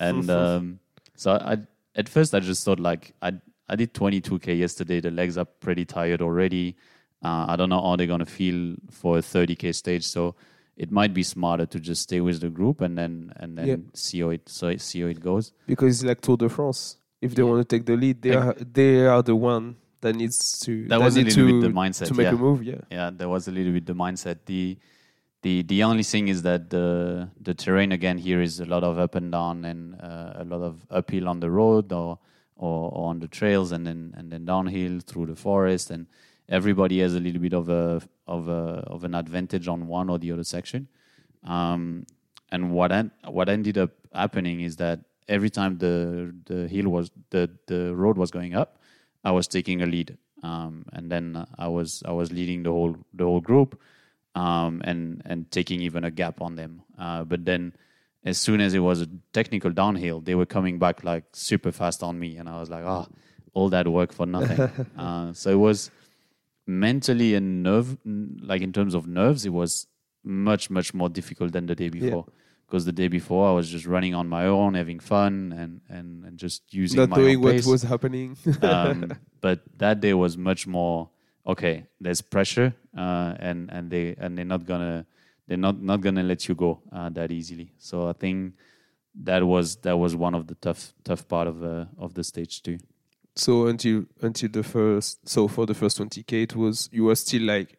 and 0.00 0.28
um, 0.40 0.80
so 1.16 1.32
I 1.32 1.58
at 1.94 2.08
first 2.08 2.34
I 2.34 2.40
just 2.40 2.64
thought 2.64 2.80
like 2.80 3.14
I 3.22 3.34
I 3.68 3.74
did 3.74 3.94
22k 3.94 4.58
yesterday. 4.58 5.00
The 5.00 5.10
legs 5.10 5.36
are 5.36 5.44
pretty 5.44 5.84
tired 5.84 6.22
already. 6.22 6.76
Uh, 7.24 7.46
I 7.48 7.56
don't 7.56 7.68
know 7.68 7.80
how 7.82 7.96
they're 7.96 8.06
gonna 8.06 8.26
feel 8.26 8.76
for 8.90 9.18
a 9.18 9.20
30k 9.20 9.74
stage. 9.74 10.04
So 10.04 10.36
it 10.76 10.92
might 10.92 11.12
be 11.14 11.22
smarter 11.22 11.66
to 11.66 11.80
just 11.80 12.02
stay 12.02 12.20
with 12.20 12.40
the 12.40 12.50
group 12.50 12.80
and 12.80 12.96
then 12.96 13.32
and 13.36 13.56
then 13.58 13.66
Yeah. 13.68 13.76
see 13.94 14.20
how 14.20 14.30
it 14.30 14.48
so 14.48 14.76
see 14.76 15.00
how 15.00 15.08
it 15.08 15.20
goes. 15.20 15.52
Because 15.66 15.96
it's 15.96 16.04
like 16.04 16.20
Tour 16.20 16.36
de 16.36 16.48
France. 16.48 16.98
If 17.20 17.34
they 17.34 17.42
Yeah. 17.42 17.48
want 17.50 17.68
to 17.68 17.76
take 17.76 17.86
the 17.86 17.96
lead, 17.96 18.22
they 18.22 18.34
are 18.34 18.54
they 18.54 19.06
are 19.06 19.22
the 19.22 19.34
one 19.34 19.76
that 20.06 20.14
needs 20.22 20.36
to 20.64 20.72
That 20.92 21.00
was 21.06 21.16
a 21.16 21.22
little 21.22 21.34
to, 21.34 21.60
bit 21.60 21.66
the 21.68 21.72
mindset. 21.82 22.06
to 22.10 22.14
make 22.20 22.28
yeah. 22.30 22.38
a 22.40 22.44
move. 22.46 22.60
Yeah. 22.72 22.80
yeah, 22.96 23.10
there 23.20 23.30
was 23.36 23.48
a 23.48 23.52
little 23.58 23.72
bit 23.76 23.84
the 23.92 23.98
mindset. 24.06 24.38
The 24.52 24.62
the 25.42 25.54
the 25.72 25.80
only 25.88 26.02
thing 26.12 26.28
is 26.34 26.38
that 26.48 26.62
the 26.74 26.86
the 27.48 27.54
terrain 27.62 27.90
again 27.98 28.18
here 28.18 28.40
is 28.48 28.54
a 28.66 28.68
lot 28.74 28.82
of 28.88 28.98
up 28.98 29.14
and 29.20 29.28
down 29.38 29.64
and 29.70 29.80
uh, 30.08 30.42
a 30.42 30.44
lot 30.52 30.62
of 30.70 30.74
uphill 30.90 31.28
on 31.32 31.40
the 31.40 31.50
road 31.60 31.92
or, 31.92 32.18
or 32.56 32.76
or 32.96 33.04
on 33.10 33.20
the 33.24 33.28
trails 33.38 33.68
and 33.72 33.86
then 33.88 34.00
and 34.16 34.32
then 34.32 34.44
downhill 34.52 34.94
through 35.08 35.26
the 35.32 35.36
forest 35.46 35.90
and 35.90 36.06
everybody 36.48 36.96
has 37.04 37.14
a 37.14 37.20
little 37.26 37.42
bit 37.46 37.54
of 37.60 37.68
a 37.68 37.84
of 38.26 38.48
a 38.48 38.62
of 38.94 39.04
an 39.08 39.14
advantage 39.14 39.66
on 39.74 39.86
one 39.98 40.08
or 40.12 40.18
the 40.18 40.32
other 40.32 40.44
section. 40.56 40.88
Um, 41.44 42.06
and 42.52 42.62
what 42.72 42.90
en- 42.92 43.12
what 43.38 43.48
ended 43.48 43.76
up 43.84 43.90
happening 44.22 44.60
is 44.60 44.76
that 44.76 45.00
every 45.28 45.50
time 45.50 45.78
the 45.78 45.94
the 46.50 46.60
hill 46.74 46.88
was 46.96 47.10
the 47.30 47.42
the 47.66 47.94
road 47.94 48.16
was 48.16 48.30
going 48.30 48.54
up, 48.62 48.70
I 49.26 49.32
was 49.32 49.48
taking 49.48 49.82
a 49.82 49.86
lead, 49.86 50.16
um, 50.44 50.84
and 50.92 51.10
then 51.10 51.46
I 51.58 51.66
was 51.66 52.02
I 52.06 52.12
was 52.12 52.32
leading 52.32 52.62
the 52.62 52.70
whole 52.70 52.96
the 53.12 53.24
whole 53.24 53.40
group, 53.40 53.80
um, 54.36 54.80
and 54.84 55.20
and 55.24 55.50
taking 55.50 55.82
even 55.82 56.04
a 56.04 56.12
gap 56.12 56.40
on 56.40 56.54
them. 56.54 56.82
Uh, 56.96 57.24
but 57.24 57.44
then, 57.44 57.72
as 58.24 58.38
soon 58.38 58.60
as 58.60 58.72
it 58.72 58.84
was 58.90 59.00
a 59.00 59.08
technical 59.32 59.72
downhill, 59.72 60.20
they 60.20 60.36
were 60.36 60.46
coming 60.46 60.78
back 60.78 61.02
like 61.02 61.24
super 61.32 61.72
fast 61.72 62.04
on 62.04 62.20
me, 62.20 62.36
and 62.36 62.48
I 62.48 62.60
was 62.60 62.70
like, 62.70 62.84
oh, 62.84 63.08
all 63.52 63.68
that 63.70 63.88
work 63.88 64.12
for 64.12 64.26
nothing. 64.26 64.60
uh, 64.98 65.32
so 65.32 65.50
it 65.50 65.58
was 65.58 65.90
mentally 66.68 67.34
and 67.34 67.62
nerve, 67.64 67.98
like 68.04 68.62
in 68.62 68.72
terms 68.72 68.94
of 68.94 69.08
nerves, 69.08 69.44
it 69.44 69.52
was 69.52 69.88
much 70.22 70.70
much 70.70 70.94
more 70.94 71.08
difficult 71.08 71.52
than 71.52 71.66
the 71.66 71.74
day 71.74 71.88
before. 71.88 72.26
Because 72.66 72.84
the 72.84 72.92
day 72.92 73.08
before 73.08 73.48
I 73.48 73.52
was 73.52 73.70
just 73.70 73.86
running 73.86 74.14
on 74.14 74.28
my 74.28 74.46
own, 74.46 74.74
having 74.74 74.98
fun, 74.98 75.52
and 75.56 75.80
and, 75.88 76.24
and 76.24 76.36
just 76.38 76.74
using 76.74 76.98
Not 76.98 77.10
my 77.10 77.16
knowing 77.18 77.40
what 77.40 77.64
was 77.64 77.82
happening. 77.82 78.36
um, 78.62 79.12
but 79.40 79.60
that 79.78 80.00
day 80.00 80.14
was 80.14 80.36
much 80.36 80.66
more 80.66 81.08
okay. 81.46 81.86
There's 82.00 82.20
pressure, 82.22 82.74
uh, 82.96 83.34
and 83.38 83.70
and 83.70 83.90
they 83.90 84.14
and 84.18 84.36
they're 84.36 84.44
not 84.44 84.66
gonna 84.66 85.06
they're 85.46 85.56
not 85.56 85.80
not 85.80 86.00
gonna 86.00 86.24
let 86.24 86.48
you 86.48 86.54
go 86.54 86.80
uh, 86.92 87.08
that 87.10 87.30
easily. 87.30 87.72
So 87.78 88.08
I 88.08 88.12
think 88.12 88.54
that 89.22 89.44
was 89.44 89.76
that 89.76 89.96
was 89.96 90.16
one 90.16 90.34
of 90.34 90.46
the 90.48 90.54
tough 90.56 90.92
tough 91.04 91.26
part 91.28 91.46
of 91.48 91.62
uh, 91.62 91.84
of 91.98 92.14
the 92.14 92.24
stage 92.24 92.62
too. 92.62 92.78
so 93.36 93.66
until 93.66 94.04
until 94.22 94.48
the 94.48 94.62
first, 94.62 95.28
so 95.28 95.46
for 95.48 95.66
the 95.66 95.74
first 95.74 95.98
20k, 95.98 96.32
it 96.42 96.56
was 96.56 96.88
you 96.92 97.04
were 97.04 97.14
still 97.14 97.42
like 97.42 97.75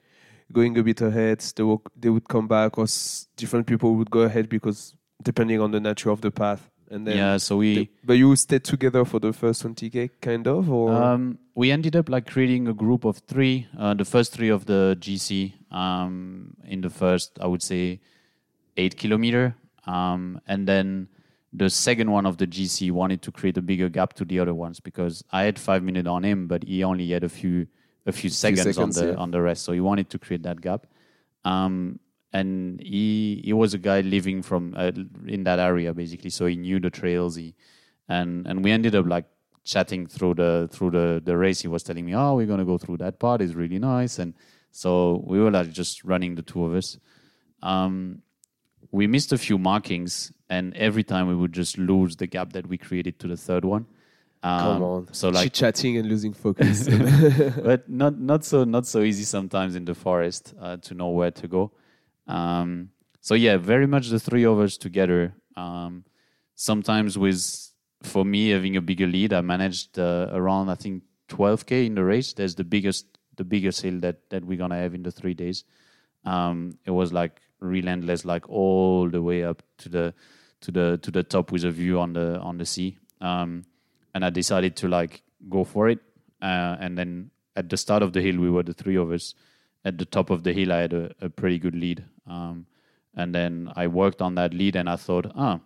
going 0.52 0.78
a 0.78 0.84
bit 0.84 1.02
ahead. 1.02 1.40
They 1.56 1.64
would 1.64 1.80
they 1.99 2.10
would 2.10 2.28
come 2.28 2.48
back, 2.48 2.78
or 2.78 2.84
s- 2.86 3.28
different 3.36 3.68
people 3.68 3.95
would 3.95 4.10
go 4.10 4.22
ahead 4.22 4.49
because 4.49 4.94
depending 5.24 5.60
on 5.61 5.72
the 5.72 5.80
nature 5.80 6.10
of 6.11 6.22
the 6.22 6.32
path. 6.32 6.69
And 6.90 7.06
then 7.06 7.18
yeah, 7.18 7.38
so 7.38 7.57
we. 7.57 7.76
they- 7.76 7.90
but 8.06 8.14
you 8.14 8.34
stayed 8.36 8.64
together 8.64 9.03
for 9.03 9.19
the 9.19 9.34
first 9.34 9.61
20k, 9.64 10.10
kind 10.22 10.48
of, 10.48 10.69
or 10.72 10.94
Um, 10.94 11.38
we 11.53 11.69
ended 11.72 11.95
up 11.98 12.07
like 12.07 12.26
creating 12.28 12.68
a 12.68 12.74
group 12.74 13.03
of 13.03 13.18
three. 13.28 13.68
Uh, 13.78 13.94
the 13.94 14.06
first 14.06 14.32
three 14.34 14.48
of 14.49 14.65
the 14.68 14.95
GC 14.99 15.53
um, 15.72 16.53
in 16.64 16.80
the 16.82 16.90
first, 16.90 17.38
I 17.41 17.48
would 17.48 17.61
say, 17.61 17.99
eight 18.78 18.95
kilometer, 18.98 19.56
um, 19.86 20.40
and 20.48 20.65
then 20.68 21.07
the 21.52 21.69
second 21.69 22.11
one 22.11 22.26
of 22.26 22.38
the 22.38 22.45
GC 22.48 22.91
wanted 22.91 23.22
to 23.24 23.32
create 23.32 23.57
a 23.57 23.61
bigger 23.61 23.90
gap 23.90 24.14
to 24.14 24.24
the 24.26 24.40
other 24.40 24.53
ones 24.53 24.80
because 24.80 25.24
I 25.32 25.44
had 25.44 25.57
five 25.60 25.82
minutes 25.84 26.07
on 26.07 26.24
him, 26.24 26.48
but 26.48 26.64
he 26.64 26.84
only 26.84 27.10
had 27.10 27.24
a 27.24 27.30
few 27.30 27.68
a 28.07 28.11
few 28.11 28.29
seconds, 28.29 28.63
seconds, 28.63 28.97
on 28.97 29.05
the 29.05 29.11
yeah. 29.11 29.17
on 29.17 29.31
the 29.31 29.41
rest. 29.41 29.63
So 29.63 29.73
he 29.73 29.81
wanted 29.81 30.09
to 30.09 30.19
create 30.19 30.43
that 30.43 30.61
gap. 30.61 30.88
Um, 31.45 31.99
and 32.34 32.81
he 32.81 33.41
he 33.43 33.53
was 33.53 33.73
a 33.73 33.77
guy 33.77 34.01
living 34.01 34.41
from 34.41 34.73
uh, 34.75 34.91
in 35.27 35.43
that 35.43 35.59
area 35.59 35.93
basically, 35.93 36.29
so 36.29 36.45
he 36.45 36.55
knew 36.55 36.79
the 36.79 36.89
trails. 36.89 37.35
He 37.35 37.53
and 38.09 38.47
and 38.47 38.63
we 38.63 38.71
ended 38.71 38.95
up 38.95 39.05
like 39.05 39.25
chatting 39.63 40.07
through 40.07 40.35
the 40.35 40.69
through 40.71 40.91
the 40.91 41.21
the 41.23 41.38
race. 41.38 41.61
He 41.61 41.67
was 41.67 41.84
telling 41.84 42.05
me, 42.05 42.15
"Oh, 42.15 42.35
we're 42.35 42.47
gonna 42.47 42.65
go 42.65 42.77
through 42.77 42.97
that 42.97 43.19
part. 43.19 43.41
It's 43.41 43.53
really 43.53 43.79
nice." 43.79 44.19
And 44.19 44.34
So 44.71 45.23
we 45.25 45.39
were 45.39 45.49
like 45.49 45.71
just 45.71 46.03
running 46.03 46.35
the 46.35 46.43
two 46.43 46.65
of 46.65 46.75
us. 46.75 46.99
Um, 47.63 48.21
we 48.91 49.07
missed 49.07 49.34
a 49.34 49.38
few 49.38 49.57
markings, 49.57 50.31
and 50.49 50.75
every 50.75 51.03
time 51.03 51.27
we 51.27 51.35
would 51.35 51.53
just 51.53 51.77
lose 51.77 52.15
the 52.15 52.27
gap 52.27 52.53
that 52.53 52.67
we 52.67 52.77
created 52.77 53.19
to 53.19 53.27
the 53.27 53.38
third 53.38 53.65
one. 53.65 53.85
Um, 54.48 54.60
Come 54.60 54.84
on. 54.84 55.14
So 55.14 55.30
like 55.30 55.45
chit 55.45 55.53
chatting 55.53 55.98
and 55.98 56.07
losing 56.07 56.34
focus. 56.34 56.88
but 57.64 57.90
not 57.90 58.18
not 58.18 58.45
so 58.45 58.64
not 58.64 58.86
so 58.86 59.02
easy 59.02 59.24
sometimes 59.24 59.76
in 59.76 59.86
the 59.86 59.95
forest 59.95 60.53
uh, 60.61 60.78
to 60.78 60.94
know 60.94 61.10
where 61.10 61.32
to 61.32 61.48
go. 61.48 61.72
Um, 62.28 62.90
so 63.19 63.34
yeah, 63.36 63.57
very 63.57 63.88
much 63.88 64.07
the 64.07 64.19
three 64.19 64.45
of 64.45 64.60
us 64.60 64.78
together. 64.78 65.34
Um, 65.56 66.06
sometimes 66.56 67.18
with 67.18 67.74
for 68.03 68.24
me 68.24 68.49
having 68.49 68.78
a 68.78 68.82
bigger 68.82 69.07
lead, 69.07 69.34
I 69.34 69.41
managed 69.41 69.99
uh, 69.99 70.30
around 70.32 70.69
I 70.69 70.76
think 70.76 71.03
12k 71.30 71.86
in 71.88 71.95
the 71.95 72.06
race. 72.06 72.34
There's 72.34 72.56
the 72.56 72.64
biggest 72.64 73.06
the 73.36 73.44
biggest 73.44 73.82
hill 73.82 73.99
that 73.99 74.30
that 74.30 74.45
we're 74.45 74.57
gonna 74.57 74.78
have 74.78 74.94
in 74.94 75.03
the 75.03 75.11
three 75.11 75.34
days. 75.34 75.65
Um, 76.24 76.78
it 76.86 76.91
was 76.91 77.11
like 77.11 77.41
relentless, 77.60 78.24
like 78.24 78.49
all 78.49 79.10
the 79.10 79.22
way 79.22 79.44
up 79.44 79.61
to 79.80 79.90
the 79.90 80.14
to 80.61 80.72
the 80.72 80.99
to 81.02 81.11
the 81.11 81.24
top 81.24 81.52
with 81.52 81.65
a 81.65 81.72
view 81.72 81.99
on 81.99 82.14
the 82.14 82.40
on 82.40 82.57
the 82.57 82.65
sea. 82.65 82.98
Um, 83.19 83.65
and 84.13 84.25
I 84.25 84.29
decided 84.29 84.75
to 84.77 84.88
like 84.88 85.21
go 85.49 85.63
for 85.63 85.89
it. 85.89 85.99
Uh, 86.41 86.77
and 86.79 86.97
then 86.97 87.31
at 87.55 87.69
the 87.69 87.77
start 87.77 88.03
of 88.03 88.13
the 88.13 88.21
hill, 88.21 88.38
we 88.38 88.49
were 88.49 88.63
the 88.63 88.73
three 88.73 88.95
of 88.95 89.11
us. 89.11 89.34
At 89.85 89.97
the 89.97 90.05
top 90.05 90.29
of 90.29 90.43
the 90.43 90.53
hill, 90.53 90.71
I 90.71 90.77
had 90.81 90.93
a, 90.93 91.11
a 91.21 91.29
pretty 91.29 91.59
good 91.59 91.75
lead. 91.75 92.03
Um, 92.27 92.65
and 93.15 93.34
then 93.34 93.71
I 93.75 93.88
worked 93.88 94.21
on 94.21 94.35
that 94.35 94.53
lead, 94.53 94.75
and 94.75 94.89
I 94.89 94.95
thought, 94.95 95.31
ah, 95.35 95.59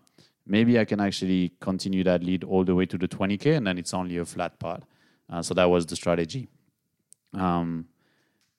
maybe 0.46 0.80
I 0.80 0.86
can 0.86 1.00
actually 1.00 1.52
continue 1.60 2.04
that 2.04 2.24
lead 2.24 2.44
all 2.44 2.64
the 2.64 2.76
way 2.76 2.86
to 2.86 2.98
the 2.98 3.08
20k, 3.08 3.58
and 3.58 3.68
then 3.68 3.78
it's 3.78 3.94
only 3.94 4.18
a 4.18 4.26
flat 4.26 4.60
part. 4.60 4.84
Uh, 5.30 5.42
so 5.42 5.54
that 5.54 5.70
was 5.70 5.86
the 5.86 5.96
strategy. 5.96 6.48
Um, 7.34 7.88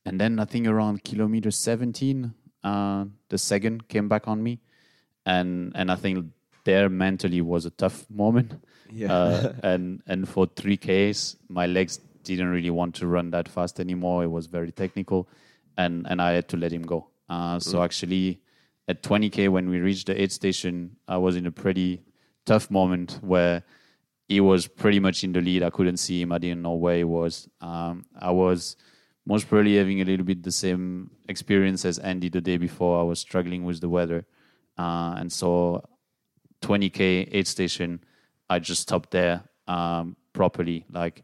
and 0.04 0.20
then 0.20 0.38
I 0.38 0.44
think 0.44 0.66
around 0.66 1.04
kilometer 1.04 1.50
17, 1.50 2.34
uh, 2.64 3.04
the 3.28 3.38
second 3.38 3.88
came 3.88 4.08
back 4.08 4.28
on 4.28 4.42
me, 4.42 4.60
and 5.24 5.72
and 5.74 5.90
I 5.90 5.96
think 5.96 6.26
there 6.64 6.88
mentally 6.88 7.40
was 7.40 7.66
a 7.66 7.70
tough 7.70 8.08
moment. 8.10 8.54
Yeah. 8.92 9.12
Uh, 9.12 9.52
and 9.62 10.02
and 10.06 10.28
for 10.28 10.46
three 10.46 10.76
Ks, 10.76 11.36
my 11.48 11.66
legs 11.66 11.98
didn't 12.24 12.48
really 12.48 12.70
want 12.70 12.94
to 12.96 13.06
run 13.06 13.30
that 13.30 13.48
fast 13.48 13.80
anymore. 13.80 14.24
It 14.24 14.30
was 14.30 14.46
very 14.46 14.72
technical, 14.72 15.28
and 15.76 16.06
and 16.08 16.20
I 16.20 16.32
had 16.32 16.48
to 16.48 16.56
let 16.56 16.72
him 16.72 16.82
go. 16.82 17.08
Uh, 17.28 17.58
so 17.58 17.82
actually, 17.82 18.40
at 18.88 19.02
20k 19.02 19.48
when 19.48 19.68
we 19.68 19.78
reached 19.78 20.06
the 20.06 20.20
aid 20.20 20.32
station, 20.32 20.96
I 21.08 21.16
was 21.16 21.36
in 21.36 21.46
a 21.46 21.52
pretty 21.52 22.02
tough 22.44 22.70
moment 22.70 23.18
where 23.22 23.62
he 24.28 24.40
was 24.40 24.66
pretty 24.66 25.00
much 25.00 25.24
in 25.24 25.32
the 25.32 25.40
lead. 25.40 25.62
I 25.62 25.70
couldn't 25.70 25.98
see 25.98 26.20
him. 26.20 26.32
I 26.32 26.38
didn't 26.38 26.62
know 26.62 26.74
where 26.74 26.96
he 26.96 27.04
was. 27.04 27.48
Um, 27.60 28.04
I 28.18 28.30
was 28.30 28.76
most 29.26 29.48
probably 29.48 29.76
having 29.76 30.00
a 30.00 30.04
little 30.04 30.26
bit 30.26 30.42
the 30.42 30.52
same 30.52 31.10
experience 31.28 31.84
as 31.84 31.98
Andy 31.98 32.28
the 32.28 32.40
day 32.40 32.56
before. 32.56 32.98
I 32.98 33.02
was 33.02 33.20
struggling 33.20 33.64
with 33.64 33.80
the 33.80 33.88
weather, 33.88 34.26
uh, 34.78 35.14
and 35.16 35.32
so 35.32 35.84
20k 36.62 37.28
aid 37.30 37.46
station. 37.46 38.04
I 38.54 38.58
just 38.70 38.82
stopped 38.88 39.10
there 39.10 39.36
um, 39.76 40.16
properly, 40.32 40.78
like 41.00 41.16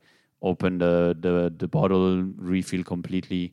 open 0.51 0.79
the, 0.79 0.95
the 1.25 1.35
the 1.63 1.69
bottle, 1.79 2.23
refill 2.55 2.85
completely, 2.95 3.45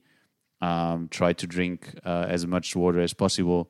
um, 0.62 1.08
try 1.20 1.32
to 1.42 1.46
drink 1.56 1.80
uh, 2.12 2.26
as 2.36 2.42
much 2.56 2.76
water 2.76 3.00
as 3.08 3.14
possible, 3.24 3.62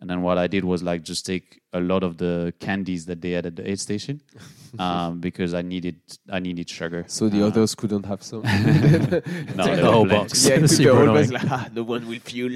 and 0.00 0.06
then 0.10 0.18
what 0.26 0.36
I 0.44 0.46
did 0.54 0.64
was 0.72 0.80
like 0.90 1.00
just 1.12 1.22
take 1.32 1.46
a 1.72 1.80
lot 1.80 2.02
of 2.08 2.12
the 2.24 2.52
candies 2.66 3.02
that 3.06 3.20
they 3.22 3.32
had 3.36 3.46
at 3.50 3.54
the 3.56 3.64
aid 3.70 3.78
station, 3.88 4.16
um, 4.86 5.20
because 5.20 5.54
I 5.60 5.62
needed 5.72 5.96
I 6.28 6.40
needed 6.48 6.68
sugar. 6.78 7.02
so 7.06 7.28
the 7.34 7.40
Uh, 7.42 7.48
others 7.48 7.74
couldn't 7.80 8.06
have 8.12 8.22
some. 8.30 8.42
no, 9.60 9.64
the 9.82 9.90
whole 9.92 10.08
box. 10.16 10.46
yeah, 10.48 10.58
the 10.58 10.68
Super 10.68 10.94
whole 10.94 11.02
annoying. 11.08 11.30
bus, 11.30 11.42
like, 11.42 11.50
ah, 11.58 11.68
no 11.78 11.82
one 11.94 12.02
will 12.10 12.20
fuel. 12.30 12.54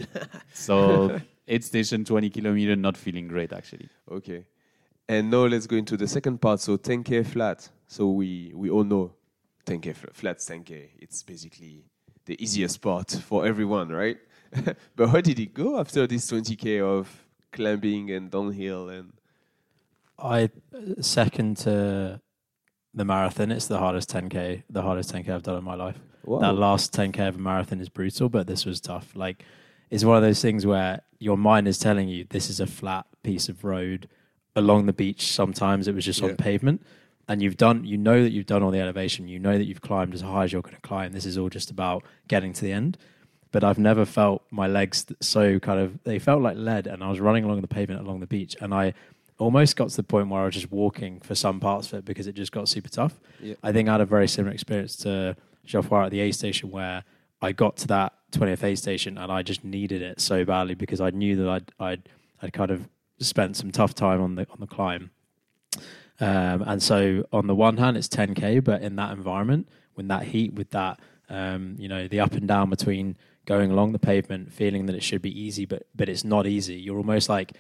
So 0.66 0.76
aid 1.47 1.64
station, 1.64 2.05
20 2.05 2.30
kilometer, 2.30 2.76
not 2.76 2.97
feeling 2.97 3.28
great 3.35 3.52
actually. 3.52 3.89
okay. 4.18 4.44
And 5.09 5.30
now 5.30 5.47
let's 5.47 5.66
go 5.66 5.76
into 5.76 5.97
the 5.97 6.06
second 6.06 6.40
part. 6.40 6.60
So 6.60 6.76
10k 6.76 7.26
flat. 7.26 7.68
So 7.86 8.10
we 8.10 8.52
we 8.55 8.70
all 8.70 8.85
know 8.85 9.14
10k 9.66 9.97
fl- 9.97 10.06
flats 10.12 10.48
10k. 10.48 10.89
It's 10.98 11.22
basically 11.22 11.85
the 12.26 12.43
easiest 12.43 12.80
part 12.82 13.10
for 13.10 13.47
everyone, 13.47 13.89
right? 13.89 14.18
but 14.97 15.09
how 15.09 15.20
did 15.20 15.39
it 15.39 15.55
go 15.55 15.78
after 15.78 16.06
this 16.06 16.30
20k 16.30 16.82
of 16.82 17.24
climbing 17.52 18.10
and 18.10 18.30
downhill 18.30 18.89
and 18.89 19.12
I 20.18 20.51
uh, 20.74 21.01
second 21.01 21.59
to 21.59 22.20
the 22.94 23.05
marathon. 23.05 23.52
It's 23.52 23.66
the 23.66 23.78
hardest 23.78 24.10
10k, 24.10 24.64
the 24.68 24.82
hardest 24.82 25.12
10k 25.12 25.28
I've 25.28 25.43
done 25.43 25.59
in 25.59 25.64
my 25.64 25.74
life. 25.74 25.98
That 26.40 26.55
last 26.55 26.93
10k 26.93 27.28
of 27.28 27.36
a 27.36 27.39
marathon 27.39 27.80
is 27.80 27.89
brutal, 27.89 28.28
but 28.28 28.47
this 28.47 28.66
was 28.66 28.80
tough. 28.80 29.12
Like, 29.14 29.44
it's 29.89 30.05
one 30.05 30.16
of 30.16 30.22
those 30.22 30.43
things 30.43 30.66
where 30.66 31.01
your 31.18 31.39
mind 31.39 31.66
is 31.66 31.78
telling 31.78 32.09
you 32.09 32.26
this 32.28 32.51
is 32.51 32.60
a 32.60 32.66
flat 32.66 33.06
piece 33.22 33.48
of 33.48 33.64
road 33.64 34.09
along 34.59 34.86
the 34.86 34.93
beach. 34.93 35.32
Sometimes 35.32 35.89
it 35.89 35.94
was 35.94 36.05
just 36.05 36.20
Yeah. 36.20 36.28
on 36.28 36.36
pavement, 36.36 36.82
and 37.28 37.43
you've 37.43 37.56
done, 37.56 37.85
you 37.85 37.97
know 37.97 38.22
that 38.22 38.30
you've 38.30 38.47
done 38.47 38.62
all 38.62 38.70
the 38.70 38.80
elevation. 38.80 39.28
You 39.28 39.39
know 39.39 39.56
that 39.56 39.64
you've 39.64 39.80
climbed 39.80 40.14
as 40.14 40.20
high 40.22 40.44
as 40.44 40.52
you're 40.52 40.62
going 40.62 40.74
to 40.74 40.80
climb. 40.82 41.12
This 41.12 41.26
is 41.26 41.39
all 41.39 41.48
just 41.48 41.70
about 41.70 42.02
getting 42.28 42.52
to 42.55 42.62
the 42.62 42.72
end. 42.72 42.98
But 43.51 43.64
I've 43.64 43.78
never 43.78 44.05
felt 44.05 44.43
my 44.51 44.66
legs 44.66 45.06
so 45.20 45.59
kind 45.59 45.80
of 45.80 46.02
they 46.05 46.18
felt 46.18 46.43
like 46.43 46.56
lead, 46.59 46.86
and 46.86 47.02
I 47.02 47.09
was 47.09 47.20
running 47.20 47.44
along 47.44 47.62
the 47.62 47.68
pavement 47.68 48.01
along 48.01 48.20
the 48.20 48.26
beach, 48.26 48.55
and 48.60 48.74
I 48.74 48.93
almost 49.39 49.76
got 49.76 49.89
to 49.89 49.97
the 49.97 50.02
point 50.02 50.28
where 50.28 50.43
I 50.43 50.44
was 50.47 50.55
just 50.55 50.70
walking 50.72 51.20
for 51.20 51.35
some 51.35 51.60
parts 51.60 51.86
of 51.93 52.01
it 52.01 52.05
because 52.05 52.26
it 52.26 52.35
just 52.35 52.52
got 52.52 52.68
super 52.68 52.89
tough. 52.89 53.20
Yeah. 53.40 53.55
I 53.62 53.72
think 53.72 53.89
I 53.89 53.93
had 53.93 54.01
a 54.01 54.05
very 54.06 54.26
similar 54.28 54.52
experience 54.52 54.97
to 54.97 55.36
Geoffroy 55.64 56.06
at 56.06 56.10
the 56.10 56.20
aid 56.20 56.35
station 56.35 56.70
where 56.72 57.05
I 57.40 57.52
got 57.52 57.76
to 57.78 57.86
that 57.86 58.14
20th 58.32 58.64
aid 58.64 58.78
station 58.78 59.16
and 59.16 59.30
I 59.30 59.43
just 59.43 59.62
needed 59.64 60.02
it 60.02 60.20
so 60.20 60.44
badly 60.44 60.74
because 60.74 61.01
I 61.01 61.10
knew 61.10 61.36
that 61.36 61.48
I'd 61.48 61.72
I'd, 61.78 62.09
I'd 62.43 62.52
kind 62.52 62.70
of 62.72 62.89
spent 63.20 63.57
some 63.57 63.70
tough 63.70 63.95
time 63.95 64.20
on 64.20 64.35
the 64.36 64.47
on 64.51 64.59
the 64.61 64.66
climb. 64.66 65.11
Um, 66.20 66.62
and 66.66 66.82
so 66.82 67.24
on 67.32 67.47
the 67.47 67.55
one 67.55 67.77
hand, 67.77 67.97
it's 67.97 68.09
10k, 68.09 68.62
but 68.65 68.82
in 68.82 68.97
that 68.97 69.12
environment, 69.12 69.69
with 69.95 70.09
that 70.09 70.24
heat, 70.24 70.55
with 70.55 70.70
that 70.70 70.99
um, 71.28 71.77
you 71.78 71.89
know 71.89 72.09
the 72.09 72.20
up 72.20 72.32
and 72.32 72.49
down 72.49 72.70
between 72.70 73.16
going 73.47 73.70
along 73.70 73.93
the 73.93 73.99
pavement, 73.99 74.53
feeling 74.53 74.86
that 74.86 74.97
it 74.97 75.03
should 75.03 75.23
be 75.23 75.40
easy, 75.40 75.65
but 75.65 75.86
but 75.95 76.09
it's 76.09 76.24
not 76.24 76.47
easy. 76.47 76.74
You're 76.74 76.97
almost 76.99 77.28
like 77.28 77.53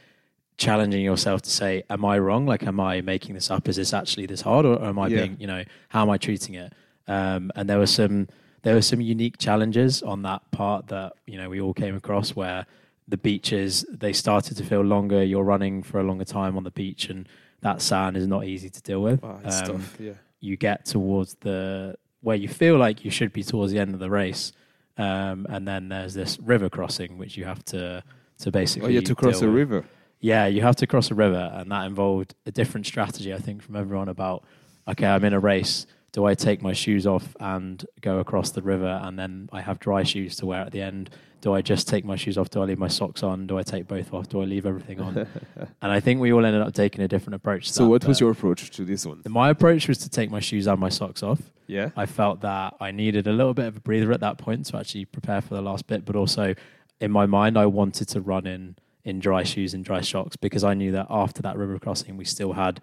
challenging 0.56 1.04
yourself 1.04 1.42
to 1.42 1.50
say, 1.50 1.84
"Am 1.88 2.04
I 2.04 2.18
wrong? 2.18 2.46
Like, 2.46 2.64
am 2.64 2.80
I 2.80 3.00
making 3.00 3.34
this 3.34 3.50
up? 3.50 3.68
Is 3.68 3.76
this 3.76 3.92
actually 3.94 4.26
this 4.26 4.40
hard, 4.40 4.66
or 4.66 4.82
am 4.84 4.98
I 4.98 5.06
Yeah. 5.08 5.20
being, 5.20 5.36
you 5.38 5.46
know, 5.46 5.62
how 5.90 6.02
am 6.02 6.10
I 6.10 6.18
treating 6.18 6.54
it?" 6.54 6.72
Um, 7.06 7.52
and 7.54 7.68
there 7.70 7.78
were 7.78 7.86
some 7.86 8.28
there 8.62 8.74
were 8.74 8.82
some 8.82 9.00
unique 9.00 9.38
challenges 9.38 10.02
on 10.02 10.22
that 10.22 10.50
part 10.50 10.88
that 10.88 11.12
you 11.26 11.38
know 11.38 11.48
we 11.48 11.60
all 11.60 11.74
came 11.74 11.94
across 11.94 12.34
where 12.34 12.66
the 13.08 13.16
beaches 13.16 13.84
they 13.90 14.12
started 14.12 14.56
to 14.58 14.64
feel 14.64 14.82
longer. 14.82 15.22
You're 15.24 15.42
running 15.44 15.82
for 15.82 15.98
a 15.98 16.02
longer 16.02 16.24
time 16.26 16.56
on 16.56 16.64
the 16.64 16.70
beach, 16.70 17.08
and 17.08 17.26
that 17.62 17.80
sand 17.82 18.16
is 18.16 18.26
not 18.26 18.44
easy 18.44 18.68
to 18.70 18.82
deal 18.82 19.00
with. 19.02 19.24
It's 19.44 19.62
Um, 19.62 19.66
tough. 19.78 19.96
Yeah. 19.98 20.12
you 20.40 20.56
get 20.56 20.84
towards 20.84 21.34
the 21.40 21.96
where 22.20 22.36
you 22.36 22.48
feel 22.48 22.76
like 22.76 23.04
you 23.04 23.10
should 23.10 23.32
be 23.32 23.42
towards 23.42 23.72
the 23.72 23.78
end 23.78 23.94
of 23.94 24.00
the 24.00 24.10
race, 24.10 24.52
um, 24.96 25.46
and 25.48 25.66
then 25.66 25.88
there's 25.88 26.14
this 26.14 26.38
river 26.40 26.68
crossing 26.68 27.16
which 27.18 27.36
you 27.36 27.44
have 27.44 27.64
to 27.66 28.02
to 28.40 28.48
Oh, 28.48 28.50
basically 28.52 28.90
you 28.92 28.98
had 28.98 29.06
to 29.06 29.14
cross 29.14 29.40
a 29.42 29.46
with. 29.46 29.54
river. 29.54 29.84
Yeah, 30.20 30.46
you 30.46 30.62
have 30.62 30.76
to 30.76 30.86
cross 30.86 31.10
a 31.10 31.14
river, 31.14 31.50
and 31.54 31.70
that 31.72 31.86
involved 31.86 32.34
a 32.44 32.50
different 32.50 32.86
strategy, 32.86 33.32
I 33.32 33.38
think, 33.38 33.62
from 33.62 33.76
everyone 33.76 34.08
about 34.08 34.44
okay, 34.86 35.06
I'm 35.06 35.24
in 35.24 35.32
a 35.32 35.40
race. 35.40 35.86
Do 36.12 36.24
I 36.24 36.34
take 36.34 36.62
my 36.62 36.72
shoes 36.72 37.06
off 37.06 37.36
and 37.38 37.84
go 38.00 38.18
across 38.18 38.50
the 38.50 38.62
river, 38.62 39.00
and 39.02 39.18
then 39.18 39.48
I 39.52 39.60
have 39.60 39.78
dry 39.78 40.02
shoes 40.02 40.36
to 40.36 40.46
wear 40.46 40.60
at 40.60 40.72
the 40.72 40.82
end? 40.82 41.10
Do 41.40 41.54
I 41.54 41.62
just 41.62 41.86
take 41.86 42.04
my 42.04 42.16
shoes 42.16 42.36
off? 42.36 42.50
Do 42.50 42.60
I 42.62 42.64
leave 42.64 42.78
my 42.78 42.88
socks 42.88 43.22
on? 43.22 43.46
Do 43.46 43.58
I 43.58 43.62
take 43.62 43.86
both 43.86 44.12
off? 44.12 44.28
Do 44.28 44.40
I 44.42 44.44
leave 44.44 44.66
everything 44.66 45.00
on? 45.00 45.16
and 45.82 45.92
I 45.92 46.00
think 46.00 46.20
we 46.20 46.32
all 46.32 46.44
ended 46.44 46.62
up 46.62 46.74
taking 46.74 47.00
a 47.02 47.08
different 47.08 47.36
approach. 47.36 47.68
To 47.68 47.72
So 47.74 47.82
that, 47.84 47.90
what 47.90 48.04
was 48.06 48.18
your 48.20 48.32
approach 48.32 48.70
to 48.72 48.84
this 48.84 49.06
one? 49.06 49.22
My 49.28 49.50
approach 49.50 49.86
was 49.86 49.98
to 49.98 50.08
take 50.08 50.30
my 50.30 50.40
shoes 50.40 50.66
and 50.66 50.80
my 50.80 50.88
socks 50.88 51.22
off. 51.22 51.40
Yeah. 51.68 51.90
I 51.96 52.06
felt 52.06 52.40
that 52.40 52.74
I 52.80 52.90
needed 52.90 53.26
a 53.28 53.32
little 53.32 53.54
bit 53.54 53.66
of 53.66 53.76
a 53.76 53.80
breather 53.80 54.10
at 54.12 54.20
that 54.20 54.38
point 54.38 54.66
to 54.66 54.76
actually 54.78 55.04
prepare 55.04 55.40
for 55.40 55.54
the 55.54 55.62
last 55.62 55.86
bit, 55.86 56.04
but 56.04 56.16
also 56.16 56.54
in 57.00 57.12
my 57.12 57.26
mind, 57.26 57.56
I 57.56 57.66
wanted 57.66 58.08
to 58.08 58.20
run 58.20 58.46
in 58.46 58.76
in 59.04 59.20
dry 59.20 59.42
shoes 59.42 59.72
and 59.74 59.84
dry 59.84 60.00
socks 60.00 60.36
because 60.36 60.64
I 60.64 60.74
knew 60.74 60.92
that 60.92 61.06
after 61.08 61.40
that 61.42 61.56
river 61.56 61.78
crossing, 61.78 62.16
we 62.16 62.24
still 62.26 62.52
had, 62.52 62.82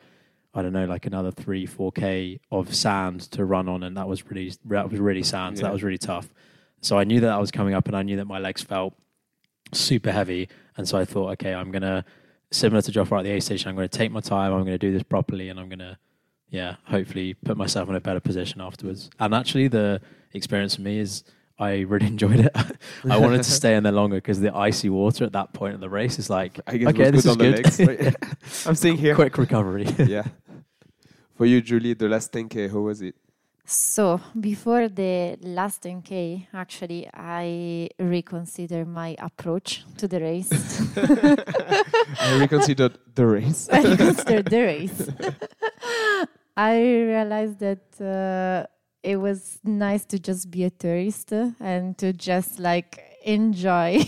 I 0.56 0.62
don't 0.62 0.74
know, 0.74 0.86
like 0.86 1.06
another 1.06 1.30
three, 1.30 1.66
four 1.66 1.92
k 1.92 2.40
of 2.52 2.74
sand 2.74 3.20
to 3.32 3.44
run 3.44 3.68
on, 3.68 3.84
and 3.84 3.98
that 3.98 4.08
was 4.08 4.26
really 4.26 4.54
that 4.66 4.90
was 4.90 5.00
really 5.00 5.24
sand. 5.24 5.58
So 5.58 5.62
Yeah. 5.64 5.68
that 5.68 5.74
was 5.74 5.84
really 5.84 5.98
tough. 5.98 6.30
So 6.82 6.98
I 6.98 7.04
knew 7.04 7.20
that 7.22 7.32
I 7.32 7.38
was 7.38 7.52
coming 7.52 7.74
up, 7.74 7.88
and 7.88 7.96
I 7.96 8.04
knew 8.04 8.18
that 8.18 8.26
my 8.26 8.40
legs 8.40 8.62
felt 8.62 8.94
super 9.72 10.12
heavy, 10.12 10.50
and 10.78 10.88
so 10.88 10.98
I 10.98 11.06
thought, 11.06 11.32
okay, 11.34 11.54
I'm 11.54 11.72
gonna 11.72 12.06
similar 12.52 12.82
to 12.82 12.92
Geoffroy 12.92 13.20
at 13.20 13.24
the 13.24 13.32
aid 13.32 13.44
station. 13.44 13.70
I'm 13.70 13.76
going 13.76 13.90
to 13.90 13.98
take 13.98 14.12
my 14.12 14.22
time. 14.22 14.54
I'm 14.54 14.62
going 14.62 14.68
to 14.68 14.78
do 14.78 14.92
this 14.92 15.04
properly, 15.04 15.50
and 15.50 15.60
I'm 15.60 15.70
going 15.70 15.80
to 15.80 15.98
yeah, 16.50 16.76
hopefully 16.86 17.34
put 17.34 17.58
myself 17.58 17.90
in 17.90 17.96
a 17.96 18.00
better 18.00 18.20
position 18.20 18.62
afterwards. 18.62 19.10
And 19.20 19.34
actually, 19.34 19.68
the 19.68 20.02
experience 20.34 20.76
for 20.76 20.82
me 20.82 21.00
is 21.00 21.24
I 21.60 21.80
really 21.82 22.08
enjoyed 22.16 22.40
it. 22.40 22.56
I 23.10 23.18
wanted 23.18 23.44
to 23.44 23.52
stay 23.52 23.76
in 23.76 23.84
there 23.84 23.92
longer 23.92 24.18
because 24.18 24.40
the 24.40 24.56
icy 24.56 24.90
water 24.90 25.26
at 25.26 25.34
that 25.34 25.54
point 25.54 25.76
of 25.76 25.82
the 25.82 25.90
race 25.90 26.20
is 26.20 26.30
like, 26.30 26.60
I 26.68 26.78
guess 26.78 26.90
okay, 26.90 27.12
this 27.12 27.26
is 27.26 27.36
good 27.36 27.48
on 27.48 27.54
good. 27.54 27.66
the 27.66 27.86
legs. 27.86 28.04
right? 28.04 28.16
I'm 28.68 28.76
seeing 28.76 28.98
here. 28.98 29.16
Quick 29.16 29.38
recovery. 29.38 29.86
yeah. 30.00 30.24
For 31.36 31.46
you, 31.46 31.62
Julie, 31.62 31.94
the 31.94 32.08
last 32.08 32.32
10k, 32.32 32.72
how 32.72 32.80
was 32.80 33.02
it? 33.02 33.16
So 33.66 34.22
before 34.40 34.90
the 34.90 35.38
last 35.42 35.84
10k, 35.84 36.48
actually, 36.54 37.10
I 37.12 37.90
reconsider 37.98 38.86
my 38.86 39.16
approach 39.18 39.84
to 39.98 40.08
the 40.08 40.20
race. 40.20 40.52
I 42.22 42.38
reconsidered 42.40 43.00
the 43.16 43.26
race. 43.26 43.68
I 43.72 43.82
reconsidered 43.82 44.46
the 44.46 44.62
race. 44.62 45.10
I 46.58 46.80
realized 46.80 47.60
that 47.60 48.00
uh, 48.00 48.68
it 49.02 49.18
was 49.18 49.60
nice 49.64 50.06
to 50.06 50.20
just 50.20 50.52
be 50.52 50.64
a 50.66 50.70
tourist 50.70 51.32
and 51.32 51.98
to 51.98 52.14
just 52.14 52.60
like 52.60 53.02
enjoy, 53.26 54.00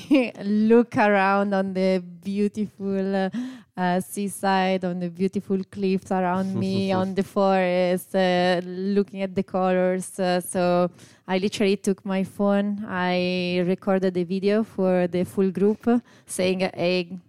look 0.43 0.95
around 0.97 1.55
on 1.55 1.73
the 1.73 2.03
beautiful 2.21 3.15
uh, 3.15 3.29
uh, 3.77 3.99
seaside, 4.01 4.83
on 4.83 4.99
the 4.99 5.09
beautiful 5.09 5.59
cliffs 5.71 6.11
around 6.11 6.55
me, 6.55 6.91
on 7.01 7.13
the 7.13 7.23
forest, 7.23 8.15
uh, 8.15 8.59
looking 8.65 9.21
at 9.21 9.35
the 9.35 9.43
colors. 9.43 10.19
Uh, 10.19 10.41
so 10.41 10.89
I 11.27 11.37
literally 11.37 11.77
took 11.77 12.03
my 12.03 12.23
phone, 12.23 12.83
I 12.87 13.63
recorded 13.65 14.17
a 14.17 14.23
video 14.23 14.63
for 14.63 15.07
the 15.07 15.23
full 15.23 15.51
group 15.51 15.87
saying, 16.25 16.61
hey, 16.73 17.19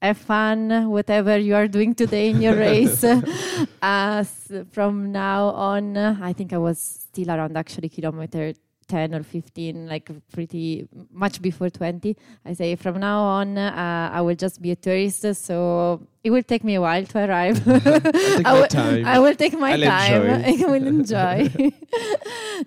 have 0.00 0.16
fun, 0.16 0.88
whatever 0.88 1.36
you 1.36 1.54
are 1.54 1.68
doing 1.68 1.94
today 1.94 2.30
in 2.30 2.40
your 2.40 2.56
race. 2.68 3.04
uh, 3.82 4.24
from 4.70 5.12
now 5.12 5.48
on, 5.48 5.96
I 5.96 6.32
think 6.32 6.54
I 6.54 6.58
was 6.58 6.80
still 6.80 7.30
around 7.30 7.56
actually 7.56 7.90
kilometer 7.90 8.54
10 8.90 9.14
or 9.14 9.22
15, 9.22 9.86
like 9.86 10.10
pretty 10.32 10.88
much 11.12 11.40
before 11.40 11.70
20. 11.70 12.16
I 12.44 12.52
say 12.54 12.74
from 12.76 12.98
now 13.00 13.20
on, 13.20 13.56
uh, 13.56 14.10
I 14.12 14.20
will 14.20 14.34
just 14.34 14.60
be 14.60 14.72
a 14.72 14.76
tourist. 14.76 15.24
So 15.46 16.06
it 16.24 16.30
will 16.30 16.42
take 16.42 16.64
me 16.64 16.74
a 16.74 16.80
while 16.80 17.04
to 17.12 17.18
arrive. 17.26 17.56
I, 17.68 18.52
will, 18.58 18.66
time. 18.66 19.06
I 19.06 19.18
will 19.20 19.34
take 19.34 19.54
my 19.58 19.72
I'll 19.72 19.80
time. 19.80 20.22
enjoy. 20.22 20.64
I 20.64 20.70
will 20.70 20.86
enjoy. 20.96 21.38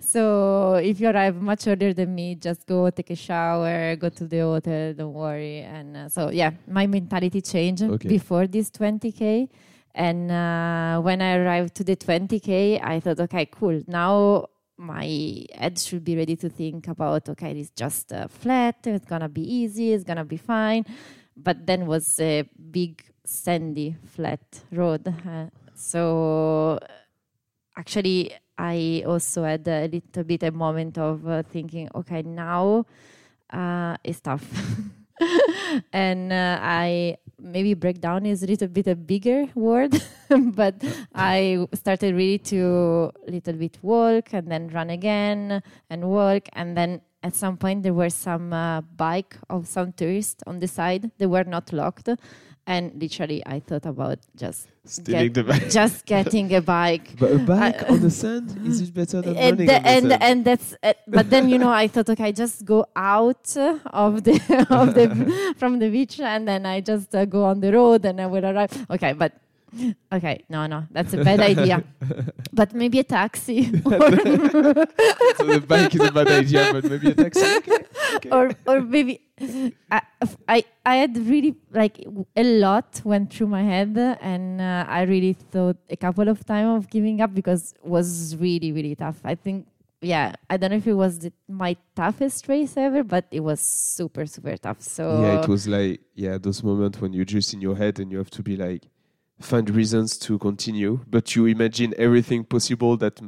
so 0.00 0.74
if 0.90 1.00
you 1.00 1.08
arrive 1.08 1.36
much 1.40 1.66
earlier 1.66 1.92
than 1.92 2.14
me, 2.14 2.34
just 2.34 2.66
go 2.66 2.90
take 2.90 3.10
a 3.10 3.16
shower, 3.16 3.96
go 3.96 4.08
to 4.08 4.26
the 4.26 4.40
hotel, 4.40 4.94
don't 4.94 5.12
worry. 5.12 5.58
And 5.60 5.96
uh, 5.96 6.08
so, 6.08 6.30
yeah, 6.30 6.50
my 6.66 6.86
mentality 6.86 7.40
changed 7.40 7.82
Okay. 7.84 8.08
before 8.08 8.46
this 8.46 8.70
20K. 8.70 9.48
And 9.94 10.30
uh, 10.30 11.00
when 11.02 11.22
I 11.22 11.36
arrived 11.36 11.76
to 11.76 11.84
the 11.84 11.94
20K, 11.96 12.80
I 12.82 12.98
thought, 12.98 13.20
okay, 13.20 13.46
cool. 13.46 13.80
Now 13.86 14.46
my 14.76 15.46
head 15.54 15.78
should 15.78 16.04
be 16.04 16.16
ready 16.16 16.36
to 16.36 16.48
think 16.48 16.88
about, 16.88 17.28
okay, 17.28 17.52
it's 17.52 17.70
just 17.70 18.12
uh, 18.12 18.28
flat, 18.28 18.76
it's 18.84 19.06
gonna 19.06 19.28
be 19.28 19.42
easy, 19.42 19.92
it's 19.92 20.04
gonna 20.04 20.24
be 20.24 20.36
fine. 20.36 20.84
But 21.36 21.66
then 21.66 21.86
was 21.86 22.18
a 22.20 22.48
big 22.70 23.02
sandy 23.24 23.96
flat 24.04 24.40
road. 24.70 25.06
Uh, 25.08 25.46
so 25.74 26.78
actually, 27.76 28.32
I 28.56 29.02
also 29.06 29.44
had 29.44 29.66
a 29.66 29.88
little 29.88 30.24
bit 30.24 30.42
a 30.44 30.52
moment 30.52 30.98
of 30.98 31.26
uh, 31.26 31.42
thinking, 31.42 31.88
okay, 31.94 32.22
now 32.22 32.86
uh, 33.50 33.96
it's 34.04 34.20
tough. 34.20 34.44
and 35.92 36.32
uh, 36.32 36.58
I 36.60 37.16
maybe 37.38 37.74
breakdown 37.74 38.26
is 38.26 38.42
a 38.42 38.46
little 38.46 38.68
bit 38.68 38.86
a 38.86 38.96
bigger 38.96 39.46
word, 39.54 40.00
but 40.54 40.82
I 41.14 41.66
started 41.74 42.14
really 42.14 42.38
to 42.50 43.12
little 43.26 43.54
bit 43.54 43.78
walk 43.82 44.32
and 44.32 44.50
then 44.50 44.68
run 44.68 44.90
again 44.90 45.62
and 45.90 46.04
walk. 46.08 46.48
And 46.54 46.76
then 46.76 47.00
at 47.22 47.34
some 47.34 47.56
point 47.56 47.82
there 47.82 47.94
were 47.94 48.10
some 48.10 48.52
uh, 48.52 48.80
bike 48.80 49.36
of 49.50 49.66
some 49.66 49.92
tourists 49.92 50.42
on 50.46 50.58
the 50.60 50.68
side. 50.68 51.10
They 51.18 51.26
were 51.26 51.44
not 51.44 51.72
locked 51.72 52.08
and 52.66 52.92
literally 53.00 53.42
i 53.46 53.60
thought 53.60 53.86
about 53.86 54.18
just 54.36 54.68
Stealing 54.86 55.32
get- 55.32 55.34
the 55.34 55.44
bike. 55.44 55.70
just 55.70 56.04
getting 56.04 56.54
a 56.54 56.60
bike 56.60 57.14
But 57.18 57.32
a 57.32 57.38
bike 57.38 57.82
I- 57.84 57.86
on 57.92 58.00
the 58.00 58.10
sand 58.10 58.46
is 58.66 58.80
it 58.82 58.92
better 58.92 59.22
than 59.22 59.36
and, 59.36 59.58
running 59.58 59.66
the- 59.66 59.76
on 59.76 59.82
the 59.82 59.88
and, 59.88 60.08
sand? 60.10 60.22
and 60.22 60.44
that's 60.44 60.76
uh, 60.82 60.92
but 61.06 61.30
then 61.30 61.48
you 61.48 61.58
know 61.58 61.70
I 61.72 61.88
thought 61.88 62.08
okay 62.10 62.24
I 62.24 62.32
just 62.32 62.64
go 62.64 62.86
out 62.94 63.56
uh, 63.56 63.78
of 64.04 64.24
the 64.24 64.34
of 64.70 64.94
the 64.94 65.06
from 65.60 65.78
the 65.78 65.88
beach 65.88 66.20
and 66.20 66.46
then 66.46 66.66
I 66.66 66.80
just 66.80 67.14
uh, 67.14 67.24
go 67.24 67.44
on 67.44 67.60
the 67.60 67.72
road 67.72 68.04
and 68.04 68.20
I 68.20 68.26
will 68.26 68.44
arrive 68.44 68.72
okay 68.90 69.12
but 69.14 69.32
okay 70.12 70.44
no 70.48 70.66
no 70.66 70.84
that's 70.90 71.12
a 71.12 71.24
bad 71.24 71.40
idea 71.52 71.82
but 72.52 72.72
maybe 72.74 72.98
a 73.00 73.04
taxi 73.04 73.64
so 75.36 75.44
the 75.46 75.64
bike 75.66 75.94
is 75.94 76.00
a 76.00 76.12
bad 76.12 76.28
idea, 76.28 76.72
but 76.72 76.84
maybe 76.84 77.10
a 77.10 77.14
taxi. 77.14 77.44
Okay. 77.56 77.78
okay. 78.16 78.30
or 78.30 78.52
or 78.66 78.80
maybe 78.80 79.20
I, 79.90 80.02
I 80.48 80.64
I 80.84 80.96
had 80.96 81.16
really 81.16 81.56
like 81.72 82.04
a 82.36 82.44
lot 82.44 83.00
went 83.04 83.32
through 83.32 83.48
my 83.48 83.62
head 83.62 83.96
and 84.20 84.60
uh, 84.60 84.84
I 84.88 85.02
really 85.02 85.32
thought 85.32 85.76
a 85.90 85.96
couple 85.96 86.28
of 86.28 86.44
times 86.44 86.84
of 86.84 86.90
giving 86.90 87.20
up 87.20 87.34
because 87.34 87.72
it 87.72 87.88
was 87.88 88.36
really 88.36 88.72
really 88.72 88.94
tough. 88.94 89.20
I 89.24 89.34
think 89.34 89.66
yeah 90.00 90.34
I 90.50 90.56
don't 90.56 90.70
know 90.70 90.76
if 90.76 90.86
it 90.86 90.94
was 90.94 91.18
the, 91.20 91.32
my 91.48 91.76
toughest 91.94 92.48
race 92.48 92.76
ever, 92.76 93.02
but 93.02 93.26
it 93.30 93.40
was 93.40 93.60
super 93.60 94.26
super 94.26 94.56
tough. 94.56 94.80
So 94.80 95.22
yeah, 95.22 95.42
it 95.42 95.48
was 95.48 95.66
like 95.66 96.00
yeah, 96.14 96.38
those 96.38 96.62
moments 96.62 97.00
when 97.00 97.12
you're 97.12 97.24
just 97.24 97.54
in 97.54 97.60
your 97.60 97.76
head 97.76 97.98
and 97.98 98.10
you 98.12 98.18
have 98.18 98.30
to 98.30 98.42
be 98.42 98.56
like 98.56 98.82
find 99.40 99.68
reasons 99.70 100.16
to 100.18 100.38
continue, 100.38 101.00
but 101.06 101.34
you 101.34 101.46
imagine 101.46 101.94
everything 101.98 102.44
possible 102.44 102.96
that 102.98 103.20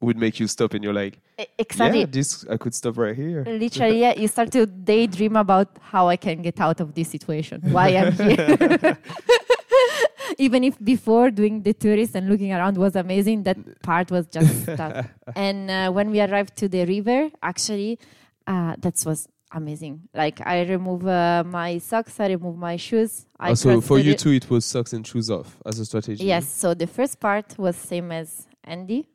would 0.00 0.16
make 0.16 0.38
you 0.38 0.46
stop, 0.46 0.74
and 0.74 0.84
you're 0.84 0.92
like, 0.92 1.20
exactly. 1.58 2.00
yeah, 2.00 2.06
this 2.06 2.46
I 2.48 2.56
could 2.56 2.74
stop 2.74 2.98
right 2.98 3.16
here. 3.16 3.44
Literally, 3.46 4.00
yeah, 4.00 4.14
you 4.16 4.28
start 4.28 4.52
to 4.52 4.66
daydream 4.66 5.36
about 5.36 5.78
how 5.80 6.08
I 6.08 6.16
can 6.16 6.42
get 6.42 6.60
out 6.60 6.80
of 6.80 6.94
this 6.94 7.08
situation, 7.08 7.60
why 7.72 7.88
I'm 7.88 8.12
here. 8.28 8.98
Even 10.38 10.64
if 10.64 10.82
before 10.82 11.30
doing 11.30 11.62
the 11.62 11.72
tourist 11.72 12.14
and 12.14 12.28
looking 12.28 12.52
around 12.52 12.76
was 12.76 12.96
amazing, 12.96 13.44
that 13.44 13.82
part 13.82 14.10
was 14.10 14.26
just 14.26 14.66
tough. 14.76 15.06
And 15.36 15.70
uh, 15.70 15.90
when 15.92 16.10
we 16.10 16.20
arrived 16.20 16.56
to 16.56 16.68
the 16.68 16.84
river, 16.86 17.30
actually, 17.42 17.98
uh, 18.46 18.74
that 18.78 19.02
was 19.06 19.28
amazing. 19.54 20.08
Like 20.14 20.40
I 20.46 20.62
remove 20.62 21.06
uh, 21.06 21.44
my 21.46 21.78
socks, 21.78 22.20
I 22.20 22.26
remove 22.28 22.56
my 22.56 22.76
shoes. 22.76 23.26
I 23.38 23.50
Also, 23.50 23.70
crossed 23.72 23.86
for 23.86 23.98
you 23.98 24.14
too, 24.14 24.30
it 24.30 24.50
was 24.50 24.64
socks 24.64 24.92
and 24.92 25.06
shoes 25.06 25.30
off 25.30 25.56
as 25.64 25.78
a 25.78 25.84
strategy. 25.84 26.24
Yes. 26.24 26.48
So 26.52 26.74
the 26.74 26.86
first 26.86 27.20
part 27.20 27.58
was 27.58 27.76
same 27.76 28.12
as 28.12 28.46
Andy. 28.64 29.08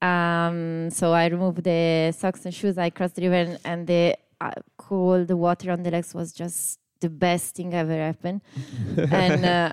Um, 0.00 0.90
so 0.90 1.12
I 1.12 1.26
removed 1.26 1.64
the 1.64 2.12
socks 2.16 2.44
and 2.44 2.54
shoes. 2.54 2.78
I 2.78 2.90
crossed 2.90 3.16
the 3.16 3.22
river, 3.28 3.50
and, 3.50 3.58
and 3.64 3.86
the 3.86 4.16
uh, 4.40 4.52
cold 4.76 5.30
water 5.30 5.72
on 5.72 5.82
the 5.82 5.90
legs 5.90 6.14
was 6.14 6.32
just 6.32 6.78
the 7.00 7.10
best 7.10 7.56
thing 7.56 7.74
ever 7.74 7.96
happened. 7.96 8.40
and 9.10 9.44
uh, 9.44 9.72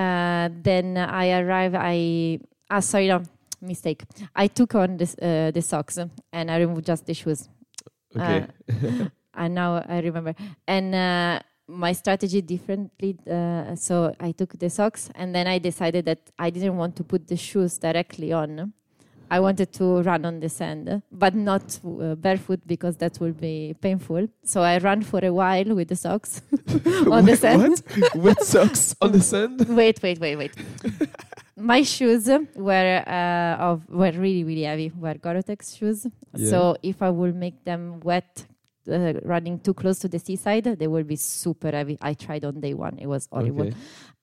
uh, 0.00 0.48
then 0.62 0.96
I 0.96 1.30
arrived. 1.40 1.76
I 1.78 2.40
ah 2.70 2.80
sorry, 2.80 3.08
no 3.08 3.22
mistake. 3.60 4.04
I 4.34 4.46
took 4.46 4.74
on 4.74 4.96
this, 4.96 5.16
uh, 5.20 5.50
the 5.52 5.62
socks 5.62 5.98
and 6.32 6.50
I 6.50 6.58
removed 6.58 6.86
just 6.86 7.06
the 7.06 7.14
shoes. 7.14 7.48
Okay. 8.16 8.46
And 9.38 9.54
now 9.54 9.82
I 9.88 10.00
remember. 10.00 10.34
And 10.66 10.94
uh, 10.94 11.40
my 11.68 11.92
strategy 11.92 12.40
differently. 12.40 13.16
Uh, 13.30 13.76
so 13.76 14.14
I 14.18 14.32
took 14.32 14.58
the 14.58 14.70
socks, 14.70 15.10
and 15.14 15.34
then 15.34 15.46
I 15.46 15.58
decided 15.58 16.06
that 16.06 16.30
I 16.38 16.50
didn't 16.50 16.76
want 16.76 16.96
to 16.96 17.04
put 17.04 17.28
the 17.28 17.36
shoes 17.36 17.78
directly 17.78 18.32
on. 18.32 18.72
I 19.30 19.40
wanted 19.40 19.72
to 19.74 20.00
run 20.02 20.24
on 20.24 20.40
the 20.40 20.48
sand, 20.48 21.02
but 21.12 21.34
not 21.34 21.78
uh, 21.84 22.14
barefoot 22.14 22.60
because 22.66 22.96
that 22.96 23.20
will 23.20 23.32
be 23.32 23.76
painful. 23.78 24.26
So 24.42 24.62
I 24.62 24.78
ran 24.78 25.02
for 25.02 25.22
a 25.22 25.30
while 25.30 25.74
with 25.74 25.88
the 25.88 25.96
socks 25.96 26.40
on 27.10 27.26
the 27.26 27.36
sand. 27.36 27.82
What? 27.92 28.16
Wet 28.16 28.42
socks 28.42 28.96
on 29.02 29.12
the 29.12 29.20
sand? 29.20 29.66
wait, 29.68 30.02
wait, 30.02 30.18
wait, 30.18 30.36
wait. 30.36 30.54
My 31.56 31.82
shoes 31.82 32.26
were 32.54 33.04
uh, 33.06 33.62
of 33.62 33.86
were 33.90 34.12
really 34.12 34.44
really 34.44 34.62
heavy. 34.62 34.92
Were 34.96 35.14
Gore-Tex 35.14 35.74
shoes. 35.74 36.06
Yeah. 36.34 36.48
So 36.48 36.76
if 36.82 37.02
I 37.02 37.10
would 37.10 37.34
make 37.34 37.64
them 37.64 38.00
wet, 38.00 38.46
uh, 38.88 39.14
running 39.22 39.58
too 39.60 39.74
close 39.74 39.98
to 40.00 40.08
the 40.08 40.18
seaside, 40.18 40.64
they 40.64 40.86
will 40.86 41.04
be 41.04 41.16
super 41.16 41.70
heavy. 41.70 41.98
I 42.00 42.14
tried 42.14 42.44
on 42.44 42.60
day 42.60 42.74
one; 42.74 42.98
it 42.98 43.06
was 43.06 43.28
horrible. 43.30 43.68
Okay. 43.68 43.76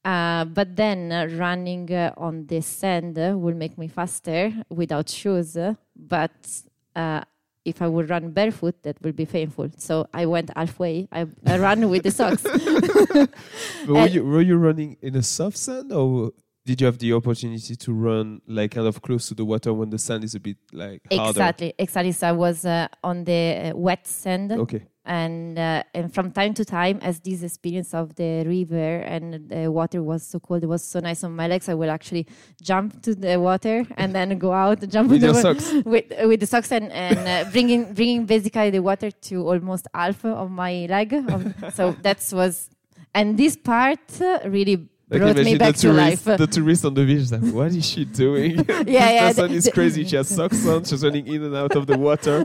Uh, 0.04 0.46
but 0.46 0.76
then 0.76 1.12
uh, 1.12 1.28
running 1.32 1.92
uh, 1.92 2.14
on 2.18 2.46
the 2.46 2.62
sand 2.62 3.18
uh, 3.18 3.34
will 3.36 3.56
make 3.56 3.78
me 3.78 3.88
faster 3.88 4.54
without 4.70 5.10
shoes. 5.10 5.58
but 5.96 6.62
uh, 6.96 7.22
if 7.66 7.82
I 7.82 7.88
would 7.88 8.10
run 8.12 8.30
barefoot, 8.30 8.84
that 8.84 9.02
will 9.02 9.12
be 9.12 9.26
painful. 9.26 9.72
So 9.78 10.08
I 10.14 10.28
went 10.28 10.56
halfway. 10.56 11.08
I, 11.12 11.26
I 11.48 11.58
ran 11.58 11.90
with 11.90 12.04
the 12.04 12.12
socks. 12.12 12.44
Were 13.88 14.08
you 14.08 14.24
were 14.24 14.42
you 14.42 14.58
running 14.58 14.98
in 15.02 15.16
a 15.16 15.24
soft 15.24 15.58
sand 15.58 15.92
or 15.92 16.32
did 16.66 16.82
you 16.82 16.88
have 16.88 16.98
the 16.98 17.14
opportunity 17.14 17.76
to 17.76 17.94
run 17.94 18.42
like 18.48 18.72
kind 18.72 18.88
of 18.88 19.02
close 19.02 19.28
to 19.28 19.36
the 19.36 19.46
water 19.46 19.72
when 19.72 19.92
the 19.92 20.00
sand 20.00 20.24
is 20.24 20.34
a 20.34 20.40
bit 20.40 20.58
like 20.74 21.02
harder? 21.12 21.30
Exactly, 21.30 21.74
exactly. 21.78 22.12
So 22.12 22.28
I 22.28 22.32
was 22.32 22.66
uh, 22.66 22.88
on 23.04 23.24
the 23.24 23.72
uh, 23.74 23.78
wet 23.78 24.08
sand, 24.08 24.52
Okay. 24.52 24.82
and 25.06 25.60
uh, 25.60 25.84
and 25.94 26.12
from 26.12 26.32
time 26.32 26.56
to 26.56 26.66
time, 26.66 26.98
as 27.04 27.20
this 27.20 27.44
experience 27.44 27.94
of 27.94 28.16
the 28.16 28.44
river 28.48 28.98
and 29.06 29.48
the 29.48 29.72
water 29.72 30.02
was 30.02 30.24
so 30.24 30.40
cold, 30.40 30.64
it 30.64 30.68
was 30.68 30.84
so 30.84 31.00
nice 31.00 31.24
on 31.24 31.36
my 31.36 31.48
legs. 31.48 31.70
I 31.70 31.76
will 31.76 31.92
actually 31.92 32.26
jump 32.64 33.00
to 33.04 33.14
the 33.14 33.40
water 33.40 33.86
and 33.98 34.16
then 34.16 34.36
go 34.40 34.52
out, 34.52 34.80
jump 34.90 35.12
With 35.12 35.22
your 35.22 35.36
socks. 35.36 35.72
with 35.86 36.06
with 36.24 36.40
the 36.40 36.48
socks 36.48 36.72
and 36.72 36.92
and 36.92 37.20
uh, 37.20 37.50
bringing 37.52 37.94
bringing 37.94 38.26
basically 38.26 38.72
the 38.72 38.82
water 38.82 39.12
to 39.12 39.48
almost 39.48 39.88
half 39.94 40.26
of 40.26 40.50
my 40.50 40.88
leg. 40.90 41.14
Of, 41.14 41.54
so 41.76 41.96
that 42.02 42.28
was, 42.34 42.72
and 43.14 43.38
this 43.38 43.56
part 43.56 44.00
uh, 44.20 44.40
really 44.46 44.90
Can 45.11 45.19
brought 45.19 45.36
me 45.38 45.56
back 45.56 45.76
the 45.76 45.82
to 45.82 45.88
tourist, 45.94 46.26
life. 46.26 46.38
the 46.40 46.48
tourist 46.48 46.84
on 46.84 46.94
the 46.95 47.06
beach 47.06 47.18
is 47.19 47.32
like, 47.32 47.53
what 47.53 47.68
is 47.72 47.86
she 47.86 48.06
doing? 48.06 48.56
yeah, 48.68 48.84
this 48.84 48.88
yeah. 48.88 49.27
person 49.27 49.52
the- 49.52 49.57
is 49.57 49.69
crazy. 49.72 50.03
She 50.03 50.15
has 50.15 50.27
socks 50.36 50.65
on. 50.68 50.84
She's 50.84 51.03
running 51.03 51.27
in 51.27 51.44
and 51.44 51.56
out 51.56 51.76
of 51.76 51.86
the 51.86 51.95
water. 51.98 52.44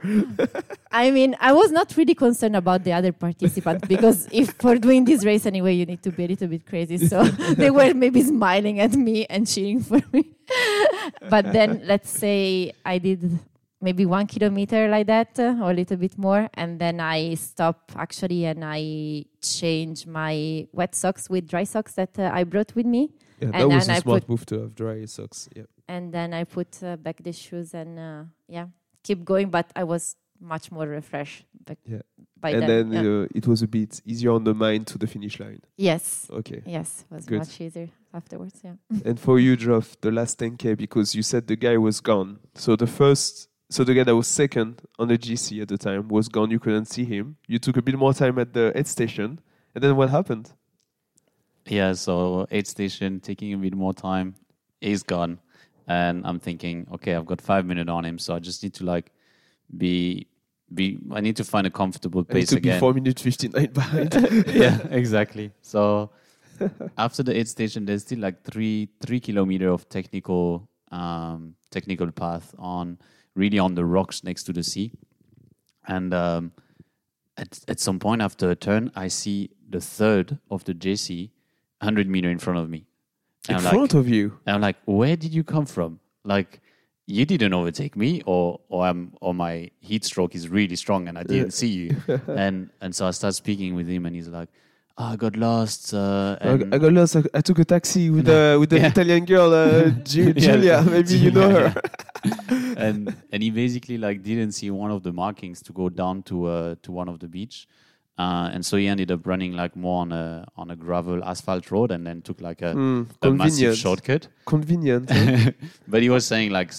I 0.90 1.10
mean, 1.10 1.36
I 1.40 1.52
was 1.52 1.70
not 1.70 1.96
really 1.96 2.14
concerned 2.14 2.56
about 2.56 2.84
the 2.84 2.92
other 2.92 3.12
participants 3.12 3.88
because 3.88 4.28
if 4.30 4.50
for 4.58 4.76
doing 4.76 5.06
this 5.06 5.24
race 5.24 5.46
anyway, 5.46 5.72
you 5.74 5.86
need 5.86 6.02
to 6.02 6.10
be 6.12 6.24
a 6.24 6.28
little 6.28 6.48
bit 6.48 6.66
crazy. 6.66 6.98
So 6.98 7.24
they 7.24 7.70
were 7.70 7.94
maybe 7.94 8.20
smiling 8.22 8.78
at 8.80 8.92
me 8.92 9.24
and 9.26 9.46
cheering 9.46 9.80
for 9.80 10.02
me. 10.12 10.28
but 11.30 11.52
then 11.52 11.80
let's 11.86 12.10
say 12.10 12.72
I 12.84 12.98
did 12.98 13.38
maybe 13.80 14.04
one 14.06 14.26
kilometer 14.26 14.88
like 14.88 15.06
that 15.06 15.38
uh, 15.38 15.56
or 15.62 15.70
a 15.70 15.74
little 15.74 15.96
bit 15.96 16.16
more. 16.18 16.48
And 16.54 16.78
then 16.78 17.00
I 17.00 17.34
stop 17.34 17.92
actually 17.96 18.44
and 18.46 18.62
I 18.64 19.24
change 19.42 20.06
my 20.06 20.66
wet 20.72 20.94
socks 20.94 21.28
with 21.30 21.48
dry 21.48 21.64
socks 21.64 21.94
that 21.94 22.18
uh, 22.18 22.30
I 22.32 22.44
brought 22.44 22.74
with 22.74 22.86
me. 22.86 23.10
Yeah, 23.40 23.46
And 23.48 23.54
that 23.54 23.68
was 23.68 23.86
then 23.86 23.94
a 23.94 23.98
I 23.98 24.00
smart 24.00 24.22
put- 24.22 24.28
move 24.28 24.46
to 24.46 24.60
have 24.60 24.74
dry 24.74 25.04
socks. 25.06 25.48
Yeah. 25.56 25.64
And 25.88 26.12
then 26.12 26.34
I 26.34 26.44
put 26.44 26.82
uh, 26.82 26.96
back 26.96 27.22
the 27.22 27.32
shoes 27.32 27.74
and 27.74 27.98
uh, 27.98 28.22
yeah, 28.48 28.66
keep 29.02 29.24
going. 29.24 29.50
But 29.50 29.70
I 29.74 29.84
was 29.84 30.14
much 30.42 30.70
more 30.72 30.86
refreshed 30.86 31.44
back 31.66 31.78
Yeah. 31.84 32.00
by 32.40 32.50
and 32.50 32.62
then. 32.62 32.90
then 32.90 33.04
yeah. 33.04 33.10
uh, 33.24 33.26
it 33.34 33.46
was 33.46 33.60
a 33.62 33.66
bit 33.68 34.00
easier 34.06 34.30
on 34.30 34.44
the 34.44 34.54
mind 34.54 34.86
to 34.86 34.96
the 34.98 35.06
finish 35.06 35.38
line. 35.40 35.60
yes. 35.76 36.26
Okay. 36.30 36.62
Yes, 36.64 37.04
it 37.10 37.14
was 37.14 37.26
Good. 37.26 37.38
much 37.40 37.60
easier 37.60 37.88
afterwards. 38.14 38.58
Yeah. 38.64 38.74
and 39.04 39.20
for 39.20 39.38
you, 39.38 39.54
Geoff, 39.56 40.00
the 40.00 40.10
last 40.10 40.38
10k 40.38 40.76
because 40.78 41.14
you 41.14 41.22
said 41.22 41.46
the 41.46 41.56
guy 41.56 41.76
was 41.76 42.00
gone. 42.00 42.38
So 42.54 42.74
the 42.74 42.86
first, 42.86 43.49
so 43.70 43.84
the 43.84 43.94
guy 43.94 44.02
that 44.02 44.14
was 44.14 44.26
second 44.26 44.82
on 44.98 45.06
the 45.06 45.16
GC 45.16 45.62
at 45.62 45.68
the 45.68 45.78
time 45.78 46.08
was 46.08 46.28
gone. 46.28 46.50
You 46.50 46.58
couldn't 46.58 46.86
see 46.86 47.04
him. 47.04 47.36
You 47.46 47.60
took 47.60 47.76
a 47.76 47.82
bit 47.82 47.96
more 47.96 48.12
time 48.12 48.38
at 48.40 48.52
the 48.52 48.72
aid 48.74 48.88
station, 48.88 49.40
and 49.74 49.84
then 49.84 49.94
what 49.96 50.10
happened? 50.10 50.52
Yeah, 51.66 51.92
so 51.92 52.48
aid 52.50 52.66
station 52.66 53.20
taking 53.20 53.54
a 53.54 53.56
bit 53.56 53.74
more 53.74 53.94
time. 53.94 54.34
He's 54.80 55.04
gone, 55.04 55.38
and 55.86 56.26
I'm 56.26 56.40
thinking, 56.40 56.88
okay, 56.94 57.14
I've 57.14 57.26
got 57.26 57.40
five 57.40 57.64
minutes 57.64 57.88
on 57.88 58.04
him, 58.04 58.18
so 58.18 58.34
I 58.34 58.40
just 58.40 58.60
need 58.64 58.74
to 58.74 58.84
like 58.84 59.12
be 59.76 60.26
be. 60.74 60.98
I 61.12 61.20
need 61.20 61.36
to 61.36 61.44
find 61.44 61.64
a 61.64 61.70
comfortable 61.70 62.26
I 62.28 62.34
need 62.34 62.40
pace 62.40 62.48
to 62.50 62.60
be 62.60 62.76
four 62.78 62.92
minutes 62.92 63.22
fifty 63.22 63.48
nine 63.48 63.72
behind. 63.72 64.14
yeah, 64.48 64.78
exactly. 64.90 65.52
So 65.62 66.10
after 66.98 67.22
the 67.22 67.36
aid 67.36 67.46
station, 67.46 67.84
there's 67.84 68.02
still 68.02 68.18
like 68.18 68.42
three 68.42 68.88
three 69.00 69.20
kilometer 69.20 69.68
of 69.68 69.88
technical 69.88 70.68
um, 70.90 71.54
technical 71.70 72.10
path 72.10 72.52
on 72.58 72.98
really 73.40 73.58
on 73.58 73.74
the 73.74 73.84
rocks 73.84 74.22
next 74.22 74.44
to 74.44 74.52
the 74.52 74.62
sea, 74.62 74.92
and 75.86 76.12
um, 76.14 76.52
at 77.36 77.60
at 77.72 77.80
some 77.80 77.98
point 77.98 78.20
after 78.22 78.50
a 78.50 78.56
turn, 78.56 78.90
I 78.94 79.08
see 79.08 79.50
the 79.68 79.80
third 79.80 80.38
of 80.50 80.64
the 80.64 80.74
GC, 80.74 81.30
hundred 81.82 82.06
meter 82.08 82.30
in 82.30 82.38
front 82.38 82.58
of 82.58 82.68
me. 82.68 82.86
in 83.48 83.56
I'm 83.56 83.64
like, 83.64 83.72
front 83.74 83.94
of 83.94 84.08
you. 84.08 84.38
and 84.46 84.54
I'm 84.56 84.60
like, 84.60 84.76
where 84.84 85.16
did 85.16 85.32
you 85.32 85.44
come 85.44 85.66
from? 85.66 86.00
Like, 86.24 86.60
you 87.06 87.24
didn't 87.24 87.54
overtake 87.54 87.96
me, 87.96 88.22
or 88.26 88.60
or 88.68 88.86
I'm 88.86 89.12
or 89.20 89.32
my 89.34 89.70
heat 89.80 90.04
stroke 90.04 90.34
is 90.34 90.48
really 90.48 90.76
strong, 90.76 91.08
and 91.08 91.16
I 91.18 91.22
didn't 91.22 91.52
see 91.52 91.68
you. 91.68 91.96
and 92.28 92.70
and 92.80 92.94
so 92.94 93.06
I 93.06 93.12
start 93.12 93.34
speaking 93.34 93.74
with 93.74 93.88
him, 93.88 94.06
and 94.06 94.14
he's 94.14 94.28
like, 94.28 94.48
I 95.02 95.16
got 95.16 95.34
lost. 95.36 95.94
Uh, 95.94 96.36
I, 96.40 96.78
got 96.78 96.92
lost. 96.92 97.16
I, 97.16 97.22
I 97.32 97.40
took 97.40 97.58
a 97.58 97.64
taxi 97.64 98.10
with 98.10 98.26
the 98.26 98.56
with 98.60 98.68
the 98.70 98.78
Yeah. 98.80 98.88
Italian 98.88 99.24
girl, 99.24 99.50
uh, 99.54 99.88
Ju- 100.12 100.34
Yeah, 100.36 100.52
Giulia. 100.56 100.82
Maybe 100.82 101.16
you 101.24 101.30
know 101.30 101.48
her. 101.50 101.74
and 102.76 103.14
and 103.32 103.42
he 103.42 103.50
basically 103.50 103.96
like 103.98 104.22
didn't 104.22 104.52
see 104.52 104.70
one 104.70 104.90
of 104.90 105.02
the 105.02 105.12
markings 105.12 105.62
to 105.62 105.72
go 105.72 105.88
down 105.88 106.22
to 106.24 106.46
uh, 106.46 106.74
to 106.82 106.92
one 106.92 107.08
of 107.08 107.18
the 107.20 107.28
beach. 107.28 107.66
Uh, 108.18 108.50
and 108.52 108.66
so 108.66 108.76
he 108.76 108.86
ended 108.86 109.10
up 109.10 109.26
running 109.26 109.52
like 109.54 109.74
more 109.74 110.02
on 110.02 110.12
a 110.12 110.46
on 110.56 110.70
a 110.70 110.76
gravel 110.76 111.24
asphalt 111.24 111.70
road, 111.70 111.90
and 111.90 112.06
then 112.06 112.20
took 112.20 112.40
like 112.40 112.60
a, 112.60 112.74
Mm, 112.74 113.06
a 113.22 113.30
massive 113.30 113.76
shortcut. 113.76 114.28
Convenient. 114.44 115.10
huh? 115.10 115.52
but 115.88 116.02
he 116.02 116.10
was 116.10 116.26
saying 116.26 116.50
like 116.50 116.72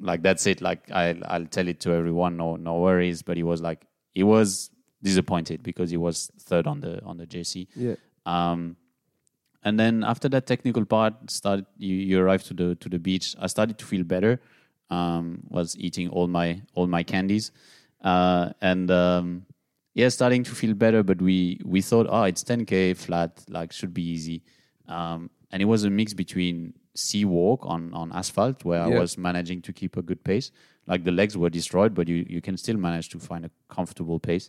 like 0.00 0.22
that's 0.22 0.46
it 0.46 0.60
like 0.60 0.90
I 0.90 1.16
I'll 1.28 1.46
tell 1.46 1.66
it 1.68 1.80
to 1.80 1.92
everyone 1.92 2.36
no 2.36 2.56
no 2.56 2.80
worries 2.80 3.22
but 3.22 3.36
he 3.38 3.42
was 3.44 3.62
like 3.62 3.86
he 4.12 4.22
was 4.24 4.70
disappointed 5.08 5.62
because 5.62 5.88
he 5.94 5.98
was 6.06 6.16
third 6.48 6.66
on 6.72 6.80
the 6.80 6.92
on 7.10 7.16
the 7.20 7.26
GC 7.32 7.66
yeah. 7.76 7.96
um 8.26 8.76
and 9.66 9.78
then 9.82 9.94
after 10.12 10.28
that 10.34 10.44
technical 10.52 10.84
part 10.94 11.14
started 11.30 11.66
you, 11.78 11.94
you 12.08 12.16
arrived 12.22 12.46
to 12.50 12.54
the 12.60 12.68
to 12.82 12.88
the 12.94 12.98
beach. 13.08 13.26
I 13.38 13.46
started 13.56 13.76
to 13.78 13.84
feel 13.92 14.04
better. 14.14 14.32
Um 14.90 15.26
was 15.58 15.68
eating 15.86 16.08
all 16.16 16.28
my 16.38 16.48
all 16.74 16.86
my 16.96 17.02
candies. 17.12 17.50
Uh 18.12 18.44
and 18.70 18.90
um 18.90 19.26
yeah 20.00 20.10
starting 20.18 20.42
to 20.44 20.52
feel 20.60 20.74
better 20.84 21.02
but 21.10 21.18
we 21.28 21.36
we 21.74 21.80
thought 21.88 22.06
oh 22.10 22.24
it's 22.30 22.42
10k 22.44 22.96
flat 23.04 23.30
like 23.56 23.72
should 23.78 23.94
be 24.00 24.04
easy. 24.16 24.38
Um 24.96 25.30
and 25.50 25.62
it 25.62 25.68
was 25.74 25.84
a 25.84 25.90
mix 25.90 26.12
between 26.24 26.74
sea 26.94 27.24
walk 27.24 27.60
on 27.74 27.80
on 28.00 28.12
asphalt 28.20 28.64
where 28.68 28.82
Yeah. 28.88 28.96
I 28.96 29.00
was 29.04 29.16
managing 29.28 29.60
to 29.62 29.72
keep 29.80 29.96
a 29.96 30.02
good 30.02 30.22
pace. 30.30 30.50
Like 30.86 31.04
the 31.08 31.12
legs 31.20 31.34
were 31.42 31.50
destroyed 31.60 31.92
but 31.98 32.06
you 32.12 32.18
you 32.34 32.40
can 32.46 32.56
still 32.64 32.76
manage 32.88 33.08
to 33.14 33.18
find 33.30 33.42
a 33.44 33.50
comfortable 33.76 34.18
pace 34.30 34.46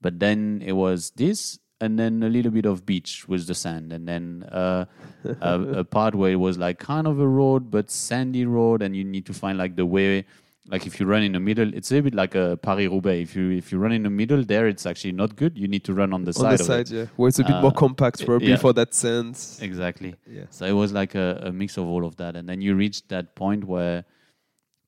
but 0.00 0.18
then 0.18 0.62
it 0.64 0.72
was 0.72 1.10
this 1.16 1.58
and 1.82 1.98
then 1.98 2.22
a 2.22 2.28
little 2.28 2.50
bit 2.50 2.66
of 2.66 2.84
beach 2.84 3.26
with 3.28 3.46
the 3.46 3.54
sand 3.54 3.92
and 3.92 4.06
then 4.06 4.42
uh, 4.52 4.84
a, 5.40 5.60
a 5.78 5.84
part 5.84 6.14
where 6.14 6.30
it 6.30 6.36
was 6.36 6.58
like 6.58 6.78
kind 6.78 7.06
of 7.06 7.18
a 7.20 7.26
road 7.28 7.70
but 7.70 7.90
sandy 7.90 8.44
road 8.44 8.82
and 8.82 8.94
you 8.96 9.04
need 9.04 9.24
to 9.26 9.32
find 9.32 9.56
like 9.58 9.76
the 9.76 9.86
way 9.86 10.24
like 10.68 10.86
if 10.86 11.00
you 11.00 11.06
run 11.06 11.22
in 11.22 11.32
the 11.32 11.40
middle 11.40 11.72
it's 11.74 11.90
a 11.90 12.00
bit 12.00 12.14
like 12.14 12.34
a 12.34 12.56
Paris 12.62 12.86
Roubaix 12.88 13.22
if 13.22 13.34
you 13.34 13.50
if 13.50 13.72
you 13.72 13.78
run 13.78 13.92
in 13.92 14.02
the 14.02 14.10
middle 14.10 14.44
there 14.44 14.68
it's 14.68 14.84
actually 14.86 15.12
not 15.12 15.34
good 15.36 15.56
you 15.58 15.66
need 15.68 15.82
to 15.84 15.94
run 15.94 16.12
on 16.12 16.24
the 16.24 16.30
On 16.30 16.34
side 16.34 16.58
the 16.58 16.62
of 16.62 16.66
side, 16.66 16.80
it 16.80 16.90
yeah. 16.92 17.06
Where 17.16 17.28
it's 17.28 17.38
a 17.38 17.44
bit 17.44 17.56
Uh, 17.56 17.62
more 17.62 17.72
compact, 17.72 18.24
probably 18.26 18.48
yeah. 18.50 18.56
for 18.56 18.72
that 18.74 18.94
sense. 18.94 19.60
exactly 19.62 20.14
Yeah. 20.30 20.44
so 20.50 20.66
it 20.66 20.72
was 20.72 20.92
like 20.92 21.14
a, 21.14 21.40
a 21.44 21.50
mix 21.52 21.76
of 21.78 21.86
all 21.86 22.04
of 22.04 22.16
that. 22.16 22.36
And 22.36 22.48
then 22.48 22.60
you 22.60 22.74
reach 22.74 23.08
that 23.08 23.34
point 23.34 23.64
where 23.64 24.04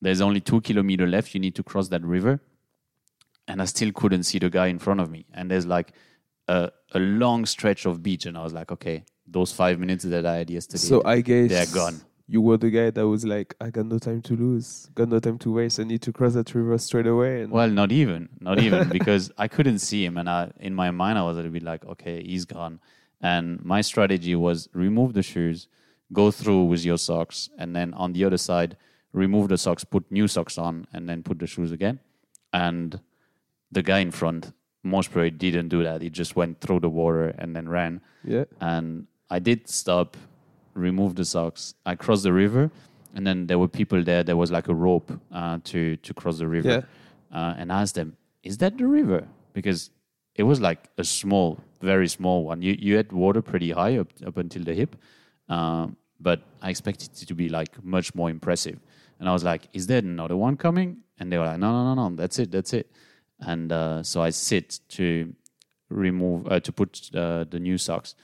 there's 0.03 0.21
only 0.21 0.41
two 0.41 0.61
kilometer 0.61 1.07
left. 1.07 1.33
You 1.35 1.41
need 1.41 1.55
to 1.55 1.63
cross 1.63 1.89
that 1.89 2.03
river. 2.05 2.41
And 3.53 3.61
I 3.61 3.67
still 3.67 3.93
couldn't 3.93 4.23
see 4.23 4.39
the 4.39 4.49
guy 4.49 4.69
in 4.69 4.79
front 4.79 5.01
of 5.01 5.11
me. 5.11 5.27
And 5.35 5.51
there's 5.51 5.67
like 5.67 5.93
a, 6.49 6.71
a 6.93 6.99
long 6.99 7.45
stretch 7.45 7.85
of 7.85 8.03
beach. 8.03 8.25
And 8.25 8.39
I 8.39 8.43
was 8.43 8.55
like, 8.55 8.73
okay, 8.73 9.05
those 9.27 9.53
five 9.53 9.79
minutes 9.79 10.05
that 10.05 10.25
I 10.25 10.37
had 10.37 10.49
yesterday, 10.49 10.79
So 10.79 11.03
I 11.05 11.21
guess 11.21 11.51
they're 11.51 11.67
gone. 11.67 12.01
You 12.27 12.41
were 12.41 12.57
the 12.57 12.71
guy 12.71 12.89
that 12.89 13.07
was 13.07 13.27
like, 13.27 13.55
I 13.61 13.69
got 13.69 13.85
no 13.85 13.99
time 13.99 14.23
to 14.23 14.35
lose, 14.35 14.89
got 14.95 15.11
no 15.11 15.19
time 15.19 15.39
to 15.41 15.53
waste. 15.53 15.79
I 15.81 15.85
need 15.85 16.01
to 16.03 16.13
cross 16.13 16.33
that 16.33 16.55
river 16.55 16.79
straight 16.79 17.07
away. 17.07 17.43
And 17.43 17.53
Well, 17.53 17.69
not 17.69 17.93
even, 17.93 18.31
not 18.41 18.59
even, 18.59 18.89
because 18.99 19.31
I 19.37 19.49
couldn't 19.49 19.81
see 19.81 20.03
him, 20.03 20.17
and 20.17 20.31
I, 20.31 20.51
in 20.59 20.75
my 20.75 20.91
mind, 20.91 21.19
I 21.19 21.25
was 21.25 21.35
a 21.35 21.41
little 21.41 21.53
bit 21.53 21.63
like, 21.63 21.85
okay, 21.85 22.23
he's 22.25 22.47
gone. 22.47 22.81
And 23.21 23.63
my 23.63 23.83
strategy 23.83 24.35
was 24.35 24.71
remove 24.73 25.13
the 25.13 25.23
shoes, 25.23 25.69
go 26.11 26.31
through 26.31 26.65
with 26.65 26.87
your 26.87 26.97
socks, 26.97 27.51
and 27.59 27.77
then 27.77 27.93
on 27.95 28.15
the 28.15 28.25
other 28.25 28.39
side, 28.39 28.79
remove 29.13 29.49
the 29.49 29.59
socks, 29.59 29.85
put 29.85 30.11
new 30.11 30.27
socks 30.27 30.57
on, 30.57 30.87
and 30.95 31.07
then 31.09 31.23
put 31.23 31.39
the 31.39 31.47
shoes 31.47 31.71
again. 31.71 32.01
And 32.55 32.99
the 33.73 33.83
guy 33.83 33.99
in 33.99 34.11
front, 34.11 34.53
most 34.83 35.11
probably 35.11 35.31
didn't 35.31 35.69
do 35.69 35.83
that. 35.83 36.03
He 36.03 36.11
just 36.11 36.37
went 36.37 36.61
through 36.61 36.81
the 36.81 36.89
water 36.89 37.29
and 37.39 37.57
then 37.57 37.69
ran. 37.69 38.01
yeah, 38.25 38.45
And 38.61 39.07
I 39.31 39.39
did 39.39 39.69
stop, 39.69 40.17
remove 40.75 41.15
the 41.15 41.25
socks. 41.25 41.75
I 41.87 41.95
crossed 41.95 42.23
the 42.23 42.33
river, 42.33 42.71
and 43.15 43.27
then 43.27 43.47
there 43.47 43.59
were 43.59 43.69
people 43.69 44.03
there. 44.05 44.23
There 44.23 44.37
was 44.37 44.51
like 44.51 44.69
a 44.69 44.75
rope 44.75 45.11
uh, 45.33 45.59
to 45.65 45.97
to 45.97 46.15
cross 46.15 46.39
the 46.39 46.49
river 46.49 46.87
yeah. 47.33 47.39
uh, 47.39 47.55
and 47.59 47.73
asked 47.73 47.95
them, 47.95 48.17
"Is 48.43 48.59
that 48.59 48.79
the 48.79 48.87
river?" 48.87 49.27
Because 49.53 49.91
it 50.35 50.45
was 50.45 50.61
like 50.61 50.89
a 50.99 51.05
small, 51.05 51.59
very 51.81 52.09
small 52.09 52.45
one. 52.45 52.63
You 52.63 52.77
you 52.79 52.97
had 52.97 53.13
water 53.13 53.43
pretty 53.43 53.71
high 53.71 53.99
up 53.99 54.09
up 54.27 54.37
until 54.37 54.65
the 54.65 54.75
hip, 54.75 54.97
um, 55.49 55.97
but 56.21 56.43
I 56.61 56.71
expected 56.71 57.11
it 57.13 57.27
to 57.29 57.35
be 57.35 57.49
like 57.49 57.83
much 57.85 58.15
more 58.15 58.31
impressive. 58.31 58.79
And 59.19 59.29
I 59.29 59.33
was 59.33 59.45
like, 59.45 59.69
"Is 59.73 59.87
there 59.87 59.99
another 59.99 60.37
one 60.37 60.57
coming?" 60.57 60.99
And 61.19 61.31
they 61.31 61.39
were 61.39 61.47
like, 61.47 61.59
"No, 61.59 61.71
no, 61.71 61.95
no, 61.95 62.09
no. 62.09 62.17
That's 62.17 62.39
it. 62.39 62.51
That's 62.51 62.73
it." 62.73 62.91
And 63.47 63.73
uh, 63.73 64.03
so 64.03 64.23
I 64.23 64.31
sit 64.31 64.81
to 64.91 65.35
remove 65.89 66.47
uh, 66.51 66.61
to 66.61 66.73
put 66.73 67.11
uh, 67.15 67.45
the 67.45 67.59
new 67.61 67.77
socks, 67.77 68.15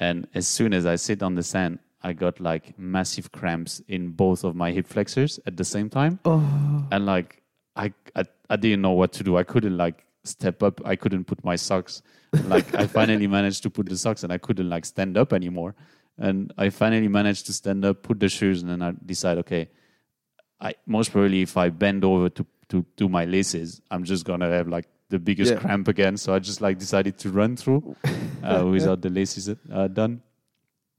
and 0.00 0.26
as 0.34 0.48
soon 0.48 0.72
as 0.72 0.86
I 0.86 0.96
sit 0.96 1.22
on 1.22 1.34
the 1.34 1.42
sand. 1.42 1.78
I 2.06 2.12
got 2.12 2.38
like 2.38 2.78
massive 2.78 3.32
cramps 3.32 3.80
in 3.88 4.10
both 4.10 4.44
of 4.44 4.54
my 4.54 4.72
hip 4.72 4.86
flexors 4.86 5.40
at 5.46 5.56
the 5.56 5.64
same 5.64 5.88
time 5.88 6.20
Oh, 6.26 6.86
and 6.92 7.06
like 7.06 7.42
I, 7.76 7.94
I 8.14 8.24
I 8.50 8.56
didn't 8.56 8.82
know 8.82 8.90
what 8.90 9.12
to 9.14 9.24
do. 9.24 9.38
I 9.38 9.42
couldn't 9.42 9.78
like 9.78 10.04
step 10.22 10.62
up. 10.62 10.80
I 10.84 10.96
couldn't 10.96 11.24
put 11.24 11.42
my 11.42 11.56
socks. 11.56 12.02
Like 12.44 12.74
I 12.74 12.86
finally 12.86 13.26
managed 13.26 13.62
to 13.62 13.70
put 13.70 13.88
the 13.88 13.96
socks, 13.96 14.22
and 14.22 14.30
I 14.30 14.36
couldn't 14.36 14.68
like 14.68 14.84
stand 14.84 15.16
up 15.16 15.32
anymore. 15.32 15.74
And 16.18 16.52
I 16.58 16.68
finally 16.68 17.08
managed 17.08 17.46
to 17.46 17.54
stand 17.54 17.86
up, 17.86 18.02
put 18.02 18.20
the 18.20 18.28
shoes, 18.28 18.60
and 18.60 18.70
then 18.70 18.82
I 18.82 18.92
decide, 19.06 19.38
okay, 19.38 19.70
I 20.60 20.74
most 20.86 21.10
probably 21.10 21.40
if 21.40 21.56
I 21.56 21.70
bend 21.70 22.04
over 22.04 22.28
to 22.28 22.44
to 22.74 22.84
do 22.96 23.08
my 23.08 23.24
laces, 23.24 23.80
I'm 23.90 24.04
just 24.04 24.24
gonna 24.24 24.50
have 24.50 24.68
like 24.76 24.86
the 25.10 25.18
biggest 25.18 25.52
Yeah. 25.52 25.60
cramp 25.60 25.86
again. 25.88 26.16
So 26.16 26.34
I 26.34 26.38
just 26.50 26.60
like 26.60 26.78
decided 26.78 27.14
to 27.18 27.28
run 27.30 27.56
through 27.56 27.82
uh, 28.42 28.66
without 28.70 29.00
the 29.02 29.10
laces 29.10 29.48
uh, 29.48 29.88
done. 29.88 30.22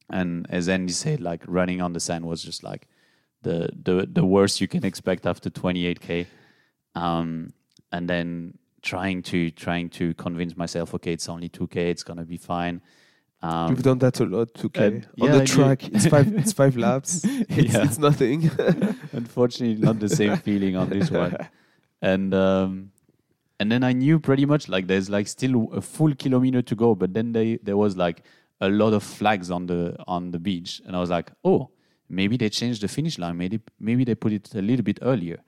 And 0.10 0.46
as 0.50 0.70
Andy 0.70 0.94
said, 0.94 1.20
like 1.22 1.42
running 1.48 1.82
on 1.82 1.94
the 1.94 2.00
sand 2.00 2.26
was 2.26 2.44
just 2.44 2.64
like 2.64 2.88
the 3.42 3.58
the 3.88 4.08
the 4.20 4.26
worst 4.26 4.62
you 4.62 4.68
can 4.68 4.84
expect 4.86 5.26
after 5.26 5.50
28k. 5.50 6.28
Um, 6.96 7.54
and 7.92 8.08
then 8.10 8.58
trying 8.82 9.22
to 9.32 9.50
trying 9.52 9.90
to 10.00 10.14
convince 10.14 10.56
myself, 10.56 10.94
okay, 10.96 11.12
it's 11.14 11.28
only 11.30 11.50
2k, 11.50 11.76
it's 11.94 12.04
gonna 12.04 12.24
be 12.26 12.38
fine. 12.38 12.82
Um, 13.42 13.70
You've 13.72 13.84
done 13.84 14.00
that 14.00 14.20
a 14.20 14.26
lot, 14.26 14.50
okay? 14.66 14.88
and- 14.88 15.08
On 15.22 15.28
yeah, 15.28 15.38
the 15.40 15.46
track, 15.46 15.80
it's 15.96 16.08
five, 16.16 16.28
it's 16.42 16.54
five 16.54 16.76
laps. 16.78 17.26
It's, 17.60 17.74
Yeah. 17.74 17.84
it's 17.86 17.98
nothing. 18.00 18.50
Unfortunately, 19.12 19.76
not 19.90 20.00
the 20.00 20.10
same 20.10 20.38
feeling 20.38 20.76
on 20.76 20.90
this 20.90 21.12
one. 21.12 21.36
And 22.06 22.36
um, 22.36 22.92
and 23.60 23.72
then 23.72 23.84
I 23.84 23.92
knew 23.94 24.20
pretty 24.20 24.46
much 24.46 24.70
like 24.70 24.86
there's 24.86 25.10
like 25.10 25.28
still 25.28 25.70
a 25.74 25.82
full 25.82 26.14
kilometer 26.14 26.62
to 26.62 26.76
go, 26.76 26.94
but 26.94 27.14
then 27.16 27.32
they 27.32 27.58
there 27.64 27.78
was 27.78 27.98
like 27.98 28.24
a 28.62 28.70
lot 28.70 28.94
of 28.94 29.02
flags 29.04 29.50
on 29.50 29.66
the 29.66 29.96
on 30.08 30.30
the 30.32 30.40
beach, 30.40 30.82
and 30.86 30.96
I 30.96 31.00
was 31.00 31.10
like, 31.10 31.32
oh, 31.44 31.70
maybe 32.08 32.38
they 32.38 32.50
changed 32.50 32.84
the 32.84 32.88
finish 32.88 33.18
line. 33.18 33.38
Maybe 33.38 33.60
maybe 33.80 34.04
they 34.04 34.14
put 34.14 34.34
it 34.34 34.54
a 34.54 34.62
little 34.62 34.84
bit 34.84 35.00
earlier. 35.02 35.40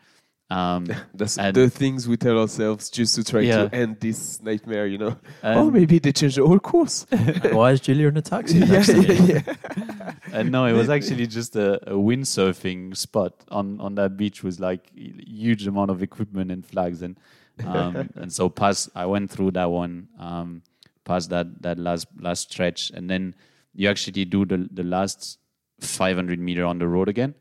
Um, 0.49 0.87
That's 1.13 1.35
the 1.35 1.69
things 1.69 2.07
we 2.07 2.15
tell 2.15 2.39
ourselves 2.39 2.89
just 2.89 3.15
to 3.15 3.23
try 3.23 3.41
Yeah. 3.41 3.67
to 3.67 3.75
end 3.75 3.99
this 3.99 4.41
nightmare, 4.41 4.87
you 4.87 4.97
know? 4.97 5.17
and, 5.43 5.59
oh, 5.59 5.69
maybe 5.69 5.99
they 5.99 6.13
changed 6.13 6.37
the 6.37 6.47
whole 6.47 6.59
course. 6.59 7.05
Why 7.51 7.71
is 7.71 7.81
Giulia 7.81 8.07
in 8.07 8.17
a 8.17 8.21
taxi? 8.21 8.59
yeah, 8.59 8.65
next 8.65 8.87
to 8.87 9.01
me? 9.01 9.15
yeah, 9.15 9.41
yeah. 9.45 10.11
and 10.31 10.51
no, 10.51 10.65
it 10.65 10.73
was 10.73 10.89
actually 10.89 11.27
just 11.27 11.55
a, 11.55 11.75
a 11.91 11.95
windsurfing 11.95 12.95
spot 12.95 13.33
on 13.49 13.79
on 13.81 13.95
that 13.95 14.15
beach 14.15 14.43
with 14.43 14.59
like 14.59 14.89
huge 14.95 15.67
amount 15.67 15.91
of 15.91 16.01
equipment 16.01 16.51
and 16.51 16.65
flags 16.65 17.01
and 17.01 17.17
um, 17.65 18.09
and 18.15 18.31
so 18.31 18.49
past 18.49 18.89
I 18.95 19.05
went 19.05 19.29
through 19.31 19.51
that 19.51 19.69
one 19.71 20.07
um, 20.19 20.61
past 21.03 21.29
that 21.31 21.61
that 21.63 21.77
last 21.77 22.07
last 22.19 22.51
stretch 22.51 22.89
and 22.91 23.09
then 23.09 23.35
you 23.73 23.89
actually 23.89 24.25
do 24.25 24.45
the 24.45 24.67
the 24.71 24.83
last 24.83 25.39
500 25.81 26.39
meter 26.39 26.65
on 26.65 26.79
the 26.79 26.87
road 26.87 27.09
again 27.09 27.35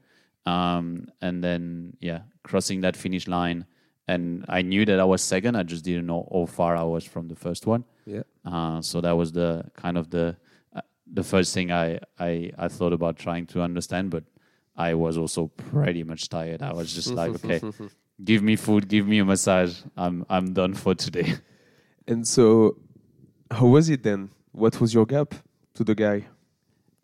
um, 0.46 1.08
and 1.20 1.42
then 1.44 1.96
yeah 2.00 2.20
crossing 2.48 2.78
that 2.84 2.96
finish 2.96 3.24
line 3.36 3.60
and 4.08 4.44
I 4.58 4.60
knew 4.70 4.84
that 4.90 4.98
I 5.04 5.06
was 5.12 5.22
second 5.34 5.52
I 5.56 5.64
just 5.72 5.84
didn't 5.88 6.06
know 6.12 6.22
how 6.32 6.46
far 6.58 6.72
I 6.84 6.86
was 6.94 7.04
from 7.14 7.24
the 7.32 7.38
first 7.46 7.62
one 7.74 7.82
Yeah. 8.14 8.22
uh, 8.52 8.78
so 8.90 9.00
that 9.06 9.14
was 9.20 9.28
the 9.40 9.50
kind 9.82 9.96
of 9.98 10.04
the 10.16 10.26
uh, 10.76 10.80
the 11.18 11.24
first 11.32 11.50
thing 11.54 11.68
I, 11.84 11.86
I 12.28 12.30
I 12.64 12.68
thought 12.76 12.92
about 12.98 13.14
trying 13.26 13.46
to 13.52 13.58
understand, 13.68 14.10
but 14.16 14.24
I 14.88 14.90
was 15.04 15.14
also 15.22 15.42
pretty 15.72 16.02
much 16.10 16.22
tired. 16.28 16.60
I 16.70 16.72
was 16.80 16.88
just 16.98 17.10
like, 17.20 17.30
okay, 17.38 17.60
give 18.30 18.40
me 18.48 18.54
food, 18.56 18.82
give 18.94 19.04
me 19.12 19.18
a 19.20 19.24
massage. 19.32 19.74
I'm 20.04 20.16
I'm 20.34 20.46
done 20.60 20.74
for 20.74 20.94
today. 21.06 21.28
And 22.10 22.22
so, 22.34 22.44
how 23.50 23.66
was 23.76 23.88
it 23.94 24.02
then? 24.02 24.20
What 24.52 24.74
was 24.80 24.90
your 24.96 25.06
gap 25.06 25.28
to 25.76 25.82
the 25.84 25.94
guy? 25.94 26.18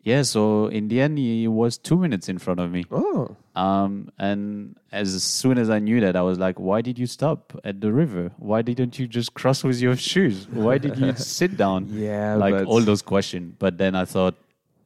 Yeah. 0.03 0.21
So 0.23 0.67
in 0.67 0.87
the 0.89 1.01
end, 1.01 1.17
he 1.17 1.47
was 1.47 1.77
two 1.77 1.97
minutes 1.97 2.27
in 2.29 2.37
front 2.37 2.59
of 2.59 2.71
me. 2.71 2.83
Oh, 2.91 3.35
Um, 3.55 4.09
and 4.17 4.75
as 4.91 5.21
soon 5.23 5.57
as 5.57 5.69
I 5.69 5.79
knew 5.79 5.99
that, 6.01 6.15
I 6.15 6.21
was 6.21 6.37
like, 6.39 6.59
why 6.59 6.81
did 6.81 6.97
you 6.99 7.05
stop 7.07 7.53
at 7.63 7.81
the 7.81 7.91
river? 7.91 8.31
Why 8.37 8.61
didn't 8.61 8.97
you 8.99 9.07
just 9.07 9.33
cross 9.33 9.63
with 9.63 9.79
your 9.79 9.95
shoes? 9.95 10.47
Why 10.49 10.77
did 10.77 10.97
you 10.97 11.13
sit 11.37 11.55
down? 11.57 11.87
yeah. 11.89 12.35
like 12.35 12.53
but 12.55 12.65
all 12.65 12.81
those 12.81 13.01
questions. 13.01 13.55
But 13.59 13.77
then 13.77 13.95
I 13.95 14.05
thought, 14.05 14.35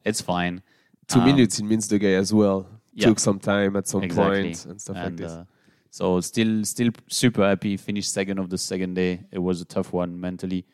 it's 0.04 0.20
fine. 0.20 0.62
two 1.08 1.20
Um, 1.20 1.26
minutes, 1.26 1.58
it 1.58 1.64
means 1.64 1.88
the 1.88 1.98
guy 1.98 2.14
as 2.24 2.32
well 2.32 2.66
yeah. 2.94 3.06
took 3.08 3.18
some 3.18 3.38
time 3.38 3.76
at 3.76 3.86
some 3.88 4.02
Exactly. 4.02 4.42
point 4.42 4.66
and 4.66 4.80
stuff 4.80 4.96
like 4.96 5.06
and 5.06 5.18
this. 5.18 5.32
uh, 5.32 5.44
so 5.90 6.20
still 6.20 6.64
still 6.64 6.90
super 7.08 7.42
happy 7.48 7.76
finished 7.78 8.12
second 8.12 8.38
of 8.38 8.50
the 8.50 8.58
second 8.58 8.92
day 8.94 9.20
it 9.32 9.38
was 9.38 9.60
a 9.62 9.64
tough 9.64 9.90
one 9.92 10.20
mentally 10.20 10.66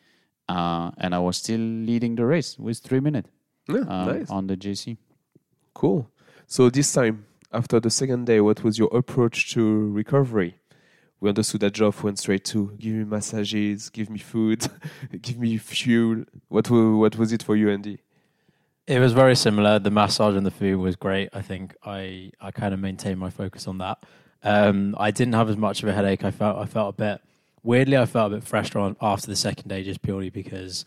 uh, 0.49 0.91
and 0.97 1.15
i 1.15 1.19
was 1.19 1.37
still 1.37 1.59
leading 1.59 2.15
the 2.19 2.25
race 2.25 2.59
with 2.59 2.77
three 2.79 2.99
minutes 2.99 3.29
yeah, 3.67 3.79
um, 3.87 4.07
nice. 4.07 4.29
on 4.29 4.47
the 4.47 4.55
GC 4.57 4.97
Cool. 5.73 6.09
So 6.47 6.69
this 6.69 6.93
time, 6.93 7.25
after 7.51 7.79
the 7.79 7.89
second 7.89 8.25
day, 8.25 8.39
what 8.39 8.63
was 8.63 8.77
your 8.79 8.89
approach 8.95 9.51
to 9.53 9.91
recovery? 9.91 10.55
We 11.19 11.29
understood 11.29 11.61
that 11.61 11.73
Geoff 11.73 12.03
went 12.03 12.19
straight 12.19 12.45
to 12.45 12.71
give 12.77 12.93
me 12.93 13.03
massages, 13.03 13.89
give 13.89 14.09
me 14.09 14.19
food, 14.19 14.67
give 15.21 15.37
me 15.37 15.57
fuel. 15.57 16.25
What 16.49 16.69
wa- 16.69 16.95
what 16.97 17.17
was 17.17 17.31
it 17.33 17.43
for 17.43 17.55
you, 17.55 17.69
Andy? 17.69 17.99
It 18.87 18.99
was 18.99 19.13
very 19.13 19.35
similar. 19.35 19.79
The 19.79 19.89
massage 19.89 20.35
and 20.35 20.45
the 20.45 20.51
food 20.51 20.77
was 20.77 20.95
great. 20.95 21.29
I 21.33 21.41
think 21.41 21.75
I, 21.83 22.31
I 22.39 22.51
kind 22.51 22.73
of 22.73 22.79
maintained 22.79 23.19
my 23.19 23.31
focus 23.31 23.67
on 23.67 23.79
that. 23.79 24.03
Um, 24.43 24.95
I 24.99 25.09
didn't 25.09 25.33
have 25.33 25.49
as 25.49 25.57
much 25.57 25.81
of 25.81 25.89
a 25.89 25.93
headache. 25.93 26.23
I 26.23 26.31
felt 26.31 26.57
I 26.57 26.65
felt 26.65 26.95
a 26.95 26.97
bit 26.97 27.21
weirdly. 27.63 27.97
I 27.97 28.05
felt 28.05 28.31
a 28.31 28.35
bit 28.35 28.43
fresher 28.43 28.77
on 28.79 28.95
after 29.01 29.27
the 29.27 29.35
second 29.35 29.69
day, 29.69 29.83
just 29.83 30.03
purely 30.03 30.29
because 30.29 30.85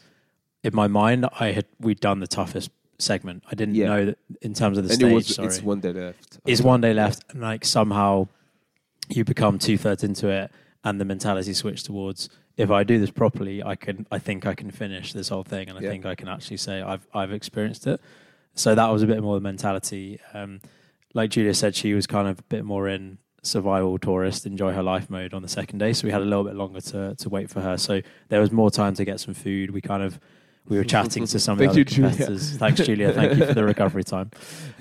in 0.64 0.74
my 0.74 0.86
mind 0.88 1.26
I 1.38 1.52
had 1.52 1.66
we'd 1.80 2.00
done 2.00 2.20
the 2.20 2.26
toughest 2.26 2.70
segment. 2.98 3.44
I 3.50 3.54
didn't 3.54 3.74
Yeah. 3.76 3.86
know 3.88 4.06
that 4.06 4.18
in 4.42 4.54
terms 4.54 4.76
of 4.78 4.84
the 4.84 4.90
and 4.90 5.00
stage. 5.00 5.10
it 5.12 5.14
was 5.14 5.26
sorry, 5.34 5.48
it's 5.48 5.62
one 5.62 5.80
day 5.80 5.92
left. 5.92 6.38
is 6.46 6.62
one 6.62 6.80
day 6.80 6.92
left, 6.94 7.24
and 7.30 7.40
like 7.40 7.64
somehow 7.64 8.28
you 9.08 9.24
become 9.24 9.58
two 9.58 9.78
thirds 9.78 10.02
into 10.04 10.28
it, 10.28 10.50
and 10.84 11.00
the 11.00 11.04
mentality 11.04 11.52
switch 11.54 11.82
towards 11.82 12.28
if 12.56 12.70
I 12.72 12.82
do 12.82 12.98
this 12.98 13.10
properly, 13.10 13.62
I 13.62 13.76
can. 13.76 14.04
I 14.10 14.18
think 14.18 14.44
I 14.44 14.54
can 14.54 14.70
finish 14.72 15.12
this 15.12 15.28
whole 15.28 15.44
thing, 15.44 15.68
and 15.68 15.78
I 15.78 15.82
Yeah. 15.82 15.90
think 15.90 16.04
I 16.06 16.16
can 16.16 16.26
actually 16.28 16.56
say 16.56 16.82
I've 16.82 17.06
I've 17.14 17.32
experienced 17.32 17.86
it. 17.86 18.00
So 18.54 18.74
that 18.74 18.88
was 18.88 19.02
a 19.02 19.06
bit 19.06 19.22
more 19.22 19.36
the 19.36 19.40
mentality. 19.40 20.18
Um, 20.34 20.60
like 21.14 21.30
Giulia 21.30 21.54
said, 21.54 21.76
she 21.76 21.94
was 21.94 22.08
kind 22.08 22.26
of 22.26 22.40
a 22.40 22.42
bit 22.48 22.64
more 22.64 22.88
in 22.88 23.18
survival 23.42 23.96
tourist, 23.98 24.44
enjoy 24.44 24.72
her 24.72 24.82
life 24.82 25.08
mode 25.08 25.32
on 25.32 25.42
the 25.42 25.48
second 25.48 25.78
day. 25.78 25.92
So 25.92 26.04
we 26.06 26.10
had 26.10 26.20
a 26.20 26.24
little 26.24 26.42
bit 26.42 26.56
longer 26.56 26.80
to 26.80 27.14
to 27.14 27.28
wait 27.28 27.48
for 27.48 27.60
her. 27.60 27.78
So 27.78 28.00
there 28.28 28.40
was 28.40 28.50
more 28.50 28.72
time 28.72 28.94
to 28.94 29.04
get 29.04 29.20
some 29.20 29.34
food. 29.34 29.70
We 29.70 29.80
kind 29.80 30.02
of 30.02 30.18
we 30.68 30.76
were 30.76 30.84
chatting 30.84 31.26
to 31.26 31.38
some 31.38 31.52
of 31.52 31.58
the 31.58 31.66
other 31.68 31.78
you, 31.78 31.84
Giulia. 31.84 32.10
competitors. 32.10 32.56
Thanks, 32.56 32.80
Giulia. 32.82 33.12
Thank 33.12 33.38
you 33.38 33.46
for 33.46 33.54
the 33.54 33.64
recovery 33.64 34.04
time. 34.04 34.30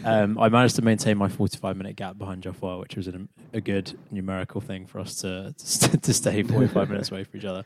Um, 0.03 0.38
I 0.39 0.49
managed 0.49 0.76
to 0.77 0.81
maintain 0.81 1.18
my 1.18 1.30
45 1.30 1.77
minute 1.77 1.95
gap 1.95 2.18
behind 2.18 2.43
Geoffroy, 2.43 2.80
which 2.80 2.95
was 2.95 3.07
an, 3.07 3.30
a 3.53 3.61
good 3.61 3.97
numerical 4.11 4.61
thing 4.61 4.85
for 4.85 4.99
us 4.99 5.15
to 5.22 5.53
to, 5.57 5.97
to 6.01 6.14
stay 6.14 6.43
45 6.43 6.89
minutes 6.89 7.11
away 7.11 7.23
from 7.23 7.39
each 7.39 7.45
other. 7.45 7.64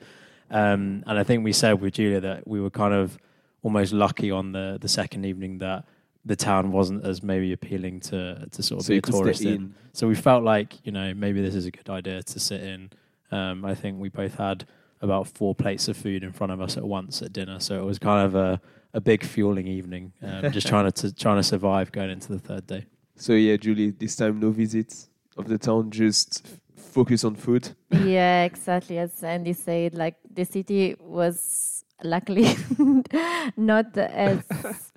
Um, 0.49 1.03
and 1.07 1.17
I 1.17 1.23
think 1.23 1.43
we 1.43 1.53
said 1.53 1.81
with 1.81 1.93
Giulia 1.93 2.19
that 2.21 2.47
we 2.47 2.59
were 2.61 2.69
kind 2.69 2.93
of 2.93 3.17
almost 3.63 3.93
lucky 3.93 4.31
on 4.31 4.51
the 4.51 4.77
the 4.81 4.87
second 4.89 5.25
evening 5.25 5.59
that 5.59 5.85
the 6.23 6.35
town 6.35 6.71
wasn't 6.71 7.03
as 7.05 7.23
maybe 7.23 7.51
appealing 7.53 7.99
to 8.01 8.47
to 8.51 8.61
sort 8.61 8.81
of 8.81 8.85
So 8.85 8.93
be 8.93 8.97
a 8.97 9.01
tourist 9.01 9.41
in. 9.41 9.53
in. 9.53 9.75
So 9.93 10.07
we 10.07 10.15
felt 10.15 10.43
like 10.43 10.85
you 10.85 10.91
know 10.91 11.13
maybe 11.13 11.41
this 11.41 11.55
is 11.55 11.65
a 11.65 11.71
good 11.71 11.89
idea 11.89 12.21
to 12.21 12.39
sit 12.39 12.61
in. 12.61 12.91
Um, 13.31 13.63
I 13.65 13.73
think 13.75 13.99
we 13.99 14.09
both 14.09 14.35
had 14.35 14.65
about 15.01 15.27
four 15.27 15.55
plates 15.55 15.87
of 15.87 15.97
food 15.97 16.23
in 16.23 16.31
front 16.31 16.51
of 16.51 16.61
us 16.61 16.77
at 16.77 16.83
once 16.83 17.21
at 17.21 17.33
dinner, 17.33 17.59
so 17.59 17.79
it 17.79 17.85
was 17.85 17.99
kind 17.99 18.25
of 18.25 18.35
a 18.35 18.61
a 18.93 19.01
big 19.01 19.23
fueling 19.23 19.67
evening, 19.67 20.11
um, 20.21 20.51
just 20.51 20.67
trying 20.67 20.91
to, 20.91 20.91
to 20.91 21.15
trying 21.23 21.37
to 21.37 21.43
survive 21.43 21.91
going 21.91 22.09
into 22.09 22.31
the 22.31 22.39
third 22.39 22.67
day. 22.67 22.85
So 23.15 23.33
yeah, 23.33 23.57
Julie, 23.57 23.91
this 23.91 24.15
time 24.15 24.39
no 24.39 24.51
visits 24.51 25.09
of 25.37 25.47
the 25.47 25.57
town, 25.57 25.91
just 25.91 26.45
f- 26.45 26.83
focus 26.83 27.23
on 27.23 27.35
food. 27.35 27.69
yeah, 27.91 28.43
exactly. 28.43 28.97
As 28.97 29.23
Andy 29.23 29.53
said, 29.53 29.93
like 29.93 30.15
the 30.29 30.43
city 30.43 30.95
was 30.99 31.85
luckily 32.03 32.55
not 33.57 33.95
as 33.97 34.43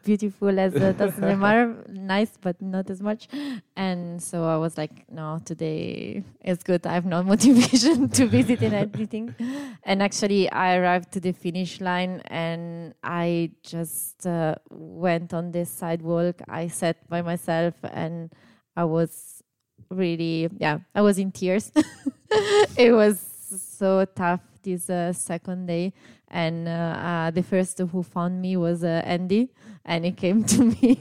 beautiful 0.05 0.59
as 0.59 0.74
uh, 0.74 0.93
Tossa 0.98 1.20
de 1.20 1.36
Mar. 1.36 1.74
Nice, 1.89 2.32
but 2.40 2.60
not 2.60 2.90
as 2.90 3.01
much. 3.01 3.28
And 3.76 4.22
so 4.22 4.44
I 4.44 4.56
was 4.56 4.76
like, 4.78 5.10
no, 5.10 5.40
today 5.44 6.22
is 6.44 6.62
good. 6.62 6.86
I 6.86 6.93
have 6.93 7.06
no 7.06 7.22
motivation 7.32 8.09
to 8.10 8.26
visit 8.26 8.62
in 8.62 8.74
anything. 8.74 9.35
And 9.82 10.02
actually, 10.02 10.51
I 10.51 10.76
arrived 10.76 11.12
to 11.12 11.20
the 11.20 11.32
finish 11.32 11.81
line 11.81 12.22
and 12.26 12.94
I 13.02 13.51
just 13.62 14.26
uh, 14.26 14.56
went 14.70 15.35
on 15.35 15.52
this 15.52 15.70
sidewalk. 15.70 16.43
I 16.48 16.68
sat 16.68 17.09
by 17.09 17.22
myself 17.22 17.74
and 17.82 18.32
I 18.76 18.85
was 18.85 19.43
really, 19.90 20.48
yeah, 20.59 20.78
I 20.94 21.02
was 21.02 21.18
in 21.18 21.32
tears. 21.32 21.72
it 22.76 22.93
was 22.93 23.20
so 23.20 24.05
tough 24.05 24.40
this 24.65 24.91
uh, 24.91 25.12
second 25.12 25.66
day. 25.66 25.93
And 26.28 26.66
uh, 26.66 26.70
uh, 26.70 27.31
the 27.31 27.43
first 27.43 27.78
who 27.78 28.03
found 28.03 28.43
me 28.43 28.57
was 28.57 28.82
Andy, 28.82 29.51
and 29.85 30.05
he 30.05 30.12
came 30.12 30.43
to 30.53 30.65
me 30.65 30.99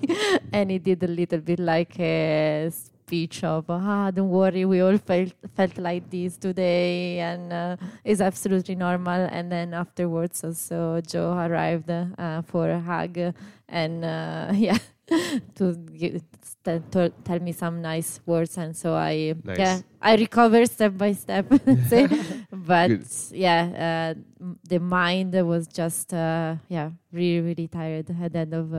and 0.51 0.69
he 0.69 0.77
did 0.77 1.01
a 1.03 1.07
little 1.07 1.39
bit 1.39 1.59
like 1.59 1.99
a 1.99 2.69
speech 3.13 3.43
of 3.43 3.69
ah 3.69 4.09
don't 4.09 4.29
worry 4.29 4.65
we 4.65 4.81
all 4.81 4.97
felt 4.97 5.33
felt 5.55 5.77
like 5.77 6.09
this 6.09 6.35
today 6.35 7.19
and 7.19 7.53
uh, 7.53 7.75
it's 8.03 8.21
absolutely 8.21 8.73
normal 8.73 9.21
and 9.37 9.51
then 9.51 9.71
afterwards 9.71 10.43
also 10.43 10.99
Joe 11.01 11.33
arrived 11.45 11.91
uh, 11.91 12.41
for 12.41 12.71
a 12.71 12.79
hug 12.79 13.17
and 13.69 14.03
uh, 14.03 14.51
yeah 14.67 14.79
to, 15.55 15.75
give, 15.93 16.23
to, 16.63 17.11
tell 17.23 17.39
me 17.39 17.51
some 17.51 17.83
nice 17.83 18.19
words 18.25 18.57
and 18.57 18.75
so 18.75 18.95
I 18.95 19.35
Nice. 19.43 19.59
yeah 19.59 19.79
I 20.01 20.15
recovered 20.15 20.71
step 20.71 20.97
by 20.97 21.11
step 21.11 21.45
but 22.51 22.87
Good. 22.87 23.07
yeah 23.31 23.61
uh, 23.85 24.47
the 24.67 24.79
mind 24.79 25.33
was 25.45 25.67
just 25.67 26.15
uh, 26.15 26.55
yeah 26.67 26.89
really 27.11 27.41
really 27.41 27.67
tired 27.67 28.09
at 28.09 28.33
the 28.33 28.39
end 28.39 28.53
of 28.55 28.73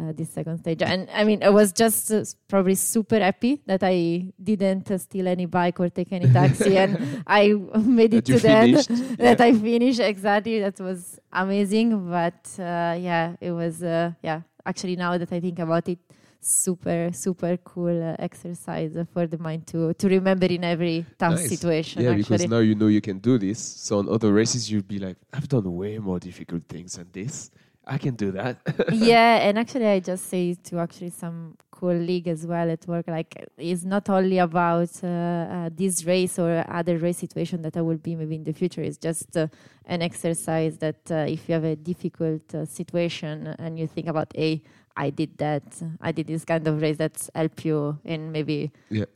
uh, 0.00 0.12
this 0.18 0.30
second 0.30 0.56
stage 0.58 0.82
and 0.82 1.08
i 1.20 1.22
mean 1.24 1.42
i 1.42 1.50
was 1.50 1.72
just 1.72 2.10
uh, 2.12 2.24
probably 2.48 2.74
super 2.74 3.18
happy 3.28 3.60
that 3.66 3.82
i 3.82 4.24
didn't 4.50 4.90
uh, 4.90 4.98
steal 4.98 5.26
any 5.28 5.46
bike 5.46 5.78
or 5.80 5.88
take 5.90 6.10
any 6.12 6.28
taxi 6.40 6.76
and 6.82 6.92
i 7.26 7.42
made 8.00 8.14
it 8.14 8.24
That 8.24 8.32
to 8.32 8.38
the 8.40 8.50
end 8.50 8.84
finished. 8.86 9.18
that 9.26 9.40
i 9.40 9.52
finished 9.52 10.00
exactly 10.00 10.60
that 10.60 10.78
was 10.80 11.18
amazing 11.32 11.88
but 12.10 12.40
uh, 12.58 12.96
yeah 13.08 13.36
it 13.40 13.52
was 13.52 13.82
uh, 13.82 14.12
yeah 14.22 14.40
actually 14.64 14.96
now 14.96 15.12
that 15.18 15.30
i 15.32 15.40
think 15.40 15.58
about 15.58 15.88
it 15.88 15.98
super 16.42 17.10
super 17.12 17.56
cool 17.58 18.02
uh, 18.02 18.16
exercise 18.18 18.96
for 19.12 19.26
the 19.26 19.36
mind 19.38 19.66
to 19.66 19.92
to 19.94 20.08
remember 20.08 20.46
in 20.46 20.64
every 20.64 21.04
tough 21.18 21.32
Nice. 21.34 21.48
situation 21.50 22.02
Yeah, 22.02 22.10
actually 22.12 22.22
because 22.22 22.48
now 22.48 22.58
you 22.60 22.74
know 22.74 22.86
you 22.86 23.02
can 23.02 23.18
do 23.18 23.36
this. 23.38 23.58
So 23.58 23.98
on 23.98 24.08
other 24.08 24.32
races, 24.32 24.70
you'll 24.70 24.82
be 24.96 24.98
like, 24.98 25.16
I've 25.34 25.48
done 25.48 25.66
way 25.76 25.98
more 25.98 26.18
difficult 26.18 26.62
things 26.66 26.94
than 26.96 27.08
this. 27.12 27.50
I 27.90 27.98
can 27.98 28.14
do 28.14 28.30
that. 28.30 28.56
yeah, 28.92 29.48
and 29.48 29.58
actually, 29.58 29.86
I 29.86 29.98
just 29.98 30.26
say 30.26 30.54
to 30.54 30.78
actually 30.78 31.10
some 31.10 31.56
colleague 31.72 32.28
as 32.28 32.46
well 32.46 32.70
at 32.70 32.86
work, 32.86 33.08
like 33.08 33.48
it's 33.58 33.84
not 33.84 34.08
only 34.08 34.38
about 34.38 34.90
uh, 35.02 35.08
uh, 35.08 35.70
this 35.74 36.04
race 36.04 36.38
or 36.38 36.64
other 36.68 36.98
race 36.98 37.18
situation 37.18 37.62
that 37.62 37.76
I 37.76 37.80
will 37.80 37.96
be 37.96 38.14
maybe 38.14 38.36
in 38.36 38.44
the 38.44 38.52
future. 38.52 38.80
It's 38.80 38.96
just 38.96 39.36
uh, 39.36 39.48
an 39.86 40.02
exercise 40.02 40.78
that 40.78 41.10
uh, 41.10 41.26
if 41.34 41.48
you 41.48 41.54
have 41.54 41.64
a 41.64 41.74
difficult 41.74 42.54
uh, 42.54 42.64
situation 42.64 43.48
and 43.58 43.76
you 43.76 43.88
think 43.88 44.06
about, 44.06 44.32
hey, 44.36 44.62
I 44.96 45.10
did 45.10 45.36
that, 45.38 45.64
I 46.00 46.12
did 46.12 46.28
this 46.28 46.44
kind 46.44 46.66
of 46.68 46.80
race 46.80 46.96
that's 46.96 47.28
help 47.34 47.64
you 47.64 47.98
in 48.04 48.30
maybe 48.30 48.70
Yeah. 48.88 49.06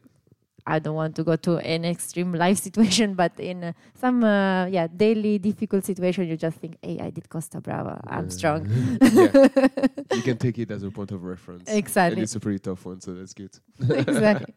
I 0.67 0.79
don't 0.79 0.95
want 0.95 1.15
to 1.17 1.25
go 1.25 1.37
to 1.37 1.59
an 1.59 1.85
extreme 1.85 2.33
life 2.33 2.59
situation, 2.67 3.15
but 3.15 3.39
in 3.39 3.65
uh, 3.65 3.73
some 3.95 4.25
uh, 4.25 4.67
yeah 4.67 4.87
daily 4.87 5.39
difficult 5.39 5.85
situation, 5.85 6.27
you 6.27 6.37
just 6.37 6.59
think, 6.59 6.77
"Hey, 6.83 6.99
I 7.01 7.11
did 7.11 7.29
Costa 7.29 7.61
Brava. 7.61 8.01
I'm 8.07 8.31
strong." 8.31 8.67
yeah. 9.03 9.49
You 10.13 10.23
can 10.23 10.39
take 10.39 10.59
it 10.59 10.71
as 10.71 10.83
a 10.83 10.91
point 10.91 11.13
of 11.13 11.25
reference. 11.25 11.71
Exactly, 11.71 12.15
And 12.15 12.23
it's 12.23 12.35
a 12.35 12.41
pretty 12.41 12.59
tough 12.59 12.85
one, 12.87 13.01
so 13.01 13.15
that's 13.15 13.35
good. 13.35 13.51
exactly. 13.91 14.55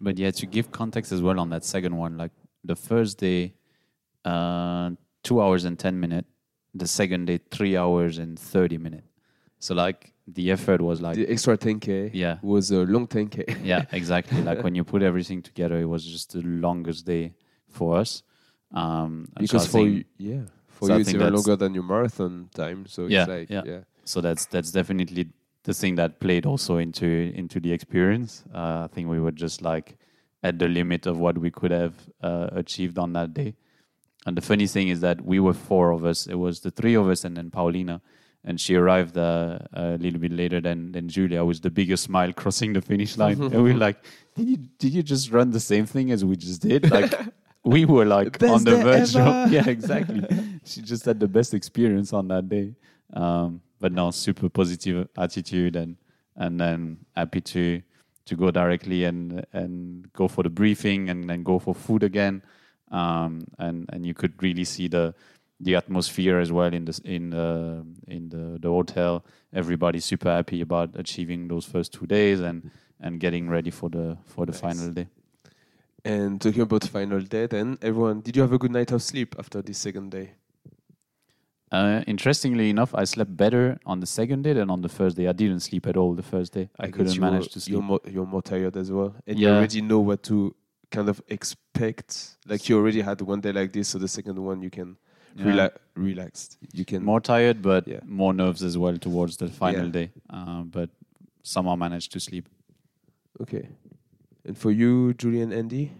But 0.00 0.18
yeah, 0.18 0.30
to 0.30 0.46
give 0.46 0.72
context 0.72 1.12
as 1.12 1.20
well 1.22 1.38
on 1.38 1.50
that 1.50 1.64
second 1.64 1.96
one, 1.96 2.16
like 2.16 2.32
the 2.64 2.74
first 2.74 3.18
day, 3.18 3.54
uh, 4.24 4.90
two 5.22 5.40
hours 5.40 5.64
and 5.64 5.78
10 5.78 5.98
minutes. 6.00 6.28
The 6.72 6.86
second 6.86 7.26
day, 7.26 7.40
three 7.50 7.76
hours 7.76 8.18
and 8.18 8.38
30 8.38 8.78
minutes. 8.78 9.08
So, 9.58 9.74
like, 9.74 10.12
the 10.34 10.50
effort 10.50 10.80
was 10.80 11.00
like, 11.00 11.16
the 11.16 11.28
extra 11.28 11.56
10k 11.56 12.10
yeah, 12.12 12.38
was 12.42 12.70
a 12.70 12.78
long 12.84 13.06
10k. 13.06 13.64
yeah, 13.64 13.84
exactly. 13.92 14.40
like, 14.42 14.62
when 14.62 14.74
you 14.74 14.84
put 14.84 15.02
everything 15.02 15.42
together, 15.42 15.78
it 15.78 15.86
was 15.86 16.04
just 16.04 16.32
the 16.32 16.42
longest 16.42 17.06
day 17.06 17.32
for 17.68 17.96
us. 17.96 18.22
Um, 18.72 19.28
and 19.36 19.48
so 19.48 19.52
because 19.58 19.66
for 19.66 19.78
think- 19.78 20.06
you, 20.18 20.32
yeah, 20.32 20.42
for 20.68 20.86
so 20.88 20.94
you 20.94 21.00
it's 21.00 21.12
even 21.14 21.32
longer 21.34 21.56
than 21.56 21.74
your 21.74 21.82
marathon 21.82 22.48
time. 22.54 22.86
So 22.86 23.06
Yeah, 23.06 23.22
it's 23.22 23.28
like 23.28 23.50
yeah. 23.50 23.62
yeah. 23.64 23.80
so 24.04 24.20
that's 24.20 24.46
that's 24.46 24.70
definitely 24.70 25.28
the 25.64 25.74
thing 25.74 25.96
that 25.96 26.20
played 26.20 26.46
also 26.46 26.76
into 26.78 27.06
into 27.34 27.58
the 27.60 27.72
experience. 27.72 28.44
Uh, 28.54 28.84
I 28.84 28.88
think 28.92 29.08
we 29.08 29.18
were 29.20 29.32
just 29.32 29.60
like 29.62 29.96
at 30.42 30.58
the 30.58 30.68
limit 30.68 31.06
of 31.06 31.18
what 31.18 31.36
we 31.36 31.50
could 31.50 31.70
have 31.72 31.94
uh, 32.22 32.48
achieved 32.52 32.98
on 32.98 33.12
that 33.12 33.34
day. 33.34 33.54
And 34.26 34.36
the 34.36 34.42
funny 34.42 34.66
thing 34.66 34.88
is 34.88 35.00
that 35.00 35.24
we 35.24 35.40
were 35.40 35.52
four 35.54 35.90
of 35.90 36.04
us. 36.04 36.26
It 36.26 36.36
was 36.36 36.60
the 36.60 36.70
three 36.70 36.94
of 36.94 37.08
us 37.08 37.24
and 37.24 37.36
then 37.36 37.50
Paulina, 37.50 38.00
and 38.44 38.60
she 38.60 38.74
arrived 38.74 39.18
uh, 39.18 39.58
a 39.72 39.98
little 39.98 40.20
bit 40.20 40.32
later 40.32 40.60
than 40.60 40.92
than 40.92 41.08
Giulia. 41.08 41.44
With 41.44 41.62
the 41.62 41.70
biggest 41.70 42.04
smile 42.04 42.32
crossing 42.32 42.72
the 42.72 42.80
finish 42.80 43.16
line, 43.16 43.40
and 43.52 43.62
we 43.62 43.72
were 43.72 43.78
like, 43.78 44.04
"Did 44.34 44.48
you 44.48 44.56
did 44.56 44.92
you 44.92 45.02
just 45.02 45.30
run 45.30 45.50
the 45.50 45.60
same 45.60 45.86
thing 45.86 46.10
as 46.10 46.24
we 46.24 46.36
just 46.36 46.62
did?" 46.62 46.90
Like. 46.90 47.12
We 47.62 47.84
were 47.84 48.06
like 48.06 48.38
Best 48.38 48.52
on 48.54 48.64
the 48.64 48.76
verge 48.78 49.14
of 49.14 49.52
yeah, 49.52 49.68
exactly. 49.68 50.24
she 50.64 50.80
just 50.80 51.04
had 51.04 51.20
the 51.20 51.28
best 51.28 51.52
experience 51.52 52.14
on 52.14 52.26
that 52.28 52.48
day. 52.48 52.74
Um, 53.12 53.60
but 53.78 53.92
no, 53.92 54.10
super 54.12 54.48
positive 54.48 55.08
attitude 55.18 55.76
and 55.76 55.96
and 56.36 56.58
then 56.58 56.96
happy 57.14 57.42
to 57.42 57.82
to 58.24 58.34
go 58.34 58.50
directly 58.50 59.04
and 59.04 59.44
and 59.52 60.10
go 60.14 60.26
for 60.26 60.42
the 60.42 60.48
briefing 60.48 61.10
and 61.10 61.28
then 61.28 61.42
go 61.42 61.58
for 61.58 61.74
food 61.74 62.02
again. 62.02 62.42
Um, 62.90 63.46
and 63.58 63.88
and 63.92 64.06
you 64.06 64.14
could 64.14 64.42
really 64.42 64.64
see 64.64 64.88
the 64.88 65.14
the 65.60 65.76
atmosphere 65.76 66.38
as 66.38 66.50
well 66.50 66.72
in 66.72 66.84
the 66.86 67.00
in 67.04 67.30
the 67.30 67.84
in 68.08 68.28
the, 68.30 68.58
the 68.60 68.68
hotel. 68.68 69.24
Everybody's 69.52 70.04
super 70.04 70.30
happy 70.30 70.60
about 70.60 70.90
achieving 70.94 71.48
those 71.48 71.66
first 71.66 71.92
two 71.92 72.06
days 72.06 72.40
and 72.40 72.70
and 73.00 73.20
getting 73.20 73.48
ready 73.48 73.70
for 73.70 73.90
the 73.90 74.16
for 74.24 74.46
the 74.46 74.52
Nice. 74.52 74.60
final 74.60 74.90
day. 74.90 75.08
And 76.04 76.40
talking 76.40 76.62
about 76.62 76.84
final 76.84 77.20
day, 77.20 77.46
then 77.46 77.76
everyone, 77.82 78.22
did 78.22 78.34
you 78.34 78.40
have 78.42 78.52
a 78.54 78.58
good 78.58 78.70
night 78.70 78.90
of 78.90 79.02
sleep 79.02 79.34
after 79.38 79.60
this 79.60 79.76
second 79.76 80.10
day? 80.10 80.30
Uh, 81.70 82.02
interestingly 82.06 82.70
enough, 82.70 82.94
I 82.94 83.04
slept 83.04 83.36
better 83.36 83.78
on 83.86 84.00
the 84.00 84.06
second 84.06 84.42
day 84.42 84.54
than 84.54 84.70
on 84.70 84.80
the 84.80 84.88
first 84.88 85.16
day. 85.16 85.28
I 85.28 85.32
didn't 85.32 85.60
sleep 85.60 85.86
at 85.86 85.96
all 85.96 86.14
the 86.14 86.22
first 86.22 86.52
day. 86.52 86.68
I, 86.80 86.86
guess 86.86 86.96
couldn't 86.96 87.20
manage 87.20 87.48
to 87.52 87.60
sleep. 87.60 87.74
You're 87.74 87.82
more, 87.82 88.00
you're 88.06 88.26
more 88.26 88.42
tired 88.42 88.76
as 88.76 88.90
well, 88.90 89.14
and 89.26 89.38
you 89.38 89.48
already 89.48 89.82
know 89.82 90.00
what 90.00 90.22
to 90.24 90.54
kind 90.90 91.08
of 91.08 91.22
expect. 91.28 92.38
Like 92.46 92.68
you 92.68 92.76
already 92.76 93.02
had 93.02 93.20
one 93.20 93.40
day 93.40 93.52
like 93.52 93.72
this, 93.72 93.88
so 93.88 93.98
the 93.98 94.08
second 94.08 94.38
one 94.42 94.62
you 94.62 94.70
can 94.70 94.96
Yeah. 95.36 95.44
rela- 95.46 95.76
relaxed. 95.94 96.58
You 96.72 96.84
can 96.84 97.02
more 97.04 97.20
tired, 97.20 97.62
but 97.62 97.86
Yeah. 97.88 98.00
more 98.04 98.32
nerves 98.34 98.62
as 98.62 98.76
well 98.76 98.96
towards 98.98 99.36
the 99.36 99.48
final 99.48 99.86
Yeah. 99.86 99.92
day. 99.92 100.10
Uh, 100.28 100.62
but 100.62 100.90
somehow 101.42 101.76
managed 101.76 102.12
to 102.12 102.20
sleep. 102.20 102.48
okay. 103.40 103.68
And 104.44 104.56
for 104.56 104.70
you, 104.70 105.14
Julian, 105.14 105.52
Andy, 105.52 105.92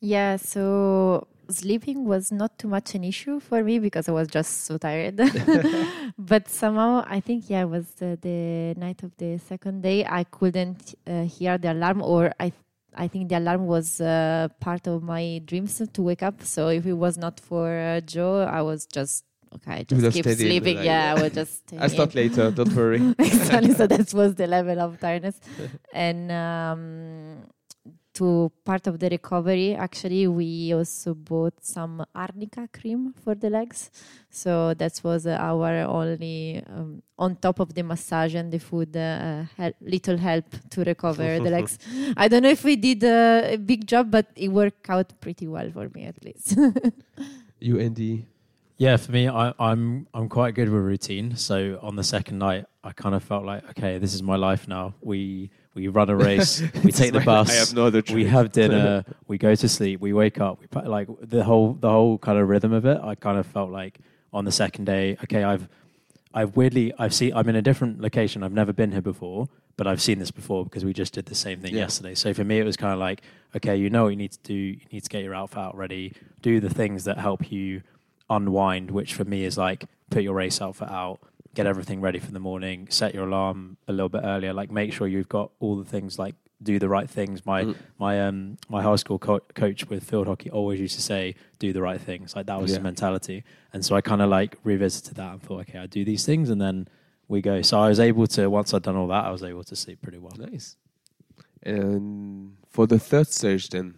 Yeah, 0.00 0.36
so 0.36 1.26
sleeping 1.48 2.04
was 2.04 2.32
not 2.32 2.58
too 2.58 2.68
much 2.68 2.94
an 2.94 3.04
issue 3.04 3.38
for 3.40 3.62
me 3.62 3.78
because 3.78 4.08
I 4.08 4.12
was 4.12 4.28
just 4.28 4.64
so 4.64 4.76
tired. 4.78 5.16
but 6.18 6.48
somehow, 6.48 7.04
I 7.06 7.20
think, 7.20 7.48
yeah, 7.48 7.62
it 7.62 7.68
was 7.70 7.86
the, 8.00 8.18
the 8.20 8.74
night 8.80 9.02
of 9.02 9.12
the 9.18 9.38
second 9.38 9.82
day. 9.82 10.04
I 10.04 10.24
couldn't 10.24 10.94
uh, 11.06 11.22
hear 11.24 11.56
the 11.58 11.72
alarm, 11.72 12.02
or 12.02 12.32
I, 12.40 12.52
I 12.94 13.08
think 13.08 13.28
the 13.30 13.38
alarm 13.38 13.66
was 13.66 14.00
uh, 14.00 14.48
part 14.60 14.86
of 14.86 15.02
my 15.02 15.40
dreams 15.44 15.80
to 15.92 16.02
wake 16.02 16.22
up. 16.22 16.42
So 16.42 16.68
if 16.68 16.84
it 16.86 16.92
was 16.92 17.16
not 17.16 17.40
for 17.40 17.68
uh, 17.78 18.00
Joe, 18.00 18.42
I 18.42 18.62
was 18.62 18.86
just 18.86 19.24
okay. 19.56 19.84
You 19.88 19.96
would 19.96 20.12
Just 20.12 20.14
keep 20.16 20.26
sleeping. 20.36 20.76
like- 20.76 20.84
yeah, 20.86 21.14
I 21.16 21.22
would 21.22 21.34
just. 21.40 21.62
I'll 21.78 21.90
in. 22.02 22.10
later. 22.14 22.50
Don't 22.50 22.72
worry. 22.74 23.14
exactly. 23.18 23.72
So 23.74 23.86
that 23.94 24.12
was 24.12 24.34
the 24.34 24.46
level 24.46 24.78
of 24.80 25.00
tiredness, 25.00 25.40
and 25.94 26.30
um, 26.32 27.46
to 28.14 28.52
part 28.64 28.86
of 28.86 28.98
the 28.98 29.08
recovery, 29.08 29.74
actually, 29.74 30.26
we 30.28 30.72
also 30.74 31.14
bought 31.14 31.54
some 31.62 32.04
arnica 32.14 32.68
cream 32.72 33.14
for 33.24 33.34
the 33.34 33.48
legs. 33.50 33.90
So 34.30 34.74
that 34.74 35.00
was 35.02 35.26
uh, 35.26 35.36
our 35.40 35.80
only 35.82 36.62
um, 36.66 37.02
on 37.18 37.36
top 37.36 37.60
of 37.60 37.74
the 37.74 37.82
massage 37.82 38.34
and 38.34 38.52
the 38.52 38.58
food, 38.58 38.96
uh, 38.96 39.44
hel- 39.56 39.72
little 39.80 40.16
help 40.16 40.44
to 40.70 40.84
recover 40.84 41.38
the 41.40 41.50
legs. 41.56 41.78
I 42.16 42.28
don't 42.28 42.42
know 42.42 42.50
if 42.50 42.64
we 42.64 42.76
did 42.76 43.04
uh, 43.04 43.42
a 43.44 43.56
big 43.56 43.86
job, 43.86 44.10
but 44.10 44.26
it 44.36 44.48
worked 44.48 44.88
out 44.90 45.12
pretty 45.20 45.46
well 45.46 45.70
for 45.70 45.88
me 45.94 46.04
at 46.04 46.22
least. 46.24 46.56
You, 47.60 47.78
Andy. 47.78 48.26
Yeah, 48.76 48.96
for 48.96 49.12
me, 49.12 49.28
I, 49.28 49.54
I'm 49.60 50.08
I'm 50.12 50.28
quite 50.28 50.54
good 50.54 50.68
with 50.68 50.82
routine. 50.82 51.36
So 51.36 51.78
on 51.80 51.94
the 51.94 52.02
second 52.02 52.38
night, 52.38 52.66
I 52.84 52.92
kind 52.92 53.14
of 53.14 53.22
felt 53.22 53.44
like, 53.44 53.68
okay, 53.70 53.98
this 53.98 54.12
is 54.12 54.22
my 54.22 54.36
life 54.36 54.66
now. 54.66 54.94
We 55.00 55.50
we 55.74 55.88
run 55.88 56.10
a 56.10 56.16
race, 56.16 56.60
we 56.84 56.92
take 56.92 57.12
the 57.12 57.20
bus, 57.20 57.50
I 57.50 57.54
have 57.54 57.74
no 57.74 57.86
other 57.86 58.02
we 58.12 58.24
have 58.26 58.52
dinner, 58.52 59.04
we 59.28 59.38
go 59.38 59.54
to 59.54 59.68
sleep, 59.68 60.00
we 60.00 60.12
wake 60.12 60.40
up. 60.40 60.60
We 60.60 60.66
put, 60.66 60.86
like 60.86 61.08
the 61.20 61.44
whole 61.44 61.74
the 61.74 61.90
whole 61.90 62.18
kind 62.18 62.38
of 62.38 62.48
rhythm 62.48 62.72
of 62.72 62.84
it. 62.84 63.00
I 63.02 63.14
kind 63.14 63.38
of 63.38 63.46
felt 63.46 63.70
like 63.70 63.98
on 64.32 64.44
the 64.44 64.52
second 64.52 64.86
day, 64.86 65.16
okay, 65.24 65.44
I've 65.44 65.68
I've 66.34 66.56
weirdly 66.56 66.92
I've 66.98 67.14
seen 67.14 67.32
I'm 67.34 67.48
in 67.48 67.56
a 67.56 67.62
different 67.62 68.00
location. 68.00 68.42
I've 68.42 68.52
never 68.52 68.72
been 68.72 68.90
here 68.90 69.00
before, 69.02 69.48
but 69.76 69.86
I've 69.86 70.02
seen 70.02 70.18
this 70.18 70.32
before 70.32 70.64
because 70.64 70.84
we 70.84 70.92
just 70.92 71.12
did 71.14 71.26
the 71.26 71.34
same 71.36 71.60
thing 71.60 71.74
Yeah. 71.74 71.82
yesterday. 71.82 72.14
So 72.16 72.34
for 72.34 72.42
me, 72.44 72.58
it 72.58 72.64
was 72.64 72.76
kind 72.76 72.92
of 72.92 72.98
like, 72.98 73.22
okay, 73.56 73.76
you 73.76 73.90
know 73.90 74.04
what 74.04 74.08
you 74.10 74.16
need 74.16 74.32
to 74.32 74.42
do. 74.42 74.54
You 74.54 74.80
need 74.90 75.04
to 75.04 75.08
get 75.08 75.22
your 75.22 75.34
outfit 75.34 75.58
out 75.58 75.76
ready, 75.76 76.14
do 76.40 76.58
the 76.58 76.70
things 76.70 77.04
that 77.04 77.18
help 77.18 77.52
you 77.52 77.82
unwind. 78.28 78.90
Which 78.90 79.14
for 79.14 79.24
me 79.24 79.44
is 79.44 79.56
like 79.56 79.84
put 80.10 80.22
your 80.22 80.34
race 80.34 80.60
outfit 80.60 80.90
out, 80.90 81.20
get 81.54 81.66
everything 81.66 82.00
ready 82.00 82.18
for 82.18 82.32
the 82.32 82.38
morning, 82.40 82.86
set 82.90 83.14
your 83.14 83.26
alarm 83.26 83.76
a 83.88 83.92
little 83.92 84.08
bit 84.08 84.22
earlier. 84.24 84.52
Like 84.52 84.70
make 84.70 84.92
sure 84.92 85.06
you've 85.06 85.28
got 85.28 85.50
all 85.60 85.76
the 85.76 85.84
things 85.84 86.18
like 86.18 86.34
do 86.62 86.78
the 86.78 86.88
right 86.88 87.10
things. 87.10 87.44
My 87.44 87.64
Mm. 87.64 87.76
my 87.98 88.20
um 88.26 88.56
my 88.68 88.82
high 88.82 88.96
school 88.96 89.18
co- 89.18 89.40
coach 89.54 89.88
with 89.88 90.04
field 90.04 90.26
hockey 90.28 90.48
always 90.50 90.78
used 90.80 90.94
to 90.96 91.02
say 91.02 91.34
do 91.58 91.72
the 91.72 91.82
right 91.82 92.00
things. 92.00 92.34
Like 92.36 92.46
that 92.46 92.60
was 92.60 92.70
Yeah. 92.70 92.76
his 92.78 92.82
mentality. 92.84 93.42
And 93.72 93.84
so 93.84 93.96
I 93.96 94.00
kind 94.00 94.22
of 94.22 94.30
like 94.30 94.56
revisited 94.64 95.16
that 95.16 95.32
and 95.32 95.42
thought, 95.42 95.60
okay, 95.68 95.78
I 95.80 95.86
do 95.86 96.04
these 96.04 96.24
things 96.24 96.48
and 96.50 96.60
then 96.60 96.86
we 97.28 97.40
go. 97.42 97.62
So 97.62 97.80
I 97.80 97.88
was 97.88 97.98
able 98.00 98.26
to 98.28 98.48
once 98.48 98.72
I'd 98.72 98.82
done 98.82 98.96
all 98.96 99.08
that, 99.08 99.24
I 99.24 99.30
was 99.30 99.42
able 99.42 99.64
to 99.64 99.74
sleep 99.76 100.00
pretty 100.02 100.18
well. 100.18 100.36
Nice. 100.38 100.76
And 101.62 102.56
for 102.68 102.86
the 102.86 102.98
third 102.98 103.28
stage, 103.28 103.68
then, 103.70 103.96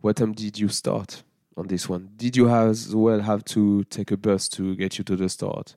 what 0.00 0.16
time 0.16 0.32
did 0.32 0.58
you 0.58 0.68
start 0.68 1.22
on 1.56 1.66
this 1.66 1.88
one? 1.88 2.10
Did 2.16 2.36
you 2.36 2.48
as 2.48 2.94
well 2.94 3.20
have 3.20 3.44
to 3.46 3.84
take 3.84 4.10
a 4.10 4.16
bus 4.16 4.48
to 4.50 4.74
get 4.76 4.98
you 4.98 5.04
to 5.04 5.16
the 5.16 5.28
start? 5.28 5.76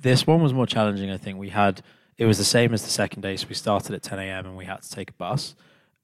This 0.00 0.26
one 0.26 0.42
was 0.42 0.52
more 0.52 0.66
challenging. 0.66 1.10
I 1.10 1.16
think 1.16 1.38
we 1.38 1.50
had 1.50 1.82
it 2.18 2.26
was 2.26 2.38
the 2.38 2.44
same 2.44 2.74
as 2.74 2.82
the 2.82 2.90
second 2.90 3.22
day. 3.22 3.36
So 3.36 3.46
we 3.48 3.54
started 3.54 3.94
at 3.94 4.02
10 4.02 4.18
a.m. 4.18 4.46
and 4.46 4.56
we 4.56 4.64
had 4.66 4.82
to 4.82 4.90
take 4.90 5.10
a 5.10 5.14
bus. 5.14 5.54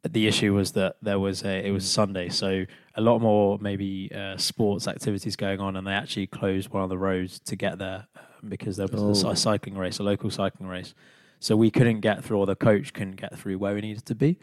The 0.08 0.26
issue 0.28 0.54
was 0.54 0.72
that 0.72 0.96
there 1.02 1.18
was 1.18 1.42
a 1.44 1.66
it 1.66 1.70
was 1.72 1.84
a 1.84 1.88
Sunday, 1.88 2.28
so 2.28 2.64
a 2.94 3.00
lot 3.00 3.20
more 3.20 3.58
maybe 3.60 4.10
uh, 4.14 4.36
sports 4.36 4.86
activities 4.86 5.34
going 5.34 5.58
on, 5.60 5.74
and 5.76 5.84
they 5.86 5.92
actually 5.92 6.28
closed 6.28 6.68
one 6.70 6.84
of 6.84 6.88
the 6.90 6.98
roads 6.98 7.40
to 7.40 7.56
get 7.56 7.78
there 7.78 8.06
um, 8.16 8.48
because 8.48 8.76
there 8.76 8.86
was 8.86 9.24
a 9.24 9.28
Oh. 9.28 9.34
cycling 9.34 9.76
race, 9.76 9.98
a 9.98 10.04
local 10.04 10.30
cycling 10.30 10.68
race. 10.68 10.94
So 11.40 11.56
we 11.56 11.70
couldn't 11.72 12.00
get 12.00 12.22
through, 12.22 12.38
or 12.38 12.46
the 12.46 12.54
coach 12.54 12.92
couldn't 12.92 13.16
get 13.16 13.36
through 13.36 13.58
where 13.58 13.74
we 13.74 13.80
needed 13.80 14.06
to 14.06 14.14
be, 14.14 14.38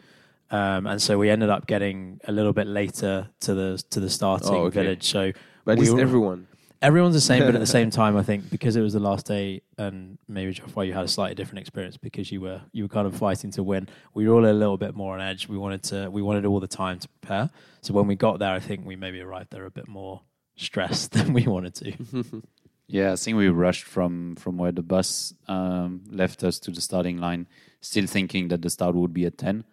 um, 0.50 0.86
and 0.86 1.00
so 1.00 1.16
we 1.18 1.30
ended 1.30 1.48
up 1.48 1.66
getting 1.66 2.20
a 2.28 2.32
little 2.32 2.52
bit 2.52 2.66
later 2.66 3.28
to 3.40 3.54
the 3.54 3.82
to 3.88 4.00
the 4.00 4.10
starting 4.10 4.50
Oh, 4.54 4.64
okay. 4.66 4.82
village. 4.82 5.04
So 5.04 5.32
But 5.64 5.78
We 5.78 5.90
were- 5.90 5.98
everyone. 6.00 6.46
Everyone's 6.84 7.14
the 7.14 7.20
same, 7.20 7.40
but 7.44 7.54
at 7.54 7.60
the 7.60 7.66
same 7.66 7.90
time, 8.02 8.16
I 8.16 8.22
think 8.22 8.50
because 8.50 8.76
it 8.76 8.82
was 8.82 8.92
the 8.92 9.00
last 9.00 9.26
day, 9.26 9.62
and 9.78 10.18
maybe 10.28 10.52
Geoffroy, 10.52 10.84
you 10.84 10.92
had 10.92 11.04
a 11.04 11.08
slightly 11.08 11.34
different 11.34 11.60
experience 11.60 11.96
because 11.96 12.30
you 12.30 12.40
were 12.40 12.60
you 12.72 12.84
were 12.84 12.88
kind 12.88 13.06
of 13.06 13.16
fighting 13.16 13.50
to 13.52 13.62
win. 13.62 13.88
We 14.12 14.28
were 14.28 14.34
all 14.34 14.46
a 14.46 14.52
little 14.52 14.76
bit 14.76 14.94
more 14.94 15.14
on 15.14 15.20
edge. 15.20 15.48
We 15.48 15.58
wanted 15.58 15.82
to 15.84 16.10
we 16.10 16.22
wanted 16.22 16.44
all 16.44 16.60
the 16.60 16.68
time 16.68 16.98
to 17.00 17.08
prepare. 17.08 17.50
So 17.80 17.94
when 17.94 18.06
we 18.06 18.14
got 18.14 18.38
there, 18.38 18.52
I 18.52 18.60
think 18.60 18.86
we 18.86 18.96
maybe 18.96 19.20
arrived 19.20 19.50
there 19.50 19.64
a 19.64 19.70
bit 19.70 19.88
more 19.88 20.22
stressed 20.56 21.12
than 21.16 21.32
we 21.32 21.46
wanted 21.46 21.74
to. 21.76 22.42
Yeah, 22.86 23.12
I 23.12 23.16
think 23.16 23.38
we 23.38 23.48
rushed 23.48 23.84
from 23.84 24.36
from 24.36 24.58
where 24.58 24.72
the 24.72 24.82
bus 24.82 25.32
um, 25.48 26.02
left 26.10 26.44
us 26.44 26.58
to 26.60 26.70
the 26.70 26.82
starting 26.82 27.16
line, 27.16 27.46
still 27.80 28.06
thinking 28.06 28.48
that 28.48 28.60
the 28.60 28.68
start 28.68 28.94
would 28.94 29.14
be 29.14 29.24
at 29.24 29.38
ten, 29.38 29.64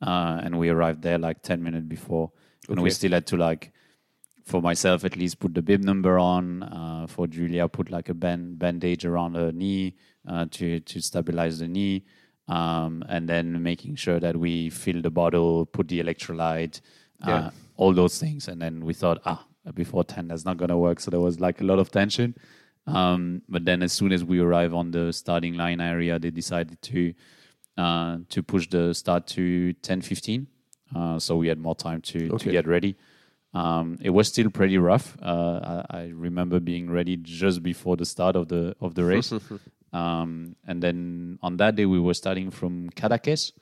uh, 0.00 0.40
and 0.42 0.56
we 0.56 0.68
arrived 0.68 1.02
there 1.02 1.18
like 1.18 1.42
ten 1.42 1.64
minutes 1.64 1.86
before, 1.86 2.30
and 2.68 2.80
we 2.80 2.90
still 2.90 3.10
had 3.10 3.26
to 3.26 3.36
like, 3.36 3.72
for 4.44 4.60
myself 4.62 5.04
at 5.04 5.16
least, 5.16 5.38
put 5.38 5.54
the 5.54 5.62
bib 5.62 5.82
number 5.84 6.18
on. 6.18 6.62
Uh, 6.62 7.06
for 7.08 7.26
Giulia, 7.26 7.68
put 7.68 7.90
like 7.90 8.08
a 8.08 8.14
band 8.14 8.58
bandage 8.58 9.04
around 9.04 9.34
her 9.34 9.52
knee 9.52 9.94
uh, 10.28 10.46
to 10.52 10.80
to 10.80 11.00
stabilize 11.00 11.58
the 11.58 11.68
knee, 11.68 12.04
um, 12.48 13.04
and 13.08 13.28
then 13.28 13.62
making 13.62 13.96
sure 13.96 14.20
that 14.20 14.36
we 14.36 14.70
fill 14.70 15.00
the 15.02 15.10
bottle, 15.10 15.66
put 15.66 15.88
the 15.88 16.00
electrolyte, 16.00 16.80
uh, 17.22 17.28
Yeah. 17.28 17.50
all 17.76 17.92
those 17.94 18.18
things, 18.18 18.48
and 18.48 18.60
then 18.60 18.84
we 18.84 18.92
thought, 18.94 19.20
ah, 19.24 19.44
before 19.74 20.04
ten, 20.04 20.28
that's 20.28 20.44
not 20.44 20.56
gonna 20.56 20.78
work. 20.78 21.00
So 21.00 21.10
there 21.10 21.20
was 21.20 21.38
like 21.40 21.60
a 21.60 21.64
lot 21.64 21.78
of 21.78 21.90
tension. 21.90 22.34
Um, 22.86 23.42
but 23.48 23.64
then 23.66 23.82
as 23.82 23.92
soon 23.92 24.10
as 24.10 24.24
we 24.24 24.40
arrive 24.40 24.74
on 24.74 24.90
the 24.90 25.12
starting 25.12 25.54
line 25.54 25.80
area, 25.80 26.18
they 26.18 26.30
decided 26.30 26.80
to 26.82 27.14
uh, 27.76 28.18
to 28.30 28.42
push 28.42 28.68
the 28.68 28.92
start 28.94 29.26
to 29.28 29.72
10:15. 29.82 30.46
Uh, 30.94 31.18
so 31.20 31.36
we 31.36 31.46
had 31.48 31.58
more 31.58 31.74
time 31.76 32.00
to, 32.02 32.18
to 32.38 32.50
get 32.50 32.66
ready. 32.66 32.96
Um, 33.52 33.98
it 34.00 34.10
was 34.10 34.28
still 34.28 34.50
pretty 34.50 34.78
rough. 34.78 35.16
Uh, 35.20 35.84
I, 35.90 35.98
I 35.98 36.02
remember 36.14 36.60
being 36.60 36.90
ready 36.90 37.16
just 37.16 37.62
before 37.62 37.96
the 37.96 38.04
start 38.04 38.36
of 38.36 38.48
the 38.48 38.76
of 38.80 38.94
the 38.94 39.04
race. 39.04 39.32
um, 39.92 40.54
and 40.66 40.82
then 40.82 41.38
on 41.42 41.56
that 41.56 41.76
day, 41.76 41.86
we 41.86 41.98
were 41.98 42.14
starting 42.14 42.50
from 42.50 42.90
Cadaqués, 42.90 43.52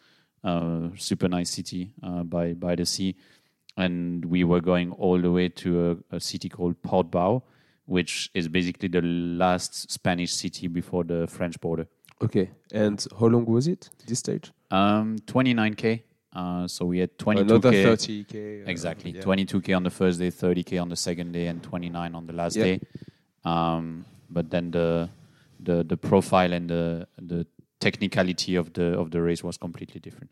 uh, 0.45 0.89
super 0.97 1.29
nice 1.29 1.51
city 1.51 1.93
uh, 2.03 2.23
by 2.23 2.53
by 2.53 2.75
the 2.75 2.85
sea, 2.85 3.17
and 3.77 4.25
we 4.27 4.45
were 4.45 4.61
going 4.61 4.93
all 4.93 5.19
the 5.19 5.33
way 5.33 5.49
to 5.49 6.03
a, 6.13 6.17
a 6.17 6.21
city 6.21 6.51
called 6.51 6.83
Portbou, 6.83 7.43
which 7.87 8.31
is 8.35 8.49
basically 8.49 8.89
the 8.89 9.01
last 9.01 9.91
Spanish 9.91 10.35
city 10.35 10.69
before 10.69 11.05
the 11.05 11.27
French 11.27 11.59
border. 11.61 11.87
Okay. 12.21 12.51
And 12.73 13.05
how 13.19 13.27
long 13.27 13.47
was 13.47 13.69
it? 13.69 13.91
This 14.07 14.19
stage? 14.19 14.53
Um, 14.71 15.19
29k. 15.27 16.03
Uh, 16.39 16.69
so 16.69 16.85
we 16.85 16.99
had 17.01 17.11
22k. 17.19 17.41
Another 17.41 17.73
30k. 17.73 18.35
uh, 18.67 18.71
Exactly. 18.71 19.11
yeah. 19.11 19.23
22k 19.23 19.77
on 19.77 19.83
the 19.83 19.91
first 19.91 20.17
day, 20.21 20.31
30k 20.31 20.81
on 20.81 20.89
the 20.89 20.97
second 20.97 21.33
day, 21.33 21.47
and 21.51 21.63
29 21.63 22.15
on 22.15 22.27
the 22.27 22.33
last 22.33 22.57
Yeah. 22.57 22.65
day. 22.65 22.81
Um, 23.45 24.05
but 24.31 24.51
then 24.51 24.71
the 24.71 25.09
the 25.69 25.77
the 25.93 25.97
profile 25.97 26.53
and 26.53 26.69
the 26.71 27.07
the 27.33 27.41
technicality 27.81 28.55
of 28.57 28.67
the 28.73 28.87
of 29.03 29.11
the 29.11 29.21
race 29.29 29.43
was 29.49 29.57
completely 29.59 30.01
different. 30.01 30.31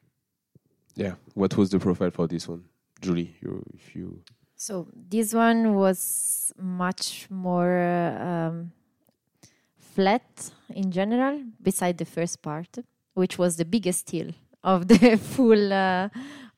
Yeah. 0.94 1.14
What 1.34 1.56
was 1.56 1.68
the 1.70 1.78
profile 1.78 2.10
for 2.18 2.26
this 2.28 2.46
one, 2.48 2.62
Giulia? 3.02 3.28
You, 3.42 3.62
if 3.74 3.96
you. 3.96 4.22
So 4.56 4.86
this 5.10 5.34
one 5.34 5.74
was 5.74 6.52
much 6.84 7.26
more 7.30 7.72
um, 8.30 8.70
flat 9.94 10.50
in 10.74 10.90
general, 10.90 11.42
beside 11.62 11.98
the 11.98 12.04
first 12.16 12.42
part, 12.42 12.78
which 13.14 13.38
was 13.38 13.56
the 13.56 13.64
biggest 13.64 14.10
hill 14.10 14.30
of 14.66 14.88
the 14.88 15.16
full 15.34 15.72
uh, 15.72 16.08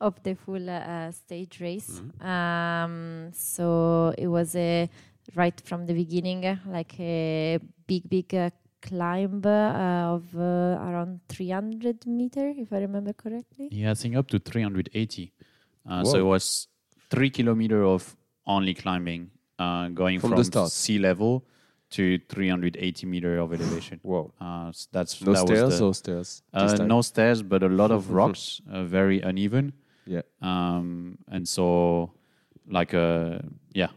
of 0.01 0.21
the 0.23 0.35
full 0.35 0.69
uh, 0.69 1.11
stage 1.13 1.61
race. 1.61 2.01
Um, 2.21 3.31
so 3.33 4.15
it 4.17 4.27
was 4.27 4.57
a 4.57 4.89
right 5.37 5.61
from 5.61 5.87
the 5.87 5.95
beginning, 5.95 6.47
uh, 6.47 6.57
like 6.67 6.99
a 6.99 7.59
big, 7.87 8.09
big 8.09 8.35
uh, 8.35 8.51
climb 8.81 9.43
uh, 9.45 10.15
of 10.15 10.25
uh, 10.37 10.79
around 10.89 11.21
300 11.29 12.07
meter, 12.07 12.55
if 12.57 12.73
I 12.73 12.79
remember 12.79 13.13
correctly. 13.13 13.69
Yeah, 13.71 13.91
I 13.91 13.95
think 13.95 14.17
up 14.17 14.29
to 14.29 14.39
380. 14.39 15.33
Uh, 15.89 16.05
so 16.05 16.19
it 16.19 16.23
was 16.23 16.69
three 17.11 17.31
kilometer 17.31 17.85
of 17.85 18.17
only 18.47 18.75
climbing, 18.75 19.31
uh, 19.59 19.89
going 19.89 20.21
From 20.21 20.31
from, 20.31 20.39
the 20.39 20.45
start. 20.45 20.71
sea 20.71 20.99
level 20.99 21.45
to 21.90 22.19
380 22.28 23.06
meter 23.06 23.39
of 23.39 23.52
elevation. 23.52 24.01
Whoa! 24.02 24.32
Uh, 24.40 24.69
s- 24.69 24.89
that's 24.93 25.20
No 25.23 25.32
that 25.32 25.40
was 25.43 25.48
stairs 25.59 25.78
the- 25.78 25.85
or 25.86 25.94
stairs? 25.94 26.43
Uh, 26.52 26.77
no 26.86 27.01
stairs, 27.02 27.43
but 27.43 27.62
a 27.62 27.69
lot 27.69 27.90
of 27.90 28.10
rocks, 28.20 28.60
uh, 28.70 28.85
very 28.85 29.20
uneven. 29.20 29.73
Yeah. 30.06 30.23
Um, 30.43 31.19
and 31.28 31.47
so, 31.48 32.12
like 32.69 32.93
a 32.94 33.44
yeah, 33.73 33.89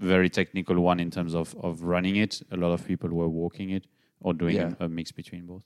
very 0.00 0.28
technical 0.30 0.80
one 0.80 1.00
in 1.00 1.10
terms 1.10 1.34
of 1.34 1.54
of 1.62 1.82
running 1.82 2.16
it. 2.16 2.42
A 2.50 2.56
lot 2.56 2.72
of 2.72 2.86
people 2.86 3.10
were 3.10 3.28
walking 3.28 3.70
it 3.70 3.84
or 4.20 4.32
doing 4.34 4.56
Yeah. 4.56 4.72
a, 4.80 4.84
a 4.84 4.88
mix 4.88 5.12
between 5.12 5.46
both. 5.46 5.64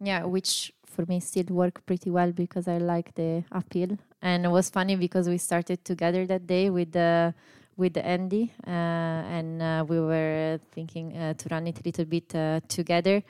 Yeah, 0.00 0.24
which 0.24 0.72
for 0.86 1.04
me 1.06 1.20
still 1.20 1.46
worked 1.50 1.84
pretty 1.86 2.10
well 2.10 2.32
because 2.32 2.66
I 2.68 2.78
like 2.78 3.14
the 3.14 3.44
appeal. 3.52 3.98
and 4.22 4.44
it 4.44 4.48
was 4.50 4.68
funny 4.70 4.96
because 4.96 5.28
we 5.28 5.38
started 5.38 5.84
together 5.84 6.26
that 6.26 6.46
day 6.46 6.70
with 6.70 6.90
the 6.92 7.34
with 7.78 7.96
Andy, 7.96 8.52
uh, 8.66 8.70
and 8.70 9.62
uh, 9.62 9.84
we 9.88 10.00
were 10.00 10.58
thinking 10.72 11.16
uh, 11.16 11.32
to 11.34 11.48
run 11.50 11.66
it 11.68 11.78
a 11.78 11.82
little 11.84 12.04
bit 12.04 12.34
uh, 12.34 12.60
together, 12.68 13.22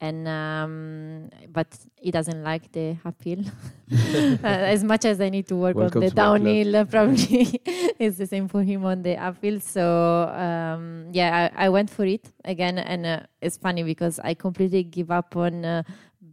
and 0.00 0.28
um, 0.28 1.30
but 1.50 1.66
he 1.96 2.10
doesn't 2.10 2.44
like 2.44 2.70
the 2.72 2.96
uphill 3.04 3.40
uh, 3.92 4.36
as 4.44 4.84
much 4.84 5.06
as 5.06 5.20
I 5.20 5.30
need 5.30 5.48
to 5.48 5.56
work 5.56 5.74
Welcome 5.76 6.02
on 6.02 6.04
the 6.04 6.10
to 6.10 6.16
my 6.16 6.28
club. 6.38 6.42
downhill. 6.44 6.84
Probably 6.86 7.60
it's 7.98 8.18
the 8.18 8.26
same 8.26 8.46
for 8.46 8.62
him 8.62 8.84
on 8.84 9.02
the 9.02 9.16
uphill. 9.16 9.58
So 9.60 10.28
um, 10.28 11.08
yeah, 11.12 11.50
I, 11.56 11.66
I 11.66 11.68
went 11.70 11.88
for 11.90 12.04
it 12.04 12.30
again, 12.44 12.78
and 12.78 13.06
uh, 13.06 13.20
it's 13.40 13.56
funny 13.56 13.82
because 13.82 14.20
I 14.20 14.34
completely 14.34 14.84
give 14.84 15.10
up 15.10 15.34
on. 15.34 15.64
Uh, 15.64 15.82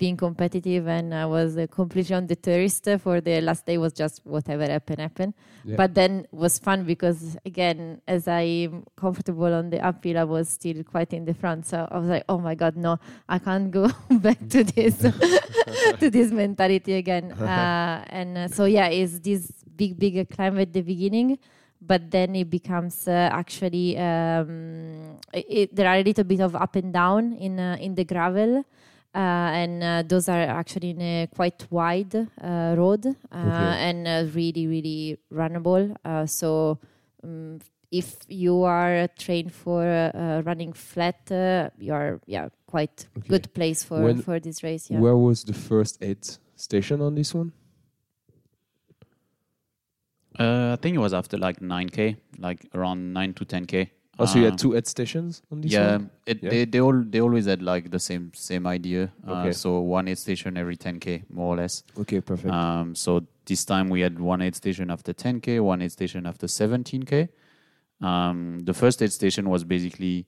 being 0.02 0.18
competitive 0.18 0.84
and 0.98 1.08
I 1.14 1.28
was 1.38 1.50
uh, 1.58 1.68
completely 1.80 2.16
on 2.20 2.26
the 2.32 2.36
tourist 2.48 2.88
uh, 2.88 2.98
for 2.98 3.16
the 3.28 3.36
last 3.48 3.62
day 3.70 3.78
was 3.86 3.94
just 3.94 4.16
whatever 4.36 4.66
happened 4.76 5.00
happened. 5.08 5.34
Yeah. 5.64 5.78
but 5.82 5.90
then 6.00 6.14
was 6.44 6.54
fun 6.68 6.80
because 6.94 7.20
again 7.52 8.02
as 8.16 8.24
I'm 8.28 8.74
comfortable 9.04 9.52
on 9.60 9.66
the 9.74 9.80
uphill 9.90 10.18
I 10.18 10.26
was 10.36 10.46
still 10.60 10.80
quite 10.94 11.12
in 11.18 11.24
the 11.30 11.36
front 11.42 11.62
so 11.72 11.78
I 11.94 11.96
was 12.02 12.10
like 12.16 12.26
oh 12.34 12.40
my 12.48 12.56
god 12.64 12.74
no 12.88 12.98
I 13.30 13.38
can't 13.48 13.70
go 13.80 13.84
back 14.26 14.40
to 14.54 14.60
this 14.74 14.96
to 16.02 16.06
this 16.18 16.30
mentality 16.44 16.94
again 17.04 17.26
uh, 17.38 17.96
and 18.20 18.30
uh, 18.38 18.48
so 18.58 18.64
yeah 18.78 18.88
it's 19.00 19.16
this 19.28 19.44
big 19.82 19.92
big 20.04 20.16
climb 20.34 20.58
at 20.66 20.74
the 20.74 20.82
beginning 20.94 21.38
but 21.92 22.02
then 22.16 22.30
it 22.42 22.50
becomes 22.58 23.08
uh, 23.08 23.30
actually 23.42 23.88
um, 23.98 25.20
it, 25.40 25.46
it- 25.60 25.72
there 25.78 25.88
are 25.92 25.98
a 26.02 26.06
little 26.10 26.24
bit 26.34 26.42
of 26.48 26.56
up 26.66 26.74
and 26.82 26.90
down 27.02 27.24
in 27.46 27.54
uh, 27.60 27.78
in 27.86 27.94
the 28.00 28.06
gravel 28.14 28.64
and 29.20 29.84
uh, 29.84 30.04
those 30.08 30.30
are 30.30 30.42
actually 30.42 30.92
in 30.92 31.02
a 31.02 31.28
quite 31.36 31.66
wide 31.70 32.16
uh, 32.16 32.76
road 32.78 33.06
uh, 33.06 33.36
and 33.36 34.08
uh, 34.08 34.24
really 34.34 34.68
really 34.68 35.18
runnable 35.34 35.96
uh, 36.06 36.26
so 36.26 36.80
um, 37.24 37.60
if 37.92 38.16
you 38.30 38.64
are 38.64 39.08
trained 39.20 39.54
for 39.54 39.84
uh, 39.86 40.42
running 40.46 40.72
flat 40.74 41.30
uh, 41.32 41.70
you 41.78 41.94
are 41.94 42.20
yeah 42.26 42.48
quite 42.68 43.08
Okay. 43.18 43.28
good 43.28 43.54
place 43.54 43.84
for 43.84 44.02
When- 44.02 44.22
for 44.22 44.40
this 44.40 44.64
race 44.64 44.90
yeah 44.90 45.00
Where 45.02 45.18
was 45.18 45.44
the 45.44 45.54
first 45.54 45.98
aid 46.02 46.20
station 46.56 47.02
on 47.02 47.16
this 47.16 47.34
one? 47.36 47.52
Uh, 50.40 50.74
I 50.74 50.82
think 50.82 50.96
it 50.96 51.00
was 51.00 51.14
after 51.14 51.38
like 51.38 51.60
9k, 51.60 52.16
like 52.40 52.66
around 52.74 53.14
9 53.14 53.34
to 53.34 53.46
10k. 53.46 53.90
Oh, 54.22 54.26
so 54.26 54.40
you 54.40 54.46
had 54.46 54.58
two 54.58 54.76
aid 54.76 54.88
stations 54.88 55.42
on 55.52 55.62
this 55.62 55.72
yeah, 55.72 55.92
one? 55.94 56.10
it, 56.26 56.44
Yeah. 56.44 56.50
They, 56.50 56.66
they 56.66 56.82
all 56.82 57.04
they 57.04 57.22
always 57.22 57.46
had 57.46 57.62
like 57.62 57.92
the 57.92 58.00
same 58.00 58.32
same 58.34 58.68
idea. 58.68 59.12
Uh, 59.28 59.34
Okay. 59.42 59.52
So 59.54 59.80
one 59.80 60.08
aid 60.08 60.18
station 60.18 60.58
every 60.58 60.78
10k, 60.78 61.24
more 61.30 61.54
or 61.54 61.58
less. 61.58 61.84
Okay, 61.98 62.22
perfect. 62.22 62.54
Um, 62.54 62.96
so 62.96 63.26
this 63.46 63.66
time 63.66 63.90
we 63.90 64.02
had 64.02 64.20
one 64.20 64.42
aid 64.42 64.56
station 64.56 64.92
after 64.92 65.14
10k, 65.14 65.62
one 65.62 65.82
aid 65.82 65.92
station 65.92 66.26
after 66.26 66.48
17k. 66.48 67.30
Um, 68.02 68.60
the 68.64 68.74
first 68.74 69.02
aid 69.02 69.12
station 69.12 69.50
was 69.50 69.64
basically 69.64 70.28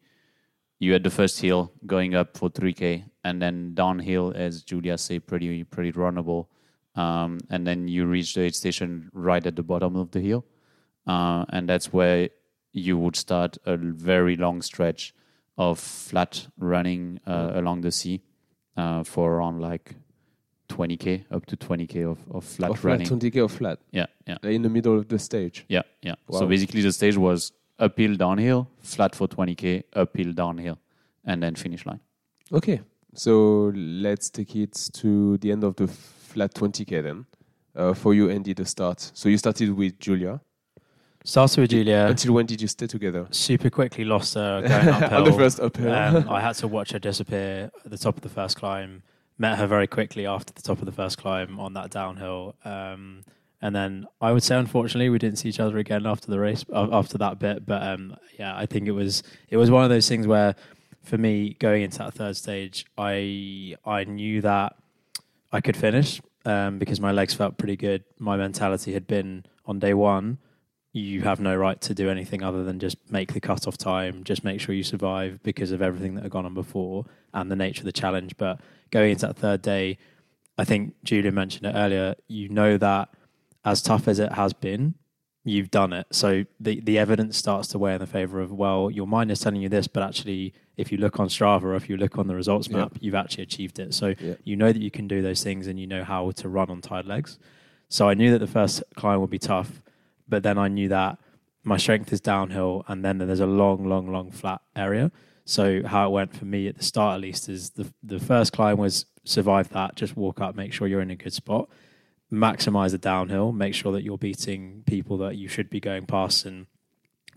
you 0.80 0.94
had 0.94 1.04
the 1.04 1.10
first 1.10 1.40
hill 1.40 1.72
going 1.86 2.14
up 2.14 2.38
for 2.38 2.50
3k, 2.50 3.06
and 3.24 3.42
then 3.42 3.74
downhill, 3.74 4.34
as 4.36 4.64
Giulia 4.64 4.98
said, 4.98 5.26
pretty 5.28 5.64
pretty 5.64 5.92
runnable. 5.92 6.48
Um, 6.96 7.40
and 7.50 7.66
then 7.66 7.88
you 7.88 8.06
reach 8.06 8.36
the 8.36 8.42
aid 8.42 8.56
station 8.56 9.10
right 9.14 9.46
at 9.46 9.56
the 9.56 9.64
bottom 9.64 9.96
of 9.96 10.12
the 10.12 10.20
hill, 10.20 10.46
uh, 11.08 11.46
and 11.50 11.68
that's 11.68 11.92
where 11.92 12.30
you 12.74 12.98
would 12.98 13.16
start 13.16 13.58
a 13.66 13.78
very 13.78 14.36
long 14.36 14.62
stretch 14.62 15.14
of 15.58 15.80
flat 15.80 16.48
running 16.58 17.20
uh, 17.28 17.52
along 17.54 17.82
the 17.82 17.92
sea 17.92 18.22
uh, 18.76 19.04
for 19.04 19.36
around 19.36 19.62
like 19.62 19.96
20k 20.70 21.24
up 21.32 21.46
to 21.46 21.56
20k 21.56 22.10
of, 22.10 22.18
of 22.32 22.44
flat 22.44 22.72
Or 22.72 22.76
flat, 22.76 23.00
20k 23.02 23.44
or 23.44 23.50
flat, 23.50 23.80
Yeah, 23.92 24.08
yeah, 24.26 24.38
in 24.44 24.64
the 24.64 24.70
middle 24.70 24.98
of 24.98 25.08
the 25.08 25.20
stage. 25.20 25.66
yeah, 25.70 25.84
yeah. 26.02 26.16
Wow. 26.28 26.40
So 26.40 26.48
basically, 26.48 26.82
the 26.82 26.92
stage 26.92 27.16
was 27.18 27.52
uphill, 27.78 28.16
downhill, 28.16 28.68
flat 28.82 29.16
for 29.16 29.28
20k, 29.28 29.84
uphill, 29.94 30.34
downhill, 30.34 30.80
and 31.26 31.44
then 31.44 31.54
finish 31.56 31.86
line. 31.86 32.00
Okay, 32.52 32.82
so 33.14 33.72
let's 33.76 34.30
take 34.32 34.56
it 34.56 34.90
to 34.94 35.38
the 35.38 35.52
end 35.52 35.64
of 35.64 35.76
the 35.76 35.88
flat 35.88 36.54
20k 36.56 37.04
then. 37.04 37.26
Uh, 37.76 37.94
for 37.94 38.14
you, 38.16 38.30
Andy, 38.30 38.54
the 38.54 38.66
start. 38.66 39.12
So 39.14 39.30
you 39.30 39.38
started 39.38 39.70
with 39.76 40.00
Giulia. 40.00 40.42
Started 41.24 41.62
with 41.62 41.70
Giulia. 41.72 42.08
Until 42.08 42.34
when 42.34 42.46
did 42.46 42.62
you 42.62 42.68
stay 42.68 42.88
together? 42.88 43.28
super 43.32 43.70
quickly 43.70 44.04
lost 44.04 44.34
her 44.34 44.62
going 44.68 44.90
uphill. 44.90 45.20
on 45.20 45.24
the 45.24 45.34
first 45.34 45.60
uphill. 45.60 45.94
Um, 45.94 46.30
I 46.38 46.42
had 46.42 46.56
to 46.58 46.68
watch 46.68 46.92
her 46.92 47.00
disappear 47.00 47.72
at 47.86 47.92
the 47.92 47.98
top 47.98 48.16
of 48.18 48.22
the 48.22 48.30
first 48.30 48.58
climb. 48.58 49.04
Met 49.38 49.58
her 49.58 49.66
very 49.68 49.88
quickly 49.88 50.26
after 50.26 50.54
the 50.54 50.62
top 50.62 50.80
of 50.80 50.86
the 50.86 50.92
first 50.92 51.18
climb 51.18 51.60
on 51.60 51.74
that 51.74 51.90
downhill. 51.92 52.56
Um, 52.66 53.24
And 53.62 53.74
then 53.74 54.06
I 54.20 54.34
would 54.34 54.44
say, 54.44 54.58
unfortunately, 54.58 55.10
we 55.10 55.18
didn't 55.18 55.38
see 55.40 55.48
each 55.50 55.60
other 55.62 55.78
again 55.78 56.06
after 56.06 56.30
the 56.30 56.40
race, 56.40 56.66
uh, 56.74 56.90
after 56.92 57.18
that 57.20 57.40
bit. 57.40 57.66
But 57.66 57.82
um, 57.82 58.18
yeah, 58.38 58.54
I 58.56 58.66
think 58.66 58.88
it 58.88 58.92
was 58.92 59.24
it 59.50 59.56
was 59.58 59.72
one 59.72 59.84
of 59.86 59.90
those 59.90 60.08
things 60.10 60.28
where, 60.28 60.56
for 61.04 61.18
me, 61.18 61.56
going 61.60 61.82
into 61.84 61.98
that 62.00 62.14
third 62.14 62.36
stage, 62.36 62.86
I 62.98 63.76
I 63.86 64.04
knew 64.04 64.42
that 64.42 64.76
I 65.54 65.62
could 65.62 65.78
finish 65.78 66.22
um, 66.46 66.78
because 66.78 67.00
my 67.00 67.14
legs 67.14 67.34
felt 67.34 67.58
pretty 67.58 67.78
good. 67.78 68.04
My 68.20 68.36
mentality 68.36 68.92
had 68.94 69.08
been 69.08 69.46
on 69.66 69.80
day 69.80 69.94
one, 69.94 70.40
you 70.94 71.22
have 71.24 71.40
no 71.40 71.56
right 71.56 71.82
to 71.82 71.94
do 71.96 72.10
anything 72.10 72.44
other 72.44 72.64
than 72.64 72.80
just 72.80 72.98
make 73.12 73.34
the 73.34 73.40
cut-off 73.42 73.78
time, 73.78 74.24
just 74.24 74.44
make 74.44 74.62
sure 74.62 74.76
you 74.76 74.84
survive 74.84 75.42
because 75.42 75.72
of 75.72 75.82
everything 75.82 76.14
that 76.16 76.22
had 76.22 76.32
gone 76.32 76.46
on 76.46 76.54
before 76.54 77.06
and 77.34 77.50
the 77.52 77.56
nature 77.56 77.82
of 77.82 77.86
the 77.86 77.92
challenge. 77.92 78.38
But 78.38 78.62
going 78.92 79.12
into 79.12 79.26
that 79.26 79.36
third 79.38 79.64
day, 79.64 79.98
I 80.58 80.64
think 80.64 80.94
Julian 81.04 81.34
mentioned 81.34 81.66
it 81.66 81.74
earlier. 81.76 82.14
You 82.28 82.48
know 82.50 82.78
that 82.78 83.10
as 83.66 83.82
tough 83.82 84.08
as 84.08 84.20
it 84.20 84.34
has 84.34 84.54
been, 84.54 84.94
you've 85.44 85.72
done 85.72 85.94
it. 85.94 86.06
So 86.12 86.46
the 86.60 86.80
the 86.82 87.00
evidence 87.00 87.38
starts 87.38 87.68
to 87.70 87.80
weigh 87.80 87.96
in 87.96 88.00
the 88.00 88.06
favor 88.06 88.40
of 88.40 88.52
well, 88.52 88.92
your 88.92 89.08
mind 89.08 89.32
is 89.32 89.40
telling 89.40 89.62
you 89.64 89.70
this, 89.70 89.88
but 89.88 90.04
actually, 90.04 90.54
if 90.78 90.92
you 90.92 91.00
look 91.00 91.20
on 91.20 91.28
Strava 91.28 91.64
or 91.64 91.76
if 91.76 91.90
you 91.90 91.98
look 91.98 92.20
on 92.20 92.28
the 92.28 92.36
results 92.36 92.70
map, 92.70 92.94
you've 93.00 93.16
actually 93.16 93.44
achieved 93.44 93.80
it. 93.80 93.96
So 93.96 94.14
Yeah. 94.20 94.36
you 94.44 94.56
know 94.56 94.72
that 94.72 94.82
you 94.82 94.92
can 94.92 95.08
do 95.08 95.24
those 95.24 95.44
things 95.44 95.66
and 95.66 95.80
you 95.80 95.88
know 95.88 96.04
how 96.04 96.30
to 96.32 96.48
run 96.50 96.70
on 96.70 96.82
tired 96.82 97.08
legs. 97.08 97.40
So 97.90 98.08
I 98.08 98.14
knew 98.14 98.32
that 98.32 98.40
the 98.40 98.48
first 98.48 98.84
climb 98.96 99.20
would 99.22 99.30
be 99.32 99.40
tough, 99.40 99.82
but 100.28 100.44
then 100.44 100.58
I 100.58 100.68
knew 100.68 100.90
that 100.90 101.20
my 101.64 101.78
strength 101.78 102.12
is 102.12 102.20
downhill 102.20 102.84
and 102.88 103.04
then 103.04 103.18
there's 103.18 103.40
a 103.40 103.46
long, 103.46 103.88
long, 103.88 104.12
long 104.12 104.32
flat 104.32 104.62
area. 104.76 105.12
So 105.46 105.84
how 105.86 106.08
it 106.08 106.12
went 106.12 106.36
for 106.36 106.46
me 106.46 106.68
at 106.68 106.78
the 106.78 106.84
start, 106.84 107.16
at 107.16 107.22
least, 107.22 107.50
is 107.50 107.72
the 107.72 107.92
the 108.02 108.20
first 108.20 108.54
climb 108.54 108.78
was 108.78 109.06
survive 109.26 109.70
that, 109.70 109.96
just 109.96 110.16
walk 110.16 110.42
up, 110.42 110.56
make 110.56 110.74
sure 110.74 110.88
you're 110.88 111.02
in 111.02 111.12
a 111.12 111.16
good 111.16 111.34
spot, 111.34 111.70
maximize 112.32 112.92
the 112.92 112.98
downhill, 112.98 113.52
make 113.52 113.74
sure 113.74 113.92
that 113.92 114.04
you're 114.04 114.18
beating 114.18 114.84
people 114.86 115.18
that 115.18 115.36
you 115.36 115.48
should 115.48 115.70
be 115.70 115.80
going 115.80 116.06
past, 116.06 116.46
and 116.46 116.68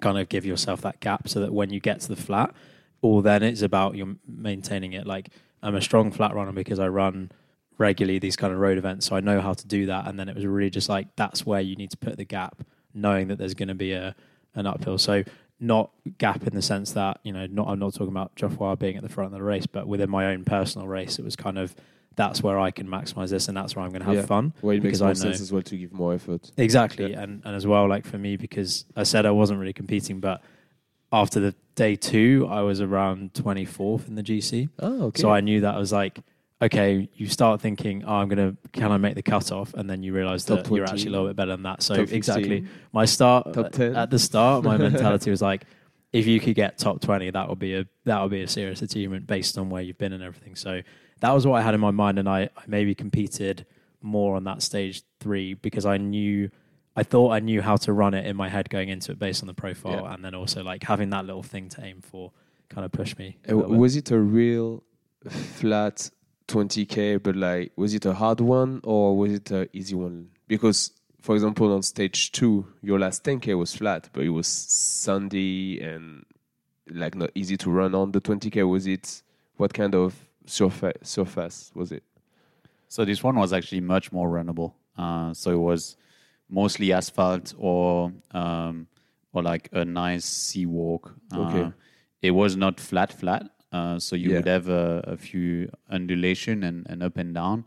kind 0.00 0.18
of 0.18 0.28
give 0.28 0.44
yourself 0.44 0.80
that 0.82 1.00
gap 1.00 1.28
so 1.28 1.40
that 1.40 1.52
when 1.52 1.70
you 1.70 1.80
get 1.80 2.00
to 2.00 2.08
the 2.08 2.16
flat, 2.16 2.54
all 3.02 3.22
then 3.22 3.42
it's 3.42 3.62
about 3.62 3.96
you 3.96 4.18
maintaining 4.26 4.92
it. 4.92 5.06
Like 5.06 5.30
I'm 5.62 5.74
a 5.74 5.80
strong 5.80 6.12
flat 6.12 6.34
runner 6.34 6.52
because 6.52 6.78
I 6.78 6.88
run 6.88 7.32
regularly 7.78 8.18
these 8.18 8.36
kind 8.36 8.52
of 8.52 8.58
road 8.58 8.78
events, 8.78 9.06
so 9.06 9.16
I 9.16 9.20
know 9.20 9.40
how 9.40 9.52
to 9.54 9.66
do 9.66 9.86
that. 9.86 10.06
And 10.06 10.18
then 10.18 10.28
it 10.28 10.36
was 10.36 10.46
really 10.46 10.70
just 10.70 10.88
like 10.88 11.08
that's 11.16 11.44
where 11.44 11.60
you 11.60 11.74
need 11.76 11.90
to 11.90 11.96
put 11.96 12.18
the 12.18 12.24
gap, 12.24 12.62
knowing 12.96 13.28
that 13.28 13.38
there's 13.38 13.54
going 13.54 13.68
to 13.68 13.74
be 13.74 13.92
a 13.92 14.14
an 14.54 14.66
uphill. 14.66 14.98
So 14.98 15.22
not 15.60 15.90
gap 16.18 16.46
in 16.46 16.54
the 16.54 16.62
sense 16.62 16.92
that 16.92 17.20
you 17.22 17.32
know, 17.32 17.46
not 17.46 17.68
I'm 17.68 17.78
not 17.78 17.92
talking 17.94 18.08
about 18.08 18.34
Geoffroy 18.34 18.74
being 18.76 18.96
at 18.96 19.02
the 19.02 19.08
front 19.08 19.32
of 19.32 19.38
the 19.38 19.42
race, 19.44 19.66
but 19.66 19.86
within 19.86 20.10
my 20.10 20.26
own 20.26 20.44
personal 20.44 20.88
race, 20.88 21.18
it 21.18 21.24
was 21.24 21.36
kind 21.36 21.58
of 21.58 21.74
that's 22.16 22.42
where 22.42 22.58
I 22.58 22.70
can 22.70 22.86
maximize 22.88 23.28
this, 23.28 23.46
and 23.48 23.54
that's 23.56 23.76
where 23.76 23.84
I'm 23.84 23.90
going 23.90 24.00
to 24.00 24.06
have 24.06 24.14
Yeah. 24.16 24.22
fun. 24.24 24.54
Well, 24.62 24.70
it 24.74 24.82
makes 24.82 24.98
Because 24.98 25.02
I 25.02 25.04
more 25.04 25.08
know- 25.12 25.20
sense 25.20 25.40
as 25.42 25.52
well 25.52 25.60
to 25.62 25.76
give 25.76 25.92
more 25.92 26.14
effort. 26.14 26.50
Exactly, 26.56 27.10
Yeah. 27.10 27.22
and 27.22 27.42
and 27.44 27.54
as 27.54 27.66
well, 27.66 27.86
like 27.88 28.06
for 28.06 28.16
me, 28.18 28.36
because 28.36 28.86
I 28.96 29.02
said 29.02 29.26
I 29.26 29.30
wasn't 29.32 29.60
really 29.60 29.74
competing, 29.74 30.20
but 30.20 30.42
after 31.12 31.38
the 31.40 31.54
day 31.74 31.94
two, 31.94 32.46
I 32.50 32.62
was 32.62 32.80
around 32.80 33.32
24th 33.34 34.08
in 34.08 34.14
the 34.14 34.22
GC. 34.22 34.68
Oh, 34.78 35.04
okay. 35.04 35.20
So 35.20 35.30
I 35.30 35.40
knew 35.40 35.60
that 35.60 35.74
I 35.74 35.78
was 35.78 35.92
like, 35.92 36.20
okay, 36.62 37.08
you 37.14 37.26
start 37.26 37.60
thinking, 37.60 38.04
oh, 38.06 38.14
I'm 38.14 38.28
gonna, 38.28 38.56
can 38.72 38.90
I 38.92 38.96
make 38.96 39.14
the 39.14 39.22
cutoff? 39.22 39.74
And 39.74 39.88
then 39.88 40.02
you 40.02 40.12
realize 40.12 40.44
Top 40.44 40.64
that 40.64 40.74
you're 40.74 40.84
actually 40.84 41.08
a 41.08 41.10
little 41.10 41.26
bit 41.26 41.36
better 41.36 41.52
than 41.52 41.62
that. 41.64 41.82
So 41.82 41.94
top 41.94 42.00
15. 42.08 42.16
exactly, 42.16 42.64
my 42.92 43.04
start 43.04 43.52
Top 43.52 43.72
10. 43.72 43.94
at 43.96 44.10
the 44.10 44.18
start, 44.18 44.64
my 44.64 44.76
mentality 44.88 45.30
was 45.30 45.42
like, 45.42 45.64
if 46.12 46.26
you 46.26 46.40
could 46.40 46.54
get 46.54 46.78
top 46.78 47.00
20, 47.00 47.30
that 47.30 47.48
would 47.48 47.58
be 47.58 47.74
a 47.74 47.84
that 48.04 48.22
would 48.22 48.30
be 48.30 48.40
a 48.42 48.48
serious 48.48 48.80
achievement 48.80 49.26
based 49.26 49.58
on 49.58 49.68
where 49.68 49.82
you've 49.82 49.98
been 49.98 50.12
and 50.12 50.22
everything. 50.22 50.54
So 50.56 50.80
that 51.20 51.32
was 51.32 51.46
what 51.46 51.56
I 51.58 51.62
had 51.62 51.74
in 51.74 51.80
my 51.80 51.90
mind, 51.90 52.18
and 52.18 52.28
I, 52.28 52.42
I 52.56 52.62
maybe 52.66 52.94
competed 52.94 53.66
more 54.00 54.36
on 54.36 54.44
that 54.44 54.62
stage 54.62 55.02
three 55.20 55.54
because 55.54 55.84
I 55.86 55.98
knew. 55.98 56.50
I 56.98 57.02
thought 57.02 57.32
I 57.32 57.40
knew 57.40 57.60
how 57.60 57.76
to 57.76 57.92
run 57.92 58.14
it 58.14 58.24
in 58.24 58.36
my 58.36 58.48
head 58.48 58.70
going 58.70 58.88
into 58.88 59.12
it 59.12 59.18
based 59.18 59.42
on 59.42 59.48
the 59.48 59.52
profile, 59.52 60.04
Yeah. 60.04 60.14
and 60.14 60.24
then 60.24 60.34
also 60.34 60.62
like 60.62 60.82
having 60.82 61.10
that 61.10 61.26
little 61.26 61.42
thing 61.42 61.68
to 61.70 61.84
aim 61.84 62.00
for 62.00 62.32
kind 62.70 62.86
of 62.86 62.92
pushed 62.92 63.18
me. 63.18 63.36
Uh, 63.50 63.54
was 63.58 63.96
it 63.96 64.10
a 64.12 64.18
real 64.18 64.82
flat 65.28 66.08
20k 66.48 67.22
but 67.22 67.34
like 67.36 67.72
was 67.76 67.94
it 67.94 68.04
a 68.06 68.14
hard 68.14 68.40
one 68.40 68.80
or 68.84 69.16
was 69.16 69.32
it 69.32 69.50
a 69.50 69.68
easy 69.76 69.94
one 69.94 70.28
because 70.46 70.92
for 71.20 71.34
example 71.34 71.72
on 71.72 71.82
stage 71.82 72.30
2 72.32 72.66
your 72.82 72.98
last 72.98 73.24
10k 73.24 73.56
was 73.58 73.74
flat 73.74 74.08
but 74.12 74.22
it 74.22 74.28
was 74.30 74.46
sandy 74.46 75.80
and 75.80 76.24
like 76.90 77.14
not 77.16 77.30
easy 77.34 77.56
to 77.56 77.70
run 77.70 77.94
on 77.94 78.12
the 78.12 78.20
20k 78.20 78.68
was 78.68 78.86
it 78.86 79.22
what 79.56 79.74
kind 79.74 79.94
of 79.94 80.14
surface 80.44 80.96
surface 81.02 81.72
was 81.74 81.90
it 81.90 82.04
So 82.88 83.04
this 83.04 83.22
one 83.22 83.34
was 83.36 83.52
actually 83.52 83.80
much 83.80 84.12
more 84.12 84.28
runnable. 84.30 84.74
Uh, 84.96 85.34
so 85.34 85.50
it 85.50 85.58
was 85.58 85.96
mostly 86.48 86.92
asphalt 86.92 87.52
or 87.58 88.12
um, 88.30 88.86
or 89.32 89.42
like 89.42 89.68
a 89.72 89.84
nice 89.84 90.24
sea 90.24 90.66
walk. 90.66 91.12
Uh, 91.34 91.40
Okay. 91.42 91.72
It 92.22 92.30
was 92.30 92.56
not 92.56 92.80
flat, 92.80 93.12
flat. 93.12 93.50
Uh, 93.76 93.98
so 94.06 94.16
you 94.16 94.28
Yeah. 94.30 94.36
would 94.38 94.48
have 94.56 94.68
a, 94.82 94.84
a 95.14 95.16
few 95.28 95.48
undulation 95.96 96.62
and, 96.68 96.86
and 96.90 97.02
up 97.08 97.16
and 97.22 97.34
down. 97.40 97.64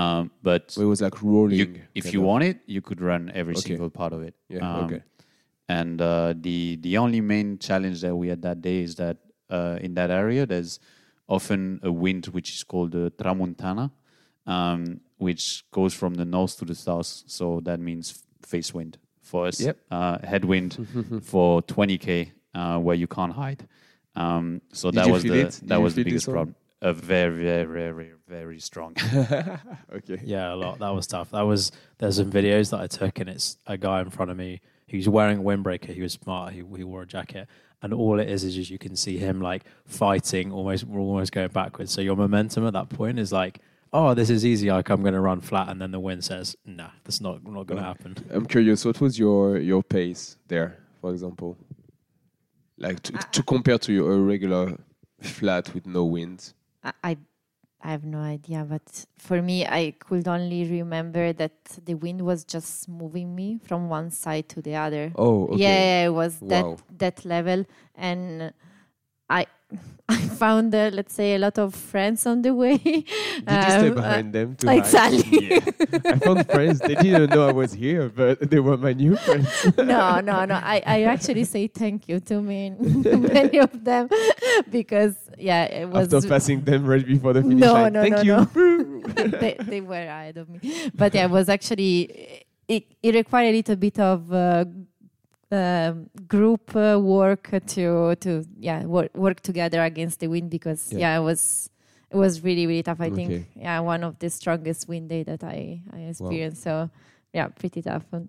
Um, 0.00 0.30
but 0.48 0.64
it 0.78 0.84
was 0.94 1.00
like 1.06 1.16
rolling 1.22 1.58
you, 1.58 1.82
if 2.00 2.12
you 2.14 2.20
of. 2.20 2.26
want 2.30 2.44
it, 2.50 2.58
you 2.74 2.80
could 2.88 3.00
run 3.10 3.30
every 3.40 3.54
Okay. 3.58 3.68
single 3.68 3.90
part 4.00 4.12
of 4.16 4.20
it. 4.28 4.34
yeah 4.54 4.62
Um, 4.68 4.84
okay 4.84 5.02
And 5.80 6.00
uh, 6.02 6.34
the 6.46 6.58
the 6.86 6.94
only 7.02 7.20
main 7.34 7.48
challenge 7.66 7.98
that 8.04 8.14
we 8.20 8.26
had 8.32 8.40
that 8.42 8.58
day 8.68 8.78
is 8.86 8.94
that 9.02 9.16
uh, 9.56 9.76
in 9.86 9.94
that 9.98 10.10
area 10.22 10.42
there's 10.52 10.72
often 11.36 11.60
a 11.90 11.92
wind 12.04 12.26
which 12.36 12.48
is 12.56 12.62
called 12.70 12.90
the 12.98 13.04
tramontana, 13.20 13.86
um, 14.46 14.80
which 15.26 15.44
goes 15.78 15.94
from 16.00 16.12
the 16.20 16.24
north 16.36 16.54
to 16.58 16.64
the 16.64 16.74
south. 16.74 17.10
So 17.36 17.60
that 17.68 17.78
means 17.88 18.04
face 18.52 18.74
wind 18.78 18.98
for 19.22 19.46
us. 19.50 19.60
Yep. 19.60 19.76
Uh, 19.96 20.16
headwind 20.32 20.72
for 21.30 21.62
20k 21.62 22.10
uh, 22.54 22.78
where 22.86 22.98
you 23.02 23.06
can't 23.16 23.34
hide. 23.42 23.62
Um, 24.16 24.60
so 24.72 24.90
Did 24.90 24.98
that 24.98 25.06
you 25.06 25.12
was 25.12 25.22
feel 25.22 25.34
the 25.34 25.40
it? 25.40 25.60
That 25.64 25.80
was 25.80 25.94
the 25.94 26.04
biggest 26.04 26.26
problem. 26.26 26.54
A 26.82 26.92
very 26.94 27.44
very 27.44 27.64
very 27.66 28.12
very 28.26 28.58
strong. 28.58 28.96
okay 29.94 30.20
Yeah, 30.24 30.54
a 30.54 30.56
lot. 30.56 30.78
That 30.78 30.90
was 30.94 31.06
tough. 31.06 31.30
That 31.30 31.42
was 31.42 31.72
there's 31.98 32.16
some 32.16 32.30
videos 32.30 32.70
that 32.70 32.80
I 32.80 32.86
took, 32.86 33.18
and 33.20 33.28
it's 33.28 33.58
a 33.66 33.76
guy 33.76 34.00
in 34.00 34.10
front 34.10 34.30
of 34.30 34.36
me 34.36 34.60
who's 34.88 35.08
wearing 35.08 35.38
a 35.38 35.42
windbreaker. 35.42 35.94
He 35.94 36.00
was 36.02 36.14
smart. 36.14 36.52
He, 36.52 36.64
he 36.76 36.84
wore 36.84 37.02
a 37.02 37.06
jacket, 37.06 37.48
and 37.82 37.92
all 37.92 38.18
it 38.18 38.28
is 38.28 38.44
is 38.44 38.54
just 38.54 38.70
you 38.70 38.78
can 38.78 38.96
see 38.96 39.18
him 39.18 39.40
like 39.40 39.64
fighting, 39.84 40.52
almost 40.52 40.84
almost 40.90 41.32
going 41.32 41.48
backwards. 41.48 41.92
So 41.92 42.00
your 42.00 42.16
momentum 42.16 42.66
at 42.66 42.72
that 42.72 42.88
point 42.88 43.18
is 43.18 43.30
like, 43.30 43.60
oh, 43.92 44.14
this 44.14 44.30
is 44.30 44.46
easy. 44.46 44.70
Like 44.70 44.88
I'm 44.88 45.02
going 45.02 45.14
to 45.14 45.20
run 45.20 45.40
flat, 45.42 45.68
and 45.68 45.80
then 45.80 45.90
the 45.90 46.00
wind 46.00 46.24
says, 46.24 46.56
nah, 46.64 46.90
that's 47.04 47.20
not 47.20 47.46
not 47.46 47.66
going 47.66 47.80
to 47.80 47.86
happen. 47.86 48.16
i'm 48.32 48.46
curious 48.46 48.84
what 48.84 49.00
was 49.00 49.18
your 49.18 49.58
your 49.58 49.82
pace 49.82 50.36
there 50.48 50.78
for 51.00 51.10
example 51.12 51.56
like 52.80 53.00
to, 53.02 53.12
to 53.12 53.42
compare 53.42 53.78
to 53.78 53.92
your 53.92 54.16
regular 54.18 54.76
flat 55.20 55.72
with 55.74 55.86
no 55.86 56.04
wind 56.04 56.52
I, 56.82 56.92
I 57.04 57.16
I 57.82 57.92
have 57.92 58.04
no 58.04 58.18
idea, 58.18 58.66
but 58.68 59.06
for 59.16 59.40
me, 59.40 59.64
I 59.66 59.94
could 59.98 60.28
only 60.28 60.70
remember 60.70 61.32
that 61.32 61.64
the 61.86 61.94
wind 61.94 62.20
was 62.20 62.44
just 62.44 62.90
moving 62.90 63.34
me 63.34 63.58
from 63.64 63.88
one 63.88 64.10
side 64.10 64.50
to 64.50 64.60
the 64.60 64.74
other. 64.76 65.12
oh 65.16 65.46
okay 65.46 65.56
Yeah, 65.62 66.04
it 66.06 66.10
was 66.12 66.42
Wow. 66.42 66.48
that 66.50 66.98
that 66.98 67.24
level, 67.24 67.64
and 67.94 68.52
I 69.30 69.46
I 70.08 70.16
found 70.26 70.74
uh, 70.74 70.90
let's 70.92 71.14
say 71.14 71.36
a 71.36 71.38
lot 71.38 71.56
of 71.58 71.72
friends 71.74 72.26
on 72.26 72.42
the 72.42 72.52
way. 72.52 72.78
Did 72.78 73.62
you 73.62 73.70
stay 73.78 73.90
Um, 73.90 73.98
uh, 73.98 74.02
behind 74.02 74.32
them 74.32 74.56
to 74.56 74.68
hide? 74.74 74.78
exactly. 74.78 75.62
I 76.04 76.18
found 76.18 76.48
friends. 76.50 76.80
They 76.80 76.96
didn't 76.96 77.30
know 77.30 77.46
I 77.46 77.52
was 77.52 77.72
here, 77.72 78.08
but 78.08 78.50
they 78.50 78.58
were 78.58 78.76
my 78.76 78.92
new 78.92 79.14
friends. 79.16 79.48
no, 79.78 80.18
no, 80.20 80.44
no. 80.46 80.54
I, 80.54 80.82
I 80.84 81.02
actually 81.04 81.44
say 81.44 81.68
thank 81.68 82.08
you 82.08 82.18
to 82.20 82.42
me, 82.42 82.70
many 82.80 83.58
of 83.58 83.84
them, 83.84 84.08
because 84.70 85.14
yeah, 85.38 85.64
it 85.64 85.88
was 85.88 86.12
After 86.12 86.28
passing 86.28 86.62
them 86.62 86.86
right 86.86 87.06
before 87.06 87.32
the 87.32 87.42
finish 87.42 87.58
no, 87.60 87.72
line. 87.74 87.92
no, 87.92 88.02
Thank 88.02 88.16
no, 88.16 88.22
you. 88.22 88.36
no. 89.14 89.26
they, 89.28 89.56
they 89.60 89.80
were 89.80 89.94
ahead 89.94 90.36
of 90.38 90.48
me, 90.48 90.58
but 90.94 91.14
yeah, 91.14 91.24
it 91.26 91.30
was 91.30 91.48
actually 91.48 92.44
it, 92.66 92.84
it 93.02 93.14
required 93.14 93.50
a 93.50 93.56
little 93.58 93.76
bit 93.76 93.98
of 94.00 94.32
uh, 94.32 94.64
um 94.66 94.86
group 96.28 96.74
uh, 96.76 96.98
work 97.00 97.50
to 97.66 98.14
to 98.16 98.44
yeah 98.58 98.84
work, 98.84 99.10
work 99.16 99.40
together 99.40 99.82
against 99.82 100.20
the 100.20 100.28
wind 100.28 100.50
because 100.50 100.92
Yeah. 100.92 100.98
yeah, 101.00 101.18
it 101.20 101.22
was 101.24 101.70
it 102.10 102.16
was 102.16 102.42
really 102.44 102.66
really 102.66 102.82
tough. 102.82 103.00
I 103.00 103.10
think 103.10 103.46
yeah 103.56 103.80
one 103.80 104.04
of 104.04 104.18
the 104.18 104.30
strongest 104.30 104.88
wind 104.88 105.08
day 105.08 105.22
that 105.24 105.42
I 105.44 105.82
I 105.92 105.98
experienced. 106.10 106.62
So 106.62 106.90
yeah, 107.32 107.48
pretty 107.48 107.82
tough. 107.82 108.06
And 108.12 108.28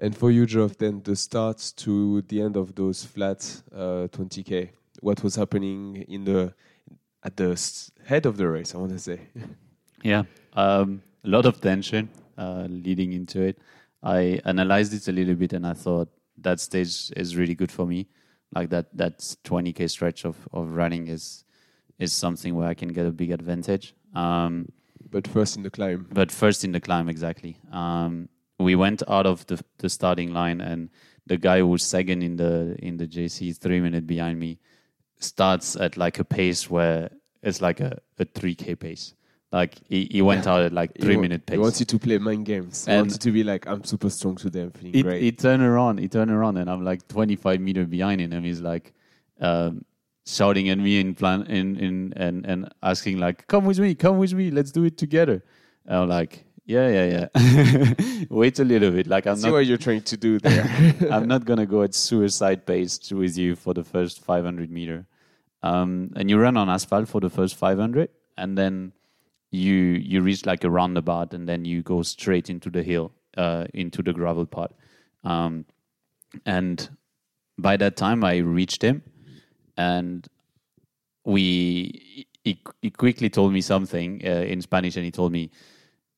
And 0.00 0.14
for 0.16 0.30
you, 0.30 0.46
Geoff, 0.46 0.76
then 0.78 1.02
the 1.02 1.16
start 1.16 1.72
to 1.76 2.22
the 2.28 2.40
end 2.42 2.56
of 2.56 2.74
those 2.74 3.04
flat 3.04 3.62
uh, 3.74 4.06
20k, 4.12 4.70
what 5.02 5.22
was 5.24 5.34
happening 5.36 5.96
in 6.08 6.24
the 6.24 6.52
at 7.24 7.36
the 7.36 7.50
s- 7.52 7.90
head 8.06 8.24
of 8.26 8.36
the 8.36 8.46
race? 8.46 8.74
I 8.74 8.78
want 8.78 8.92
to 8.92 8.98
say. 8.98 9.18
Yeah, 10.04 10.22
um, 10.52 11.02
a 11.24 11.28
lot 11.28 11.44
of 11.46 11.60
tension 11.60 12.08
uh, 12.38 12.66
leading 12.70 13.12
into 13.12 13.42
it. 13.42 13.58
I 14.00 14.40
analyzed 14.44 14.94
it 14.94 15.08
a 15.08 15.12
little 15.12 15.34
bit, 15.34 15.52
and 15.52 15.66
I 15.66 15.74
thought 15.74 16.08
that 16.42 16.60
stage 16.60 17.12
is 17.16 17.36
really 17.36 17.54
good 17.54 17.72
for 17.72 17.86
me. 17.86 18.08
Like 18.54 18.70
that, 18.70 18.96
that 18.96 19.18
20k 19.44 19.90
stretch 19.90 20.24
of, 20.24 20.36
of 20.52 20.72
running 20.72 21.08
is 21.08 21.44
is 21.98 22.12
something 22.12 22.54
where 22.54 22.68
I 22.68 22.74
can 22.74 22.88
get 22.88 23.06
a 23.06 23.10
big 23.10 23.30
advantage. 23.32 23.94
Um, 24.14 24.68
But 25.10 25.26
first 25.26 25.56
in 25.56 25.62
the 25.64 25.70
climb. 25.70 26.06
but 26.12 26.30
first 26.30 26.64
in 26.64 26.72
the 26.72 26.80
climb, 26.80 27.08
exactly. 27.08 27.58
Um, 27.72 28.28
we 28.58 28.74
went 28.76 29.02
out 29.08 29.26
of 29.26 29.44
the 29.46 29.62
the 29.78 29.88
starting 29.88 30.32
line, 30.32 30.60
and 30.60 30.90
the 31.26 31.36
guy 31.36 31.58
who 31.58 31.66
was 31.66 31.82
second 31.82 32.22
in 32.22 32.36
the 32.36 32.76
in 32.78 32.96
the 32.98 33.06
GC, 33.06 33.56
three 33.56 33.80
minute 33.80 34.06
behind 34.06 34.38
me, 34.38 34.58
starts 35.18 35.76
at 35.76 35.96
like 35.96 36.18
a 36.18 36.24
pace 36.24 36.70
where 36.70 37.10
it's 37.42 37.60
like 37.60 37.80
a 37.80 37.98
a 38.18 38.24
three 38.24 38.54
k 38.54 38.74
pace. 38.74 39.14
Like 39.50 39.76
he, 39.88 40.06
he 40.10 40.20
went 40.20 40.46
out 40.46 40.60
at 40.62 40.72
like 40.72 40.92
three 41.00 41.16
wa- 41.16 41.22
minute 41.22 41.46
pace. 41.46 41.54
He 41.54 41.58
wants 41.58 41.80
you 41.80 41.86
to 41.86 41.98
play 41.98 42.18
mind 42.18 42.44
games. 42.44 42.84
He 42.84 42.92
And- 42.92 43.00
wants 43.02 43.14
you 43.14 43.18
to 43.20 43.32
be 43.32 43.42
like, 43.44 43.66
I'm 43.66 43.82
super 43.84 44.10
strong 44.10 44.36
today. 44.36 44.62
I'm 44.62 44.70
feeling 44.72 44.92
He, 44.92 45.02
great. 45.02 45.22
he 45.22 45.32
turned 45.32 45.62
around, 45.62 45.98
he 45.98 46.08
turned 46.08 46.30
around, 46.30 46.58
and 46.58 46.68
I'm 46.70 46.84
like 46.84 47.08
25 47.08 47.60
meter 47.60 47.86
behind 47.86 48.20
him, 48.20 48.32
and 48.32 48.44
he's 48.44 48.60
like 48.60 48.92
um, 49.40 49.84
shouting 50.26 50.68
at 50.68 50.78
me 50.78 51.00
in 51.00 51.14
plan 51.14 51.42
in 51.46 51.76
in 51.76 52.12
and 52.16 52.44
and 52.44 52.68
asking 52.82 53.18
like, 53.18 53.46
"Come 53.46 53.64
with 53.64 53.78
me, 53.78 53.94
come 53.94 54.18
with 54.18 54.34
me, 54.34 54.50
let's 54.50 54.70
do 54.70 54.84
it 54.84 54.98
together." 54.98 55.42
And 55.86 55.96
I'm 55.96 56.08
like, 56.10 56.44
"Yeah, 56.66 56.88
yeah, 56.88 57.28
yeah." 57.34 57.94
Wait 58.28 58.58
a 58.58 58.64
little 58.64 58.90
bit, 58.90 59.06
like 59.06 59.26
I'm 59.26 59.36
See 59.36 59.46
not 59.46 59.52
what 59.54 59.64
you're 59.66 59.78
trying 59.78 60.02
to 60.02 60.16
do 60.18 60.38
there. 60.40 60.94
I'm 61.10 61.26
not 61.26 61.46
gonna 61.46 61.64
go 61.64 61.82
at 61.84 61.94
suicide 61.94 62.66
pace 62.66 63.10
with 63.10 63.38
you 63.38 63.56
for 63.56 63.72
the 63.72 63.84
first 63.84 64.20
500 64.22 64.70
meter. 64.70 65.06
Um, 65.62 66.12
and 66.16 66.28
you 66.28 66.38
run 66.38 66.56
on 66.58 66.68
asphalt 66.68 67.08
for 67.08 67.20
the 67.22 67.30
first 67.30 67.56
500, 67.56 68.10
and 68.36 68.58
then 68.58 68.92
you 69.50 69.74
you 69.74 70.20
reach 70.20 70.46
like 70.46 70.64
a 70.64 70.70
roundabout, 70.70 71.34
and 71.34 71.48
then 71.48 71.64
you 71.64 71.82
go 71.82 72.02
straight 72.02 72.50
into 72.50 72.70
the 72.70 72.82
hill, 72.82 73.12
uh, 73.36 73.66
into 73.74 74.02
the 74.02 74.12
gravel 74.12 74.46
part. 74.46 74.72
Um, 75.24 75.64
and 76.44 76.88
by 77.58 77.76
that 77.76 77.96
time, 77.96 78.24
I 78.24 78.36
reached 78.38 78.82
him, 78.82 79.02
and 79.76 80.26
we 81.24 82.26
he, 82.44 82.62
he 82.82 82.90
quickly 82.90 83.30
told 83.30 83.52
me 83.52 83.60
something 83.60 84.22
uh, 84.24 84.44
in 84.46 84.60
Spanish, 84.62 84.96
and 84.96 85.04
he 85.04 85.10
told 85.10 85.32
me 85.32 85.50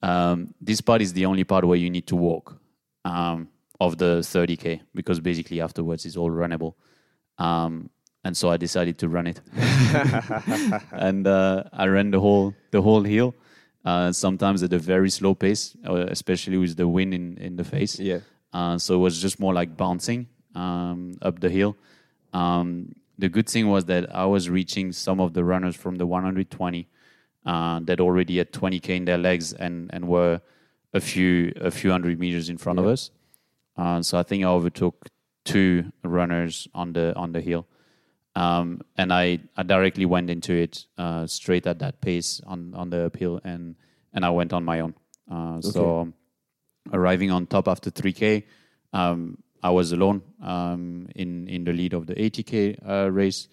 um, 0.02 0.55
this 0.61 0.81
part 0.81 1.02
is 1.02 1.12
the 1.12 1.27
only 1.27 1.44
part 1.44 1.65
where 1.65 1.78
you 1.78 1.90
need 1.90 2.07
to 2.07 2.16
walk 2.16 2.61
um, 3.05 3.48
of 3.81 3.98
the 3.98 4.20
30k 4.20 4.81
because 4.94 5.20
basically 5.20 5.61
afterwards 5.61 6.05
it's 6.05 6.16
all 6.16 6.31
runnable. 6.31 6.74
Um, 7.39 7.90
and 8.24 8.36
so 8.36 8.51
I 8.51 8.56
decided 8.56 8.98
to 8.98 9.09
run 9.09 9.26
it, 9.26 9.40
and 10.92 11.26
uh, 11.26 11.64
I 11.72 11.86
ran 11.86 12.10
the 12.10 12.20
whole 12.20 12.55
the 12.70 12.82
whole 12.82 13.02
hill. 13.02 13.34
Uh, 13.82 14.12
sometimes 14.12 14.62
at 14.62 14.70
a 14.74 14.78
very 14.78 15.09
slow 15.09 15.34
pace, 15.34 15.74
uh, 15.88 15.94
especially 16.09 16.59
with 16.59 16.76
the 16.76 16.86
wind 16.86 17.14
in, 17.14 17.38
in 17.38 17.56
the 17.56 17.64
face. 17.64 17.98
yeah. 17.98 18.18
Uh, 18.52 18.76
so 18.76 18.94
it 18.94 18.98
was 18.98 19.22
just 19.22 19.40
more 19.40 19.55
like 19.55 19.74
bouncing 19.74 20.26
um, 20.55 21.14
up 21.22 21.40
the 21.40 21.48
hill. 21.48 21.76
Um, 22.34 22.94
the 23.16 23.28
good 23.28 23.48
thing 23.48 23.68
was 23.68 23.84
that 23.86 24.14
I 24.14 24.26
was 24.26 24.51
reaching 24.51 24.92
some 24.92 25.20
of 25.20 25.34
the 25.34 25.44
runners 25.44 25.76
from 25.76 25.97
the 25.97 26.06
120 26.06 26.88
uh, 27.47 27.80
that 27.84 28.01
already 28.01 28.38
had 28.38 28.52
20k 28.52 28.88
in 28.90 29.05
their 29.05 29.18
legs 29.18 29.52
and, 29.52 29.90
and 29.92 30.09
were 30.09 30.40
a 30.92 31.01
few 31.01 31.52
a 31.56 31.70
few 31.70 31.90
hundred 31.90 32.18
meters 32.18 32.48
in 32.48 32.59
front 32.59 32.78
of 32.78 32.86
us. 32.86 33.10
Uh, 33.76 34.02
so 34.02 34.18
I 34.18 34.22
think 34.22 34.44
I 34.44 34.48
overtook 34.48 35.09
two 35.44 35.92
runners 36.02 36.66
on 36.74 36.92
the 36.92 37.14
on 37.16 37.32
the 37.32 37.40
hill, 37.40 37.66
um, 38.36 38.81
and 38.97 39.12
I, 39.12 39.40
I 39.57 39.62
directly 39.62 40.07
went 40.07 40.31
into 40.31 40.52
it 40.55 40.86
uh, 40.98 41.27
straight 41.27 41.66
at 41.66 41.78
that 41.81 42.01
pace 42.01 42.40
on, 42.47 42.74
on 42.74 42.90
the 42.90 43.07
uphill, 43.07 43.40
and 43.44 43.77
and 44.12 44.24
I 44.24 44.31
went 44.31 44.52
on 44.52 44.65
my 44.65 44.81
own. 44.81 44.94
Uh, 45.31 45.61
So 45.61 46.12
arriving 46.93 47.31
on 47.31 47.47
top 47.47 47.69
after 47.69 47.90
3k, 47.90 48.44
um, 48.93 49.39
I 49.62 49.70
was 49.70 49.93
alone 49.93 50.23
um, 50.43 51.09
in 51.15 51.48
in 51.48 51.65
the 51.65 51.73
lead 51.73 51.93
of 51.93 52.07
the 52.07 52.15
80k 52.15 52.78
uh, 52.89 53.11
race, 53.11 53.48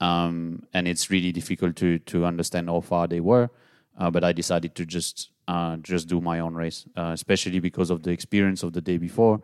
um, 0.00 0.62
and 0.72 0.88
it's 0.88 1.10
really 1.10 1.32
difficult 1.32 1.76
to 1.76 1.98
to 1.98 2.24
understand 2.24 2.68
how 2.68 2.80
far 2.80 3.06
they 3.08 3.20
were. 3.20 3.50
Uh, 3.98 4.10
but 4.10 4.24
I 4.24 4.32
decided 4.32 4.74
to 4.76 4.86
just 4.86 5.30
uh, 5.48 5.76
just 5.76 6.08
do 6.08 6.20
my 6.20 6.40
own 6.40 6.54
race, 6.54 6.86
uh, 6.96 7.10
especially 7.12 7.60
because 7.60 7.90
of 7.90 8.02
the 8.02 8.10
experience 8.10 8.62
of 8.62 8.72
the 8.72 8.80
day 8.80 8.96
before. 8.98 9.40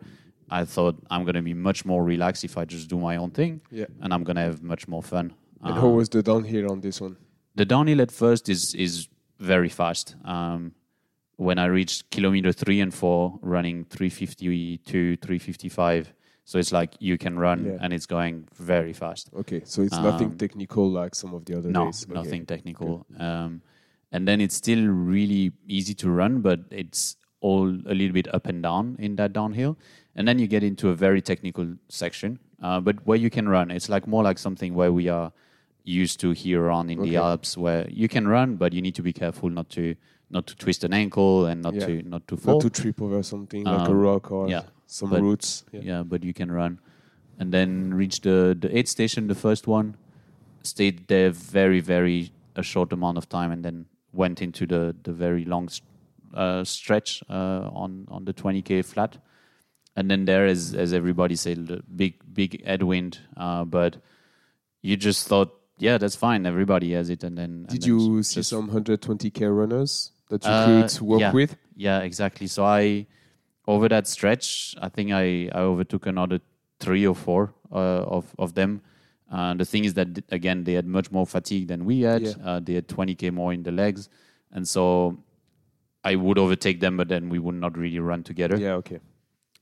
I 0.51 0.65
thought 0.65 0.95
I'm 1.09 1.23
gonna 1.25 1.41
be 1.41 1.53
much 1.53 1.85
more 1.85 2.03
relaxed 2.03 2.43
if 2.43 2.57
I 2.57 2.65
just 2.65 2.89
do 2.89 2.97
my 2.99 3.15
own 3.17 3.31
thing, 3.31 3.61
Yeah. 3.71 3.85
and 4.01 4.13
I'm 4.13 4.23
gonna 4.23 4.41
have 4.41 4.61
much 4.63 4.87
more 4.87 5.03
fun. 5.03 5.33
And 5.61 5.73
Uh, 5.73 5.81
how 5.81 5.89
was 5.89 6.09
the 6.09 6.21
downhill 6.23 6.71
on 6.71 6.81
this 6.81 7.01
one? 7.01 7.17
the 7.55 7.65
downhill 7.65 8.01
at 8.01 8.11
first 8.11 8.49
is 8.49 8.73
is 8.75 9.07
very 9.39 9.69
fast. 9.69 10.15
Um, 10.25 10.73
when 11.37 11.57
I 11.59 11.65
reached 11.67 12.09
kilometer 12.11 12.51
three 12.51 12.81
and 12.81 12.93
four, 12.93 13.39
running 13.41 13.85
352, 13.85 15.15
355, 15.17 16.13
so 16.45 16.57
it's 16.59 16.71
like 16.71 16.95
you 16.99 17.17
can 17.17 17.37
run 17.39 17.65
Yeah. 17.65 17.77
and 17.81 17.93
it's 17.93 18.05
going 18.05 18.47
very 18.55 18.93
fast. 18.93 19.29
Okay, 19.33 19.61
so 19.65 19.81
it's 19.81 19.97
nothing 19.97 20.31
Um, 20.31 20.37
technical 20.37 20.89
like 20.89 21.15
some 21.15 21.33
of 21.33 21.45
the 21.45 21.57
other 21.57 21.69
No, 21.71 21.85
days. 21.85 22.03
Okay. 22.05 22.13
nothing 22.13 22.45
technical. 22.45 23.05
Um, 23.17 23.61
and 24.11 24.27
then 24.27 24.41
it's 24.41 24.55
still 24.55 24.85
really 24.87 25.51
easy 25.67 25.93
to 25.95 26.09
run, 26.09 26.41
but 26.41 26.59
it's 26.71 27.15
all 27.41 27.69
a 27.69 27.93
little 27.93 28.11
bit 28.13 28.27
up 28.33 28.47
and 28.47 28.61
down 28.63 28.95
in 28.99 29.15
that 29.15 29.31
downhill. 29.33 29.77
And 30.15 30.27
then 30.27 30.39
you 30.39 30.47
get 30.47 30.63
into 30.63 30.89
a 30.89 30.95
very 30.95 31.21
technical 31.21 31.75
section, 31.87 32.39
uh, 32.61 32.79
but 32.81 32.95
where 33.05 33.17
you 33.17 33.29
can 33.29 33.47
run, 33.47 33.71
it's 33.71 33.89
like 33.89 34.07
more 34.07 34.23
like 34.23 34.37
something 34.37 34.73
where 34.73 34.91
we 34.91 35.07
are 35.07 35.31
used 35.85 36.19
to 36.19 36.31
here 36.31 36.69
on 36.69 36.89
in 36.89 36.99
Okay. 36.99 37.11
the 37.11 37.15
Alps, 37.17 37.57
where 37.57 37.87
you 37.89 38.07
can 38.07 38.27
run, 38.27 38.55
but 38.57 38.73
you 38.73 38.81
need 38.81 38.95
to 38.95 39.01
be 39.03 39.13
careful 39.13 39.49
not 39.49 39.69
to 39.71 39.95
not 40.31 40.45
to 40.45 40.55
twist 40.55 40.83
an 40.83 40.93
ankle 40.93 41.47
and 41.47 41.61
not 41.63 41.73
Yeah. 41.73 41.85
to 41.87 42.01
not 42.03 42.27
to 42.27 42.37
fall. 42.37 42.55
Not 42.55 42.61
to 42.61 42.81
trip 42.81 43.01
over 43.01 43.23
something 43.23 43.63
like 43.63 43.87
a 43.87 43.91
Um, 43.91 43.97
rock 43.97 44.31
or 44.31 44.47
yeah, 44.49 44.63
some 44.85 45.09
but- 45.09 45.21
roots. 45.21 45.63
Yeah. 45.71 45.81
yeah, 45.83 46.03
but 46.03 46.23
you 46.23 46.33
can 46.33 46.51
run. 46.51 46.79
And 47.39 47.51
then 47.53 47.93
reach 47.93 48.21
the 48.21 48.55
the 48.59 48.69
aid 48.77 48.87
station, 48.87 49.27
the 49.27 49.35
first 49.35 49.67
one, 49.67 49.95
stayed 50.63 51.07
there 51.07 51.31
very 51.31 51.79
very 51.79 52.31
a 52.55 52.61
short 52.63 52.93
amount 52.93 53.17
of 53.17 53.27
time, 53.29 53.51
and 53.51 53.63
then 53.63 53.85
went 54.13 54.41
into 54.41 54.65
the 54.67 54.95
the 55.03 55.13
very 55.13 55.45
long 55.45 55.69
uh, 56.33 56.63
stretch 56.63 57.23
uh, 57.29 57.69
on 57.73 58.05
on 58.09 58.25
the 58.25 58.33
20k 58.33 58.81
flat. 58.83 59.17
And 59.99 60.09
then 60.09 60.23
there, 60.23 60.45
as 60.45 60.73
as 60.73 60.93
everybody 60.93 61.35
said, 61.35 61.83
big 61.93 62.13
big 62.33 62.63
headwind, 62.65 63.19
uh, 63.35 63.65
but 63.65 63.97
you 64.81 64.95
just 64.95 65.27
thought, 65.27 65.51
yeah, 65.77 65.97
that's 65.97 66.15
fine. 66.15 66.45
Everybody 66.45 66.93
has 66.93 67.09
it. 67.09 67.23
And 67.23 67.37
then 67.37 67.49
and 67.49 67.67
Did 67.67 67.81
then 67.81 67.89
you 67.89 68.23
see 68.23 68.41
some 68.43 68.69
120k 68.69 69.49
runners 69.53 70.11
that 70.29 70.45
you 70.45 70.49
Uh, 70.49 70.87
could 70.87 71.01
work 71.01 71.19
yeah. 71.19 71.33
with? 71.33 71.57
Yeah, 71.75 71.99
exactly. 71.99 72.47
So 72.47 72.63
I, 72.63 73.07
over 73.67 73.89
that 73.89 74.07
stretch, 74.07 74.73
I 74.81 74.87
think 74.87 75.11
I, 75.11 75.49
I 75.51 75.59
overtook 75.67 76.05
another 76.05 76.39
three 76.79 77.05
or 77.05 77.15
four 77.15 77.53
uh, 77.69 78.03
of 78.07 78.33
of 78.39 78.53
them. 78.53 78.81
Uh, 79.29 79.53
the 79.53 79.65
thing 79.65 79.83
is 79.83 79.95
that 79.95 80.07
again 80.31 80.63
they 80.63 80.75
had 80.79 80.87
much 80.87 81.11
more 81.11 81.27
fatigue 81.27 81.67
than 81.67 81.83
we 81.83 82.01
had. 82.07 82.21
Yeah. 82.21 82.33
Uh, 82.43 82.59
they 82.63 82.75
had 82.75 82.87
20k 82.87 83.33
more 83.33 83.51
in 83.51 83.63
the 83.63 83.75
legs, 83.83 84.07
and 84.51 84.65
so 84.65 85.19
I 86.05 86.15
would 86.15 86.37
overtake 86.37 86.79
them, 86.79 86.95
but 86.95 87.09
then 87.09 87.27
we 87.27 87.37
would 87.37 87.55
not 87.55 87.77
really 87.77 87.99
run 87.99 88.23
together. 88.23 88.55
Yeah, 88.55 88.75
okay. 88.75 88.99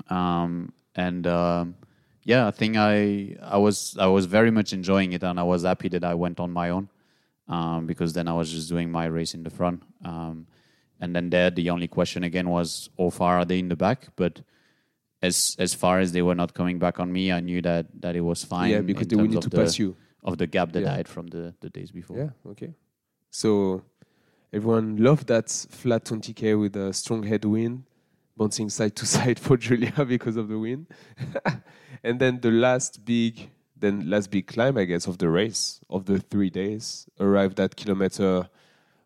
Um, 0.09 0.73
and 0.95 1.27
um, 1.27 1.75
yeah, 2.23 2.47
I 2.47 2.51
think 2.51 2.75
I 2.77 3.37
I 3.41 3.57
was 3.57 3.95
I 3.99 4.07
was 4.07 4.25
very 4.25 4.51
much 4.51 4.73
enjoying 4.73 5.13
it, 5.13 5.23
and 5.23 5.39
I 5.39 5.43
was 5.43 5.63
happy 5.63 5.89
that 5.89 6.03
I 6.03 6.13
went 6.13 6.39
on 6.39 6.51
my 6.51 6.69
own 6.69 6.89
um, 7.47 7.85
because 7.85 8.13
then 8.13 8.27
I 8.27 8.33
was 8.33 8.51
just 8.51 8.69
doing 8.69 8.91
my 8.91 9.05
race 9.05 9.33
in 9.33 9.43
the 9.43 9.49
front. 9.49 9.83
Um, 10.03 10.47
and 10.99 11.15
then 11.15 11.29
there, 11.29 11.51
the 11.51 11.69
only 11.69 11.87
question 11.87 12.23
again 12.23 12.49
was, 12.49 12.89
how 12.97 13.11
far 13.11 13.37
are 13.39 13.45
they 13.45 13.59
in 13.59 13.67
the 13.69 13.75
back? 13.75 14.07
But 14.15 14.41
as 15.21 15.55
as 15.59 15.73
far 15.73 15.99
as 15.99 16.11
they 16.11 16.21
were 16.21 16.35
not 16.35 16.53
coming 16.53 16.79
back 16.79 16.99
on 16.99 17.11
me, 17.11 17.31
I 17.31 17.39
knew 17.39 17.61
that 17.61 17.85
that 18.01 18.15
it 18.15 18.21
was 18.21 18.43
fine. 18.43 18.71
yeah, 18.71 18.81
because 18.81 19.07
they 19.07 19.15
will 19.15 19.27
need 19.27 19.41
to 19.41 19.49
the, 19.49 19.57
pass 19.57 19.77
you. 19.79 19.95
of 20.23 20.37
the 20.37 20.47
gap 20.47 20.71
that 20.73 20.81
Yeah. 20.83 20.93
I 20.93 20.97
had 20.97 21.07
from 21.07 21.27
the 21.27 21.53
the 21.59 21.69
days 21.69 21.91
before. 21.91 22.17
Yeah, 22.17 22.51
okay. 22.51 22.73
So 23.29 23.83
everyone 24.51 24.97
loved 24.97 25.27
that 25.27 25.49
flat 25.69 26.05
20k 26.05 26.59
with 26.59 26.75
a 26.75 26.93
strong 26.93 27.23
headwind, 27.23 27.83
bouncing 28.37 28.69
side 28.69 28.95
to 28.95 29.05
side 29.15 29.37
for 29.39 29.57
Giulia 29.57 30.05
because 30.07 30.37
of 30.37 30.47
the 30.47 30.57
wind. 30.59 30.87
and 32.03 32.19
then 32.19 32.39
the 32.39 32.51
last 32.51 33.03
big, 33.03 33.49
then 33.75 34.09
last 34.09 34.31
big 34.31 34.47
climb, 34.47 34.77
I 34.77 34.85
guess, 34.85 35.07
of 35.07 35.17
the 35.17 35.27
race 35.29 35.81
of 35.89 36.05
the 36.05 36.19
three 36.19 36.49
days 36.49 37.09
arrived 37.19 37.59
at 37.59 37.75
kilometer, 37.75 38.47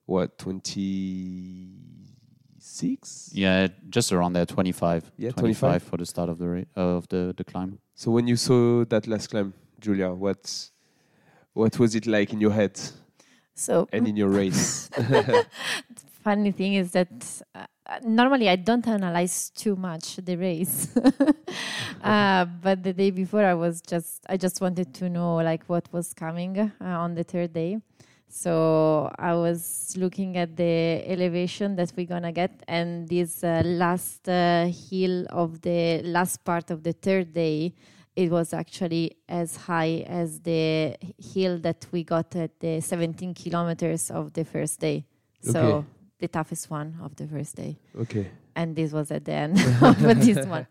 what 0.06 0.38
26? 0.38 3.32
Yeah, 3.34 3.70
just 3.90 4.12
around 4.12 4.34
there, 4.34 4.46
25. 4.46 5.12
Yeah, 5.18 5.32
25 5.32 5.60
25. 5.60 5.84
for 5.84 5.98
the 5.98 6.06
start 6.06 6.30
of 6.30 6.38
the 6.38 6.48
ra- 6.48 6.62
uh, 6.76 6.98
of 6.98 7.08
the 7.08 7.34
the 7.36 7.44
climb. 7.44 7.80
So 7.96 8.12
when 8.12 8.28
you 8.28 8.36
saw 8.36 8.86
that 8.86 9.08
last 9.08 9.30
climb, 9.30 9.54
Giulia, 9.80 10.12
what 10.12 10.70
what 11.54 11.80
was 11.80 11.96
it 11.96 12.06
like 12.08 12.34
in 12.34 12.42
your 12.42 12.52
head 12.52 12.80
So 13.56 13.88
and 13.92 14.08
in 14.08 14.16
your 14.18 14.30
race? 14.30 14.90
funny 16.24 16.52
thing 16.52 16.76
is 16.76 16.92
that 16.92 17.42
uh, 17.56 17.66
normally 18.04 18.50
I 18.50 18.56
don't 18.56 18.88
analyze 18.88 19.50
too 19.50 19.76
much 19.76 20.18
the 20.18 20.36
race, 20.36 20.96
uh, 22.04 22.46
but 22.46 22.84
the 22.84 22.94
day 22.94 23.12
before 23.12 23.44
I 23.44 23.54
was 23.54 23.82
just 23.82 24.26
I 24.30 24.38
just 24.38 24.62
wanted 24.62 24.94
to 24.96 25.10
know 25.10 25.36
like 25.36 25.64
what 25.66 25.92
was 25.92 26.14
coming 26.14 26.58
uh, 26.60 26.72
on 26.80 27.16
the 27.16 27.24
third 27.24 27.54
day. 27.54 27.80
So 28.30 29.12
I 29.20 29.34
was 29.34 29.94
looking 29.98 30.38
at 30.38 30.56
the 30.56 31.04
elevation 31.06 31.76
that 31.76 31.92
we're 31.98 32.06
gonna 32.06 32.32
get, 32.32 32.64
and 32.68 33.08
this 33.10 33.44
uh, 33.44 33.62
last 33.66 34.30
uh, 34.30 34.68
hill 34.68 35.26
of 35.30 35.62
the 35.62 36.02
last 36.04 36.46
part 36.46 36.72
of 36.72 36.84
the 36.84 36.94
third 36.94 37.34
day, 37.34 37.74
it 38.16 38.32
was 38.32 38.54
actually 38.54 39.18
as 39.28 39.58
high 39.58 40.06
as 40.08 40.40
the 40.40 40.96
hill 41.18 41.60
that 41.60 41.86
we 41.92 42.04
got 42.04 42.34
at 42.38 42.58
the 42.62 42.80
17 42.80 43.34
kilometers 43.34 44.10
of 44.10 44.32
the 44.34 44.46
first 44.46 44.80
day. 44.80 45.06
So. 45.42 45.86
The 46.22 46.28
toughest 46.28 46.70
one 46.70 46.90
of 47.06 47.16
the 47.18 47.26
first 47.28 47.56
day. 47.56 47.74
okay. 48.04 48.28
and 48.56 48.76
this 48.76 48.92
was 48.92 49.12
at 49.12 49.24
the 49.26 49.34
end 49.46 49.54
of 49.82 49.98
this 50.26 50.46
one. 50.48 50.66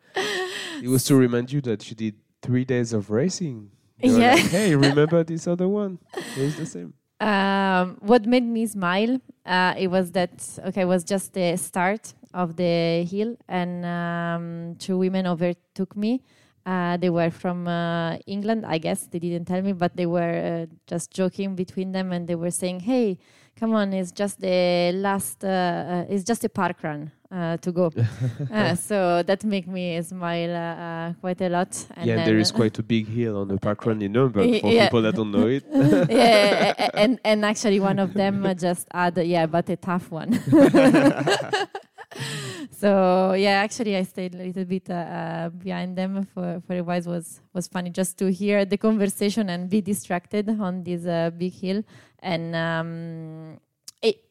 It 0.85 0.89
was 0.89 1.03
to 1.09 1.15
remind 1.17 1.53
you 1.53 1.61
that 1.69 1.81
you 1.91 1.95
did 2.05 2.15
three 2.43 2.65
days 2.65 2.93
of 2.99 3.11
racing. 3.11 3.71
They 4.01 4.09
Yeah. 4.09 4.35
like, 4.35 4.51
hey, 4.59 4.75
remember 4.77 5.21
this 5.25 5.47
other 5.47 5.69
one? 5.69 5.99
It's 6.37 6.57
the 6.57 6.67
same. 6.67 6.95
Um, 7.21 7.99
what 8.01 8.25
made 8.25 8.45
me 8.57 8.65
smile, 8.67 9.21
uh, 9.45 9.75
it 9.77 9.89
was 9.97 10.07
that 10.13 10.33
okay, 10.69 10.83
it 10.83 10.91
was 10.95 11.05
just 11.05 11.35
the 11.35 11.57
start 11.57 12.15
of 12.33 12.57
the 12.57 13.05
hill, 13.13 13.37
and 13.47 13.85
um, 13.85 14.77
two 14.79 14.97
women 14.97 15.27
overtook 15.27 15.93
me. 15.97 16.23
Uh, 16.65 16.97
they 16.97 17.11
were 17.11 17.31
from 17.31 17.69
uh, 17.69 18.17
England, 18.27 18.65
I 18.65 18.79
guess. 18.79 19.01
They 19.11 19.19
didn't 19.19 19.47
tell 19.47 19.61
me, 19.61 19.73
but 19.75 19.97
they 19.97 20.07
were 20.07 20.35
uh, 20.49 20.67
just 20.87 21.11
joking 21.13 21.55
between 21.57 21.93
them, 21.93 22.11
and 22.13 22.27
they 22.27 22.37
were 22.37 22.51
saying, 22.63 22.81
"Hey, 22.81 23.19
come 23.61 23.75
on, 23.75 23.93
it's 23.93 24.11
just 24.11 24.41
the 24.41 24.91
last, 24.95 25.45
uh, 25.45 25.49
uh, 25.49 26.05
it's 26.09 26.25
just 26.25 26.43
a 26.45 26.49
park 26.49 26.83
run 26.83 27.13
uh, 27.31 27.59
to 27.59 27.71
go." 27.71 27.93
uh, 28.53 28.75
so 28.75 29.23
that 29.23 29.45
made 29.45 29.69
me 29.69 30.01
smile 30.03 30.57
uh, 30.57 31.13
quite 31.21 31.41
a 31.43 31.49
lot. 31.49 31.87
And 31.95 32.07
yeah, 32.07 32.25
there 32.25 32.43
quite 32.53 32.79
a 32.79 32.83
big 32.83 33.07
hill 33.07 33.37
on 33.37 33.49
the 33.49 33.59
park 33.59 33.85
run 33.87 34.01
in 34.03 34.13
Nuremberg 34.13 34.61
for 34.61 34.73
Yeah. 34.73 34.85
people 34.85 35.03
that 35.03 35.15
don't 35.15 35.31
know 35.31 35.47
it. 35.47 35.65
yeah, 36.11 36.91
and 36.95 37.21
and 37.25 37.45
actually 37.45 37.79
one 37.81 37.99
of 37.99 38.15
them 38.15 38.43
just 38.59 38.89
add 38.93 39.17
yeah, 39.19 39.47
but 39.47 39.69
a 39.69 39.77
tough 39.77 40.11
one. 40.11 40.41
So 42.71 43.33
yeah, 43.35 43.63
actually 43.63 43.97
I 43.97 44.03
stayed 44.05 44.35
a 44.35 44.39
little 44.39 44.65
bit 44.65 44.89
uh, 44.89 44.95
uh, 44.95 45.49
behind 45.51 45.97
them 45.97 46.27
for 46.33 46.63
for 46.67 46.79
a 46.79 46.83
while. 46.83 46.99
It 46.99 47.07
was 47.07 47.41
was 47.53 47.69
funny 47.69 47.91
just 47.91 48.19
to 48.19 48.31
hear 48.31 48.65
the 48.65 48.77
conversation 48.77 49.51
and 49.51 49.69
be 49.69 49.81
distracted 49.81 50.49
on 50.49 50.85
this 50.85 51.07
uh, 51.07 51.31
big 51.31 51.53
hill, 51.53 51.83
and 52.21 52.55
um, 52.57 53.61
it 54.03 54.25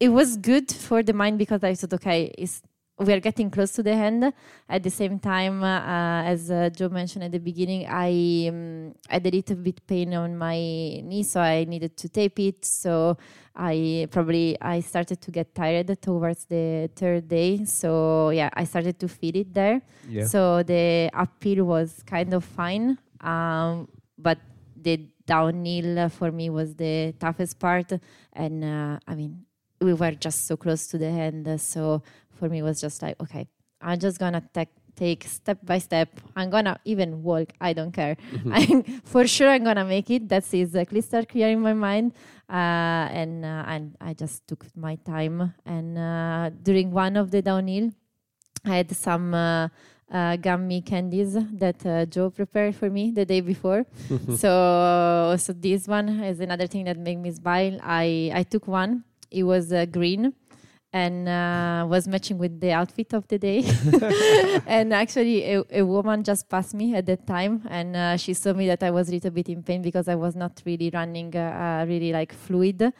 it 0.00 0.08
was 0.08 0.36
good 0.36 0.70
for 0.70 1.02
the 1.02 1.12
mind 1.12 1.38
because 1.38 1.62
I 1.64 1.74
thought 1.74 1.94
okay, 1.94 2.32
it's 2.36 2.62
we 2.98 3.12
are 3.12 3.20
getting 3.20 3.50
close 3.50 3.72
to 3.72 3.82
the 3.82 3.92
end. 3.92 4.32
At 4.68 4.82
the 4.82 4.90
same 4.90 5.18
time, 5.18 5.62
uh, 5.62 6.22
as 6.22 6.50
uh, 6.50 6.70
Joe 6.70 6.88
mentioned 6.88 7.24
at 7.24 7.32
the 7.32 7.38
beginning, 7.38 7.86
I 7.88 8.48
um, 8.48 8.94
had 9.08 9.26
a 9.26 9.30
little 9.30 9.56
bit 9.56 9.86
pain 9.86 10.14
on 10.14 10.36
my 10.36 10.56
knee, 10.56 11.22
so 11.22 11.40
I 11.40 11.64
needed 11.64 11.96
to 11.96 12.08
tape 12.08 12.38
it. 12.38 12.64
So 12.64 13.16
I 13.54 14.08
probably 14.10 14.56
I 14.60 14.80
started 14.80 15.20
to 15.20 15.30
get 15.30 15.54
tired 15.54 16.00
towards 16.00 16.46
the 16.46 16.90
third 16.96 17.28
day. 17.28 17.64
So 17.64 18.30
yeah, 18.30 18.50
I 18.54 18.64
started 18.64 18.98
to 19.00 19.08
feel 19.08 19.36
it 19.36 19.52
there. 19.52 19.82
Yeah. 20.08 20.24
So 20.24 20.62
the 20.62 21.10
uphill 21.12 21.64
was 21.64 22.02
kind 22.06 22.32
of 22.32 22.44
fine, 22.44 22.98
um, 23.20 23.88
but 24.16 24.38
the 24.76 25.06
downhill 25.26 26.08
for 26.08 26.32
me 26.32 26.50
was 26.50 26.74
the 26.74 27.14
toughest 27.18 27.58
part. 27.58 27.92
And 28.32 28.64
uh, 28.64 28.98
I 29.06 29.14
mean, 29.14 29.44
we 29.80 29.94
were 29.94 30.12
just 30.12 30.46
so 30.46 30.56
close 30.56 30.86
to 30.88 30.98
the 30.98 31.06
end. 31.06 31.60
So 31.60 32.02
for 32.32 32.48
me, 32.48 32.58
it 32.58 32.62
was 32.62 32.80
just 32.80 33.02
like, 33.02 33.20
okay, 33.20 33.48
I'm 33.80 33.98
just 33.98 34.18
gonna 34.18 34.42
take 34.54 34.68
take 34.94 35.24
step 35.24 35.58
by 35.64 35.78
step. 35.78 36.20
I'm 36.36 36.50
gonna 36.50 36.78
even 36.84 37.22
walk. 37.22 37.52
I 37.60 37.72
don't 37.72 37.92
care. 37.92 38.16
I'm 38.50 38.82
for 39.04 39.26
sure 39.26 39.48
I'm 39.48 39.64
gonna 39.64 39.84
make 39.84 40.10
it. 40.10 40.28
That's 40.28 40.52
exactly 40.52 41.00
start 41.00 41.28
clear 41.28 41.48
in 41.48 41.60
my 41.60 41.72
mind. 41.72 42.12
Uh, 42.52 43.08
and 43.08 43.46
uh, 43.46 43.64
and 43.66 43.96
I 43.98 44.12
just 44.12 44.46
took 44.46 44.66
my 44.76 44.96
time. 44.96 45.54
And 45.64 45.96
uh, 45.96 46.50
during 46.62 46.90
one 46.90 47.16
of 47.16 47.30
the 47.30 47.40
downhill, 47.40 47.92
I 48.62 48.76
had 48.76 48.94
some 48.94 49.32
uh, 49.32 49.68
uh, 50.12 50.36
gummy 50.36 50.82
candies 50.82 51.32
that 51.32 51.86
uh, 51.86 52.04
Joe 52.04 52.28
prepared 52.28 52.76
for 52.76 52.90
me 52.90 53.10
the 53.10 53.24
day 53.24 53.40
before. 53.40 53.86
so 54.36 55.34
so 55.38 55.52
this 55.54 55.88
one 55.88 56.10
is 56.20 56.40
another 56.40 56.66
thing 56.66 56.84
that 56.84 56.98
made 56.98 57.18
me 57.18 57.30
smile. 57.32 57.78
I 57.82 58.30
I 58.34 58.42
took 58.42 58.68
one. 58.68 59.04
It 59.30 59.44
was 59.44 59.72
uh, 59.72 59.86
green. 59.86 60.34
And 60.94 61.26
uh, 61.26 61.86
was 61.88 62.06
matching 62.06 62.36
with 62.36 62.60
the 62.60 62.72
outfit 62.72 63.14
of 63.14 63.26
the 63.28 63.38
day. 63.38 63.64
and 64.66 64.92
actually, 64.92 65.42
a, 65.54 65.64
a 65.70 65.82
woman 65.82 66.22
just 66.22 66.50
passed 66.50 66.74
me 66.74 66.94
at 66.94 67.06
that 67.06 67.26
time, 67.26 67.62
and 67.70 67.96
uh, 67.96 68.16
she 68.18 68.34
saw 68.34 68.52
me 68.52 68.66
that 68.66 68.82
I 68.82 68.90
was 68.90 69.08
a 69.08 69.12
little 69.12 69.30
bit 69.30 69.48
in 69.48 69.62
pain 69.62 69.80
because 69.80 70.06
I 70.06 70.16
was 70.16 70.36
not 70.36 70.60
really 70.66 70.90
running, 70.92 71.34
uh, 71.34 71.80
uh, 71.82 71.86
really 71.88 72.12
like 72.12 72.34
fluid. 72.34 72.92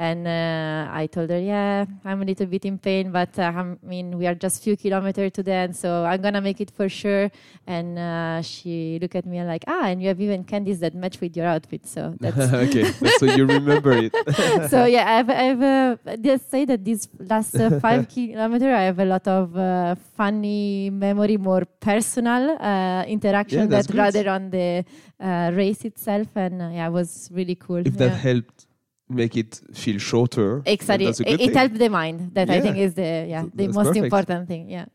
And 0.00 0.26
uh, 0.26 0.88
I 0.90 1.08
told 1.08 1.28
her, 1.28 1.38
yeah, 1.38 1.84
I'm 2.06 2.22
a 2.22 2.24
little 2.24 2.46
bit 2.46 2.64
in 2.64 2.78
pain, 2.78 3.12
but 3.12 3.38
uh, 3.38 3.52
I 3.54 3.76
mean, 3.82 4.16
we 4.16 4.26
are 4.26 4.34
just 4.34 4.64
few 4.64 4.74
kilometers 4.74 5.30
to 5.32 5.42
the 5.42 5.52
end, 5.52 5.76
so 5.76 6.06
I'm 6.06 6.22
gonna 6.22 6.40
make 6.40 6.58
it 6.58 6.70
for 6.70 6.88
sure. 6.88 7.30
And 7.66 7.98
uh, 7.98 8.40
she 8.40 8.98
looked 9.02 9.14
at 9.14 9.26
me 9.26 9.36
and 9.36 9.46
like, 9.46 9.64
ah, 9.66 9.88
and 9.88 10.00
you 10.00 10.08
have 10.08 10.18
even 10.18 10.44
candies 10.44 10.80
that 10.80 10.94
match 10.94 11.20
with 11.20 11.36
your 11.36 11.44
outfit, 11.44 11.86
so 11.86 12.14
that's 12.20 12.50
okay, 12.50 12.84
so 13.18 13.26
you 13.26 13.44
remember 13.58 13.92
it. 13.92 14.70
so 14.70 14.86
yeah, 14.86 15.18
I've, 15.18 15.28
I've 15.28 15.62
uh, 15.62 16.16
just 16.16 16.50
say 16.50 16.64
that 16.64 16.82
these 16.82 17.06
last 17.18 17.54
uh, 17.56 17.78
five 17.78 18.08
kilometer, 18.08 18.74
I 18.74 18.84
have 18.84 19.00
a 19.00 19.04
lot 19.04 19.28
of 19.28 19.54
uh, 19.54 19.96
funny 20.16 20.88
memory, 20.88 21.36
more 21.36 21.66
personal 21.78 22.56
uh, 22.58 23.04
interaction 23.04 23.68
that's 23.68 23.86
that 23.86 23.92
good. 23.92 23.98
rather 23.98 24.30
on 24.30 24.48
the 24.48 24.82
uh, 25.20 25.50
race 25.52 25.84
itself, 25.84 26.28
and 26.36 26.62
uh, 26.62 26.70
yeah, 26.72 26.86
it 26.86 26.90
was 26.90 27.28
really 27.34 27.54
cool. 27.56 27.86
If 27.86 27.98
that 27.98 28.16
helped 28.16 28.69
make 29.10 29.36
it 29.36 29.60
feel 29.74 29.98
shorter, 29.98 30.62
Exactly, 30.64 31.06
it, 31.06 31.40
it 31.40 31.54
helped 31.54 31.78
the 31.78 31.88
mind. 31.88 32.30
That 32.34 32.48
I 32.50 32.60
think 32.60 32.76
is 32.76 32.94
the 32.94 33.26
yeah 33.28 33.42
the 33.42 33.66
that's 33.66 33.74
most 33.76 33.86
perfect. 33.88 34.04
important 34.04 34.48
thing. 34.48 34.70
Yeah. 34.70 34.86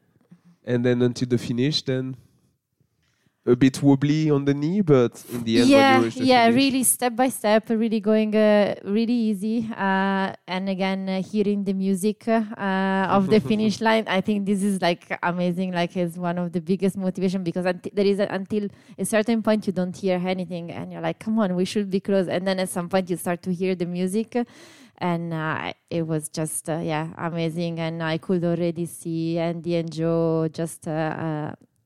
And 0.65 0.83
then 0.83 1.01
until 1.01 1.27
the 1.27 1.37
finish, 1.37 1.83
then 1.83 2.15
a 3.47 3.55
bit 3.55 3.81
wobbly 3.83 4.31
on 4.31 4.43
the 4.43 4.53
knee, 4.53 4.81
but 4.81 5.23
in 5.31 5.43
the 5.43 5.59
end, 5.59 5.69
yeah, 5.69 5.93
when 5.93 5.99
you 5.99 6.05
reach 6.05 6.15
the 6.15 6.25
yeah, 6.25 6.45
finish, 6.45 6.55
really 6.55 6.83
step 6.83 7.15
by 7.15 7.29
step, 7.29 7.69
really 7.69 7.99
going 7.99 8.35
uh, 8.35 8.73
really 8.83 9.13
easy. 9.13 9.69
Uh, 9.77 10.33
and 10.47 10.67
again, 10.67 11.07
uh, 11.07 11.21
hearing 11.21 11.63
the 11.63 11.73
music 11.73 12.27
uh, 12.27 12.41
of 13.07 13.27
the 13.27 13.39
finish 13.51 13.81
line, 13.81 14.05
I 14.07 14.21
think 14.21 14.47
this 14.47 14.63
is 14.63 14.81
like 14.81 15.17
amazing. 15.21 15.73
Like, 15.73 15.95
it's 15.95 16.17
one 16.17 16.39
of 16.39 16.53
the 16.53 16.61
biggest 16.61 16.97
motivation 16.97 17.43
because 17.43 17.65
there 17.65 18.05
is 18.05 18.19
a, 18.19 18.27
until 18.31 18.67
a 18.97 19.05
certain 19.05 19.43
point 19.43 19.67
you 19.67 19.73
don't 19.73 19.95
hear 19.95 20.19
anything, 20.25 20.71
and 20.71 20.91
you're 20.91 21.01
like, 21.01 21.19
come 21.19 21.37
on, 21.37 21.55
we 21.55 21.65
should 21.65 21.91
be 21.91 21.99
close. 21.99 22.27
And 22.27 22.47
then 22.47 22.59
at 22.59 22.69
some 22.69 22.89
point 22.89 23.11
you 23.11 23.17
start 23.17 23.43
to 23.43 23.53
hear 23.53 23.75
the 23.75 23.85
music. 23.85 24.35
And 24.97 25.33
uh, 25.33 25.73
it 25.89 26.07
was 26.07 26.29
just 26.29 26.69
uh, 26.69 26.79
yeah 26.81 27.09
amazing, 27.17 27.81
and 27.81 28.01
I 28.01 28.17
could 28.17 28.45
already 28.45 28.85
see 28.85 29.37
Andy 29.37 29.75
and 29.75 29.91
Joe 29.91 30.47
just 30.47 30.87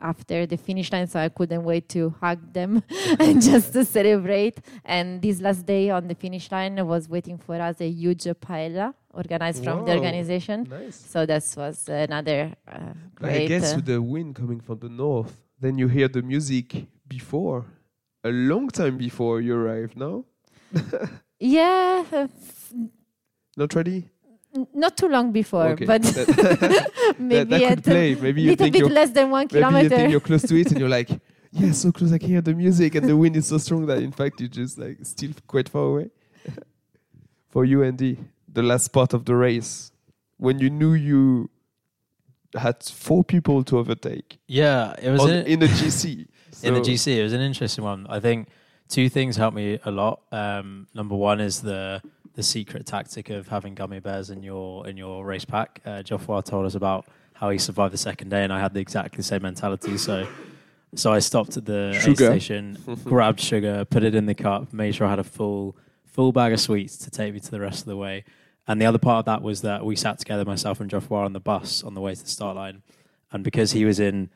after 0.02 0.46
the 0.46 0.58
finish 0.58 0.92
line, 0.92 1.08
so 1.08 1.20
I 1.20 1.30
couldn't 1.30 1.64
wait 1.64 1.90
to 1.90 2.16
hug 2.22 2.54
them 2.54 2.84
and 3.20 3.42
just 3.42 3.74
to 3.74 3.84
celebrate. 3.86 4.60
And 4.86 5.22
this 5.22 5.42
last 5.42 5.66
day 5.66 5.90
on 5.90 6.08
the 6.08 6.16
finish 6.16 6.52
line 6.52 6.86
was 6.88 7.10
waiting 7.10 7.38
for 7.38 7.56
us 7.56 7.82
a 7.82 7.90
huge 7.90 8.24
paella 8.24 8.94
organized 9.14 9.64
from 9.64 9.86
the 9.86 9.96
organization. 9.96 10.68
Nice. 10.70 10.96
So 10.96 11.26
that 11.26 11.44
was 11.58 11.90
another 11.90 12.54
uh, 12.68 12.94
great. 13.16 13.44
I 13.44 13.48
guess 13.48 13.74
uh, 13.74 13.76
with 13.78 13.86
the 13.86 14.02
wind 14.02 14.36
coming 14.36 14.60
from 14.62 14.80
the 14.80 14.90
north, 14.90 15.36
then 15.60 15.78
you 15.78 15.88
hear 15.88 16.08
the 16.08 16.22
music 16.22 16.86
before, 17.08 17.66
a 18.24 18.30
long 18.30 18.70
time 18.70 18.98
before 18.98 19.42
you 19.42 19.56
arrive. 19.56 19.96
No, 19.96 20.26
yeah, 21.40 22.06
uh, 22.12 22.28
not 23.58 23.74
really. 23.76 24.10
N- 24.56 24.68
not 24.74 24.98
too 24.98 25.08
long 25.08 25.32
before, 25.32 25.70
Okay. 25.70 25.86
but 25.86 26.02
that, 26.04 26.28
that, 26.60 27.16
maybe 27.20 27.50
that 27.50 27.62
at 27.62 27.70
could 27.76 27.84
play. 27.84 28.16
Maybe 28.16 28.42
you 28.42 28.50
little 28.52 28.64
think 28.66 28.74
bit 28.74 28.80
you're 28.80 28.90
less 28.90 29.12
than 29.12 29.30
one 29.32 29.48
maybe 29.52 29.58
you 29.60 29.64
think 29.64 29.90
kilometer. 29.90 30.10
you're 30.10 30.20
close 30.20 30.42
to 30.44 30.56
it, 30.60 30.68
and 30.72 30.80
you're 30.80 30.90
like, 30.90 31.10
yeah, 31.52 31.72
so 31.72 31.92
close. 31.92 32.12
I 32.14 32.18
can 32.18 32.30
hear 32.30 32.42
the 32.42 32.54
music, 32.54 32.96
and 32.96 33.08
the 33.08 33.16
wind 33.18 33.36
is 33.36 33.48
so 33.48 33.58
strong 33.58 33.86
that 33.88 34.00
in 34.00 34.12
fact 34.12 34.40
you're 34.40 34.50
just 34.50 34.78
like 34.78 34.98
still 35.04 35.32
quite 35.48 35.70
far 35.70 35.84
away. 35.84 36.10
For 37.50 37.66
you, 37.66 37.84
Andy, 37.84 38.18
the 38.52 38.62
last 38.62 38.90
part 38.90 39.14
of 39.14 39.26
the 39.26 39.36
race, 39.36 39.92
when 40.38 40.60
you 40.60 40.70
knew 40.70 40.94
you 40.94 41.50
had 42.56 42.84
four 42.84 43.24
people 43.24 43.64
to 43.64 43.78
overtake 43.78 44.40
Yeah, 44.48 44.96
it 45.02 45.10
was 45.12 45.22
on, 45.22 45.30
an- 45.32 45.46
in 45.48 45.60
the 45.60 45.68
GC. 45.68 46.28
in 46.64 46.74
the 46.76 46.80
GC. 46.82 47.18
It 47.18 47.24
was 47.24 47.34
an 47.34 47.42
interesting 47.42 47.84
one. 47.84 48.06
I 48.10 48.20
think 48.20 48.48
two 48.88 49.10
things 49.10 49.36
helped 49.36 49.56
me 49.56 49.80
a 49.84 49.92
lot. 49.92 50.22
Um, 50.32 50.88
number 50.94 51.16
one 51.16 51.40
is 51.40 51.62
the 51.62 52.02
the 52.40 52.44
secret 52.44 52.86
tactic 52.86 53.30
of 53.30 53.50
having 53.50 53.76
gummy 53.76 54.00
bears 54.00 54.30
in 54.30 54.42
your 54.42 54.88
in 54.88 54.96
your 54.96 55.26
race 55.26 55.44
pack. 55.44 55.82
Uh, 55.86 56.02
told 56.02 56.66
us 56.66 56.74
about 56.74 57.06
how 57.34 57.50
he 57.50 57.58
survived 57.58 57.94
the 57.94 57.98
second 57.98 58.30
day, 58.30 58.46
and 58.46 58.54
I 58.54 58.62
had 58.62 58.74
the 58.74 58.80
exactly 58.80 59.18
the 59.18 59.24
same 59.24 59.42
mentality. 59.42 59.98
So, 59.98 60.26
so 60.96 61.12
I 61.12 61.20
stopped 61.20 61.58
at 61.58 61.66
the 61.66 62.00
station, 62.00 62.78
grabbed 63.04 63.42
sugar, 63.42 63.84
put 63.84 64.04
it 64.04 64.16
in 64.16 64.26
the 64.26 64.36
cup, 64.36 64.72
made 64.72 64.96
sure 64.96 65.06
I 65.06 65.10
had 65.10 65.20
a 65.20 65.24
full 65.26 65.76
full 66.06 66.32
bag 66.32 66.54
of 66.54 66.62
sweets 66.62 66.96
to 67.00 67.12
take 67.12 67.34
me 67.34 67.42
to 67.42 67.52
the 67.52 67.60
rest 67.60 67.82
of 67.82 67.88
the 67.88 67.98
way. 67.98 68.24
And 68.68 68.82
the 68.82 68.86
other 68.86 69.00
part 69.00 69.20
of 69.20 69.26
that 69.26 69.42
was 69.42 69.62
that 69.64 69.84
we 69.84 69.98
sat 69.98 70.18
together, 70.18 70.46
myself 70.46 70.80
and 70.80 70.90
Geoffroy, 70.90 71.26
on 71.26 71.34
the 71.34 71.42
bus 71.42 71.84
on 71.84 71.94
the 71.94 72.02
way 72.02 72.16
to 72.16 72.24
the 72.24 72.30
start 72.30 72.56
line. 72.56 72.84
And 73.34 73.44
because 73.44 73.74
he 73.74 73.84
was 73.84 74.00
in 74.00 74.30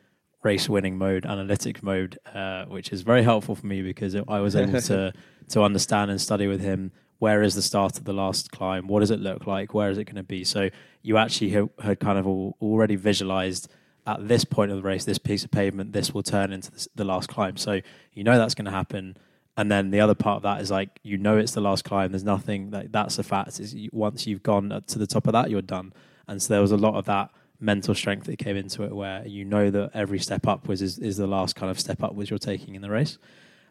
race 0.43 0.67
winning 0.67 0.97
mode, 0.97 1.23
analytics 1.23 1.81
mode, 1.81 2.19
uh, 2.33 2.65
which 2.65 2.91
is 2.91 3.01
very 3.01 3.23
helpful 3.23 3.55
for 3.55 3.65
me 3.65 3.81
because 3.81 4.13
I 4.13 4.41
was 4.41 4.57
able 4.57 4.81
to 4.81 5.13
to 5.49 5.61
understand 5.61 6.11
and 6.11 6.19
study 6.19 6.47
with 6.47 6.59
him 6.59 6.91
where 7.23 7.41
is 7.41 7.55
the 7.55 7.61
start 7.61 7.97
of 7.97 8.03
the 8.03 8.11
last 8.11 8.51
climb, 8.51 8.85
what 8.85 8.99
does 8.99 9.09
it 9.09 9.21
look 9.21 9.47
like, 9.47 9.73
where 9.73 9.89
is 9.89 9.97
it 9.97 10.03
going 10.03 10.17
to 10.17 10.23
be. 10.23 10.43
So 10.43 10.69
you 11.01 11.15
actually 11.15 11.51
had, 11.51 11.97
kind 12.01 12.19
of 12.19 12.25
al- 12.25 12.57
already 12.61 12.97
visualized 12.97 13.71
at 14.05 14.27
this 14.27 14.43
point 14.43 14.71
of 14.71 14.75
the 14.75 14.83
race, 14.83 15.05
this 15.05 15.19
piece 15.19 15.45
of 15.45 15.49
pavement, 15.49 15.93
this 15.93 16.13
will 16.13 16.21
turn 16.21 16.51
into 16.51 16.69
the 16.95 17.05
last 17.05 17.29
climb. 17.29 17.55
So 17.55 17.79
you 18.11 18.25
know 18.25 18.37
that's 18.37 18.55
going 18.55 18.65
to 18.65 18.71
happen. 18.71 19.15
And 19.55 19.71
then 19.71 19.89
the 19.89 20.01
other 20.01 20.15
part 20.15 20.35
of 20.35 20.43
that 20.43 20.59
is 20.59 20.69
like 20.69 20.99
you 21.01 21.17
know 21.17 21.37
it's 21.37 21.53
the 21.53 21.61
last 21.61 21.85
climb. 21.85 22.11
There's 22.11 22.25
nothing 22.25 22.71
that 22.71 22.91
that's 22.91 23.17
a 23.17 23.23
fact. 23.23 23.57
Is 23.61 23.73
once 23.93 24.27
you've 24.27 24.43
gone 24.43 24.73
up 24.73 24.85
to 24.87 24.99
the 24.99 25.07
top 25.07 25.25
of 25.25 25.31
that, 25.31 25.49
you're 25.49 25.61
done. 25.61 25.93
And 26.27 26.41
so 26.41 26.55
there 26.55 26.61
was 26.61 26.73
a 26.73 26.77
lot 26.77 26.95
of 26.95 27.05
that 27.05 27.29
mental 27.57 27.95
strength 27.95 28.25
that 28.25 28.37
came 28.37 28.57
into 28.57 28.83
it, 28.83 28.93
where 28.93 29.25
you 29.25 29.45
know 29.45 29.71
that 29.71 29.91
every 29.93 30.19
step 30.19 30.45
upwards 30.45 30.81
is, 30.81 30.99
is 30.99 31.15
the 31.15 31.27
last 31.27 31.55
kind 31.55 31.71
of 31.71 31.79
step 31.79 32.03
up 32.03 32.15
was 32.15 32.29
you're 32.29 32.37
taking 32.37 32.75
in 32.75 32.81
the 32.81 32.89
race. 32.89 33.17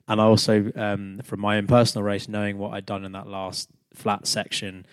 And 0.08 0.20
I 0.20 0.24
also, 0.24 0.70
um, 0.74 1.20
from 1.22 1.40
my 1.40 1.56
own 1.58 1.66
personal 1.66 2.02
race, 2.04 2.28
knowing 2.28 2.58
what 2.58 2.74
I'd 2.74 2.86
done 2.86 3.04
in 3.04 3.12
that 3.12 3.26
last 3.28 3.68
flat 3.94 4.26
section, 4.26 4.84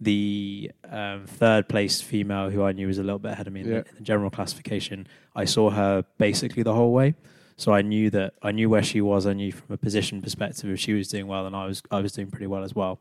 the 0.00 0.70
um, 0.90 1.24
third 1.26 1.68
place 1.68 2.00
female 2.02 2.50
who 2.50 2.62
I 2.62 2.72
knew 2.72 2.86
was 2.86 2.98
a 2.98 3.02
little 3.02 3.18
bit 3.18 3.32
ahead 3.32 3.46
of 3.46 3.52
me 3.52 3.60
in, 3.60 3.66
Yeah. 3.68 3.80
the, 3.82 3.88
in 3.90 3.94
the 3.96 4.02
general 4.02 4.30
classification, 4.30 5.06
I 5.34 5.44
saw 5.44 5.70
her 5.70 6.04
basically 6.18 6.62
the 6.62 6.74
whole 6.74 6.92
way. 6.92 7.14
So 7.56 7.72
I 7.72 7.80
knew 7.80 8.10
that 8.10 8.34
I 8.42 8.52
knew 8.52 8.68
where 8.68 8.82
she 8.82 9.00
was. 9.00 9.26
I 9.26 9.32
knew 9.32 9.50
from 9.50 9.72
a 9.72 9.78
position 9.78 10.20
perspective 10.20 10.68
if 10.70 10.78
she 10.78 10.92
was 10.92 11.08
doing 11.08 11.26
well, 11.26 11.46
and 11.46 11.56
I 11.56 11.64
was 11.64 11.82
I 11.90 12.00
was 12.00 12.12
doing 12.12 12.30
pretty 12.30 12.46
well 12.46 12.62
as 12.62 12.74
well. 12.74 12.98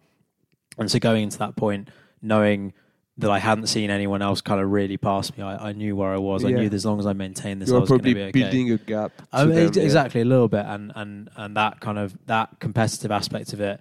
And 0.78 0.90
so 0.90 0.98
going 0.98 1.24
into 1.24 1.38
that 1.40 1.58
point, 1.58 1.90
knowing 2.22 2.74
that 3.18 3.32
I 3.32 3.40
hadn't 3.40 3.68
seen 3.68 3.90
anyone 3.90 4.22
else 4.22 4.42
kind 4.42 4.60
of 4.60 4.70
really 4.70 4.98
pass 4.98 5.36
me, 5.38 5.44
I, 5.44 5.70
I 5.70 5.72
knew 5.72 5.96
where 5.96 6.12
I 6.12 6.18
was. 6.18 6.44
I 6.44 6.50
knew 6.50 6.70
that 6.70 6.76
as 6.76 6.86
long 6.86 7.00
as 7.00 7.06
I 7.06 7.14
maintained 7.14 7.62
this, 7.62 7.70
I 7.70 7.74
You're 7.74 7.82
was 7.82 7.90
going 7.90 8.00
to 8.00 8.04
probably 8.04 8.14
be 8.14 8.22
okay. 8.30 8.42
building 8.42 8.72
a 8.72 8.78
gap. 8.78 9.12
Oh, 9.32 9.44
I 9.44 9.46
mean, 9.46 9.56
them, 9.56 9.72
yeah. 9.74 9.84
exactly 9.84 10.22
a 10.22 10.26
little 10.26 10.50
bit, 10.50 10.66
and 10.66 10.92
and 10.96 11.30
and 11.38 11.56
that 11.56 11.80
kind 11.80 11.98
of 11.98 12.18
that 12.28 12.60
competitive 12.60 13.12
aspect 13.12 13.54
of 13.54 13.62
it. 13.62 13.80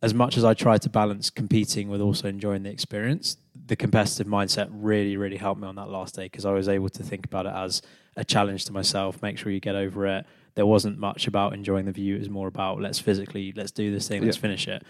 As 0.00 0.14
much 0.14 0.36
as 0.36 0.44
I 0.44 0.54
tried 0.54 0.82
to 0.82 0.90
balance 0.90 1.28
competing 1.28 1.88
with 1.88 2.00
also 2.00 2.28
enjoying 2.28 2.62
the 2.62 2.70
experience, 2.70 3.36
the 3.66 3.74
competitive 3.74 4.28
mindset 4.28 4.68
really, 4.70 5.16
really 5.16 5.38
helped 5.38 5.60
me 5.60 5.66
on 5.66 5.74
that 5.74 5.88
last 5.88 6.14
day 6.14 6.26
because 6.26 6.44
I 6.44 6.52
was 6.52 6.68
able 6.68 6.88
to 6.90 7.02
think 7.02 7.26
about 7.26 7.46
it 7.46 7.52
as 7.52 7.82
a 8.14 8.24
challenge 8.24 8.64
to 8.66 8.72
myself. 8.72 9.20
Make 9.22 9.38
sure 9.38 9.50
you 9.50 9.58
get 9.58 9.74
over 9.74 10.06
it. 10.06 10.26
There 10.54 10.66
wasn't 10.66 10.98
much 10.98 11.26
about 11.26 11.52
enjoying 11.52 11.86
the 11.86 11.92
view; 11.92 12.16
it 12.16 12.20
was 12.20 12.30
more 12.30 12.48
about 12.48 12.80
let's 12.80 12.98
physically, 12.98 13.52
let's 13.56 13.72
do 13.72 13.90
this 13.90 14.06
thing, 14.06 14.24
let's 14.24 14.36
finish 14.36 14.68
it. 14.68 14.84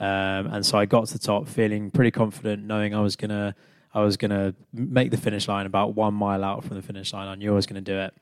Um, 0.00 0.46
and 0.52 0.66
so 0.66 0.78
I 0.78 0.86
got 0.86 1.06
to 1.06 1.12
the 1.12 1.18
top, 1.18 1.48
feeling 1.48 1.90
pretty 1.90 2.10
confident, 2.10 2.64
knowing 2.64 2.94
I 2.94 3.00
was 3.00 3.16
gonna, 3.16 3.54
I 3.92 4.00
was 4.02 4.16
gonna 4.16 4.54
make 4.72 5.10
the 5.10 5.16
finish 5.16 5.46
line 5.48 5.66
about 5.66 5.94
one 5.94 6.14
mile 6.14 6.42
out 6.44 6.64
from 6.64 6.76
the 6.76 6.82
finish 6.82 7.12
line. 7.12 7.28
I 7.28 7.34
knew 7.36 7.52
I 7.52 7.54
was 7.54 7.66
gonna 7.66 7.80
do 7.80 7.96
it. 7.98 8.14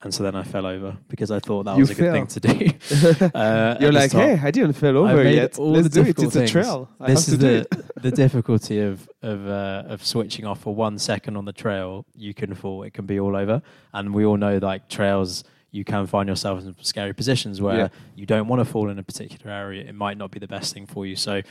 And 0.00 0.14
so 0.14 0.22
then 0.22 0.36
I 0.36 0.44
fell 0.44 0.64
over 0.64 0.96
because 1.08 1.32
I 1.32 1.40
thought 1.40 1.64
that 1.64 1.74
You 1.74 1.80
was 1.80 1.90
a 1.90 1.94
good 1.96 2.12
thing 2.12 2.26
to 2.28 2.40
do. 2.40 3.28
Uh, 3.34 3.76
You're 3.80 3.90
like, 3.90 4.10
start. 4.10 4.38
hey, 4.38 4.46
I 4.46 4.52
didn't 4.52 4.74
fall 4.74 4.96
over 4.96 5.28
yet. 5.28 5.58
Let's 5.58 5.88
do 5.88 6.02
it. 6.02 6.08
It's 6.10 6.20
difficult 6.20 6.36
a 6.36 6.46
trail. 6.46 6.88
I 7.00 7.08
this 7.08 7.28
is 7.28 7.38
the 7.38 7.66
the 8.00 8.12
difficulty 8.12 8.80
of 8.80 9.08
of 9.22 9.48
uh, 9.48 9.82
of 9.88 10.04
switching 10.06 10.46
off 10.46 10.60
for 10.60 10.72
one 10.72 10.98
second 11.00 11.36
on 11.36 11.46
the 11.46 11.52
trail. 11.52 12.06
You 12.14 12.32
can 12.32 12.54
fall; 12.54 12.84
it 12.84 12.94
can 12.94 13.06
be 13.06 13.18
all 13.18 13.34
over. 13.34 13.60
And 13.92 14.14
we 14.14 14.24
all 14.24 14.36
know, 14.36 14.58
like 14.58 14.88
trails, 14.88 15.42
you 15.70 15.84
can 15.84 16.06
find 16.06 16.28
yourself 16.28 16.60
in 16.62 16.74
scary 16.82 17.12
positions 17.12 17.60
where 17.60 17.76
Yeah. 17.76 17.88
you 18.16 18.26
don't 18.26 18.48
want 18.48 18.60
to 18.60 18.64
fall 18.64 18.88
in 18.90 18.98
a 18.98 19.02
particular 19.02 19.52
area. 19.54 19.84
It 19.84 19.94
might 19.94 20.16
not 20.16 20.30
be 20.30 20.38
the 20.38 20.48
best 20.48 20.72
thing 20.74 20.86
for 20.86 21.06
you. 21.06 21.14
So, 21.16 21.42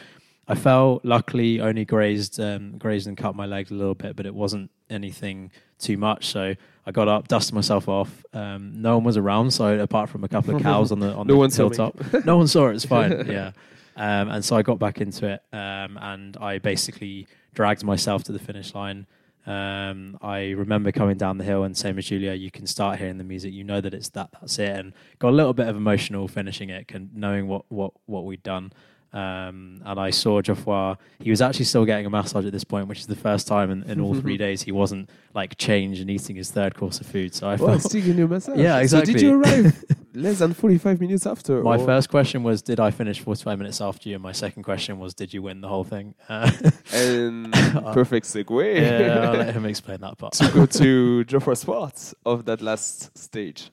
I 0.49 0.55
fell. 0.55 1.01
Luckily, 1.03 1.59
only 1.59 1.83
grazed 1.83 2.39
um, 2.39 2.77
grazed 2.77 3.05
and 3.07 3.17
cut 3.17 3.35
my 3.35 3.45
leg 3.45 3.69
a 3.69 3.73
little 3.73 3.95
bit, 3.95 4.15
but 4.15 4.25
it 4.25 4.33
wasn't 4.33 4.71
anything 4.89 5.51
too 5.77 5.97
much. 5.97 6.27
So 6.27 6.55
I 6.85 6.91
got 6.91 7.09
up, 7.09 7.27
dusted 7.27 7.53
myself 7.53 7.89
off. 7.89 8.23
Um, 8.33 8.81
no 8.81 8.95
one 8.95 9.03
was 9.03 9.17
around, 9.17 9.51
so 9.51 9.77
apart 9.77 10.09
from 10.09 10.23
a 10.23 10.29
couple 10.29 10.55
of 10.55 10.61
cows 10.63 10.91
on 10.93 10.99
the 10.99 11.13
on 11.13 11.27
No 11.27 11.45
the 11.45 11.53
hilltop, 11.55 11.95
no 12.25 12.37
one 12.37 12.47
saw 12.47 12.69
it. 12.69 12.75
It's 12.75 12.85
fine. 12.85 13.27
Yeah. 13.29 13.51
Um, 13.97 14.29
and 14.29 14.45
so 14.45 14.55
I 14.55 14.61
got 14.61 14.79
back 14.79 15.01
into 15.01 15.27
it, 15.27 15.41
um, 15.51 15.97
and 15.99 16.37
I 16.37 16.59
basically 16.59 17.27
dragged 17.53 17.83
myself 17.83 18.23
to 18.25 18.31
the 18.31 18.39
finish 18.39 18.73
line. 18.75 19.05
Um, 19.47 20.17
I 20.21 20.49
remember 20.49 20.91
coming 20.91 21.17
down 21.17 21.37
the 21.37 21.45
hill, 21.45 21.63
and 21.63 21.75
same 21.75 21.97
as 21.97 22.05
Giulia, 22.05 22.33
you 22.33 22.51
can 22.51 22.67
start 22.67 22.99
hearing 22.99 23.17
the 23.17 23.23
music. 23.23 23.53
You 23.53 23.63
know 23.63 23.79
that 23.79 23.93
it's 23.93 24.09
that. 24.09 24.29
That's 24.33 24.59
it, 24.59 24.69
and 24.69 24.93
got 25.19 25.29
a 25.29 25.31
little 25.31 25.53
bit 25.53 25.67
of 25.69 25.77
emotional 25.77 26.27
finishing 26.27 26.69
it, 26.69 26.89
can, 26.89 27.09
knowing 27.13 27.47
what 27.47 27.63
what 27.69 27.93
what 28.05 28.25
we'd 28.25 28.43
done. 28.43 28.73
Um, 29.13 29.81
and 29.85 29.99
I 29.99 30.09
saw 30.09 30.41
Geoffroy. 30.41 30.95
He 31.19 31.29
was 31.29 31.41
actually 31.41 31.65
still 31.65 31.85
getting 31.85 32.05
a 32.05 32.09
massage 32.09 32.45
at 32.45 32.51
this 32.51 32.65
point, 32.65 32.87
which 32.87 32.99
is 32.99 33.07
the 33.07 33.15
first 33.15 33.47
time 33.47 33.71
in, 33.71 33.83
in 33.83 34.01
all 34.01 34.13
three 34.21 34.37
days 34.37 34.61
he 34.63 34.71
wasn't 34.71 35.09
like 35.33 35.57
changed 35.57 36.01
and 36.01 36.09
eating 36.09 36.35
his 36.35 36.51
third 36.51 36.75
course 36.75 36.99
of 36.99 37.05
food. 37.07 37.33
So 37.33 37.47
I 37.47 37.55
Well, 37.55 37.69
felt 37.69 37.83
still 37.83 38.01
you 38.01 38.25
a 38.25 38.27
massage. 38.27 38.59
Yeah, 38.59 38.85
So 38.85 39.01
did 39.01 39.21
you 39.21 39.41
arrive 39.41 39.83
less 40.13 40.39
than 40.39 40.53
45 40.53 40.99
minutes 40.99 41.25
after? 41.25 41.63
My 41.63 41.77
or- 41.77 41.85
first 41.85 42.09
question 42.09 42.43
was, 42.43 42.61
did 42.61 42.79
I 42.79 42.91
finish 42.91 43.19
45 43.21 43.57
minutes 43.59 43.79
after 43.81 44.09
you? 44.09 44.15
And 44.15 44.23
my 44.23 44.33
second 44.33 44.63
question 44.63 44.99
was, 44.99 45.13
did 45.13 45.33
you 45.33 45.41
win 45.41 45.61
the 45.61 45.67
whole 45.69 45.85
thing? 45.85 46.13
Uh, 46.27 46.51
And 46.93 47.51
perfect 47.93 48.25
segue. 48.27 48.81
yeah, 48.81 49.29
I'll 49.29 49.37
let 49.37 49.53
him 49.55 49.65
explain 49.65 50.01
that 50.01 50.17
part. 50.17 50.33
to 50.33 50.51
go 50.51 50.65
to 50.65 51.23
Geoffroy 51.23 51.53
Sports 51.53 52.13
of 52.25 52.43
that 52.45 52.61
last 52.61 53.17
stage. 53.17 53.71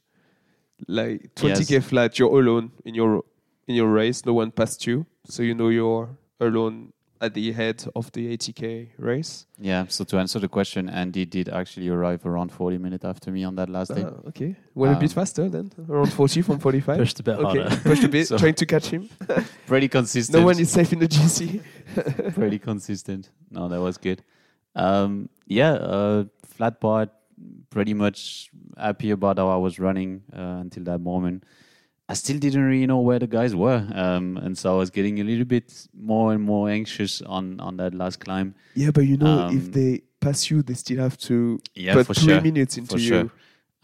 Like 0.87 1.35
20k 1.35 1.83
flat, 1.83 2.19
you're 2.19 2.29
alone 2.39 2.73
in 2.85 2.95
your 2.95 3.23
in 3.67 3.75
your 3.75 3.89
race. 3.91 4.25
No 4.27 4.35
one 4.35 4.51
passed 4.51 4.87
you, 4.87 5.07
so 5.27 5.43
you 5.43 5.55
know 5.55 5.69
you're 5.69 6.09
alone 6.41 6.93
at 7.21 7.33
the 7.33 7.53
head 7.53 7.83
of 7.97 8.13
the 8.13 8.37
80k 8.37 8.89
race. 8.99 9.47
Yeah. 9.59 9.87
So 9.89 10.05
to 10.05 10.19
answer 10.19 10.39
the 10.39 10.49
question, 10.49 10.91
Andy 10.91 11.25
did 11.25 11.49
actually 11.49 11.89
arrive 11.89 12.27
around 12.27 12.53
40 12.53 12.77
minutes 12.79 13.05
after 13.05 13.31
me 13.31 13.45
on 13.45 13.55
that 13.55 13.71
last 13.71 13.95
day. 13.95 14.05
Ah, 14.05 14.29
okay, 14.29 14.57
went 14.75 14.95
a 14.95 15.01
bit 15.01 15.11
Um, 15.11 15.15
faster 15.15 15.49
then, 15.49 15.71
around 15.89 16.13
40 16.13 16.43
from 16.43 16.59
45. 16.59 16.99
Pushed 16.99 17.21
a 17.21 17.23
bit 17.23 17.39
okay, 17.39 17.61
harder. 17.61 17.77
pushed 17.83 18.05
a 18.05 18.09
bit, 18.09 18.27
So- 18.29 18.37
trying 18.37 18.55
to 18.55 18.67
catch 18.67 18.89
him. 18.89 19.09
Pretty 19.67 19.89
consistent. 19.89 20.39
No 20.39 20.45
one 20.45 20.59
is 20.59 20.71
safe 20.71 20.93
in 20.93 20.99
the 20.99 21.09
GC. 21.09 21.63
pretty 22.35 22.59
consistent. 22.59 23.31
No, 23.51 23.69
that 23.69 23.81
was 23.81 23.97
good. 23.97 24.23
Um, 24.75 25.29
yeah, 25.47 25.73
uh, 25.75 26.25
flat 26.45 26.81
part. 26.81 27.11
Pretty 27.71 27.95
much 27.95 28.51
happy 28.77 29.11
about 29.13 29.39
how 29.39 29.49
I 29.49 29.57
was 29.57 29.79
running 29.79 30.23
uh, 30.33 30.59
until 30.61 30.85
that 30.85 30.99
moment. 31.01 31.45
I 32.09 32.15
still 32.15 32.39
didn't 32.39 32.63
really 32.63 32.87
know 32.87 33.01
where 33.01 33.19
the 33.19 33.27
guys 33.27 33.55
were, 33.55 33.87
um, 33.95 34.37
and 34.37 34.57
so 34.59 34.75
I 34.75 34.77
was 34.79 34.91
getting 34.91 35.21
a 35.21 35.25
little 35.25 35.47
bit 35.47 35.73
more 35.95 36.33
and 36.35 36.43
more 36.43 36.69
anxious 36.69 37.23
on 37.23 37.61
on 37.61 37.77
that 37.79 37.95
last 37.95 38.21
climb. 38.21 38.55
yeah, 38.75 38.91
but 38.91 39.07
you 39.07 39.17
know, 39.17 39.27
Um, 39.49 39.57
if 39.57 39.73
they 39.73 40.03
pass 40.21 40.51
you, 40.51 40.63
they 40.63 40.75
still 40.75 40.99
have 40.99 41.17
to 41.29 41.61
Yeah, 41.75 41.95
put 41.95 42.07
three 42.15 42.35
sure. 42.35 42.41
minutes 42.43 42.77
into 42.77 42.93
for 42.95 42.99
you. 43.01 43.09
sure. 43.09 43.31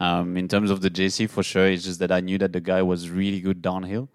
Um, 0.00 0.36
in 0.36 0.48
terms 0.48 0.70
of 0.70 0.80
the 0.80 0.90
GC, 0.90 1.26
for 1.28 1.42
sure, 1.42 1.66
it's 1.66 1.84
just 1.84 1.98
that 2.00 2.10
I 2.12 2.20
knew 2.20 2.38
that 2.38 2.52
the 2.52 2.60
guy 2.60 2.82
was 2.82 3.08
really 3.10 3.40
good 3.40 3.60
downhill, 3.62 4.08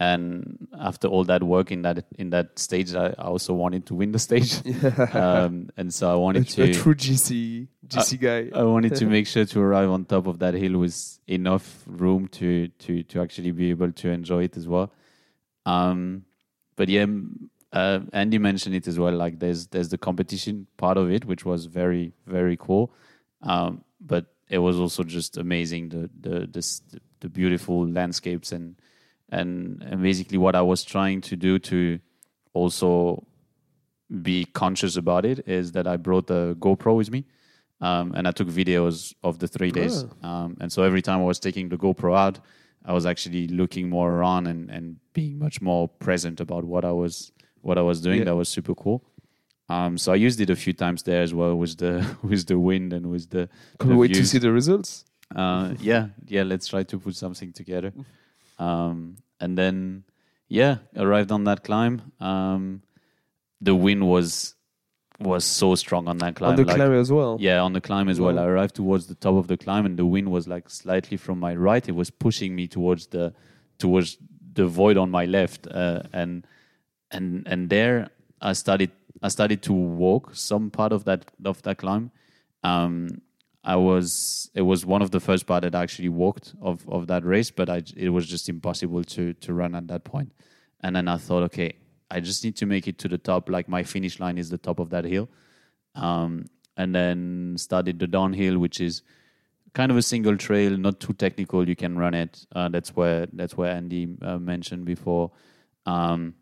and 0.00 0.66
after 0.78 1.06
all 1.08 1.24
that 1.24 1.42
work 1.42 1.70
in 1.70 1.82
that 1.82 2.04
in 2.18 2.30
that 2.30 2.58
stage, 2.58 2.94
I, 2.94 3.06
I 3.18 3.24
also 3.34 3.54
wanted 3.54 3.86
to 3.86 3.94
win 3.94 4.10
the 4.12 4.18
stage, 4.18 4.52
um, 5.14 5.70
and 5.76 5.92
so 5.94 6.10
I 6.10 6.16
wanted 6.16 6.42
a 6.42 6.50
to. 6.50 6.74
true 6.74 6.94
GC 6.94 7.68
GC 7.88 8.20
guy. 8.20 8.58
I 8.58 8.64
wanted 8.64 8.94
to 8.96 9.06
make 9.16 9.26
sure 9.26 9.44
to 9.44 9.60
arrive 9.60 9.90
on 9.90 10.04
top 10.04 10.26
of 10.26 10.38
that 10.38 10.54
hill 10.54 10.78
with 10.78 11.18
enough 11.26 11.82
room 11.86 12.28
to 12.28 12.68
to 12.68 13.02
to 13.04 13.20
actually 13.20 13.50
be 13.52 13.70
able 13.70 13.92
to 13.92 14.08
enjoy 14.10 14.44
it 14.44 14.56
as 14.56 14.66
well. 14.68 14.92
Um, 15.66 16.24
but 16.76 16.88
yeah, 16.88 17.06
uh, 17.72 18.00
Andy 18.12 18.38
mentioned 18.38 18.74
it 18.74 18.86
as 18.86 18.98
well. 18.98 19.12
Like 19.12 19.38
there's 19.38 19.68
there's 19.68 19.88
the 19.88 19.98
competition 19.98 20.66
part 20.76 20.96
of 20.96 21.10
it, 21.10 21.24
which 21.24 21.44
was 21.44 21.66
very 21.66 22.12
very 22.26 22.56
cool. 22.56 22.92
Um, 23.42 23.84
but 24.00 24.26
it 24.48 24.58
was 24.58 24.78
also 24.78 25.02
just 25.02 25.36
amazing 25.36 25.88
the 25.88 26.10
the 26.20 26.46
the, 26.46 27.00
the 27.20 27.28
beautiful 27.28 27.86
landscapes 27.88 28.52
and 28.52 28.76
and 29.30 29.82
and 29.82 30.02
basically 30.02 30.38
what 30.38 30.54
I 30.54 30.62
was 30.62 30.84
trying 30.84 31.20
to 31.22 31.36
do 31.36 31.58
to 31.58 31.98
also 32.52 33.26
be 34.22 34.44
conscious 34.44 34.96
about 34.96 35.24
it 35.24 35.48
is 35.48 35.72
that 35.72 35.86
I 35.86 35.96
brought 35.96 36.26
the 36.26 36.56
GoPro 36.60 36.96
with 36.96 37.10
me. 37.10 37.24
Um, 37.84 38.06
and 38.16 38.26
I 38.26 38.32
took 38.32 38.48
videos 38.48 39.14
of 39.22 39.38
the 39.38 39.48
three 39.48 39.70
days. 39.70 40.04
Um, 40.22 40.56
and 40.60 40.72
so 40.72 40.82
every 40.82 41.02
time 41.02 41.18
I 41.20 41.24
was 41.24 41.38
taking 41.38 41.68
the 41.68 41.76
GoPro 41.76 42.16
out, 42.24 42.36
I 42.84 42.92
was 42.92 43.04
actually 43.06 43.48
looking 43.48 43.88
more 43.88 44.10
around 44.10 44.46
and, 44.46 44.70
and 44.70 44.96
being 45.12 45.38
much 45.38 45.60
more 45.60 45.88
present 46.06 46.40
about 46.40 46.64
what 46.64 46.84
I 46.84 46.92
was 46.92 47.32
what 47.60 47.76
I 47.78 47.82
was 47.82 48.00
doing. 48.00 48.18
Yeah. 48.20 48.24
That 48.28 48.36
was 48.36 48.48
super 48.48 48.74
cool. 48.74 48.98
Um, 49.68 49.96
so 49.98 50.12
I 50.12 50.16
used 50.16 50.40
it 50.40 50.50
a 50.50 50.56
few 50.56 50.74
times 50.74 51.02
there 51.02 51.22
as 51.22 51.32
well 51.32 51.54
with 51.62 51.76
the 51.78 51.94
with 52.30 52.46
the 52.46 52.58
wind 52.58 52.92
and 52.92 53.04
with 53.10 53.30
the 53.30 53.48
the 53.80 53.96
wait 53.96 54.14
to 54.14 54.24
see 54.24 54.38
the 54.38 54.52
results. 54.52 55.04
uh, 55.34 55.74
yeah, 55.80 56.08
yeah. 56.26 56.42
Let's 56.42 56.66
try 56.68 56.82
to 56.84 56.98
put 56.98 57.14
something 57.16 57.52
together. 57.52 57.92
Um, 58.58 59.16
and 59.40 59.58
then, 59.58 60.04
yeah, 60.48 60.78
arrived 60.96 61.32
on 61.32 61.44
that 61.44 61.64
climb. 61.64 62.12
Um, 62.20 62.82
the 63.60 63.74
wind 63.74 64.06
was 64.06 64.54
was 65.20 65.44
so 65.44 65.74
strong 65.74 66.08
on 66.08 66.18
that 66.18 66.36
climb. 66.36 66.50
on 66.50 66.56
the 66.56 66.64
like- 66.64 66.76
climb 66.76 66.92
as 66.92 67.10
well. 67.12 67.36
yeah, 67.40 67.60
on 67.60 67.72
the 67.72 67.80
climb 67.80 68.08
as 68.08 68.20
well. 68.20 68.34
Wow. 68.34 68.42
I 68.42 68.46
arrived 68.46 68.74
towards 68.74 69.06
the 69.06 69.14
top 69.14 69.34
of 69.34 69.46
the 69.46 69.56
climb, 69.56 69.86
and 69.86 69.96
the 69.98 70.06
wind 70.06 70.30
was 70.30 70.48
like 70.48 70.68
slightly 70.68 71.16
from 71.16 71.38
my 71.38 71.54
right. 71.54 71.88
It 71.88 71.94
was 71.94 72.10
pushing 72.10 72.54
me 72.54 72.66
towards 72.66 73.06
the 73.08 73.32
towards 73.78 74.18
the 74.52 74.66
void 74.66 74.96
on 74.96 75.10
my 75.10 75.24
left, 75.24 75.66
uh, 75.66 76.02
and 76.12 76.46
and 77.10 77.46
and 77.46 77.70
there 77.70 78.10
I 78.40 78.52
started 78.52 78.90
I 79.22 79.28
started 79.28 79.62
to 79.62 79.72
walk 79.72 80.34
some 80.34 80.70
part 80.70 80.92
of 80.92 81.04
that 81.04 81.30
of 81.44 81.62
that 81.62 81.78
climb. 81.78 82.10
Um, 82.62 83.22
I 83.62 83.76
was 83.76 84.50
it 84.54 84.62
was 84.62 84.84
one 84.84 85.00
of 85.00 85.10
the 85.10 85.20
first 85.20 85.46
part 85.46 85.62
that 85.62 85.74
I 85.74 85.82
actually 85.82 86.10
walked 86.10 86.54
of 86.60 86.88
of 86.88 87.06
that 87.06 87.24
race, 87.24 87.50
but 87.50 87.70
I 87.70 87.82
it 87.96 88.10
was 88.10 88.26
just 88.26 88.48
impossible 88.48 89.04
to 89.04 89.32
to 89.34 89.54
run 89.54 89.74
at 89.74 89.86
that 89.88 90.04
point. 90.04 90.32
And 90.80 90.96
then 90.96 91.08
I 91.08 91.16
thought, 91.16 91.44
okay, 91.44 91.76
I 92.14 92.20
just 92.20 92.44
need 92.44 92.56
to 92.56 92.66
make 92.66 92.86
it 92.88 92.96
to 92.98 93.08
the 93.08 93.18
top. 93.18 93.48
Like 93.50 93.68
my 93.68 93.82
finish 93.82 94.20
line 94.20 94.38
is 94.38 94.48
the 94.48 94.58
top 94.58 94.78
of 94.78 94.90
that 94.90 95.04
hill 95.04 95.28
um, 95.94 96.46
and 96.76 96.94
then 96.94 97.54
started 97.58 97.98
the 97.98 98.06
downhill, 98.06 98.58
which 98.58 98.80
is 98.80 99.02
kind 99.74 99.90
of 99.90 99.96
a 99.96 100.02
single 100.02 100.36
trail, 100.36 100.76
not 100.76 101.00
too 101.00 101.12
technical. 101.12 101.68
You 101.68 101.76
can 101.76 101.98
run 101.98 102.14
it. 102.14 102.46
Uh, 102.54 102.68
that's 102.68 102.94
where 102.96 103.26
that's 103.32 103.56
where 103.56 103.72
Andy 103.72 104.08
uh, 104.22 104.38
mentioned 104.38 104.84
before, 104.84 105.32
um, 105.86 106.34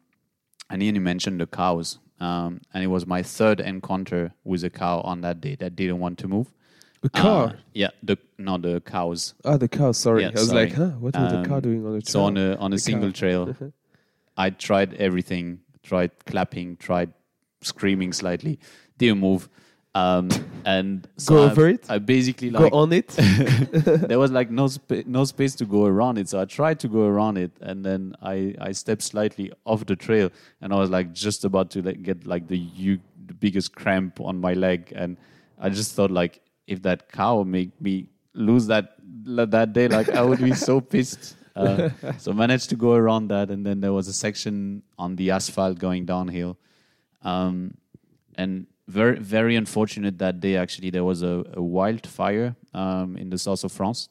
and 0.70 0.82
then 0.82 0.94
he 0.94 1.00
mentioned 1.00 1.40
the 1.40 1.46
cows. 1.46 1.98
Um, 2.20 2.60
and 2.72 2.84
it 2.84 2.86
was 2.86 3.04
my 3.06 3.22
third 3.22 3.58
encounter 3.60 4.32
with 4.44 4.62
a 4.64 4.70
cow 4.70 5.00
on 5.00 5.22
that 5.22 5.40
day 5.40 5.56
that 5.56 5.74
didn't 5.74 5.98
want 5.98 6.18
to 6.18 6.28
move. 6.28 6.52
The 7.00 7.10
Uh, 7.14 7.20
car. 7.22 7.54
yeah, 7.74 7.90
the 8.02 8.16
no 8.38 8.58
the 8.58 8.80
cows. 8.80 9.34
ah, 9.44 9.56
the 9.56 9.68
cow. 9.68 9.90
Sorry, 9.92 10.22
yeah, 10.22 10.28
I 10.28 10.32
was 10.32 10.48
sorry. 10.48 10.66
like, 10.66 10.74
huh? 10.74 10.90
What 11.00 11.16
was 11.16 11.32
the 11.32 11.42
car 11.48 11.56
Um, 11.56 11.62
doing 11.62 11.84
on 11.86 11.92
the 11.94 12.02
trail? 12.02 12.12
So 12.12 12.20
on 12.30 12.36
a 12.36 12.54
on 12.56 12.72
a 12.72 12.76
The 12.76 12.80
single 12.90 13.08
cow. 13.10 13.20
trail, 13.22 13.42
I 14.36 14.50
tried 14.50 14.94
everything. 14.94 15.60
Tried 15.82 16.10
clapping. 16.26 16.76
Tried 16.76 17.12
screaming 17.60 18.12
slightly. 18.12 18.58
Didn't 18.98 19.20
move. 19.20 19.48
Um, 19.94 20.30
and 20.64 21.06
so 21.16 21.34
Go 21.34 21.42
I, 21.42 21.50
over 21.50 21.68
it. 21.68 21.90
I 21.90 21.98
basically 21.98 22.50
Go 22.50 22.60
like 22.60 22.72
on 22.72 22.92
it. 22.92 23.08
there 23.18 24.18
was 24.18 24.30
like 24.30 24.50
no 24.50 24.68
no 25.06 25.24
space 25.24 25.54
to 25.56 25.64
go 25.64 25.86
around 25.86 26.18
it. 26.18 26.28
So 26.28 26.40
I 26.40 26.44
tried 26.44 26.80
to 26.80 26.88
go 26.88 27.06
around 27.06 27.38
it, 27.38 27.52
and 27.60 27.84
then 27.84 28.14
I 28.22 28.54
I 28.60 28.72
stepped 28.72 29.02
slightly 29.02 29.52
off 29.64 29.86
the 29.86 29.96
trail, 29.96 30.30
and 30.60 30.72
I 30.72 30.76
was 30.76 30.90
like 30.90 31.12
just 31.12 31.44
about 31.44 31.70
to 31.72 31.82
like 31.82 32.02
get 32.02 32.26
like 32.26 32.48
the 32.48 32.58
you 32.58 33.00
the 33.26 33.34
biggest 33.34 33.74
cramp 33.74 34.20
on 34.20 34.40
my 34.40 34.54
leg, 34.54 34.92
and 34.94 35.16
I 35.58 35.68
just 35.68 35.94
thought 35.94 36.10
like 36.10 36.40
if 36.66 36.82
that 36.82 37.10
cow 37.12 37.42
make 37.42 37.78
me 37.80 38.08
lose 38.34 38.66
that 38.68 38.96
that 39.24 39.72
day, 39.72 39.88
like 39.88 40.08
I 40.08 40.22
would 40.22 40.40
be 40.40 40.54
so 40.54 40.80
pissed. 40.80 41.36
Uh, 41.54 41.90
so 42.18 42.32
managed 42.32 42.70
to 42.70 42.76
go 42.76 42.94
around 42.94 43.28
that, 43.28 43.50
and 43.50 43.64
then 43.66 43.80
there 43.80 43.92
was 43.92 44.08
a 44.08 44.12
section 44.12 44.82
on 44.98 45.16
the 45.16 45.30
asphalt 45.30 45.78
going 45.78 46.06
downhill, 46.06 46.56
um, 47.22 47.74
and 48.36 48.66
very 48.88 49.18
very 49.18 49.54
unfortunate 49.56 50.18
that 50.18 50.40
day. 50.40 50.56
Actually, 50.56 50.90
there 50.90 51.04
was 51.04 51.22
a, 51.22 51.44
a 51.54 51.62
wildfire 51.62 52.56
um, 52.74 53.16
in 53.16 53.30
the 53.30 53.38
south 53.38 53.64
of 53.64 53.72
France, 53.72 54.08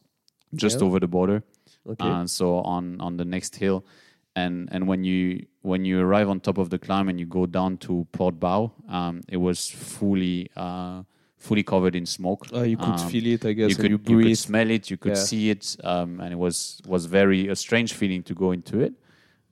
just 0.55 0.79
Yeah. 0.79 0.85
over 0.87 0.99
the 0.99 1.07
border. 1.07 1.43
Okay. 1.87 2.07
Uh, 2.07 2.27
so 2.27 2.57
on 2.61 3.01
on 3.01 3.17
the 3.17 3.25
next 3.25 3.55
hill, 3.55 3.83
and 4.35 4.69
and 4.71 4.87
when 4.87 5.03
you 5.03 5.45
when 5.63 5.83
you 5.85 5.99
arrive 5.99 6.29
on 6.29 6.39
top 6.39 6.57
of 6.57 6.69
the 6.69 6.77
climb 6.77 7.09
and 7.09 7.19
you 7.19 7.25
go 7.25 7.45
down 7.47 7.77
to 7.77 8.05
Portbou, 8.13 8.71
um, 8.87 9.21
it 9.27 9.37
was 9.37 9.69
fully 9.69 10.49
uh, 10.55 11.01
fully 11.47 11.63
covered 11.63 11.95
in 11.95 12.05
smoke. 12.05 12.47
oh, 12.53 12.63
you 12.63 12.77
could 12.77 12.99
Um, 13.01 13.09
feel 13.11 13.25
it, 13.33 13.45
I 13.45 13.53
guess, 13.53 13.69
you 13.71 13.75
could 13.75 13.91
you 13.91 13.99
you 14.17 14.23
could 14.23 14.37
smell 14.37 14.69
it, 14.77 14.89
you 14.91 14.97
could 15.03 15.17
Yeah. 15.17 15.23
see 15.29 15.49
it, 15.53 15.75
um, 15.83 16.19
and 16.21 16.29
it 16.35 16.39
was 16.47 16.79
was 16.93 17.05
very 17.19 17.41
a 17.49 17.55
strange 17.55 17.91
feeling 17.99 18.23
to 18.29 18.33
go 18.43 18.51
into 18.57 18.79
it. 18.87 18.93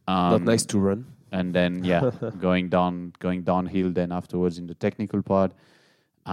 Um, 0.08 0.32
Not 0.36 0.44
nice 0.54 0.66
to 0.74 0.80
run. 0.80 1.06
and 1.40 1.54
then 1.54 1.84
yeah 1.84 2.02
going 2.48 2.70
down 2.70 2.94
going 3.26 3.42
downhill 3.44 3.90
then 4.00 4.12
afterwards 4.12 4.58
in 4.62 4.66
the 4.72 4.74
technical 4.86 5.22
part 5.22 5.52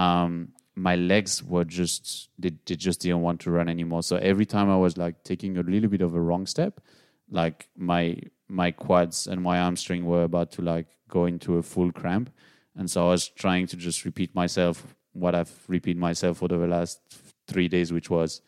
um 0.05 0.49
my 0.75 0.95
legs 0.97 1.43
were 1.43 1.65
just 1.65 2.31
they, 2.39 2.53
they 2.67 2.77
just 2.77 3.01
didn't 3.03 3.21
want 3.27 3.39
to 3.41 3.51
run 3.51 3.69
anymore 3.69 4.03
so 4.03 4.17
every 4.17 4.47
time 4.47 4.69
i 4.71 4.77
was 4.87 4.97
like 5.05 5.23
taking 5.25 5.59
a 5.59 5.63
little 5.63 5.91
bit 5.91 6.01
of 6.01 6.15
a 6.15 6.21
wrong 6.21 6.47
step 6.47 6.81
like 7.31 7.69
my 7.77 8.17
my 8.49 8.71
quads 8.71 9.27
and 9.27 9.43
my 9.43 9.57
hamstring 9.57 10.05
were 10.07 10.25
about 10.25 10.51
to 10.57 10.63
like 10.63 10.87
go 11.09 11.27
into 11.27 11.57
a 11.59 11.63
full 11.63 11.93
cramp 11.93 12.31
and 12.77 12.91
so 12.91 13.07
i 13.07 13.11
was 13.11 13.29
trying 13.29 13.67
to 13.67 13.77
just 13.77 14.05
repeat 14.05 14.35
myself 14.35 14.95
what 15.17 15.35
i've 15.35 15.53
repeated 15.69 15.99
myself 15.99 16.39
for 16.39 16.49
the 16.49 16.57
last 16.57 17.01
three 17.47 17.69
days 17.69 17.93
which 17.93 18.09
was 18.11 18.41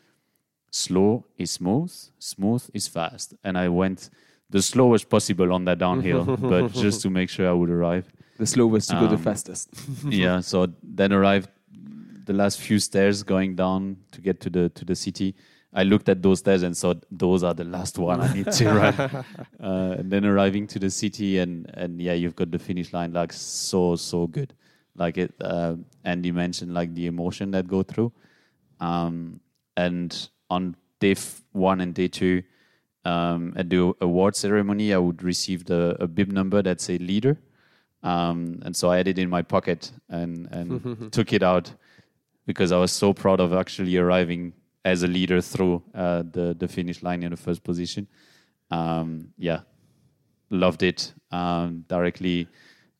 slow 0.70 1.24
is 1.38 1.50
smooth 1.50 1.92
smooth 2.18 2.68
is 2.74 2.86
fast 2.88 3.34
and 3.44 3.56
i 3.56 3.68
went 3.68 4.10
the 4.50 4.62
slowest 4.62 5.10
possible 5.10 5.52
on 5.52 5.66
that 5.66 5.78
downhill, 5.78 6.24
but 6.52 6.72
just 6.72 7.02
to 7.02 7.10
make 7.10 7.28
sure 7.28 7.46
I 7.46 7.52
would 7.52 7.68
arrive. 7.68 8.10
The 8.38 8.46
slowest 8.46 8.88
to 8.88 8.94
go 8.94 9.06
the 9.06 9.16
Um, 9.16 9.22
fastest. 9.22 9.68
yeah, 10.08 10.40
so 10.40 10.68
then 10.82 11.12
arrived 11.12 11.50
the 12.24 12.32
last 12.32 12.58
few 12.58 12.78
stairs 12.78 13.22
going 13.22 13.56
down 13.56 13.98
to 14.12 14.22
get 14.22 14.40
to 14.40 14.48
the 14.48 14.70
to 14.70 14.86
the 14.86 14.94
city. 14.96 15.34
I 15.74 15.82
looked 15.82 16.08
at 16.08 16.22
those 16.22 16.38
stairs 16.38 16.62
and 16.62 16.74
thought 16.74 17.04
those 17.10 17.42
are 17.44 17.52
the 17.52 17.64
last 17.64 17.98
one 17.98 18.22
I 18.22 18.32
need 18.32 18.50
to 18.52 18.64
run. 18.80 18.94
Uh, 19.60 19.96
and 19.98 20.10
then 20.10 20.24
arriving 20.24 20.66
to 20.68 20.78
the 20.78 20.88
city 20.88 21.36
and 21.40 21.68
and 21.74 22.00
yeah, 22.00 22.14
you've 22.14 22.36
got 22.36 22.50
the 22.50 22.58
finish 22.58 22.94
line 22.94 23.12
like 23.12 23.34
so 23.34 23.96
so 23.96 24.26
good. 24.28 24.54
Like 24.98 25.16
it, 25.18 25.34
uh, 25.40 25.76
Andy 26.04 26.32
mentioned 26.32 26.74
like 26.74 26.94
the 26.94 27.06
emotion 27.06 27.50
that 27.52 27.68
go 27.68 27.82
through. 27.82 28.12
Um, 28.80 29.40
and 29.76 30.28
on 30.50 30.76
day 31.00 31.12
f- 31.12 31.42
one 31.52 31.80
and 31.80 31.94
day 31.94 32.08
two, 32.08 32.42
um, 33.04 33.54
at 33.56 33.70
the 33.70 33.94
award 34.00 34.36
ceremony, 34.36 34.92
I 34.92 34.98
would 34.98 35.22
receive 35.22 35.64
the, 35.64 35.96
a 36.00 36.06
bib 36.06 36.30
number 36.32 36.62
that 36.62 36.80
say 36.80 36.98
leader. 36.98 37.38
Um, 38.02 38.60
and 38.64 38.76
so 38.76 38.90
I 38.90 38.98
had 38.98 39.08
it 39.08 39.18
in 39.18 39.28
my 39.30 39.42
pocket 39.42 39.92
and, 40.08 40.46
and 40.52 41.12
took 41.12 41.32
it 41.32 41.42
out 41.42 41.72
because 42.46 42.72
I 42.72 42.78
was 42.78 42.92
so 42.92 43.12
proud 43.12 43.40
of 43.40 43.52
actually 43.52 43.96
arriving 43.96 44.52
as 44.84 45.02
a 45.02 45.06
leader 45.06 45.40
through 45.40 45.82
uh, 45.94 46.22
the, 46.30 46.54
the 46.58 46.68
finish 46.68 47.02
line 47.02 47.22
in 47.22 47.30
the 47.30 47.36
first 47.36 47.62
position. 47.62 48.06
Um, 48.70 49.28
yeah, 49.38 49.60
loved 50.50 50.82
it. 50.82 51.12
Um, 51.30 51.84
directly 51.88 52.48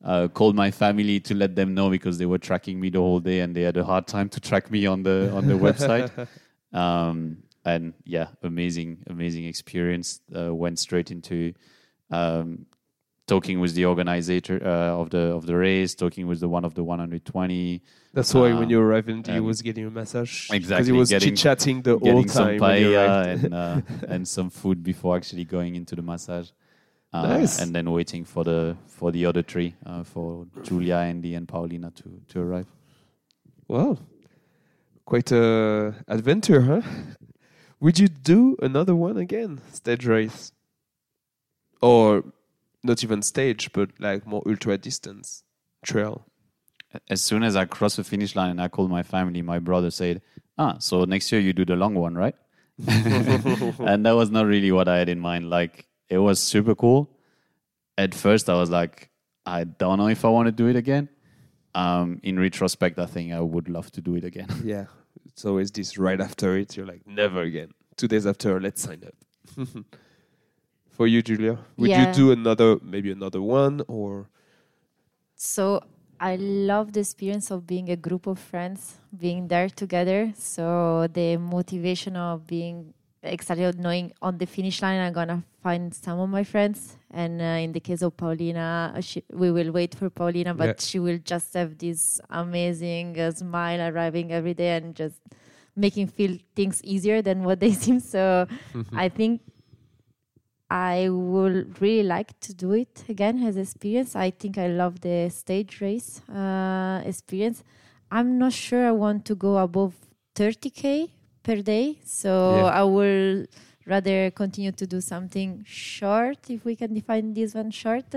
uh, 0.03 0.27
called 0.29 0.55
my 0.55 0.71
family 0.71 1.19
to 1.19 1.33
let 1.35 1.55
them 1.55 1.73
know 1.73 1.89
because 1.89 2.17
they 2.17 2.25
were 2.25 2.37
tracking 2.37 2.79
me 2.79 2.89
the 2.89 2.99
whole 2.99 3.19
day 3.19 3.41
and 3.41 3.55
they 3.55 3.61
had 3.63 3.75
a 3.77 3.83
hard 3.83 4.07
time 4.07 4.29
to 4.29 4.39
track 4.39 4.71
me 4.71 4.85
on 4.85 5.03
the 5.03 5.31
on 5.33 5.47
the 5.47 5.53
website. 5.55 6.09
Um, 6.71 7.37
and 7.65 7.93
yeah, 8.05 8.27
amazing, 8.43 8.99
amazing 9.07 9.45
experience. 9.45 10.21
Uh, 10.35 10.53
went 10.53 10.77
straight 10.77 11.09
into 11.09 11.53
um, 12.11 12.67
talking 13.25 13.59
with 13.59 13.73
the 13.73 13.85
organizer 13.85 14.39
uh, 14.63 15.01
of 15.01 15.09
the 15.09 15.17
of 15.37 15.47
the 15.47 15.55
race, 15.57 15.95
talking 15.95 16.27
with 16.27 16.39
the 16.41 16.47
one 16.47 16.63
of 16.63 16.75
the 16.75 16.83
120, 16.83 17.81
That's 18.13 18.33
why 18.35 18.53
when 18.53 18.63
Um, 18.65 18.69
you 18.69 18.79
arrived, 18.79 19.09
he 19.27 19.33
and- 19.33 19.45
was 19.45 19.61
getting 19.63 19.85
a 19.85 19.89
massage. 19.89 20.47
Because 20.47 20.57
Exactly, 20.63 20.85
he 20.93 20.99
was 20.99 21.09
getting- 21.09 21.29
chit 21.29 21.37
chatting 21.37 21.81
the 21.81 21.91
whole 21.91 21.99
getting 21.99 22.27
some 22.29 22.47
time. 22.49 22.59
when 22.59 22.81
you 22.83 22.89
paella 22.89 23.25
and 23.43 23.53
uh, 23.53 23.81
and 24.13 24.27
some 24.27 24.49
food 24.51 24.83
before 24.83 25.17
actually 25.17 25.43
going 25.45 25.75
into 25.75 25.95
the 25.95 26.01
massage. 26.03 26.49
Uh, 27.11 27.27
Nice. 27.27 27.59
And 27.59 27.73
then 27.73 27.89
waiting 27.91 28.23
for 28.23 28.43
the 28.43 28.77
for 28.87 29.11
the 29.11 29.25
other 29.25 29.41
three, 29.41 29.75
uh, 29.85 30.03
for 30.03 30.45
Giulia, 30.63 30.97
Andy, 30.97 31.33
and 31.35 31.47
Paulina 31.47 31.91
to 31.91 32.21
to 32.29 32.39
arrive. 32.39 32.67
Well, 33.67 33.99
quite 35.05 35.31
a 35.31 35.95
adventure, 36.07 36.61
huh? 36.61 36.81
Would 37.79 37.97
you 37.97 38.07
do 38.09 38.57
another 38.61 38.95
one 38.95 39.17
again, 39.17 39.61
stage 39.73 40.05
race, 40.05 40.51
or 41.81 42.23
not 42.83 43.03
even 43.03 43.21
stage, 43.21 43.71
but 43.73 43.89
like 43.99 44.27
more 44.27 44.43
ultra 44.45 44.77
distance 44.77 45.43
trail? 45.83 46.25
As 47.09 47.21
soon 47.21 47.43
as 47.43 47.55
I 47.55 47.65
crossed 47.65 47.97
the 47.97 48.03
finish 48.03 48.35
line 48.35 48.49
and 48.51 48.61
I 48.61 48.67
called 48.67 48.89
my 48.89 49.03
family, 49.03 49.41
my 49.41 49.59
brother 49.59 49.89
said, 49.91 50.21
"Ah, 50.57 50.77
so 50.79 51.05
next 51.05 51.31
year 51.31 51.41
you 51.41 51.53
do 51.53 51.65
the 51.65 51.75
long 51.75 51.95
one, 51.95 52.13
right?" 52.15 52.35
and 52.87 54.05
that 54.05 54.15
was 54.15 54.29
not 54.29 54.45
really 54.45 54.71
what 54.71 54.87
I 54.87 54.97
had 54.97 55.09
in 55.09 55.19
mind. 55.19 55.49
Like 55.49 55.88
it 56.09 56.17
was 56.17 56.39
super 56.39 56.75
cool. 56.75 57.09
At 57.97 58.13
first, 58.15 58.49
I 58.49 58.55
was 58.55 58.69
like, 58.69 59.09
I 59.45 59.63
don't 59.65 59.97
know 59.97 60.07
if 60.07 60.23
I 60.25 60.29
want 60.29 60.47
to 60.47 60.51
do 60.51 60.67
it 60.67 60.75
again. 60.75 61.09
Um, 61.75 62.19
in 62.23 62.39
retrospect, 62.39 62.97
I 62.99 63.05
think 63.05 63.31
I 63.33 63.39
would 63.39 63.69
love 63.69 63.91
to 63.91 64.01
do 64.01 64.15
it 64.15 64.23
again. 64.23 64.47
Yeah, 64.63 64.85
it's 65.25 65.45
always 65.45 65.71
this 65.71 65.97
right 65.97 66.19
after 66.19 66.57
it. 66.57 66.75
You're 66.75 66.85
like, 66.87 67.05
never 67.05 67.41
again. 67.41 67.71
Two 67.95 68.07
days 68.07 68.25
after, 68.25 68.59
let's 68.59 68.81
sign 68.81 69.03
up. 69.05 69.65
For 70.89 71.07
you, 71.07 71.21
Giulia, 71.21 71.59
would 71.77 71.89
Yeah. 71.89 72.07
you 72.07 72.13
do 72.13 72.31
another, 72.31 72.77
maybe 72.81 73.11
another 73.11 73.41
one, 73.41 73.81
or 73.87 74.29
So 75.35 75.81
I 76.19 76.35
love 76.35 76.93
the 76.93 76.99
experience 77.01 77.51
of 77.51 77.65
being 77.65 77.89
a 77.89 77.95
group 77.95 78.27
of 78.27 78.39
friends, 78.39 78.99
being 79.17 79.47
there 79.47 79.69
together. 79.69 80.33
So 80.37 81.07
the 81.07 81.37
motivation 81.37 82.15
of 82.15 82.45
being 82.47 82.93
excited, 83.23 83.65
of 83.65 83.79
knowing 83.79 84.11
on 84.21 84.37
the 84.37 84.45
finish 84.45 84.81
line, 84.81 84.99
I'm 84.99 85.13
gonna 85.13 85.43
find 85.61 85.93
some 85.93 86.19
of 86.19 86.29
my 86.29 86.43
friends. 86.43 86.97
And 87.11 87.41
uh, 87.41 87.45
in 87.65 87.71
the 87.73 87.79
case 87.79 88.01
of 88.01 88.15
Paulina, 88.15 88.93
uh, 88.95 89.01
she, 89.01 89.23
we 89.33 89.51
will 89.51 89.71
wait 89.71 89.95
for 89.95 90.09
Paulina, 90.09 90.53
but 90.53 90.67
Yeah. 90.67 90.73
she 90.79 90.99
will 90.99 91.19
just 91.23 91.53
have 91.53 91.77
this 91.77 92.21
amazing 92.29 93.19
uh, 93.19 93.31
smile 93.31 93.81
arriving 93.81 94.31
every 94.31 94.53
day 94.53 94.77
and 94.77 94.95
just 94.95 95.19
making 95.75 96.07
feel 96.07 96.37
things 96.55 96.81
easier 96.83 97.21
than 97.21 97.43
what 97.43 97.59
they 97.59 97.71
seem. 97.83 97.99
So 97.99 98.47
I 98.93 99.09
think 99.09 99.41
I 100.69 101.09
would 101.09 101.81
really 101.81 102.03
like 102.03 102.39
to 102.41 102.53
do 102.53 102.73
it 102.73 103.03
again 103.09 103.43
as 103.43 103.57
experience. 103.57 104.15
I 104.15 104.29
think 104.29 104.57
I 104.57 104.67
love 104.67 105.01
the 105.01 105.29
stage 105.29 105.81
race 105.81 106.21
uh, 106.29 107.01
experience. 107.05 107.63
I'm 108.11 108.37
not 108.37 108.53
sure 108.53 108.87
I 108.87 108.91
want 108.91 109.25
to 109.25 109.35
go 109.35 109.57
above 109.57 109.95
30k 110.35 111.09
per 111.43 111.61
day, 111.61 111.99
so 112.05 112.29
Yeah. 112.29 112.81
I 112.81 112.83
will 112.83 113.45
rather 113.85 114.29
continue 114.31 114.71
to 114.71 114.85
do 114.85 115.01
something 115.01 115.63
short 115.65 116.49
if 116.49 116.63
we 116.63 116.75
can 116.75 116.93
define 116.93 117.33
this 117.33 117.55
one 117.55 117.71
short. 117.71 118.13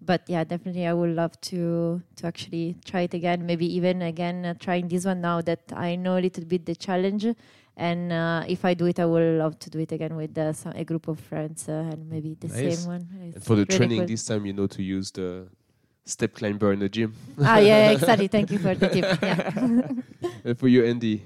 But 0.00 0.22
yeah, 0.28 0.44
definitely 0.44 0.86
I 0.86 0.92
would 0.92 1.16
love 1.16 1.40
to 1.52 2.02
to 2.16 2.26
actually 2.26 2.76
try 2.84 3.02
it 3.02 3.14
again. 3.14 3.46
Maybe 3.46 3.64
even 3.74 4.02
again 4.02 4.44
uh, 4.44 4.54
trying 4.60 4.88
this 4.88 5.06
one 5.06 5.20
now 5.22 5.40
that 5.42 5.62
I 5.72 5.96
know 5.96 6.18
a 6.18 6.22
little 6.22 6.44
bit 6.44 6.66
the 6.66 6.76
challenge. 6.76 7.26
And 7.76 8.12
uh, 8.12 8.44
if 8.46 8.64
I 8.64 8.74
do 8.74 8.86
it, 8.86 9.00
I 9.00 9.06
would 9.06 9.38
love 9.38 9.58
to 9.60 9.70
do 9.70 9.80
it 9.80 9.90
again 9.90 10.14
with 10.14 10.36
uh, 10.38 10.52
some, 10.52 10.72
a 10.76 10.84
group 10.84 11.08
of 11.08 11.18
friends 11.18 11.68
uh, 11.68 11.90
and 11.90 12.08
maybe 12.08 12.36
the 12.38 12.48
Nice. 12.48 12.78
same 12.78 12.86
one. 12.86 13.08
and 13.34 13.42
for 13.42 13.56
the 13.56 13.64
really 13.64 13.76
training 13.76 13.98
cool. 14.00 14.06
this 14.06 14.24
time, 14.24 14.46
you 14.46 14.52
know 14.52 14.66
to 14.68 14.82
use 14.82 15.10
the 15.10 15.48
step 16.04 16.34
climber 16.34 16.72
in 16.72 16.78
the 16.80 16.88
gym. 16.88 17.14
ah, 17.40 17.58
yeah, 17.58 17.90
exactly. 17.96 18.28
Thank 18.28 18.50
you 18.52 18.58
for 18.58 18.74
the 18.74 18.88
tip. 18.88 19.06
Yeah. 19.22 20.54
for 20.60 20.68
you, 20.68 20.84
Andy, 20.84 21.24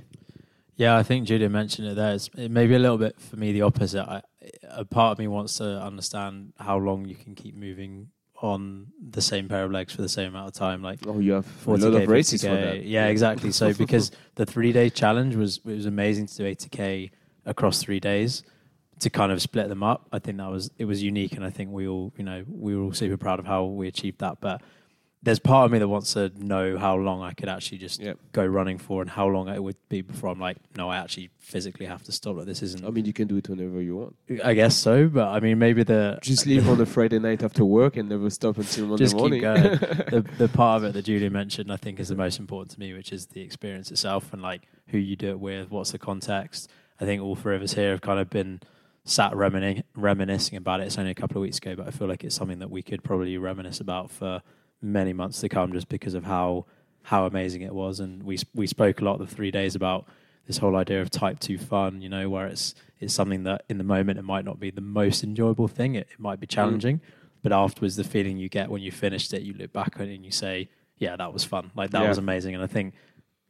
Yeah, 0.79 0.97
I 0.97 1.03
think 1.03 1.27
Giulia 1.27 1.49
mentioned 1.51 1.89
it 1.89 1.97
there. 1.97 2.15
It's 2.15 2.31
it 2.39 2.51
may 2.51 2.67
be 2.67 2.75
a 2.75 2.79
little 2.79 2.99
bit 2.99 3.21
for 3.21 3.37
me 3.37 3.53
the 3.53 3.63
opposite. 3.63 4.03
I, 4.03 4.23
a 4.71 4.85
part 4.85 5.13
of 5.13 5.19
me 5.19 5.27
wants 5.27 5.59
to 5.59 5.65
understand 5.65 6.53
how 6.59 6.79
long 6.79 7.05
you 7.07 7.17
can 7.17 7.35
keep 7.35 7.55
moving 7.57 8.09
on 8.41 8.87
the 9.11 9.21
same 9.21 9.49
pair 9.49 9.65
of 9.65 9.73
legs 9.73 9.93
for 9.93 10.03
the 10.03 10.09
same 10.09 10.29
amount 10.29 10.47
of 10.47 10.55
time. 10.55 10.81
Like 10.81 11.01
Oh, 11.05 11.19
you 11.19 11.33
have 11.33 11.45
a 11.47 11.71
40K, 11.71 11.81
lot 11.93 12.03
of 12.03 12.09
races 12.09 12.43
for 12.43 12.49
50K. 12.51 12.63
that. 12.63 12.85
Yeah, 12.85 13.07
exactly. 13.09 13.51
So 13.51 13.75
because 13.85 14.13
the 14.37 14.47
three 14.47 14.73
day 14.73 14.89
challenge 14.89 15.35
was 15.35 15.59
it 15.67 15.75
was 15.75 15.87
amazing 15.87 16.27
to 16.29 16.37
do 16.37 16.45
80k 16.45 17.11
across 17.45 17.83
three 17.83 17.99
days 18.01 18.45
to 19.01 19.11
kind 19.11 19.33
of 19.33 19.43
split 19.43 19.69
them 19.69 19.83
up. 19.83 20.07
I 20.13 20.21
think 20.21 20.39
that 20.39 20.51
was 20.51 20.71
it 20.79 20.85
was 20.85 21.03
unique, 21.03 21.33
and 21.33 21.45
I 21.45 21.51
think 21.51 21.71
we 21.73 21.89
all 21.89 22.13
you 22.17 22.23
know 22.25 22.45
we 22.49 22.77
were 22.77 22.85
all 22.85 22.93
super 22.93 23.17
proud 23.17 23.41
of 23.41 23.47
how 23.47 23.65
we 23.65 23.89
achieved 23.89 24.21
that. 24.21 24.41
But 24.41 24.63
there's 25.23 25.41
part 25.41 25.65
of 25.67 25.73
me 25.73 25.79
that 25.81 25.89
wants 25.89 26.13
to 26.13 26.31
know 26.37 26.79
how 26.79 26.95
long 26.95 27.23
I 27.23 27.33
could 27.33 27.49
actually 27.49 27.79
just 27.79 28.01
Yeah. 28.01 28.13
go 28.33 28.47
running 28.47 28.79
for, 28.79 29.03
and 29.03 29.11
how 29.11 29.27
long 29.27 29.49
it 29.49 29.61
would 29.63 29.77
be 29.89 30.01
before 30.01 30.31
I'm 30.31 30.39
like, 30.39 30.59
no, 30.77 30.89
I 30.91 30.99
actually 30.99 31.31
physically 31.39 31.87
have 31.87 32.05
to 32.05 32.13
stop. 32.13 32.37
Like 32.37 32.47
this 32.47 32.63
isn't. 32.63 32.85
I 32.85 32.91
mean, 32.91 33.05
you 33.05 33.13
can 33.13 33.27
do 33.27 33.37
it 33.37 33.49
whenever 33.49 33.83
you 33.83 33.97
want. 33.97 34.17
I 34.45 34.55
guess 34.55 34.77
so, 34.77 35.09
but 35.09 35.27
I 35.29 35.41
mean 35.41 35.59
maybe 35.59 35.83
the 35.83 36.19
Just 36.23 36.47
leave 36.47 36.69
on 36.69 36.81
a 36.81 36.87
Friday 36.87 37.19
night 37.19 37.43
after 37.43 37.65
work 37.65 37.97
and 37.97 38.09
never 38.09 38.31
stop 38.31 38.59
until 38.59 38.87
Monday 38.87 39.05
Just 39.05 39.15
keep 39.17 39.21
morning. 39.21 39.41
going. 39.41 39.63
the 40.13 40.25
the 40.39 40.49
part 40.49 40.79
of 40.79 40.85
it 40.89 40.93
that 40.95 41.03
Giulia 41.05 41.31
mentioned, 41.31 41.73
I 41.73 41.77
think, 41.77 41.99
is 41.99 42.09
the 42.09 42.17
most 42.17 42.39
important 42.39 42.71
to 42.73 42.81
me, 42.81 42.93
which 42.95 43.13
is 43.13 43.27
the 43.27 43.41
experience 43.41 43.91
itself 43.91 44.33
and 44.33 44.41
like 44.41 44.69
who 44.89 44.99
you 44.99 45.17
do 45.17 45.31
it 45.31 45.41
with, 45.41 45.71
what's 45.71 45.91
the 45.91 45.99
context. 45.99 46.71
I 47.01 47.05
think 47.05 47.23
all 47.23 47.35
three 47.35 47.57
of 47.57 47.63
us 47.63 47.75
here 47.75 47.91
have 47.91 48.01
kind 48.03 48.21
of 48.21 48.31
been 48.31 48.61
sat 49.05 49.35
reminiscing, 49.35 49.85
reminiscing 49.97 50.57
about 50.59 50.81
it. 50.81 50.87
It's 50.87 50.99
only 50.99 51.11
a 51.11 51.15
couple 51.15 51.39
of 51.39 51.43
weeks 51.43 51.59
ago, 51.59 51.75
but 51.77 51.87
I 51.87 51.91
feel 51.91 52.07
like 52.09 52.23
it's 52.25 52.35
something 52.37 52.59
that 52.61 52.71
we 52.71 52.83
could 52.83 53.03
probably 53.03 53.37
reminisce 53.39 53.81
about 53.81 54.11
for 54.11 54.43
many 54.81 55.13
months 55.13 55.41
to 55.41 55.49
come, 55.49 55.73
just 55.73 55.89
because 55.89 56.15
of 56.15 56.25
how 56.25 56.67
how 57.03 57.25
amazing 57.25 57.63
it 57.63 57.75
was. 57.75 58.01
And 58.01 58.23
we 58.23 58.39
we 58.55 58.67
spoke 58.67 59.01
a 59.01 59.05
lot 59.05 59.19
the 59.19 59.27
three 59.27 59.51
days 59.51 59.75
about 59.75 60.07
this 60.47 60.59
whole 60.59 60.77
idea 60.77 61.01
of 61.01 61.11
type 61.11 61.41
two 61.41 61.59
fun, 61.59 62.01
you 62.01 62.09
know, 62.09 62.29
where 62.29 62.47
it's 62.47 62.75
it's 63.01 63.15
something 63.15 63.45
that 63.45 63.65
in 63.69 63.79
the 63.79 63.85
moment 63.85 64.19
it 64.19 64.23
might 64.23 64.45
not 64.45 64.59
be 64.59 64.71
the 64.71 64.81
most 64.81 65.23
enjoyable 65.23 65.69
thing. 65.69 65.95
It, 65.95 66.09
it 66.11 66.19
might 66.19 66.41
be 66.41 66.47
mm. 66.47 66.51
challenging, 66.51 67.01
but 67.43 67.53
afterwards 67.53 67.97
the 67.97 68.05
feeling 68.05 68.39
you 68.39 68.49
get 68.49 68.71
when 68.71 68.83
you 68.83 68.91
finished 68.91 69.33
it, 69.33 69.43
you 69.43 69.55
look 69.55 69.73
back 69.73 70.01
on 70.01 70.09
it 70.09 70.15
and 70.15 70.25
you 70.25 70.31
say, 70.33 70.69
"Yeah, 70.97 71.17
that 71.17 71.33
was 71.33 71.45
fun. 71.45 71.71
Like 71.75 71.91
that 71.91 72.03
Yeah. 72.03 72.09
was 72.09 72.19
amazing." 72.19 72.55
And 72.55 72.65
I 72.65 72.67
think 72.67 72.95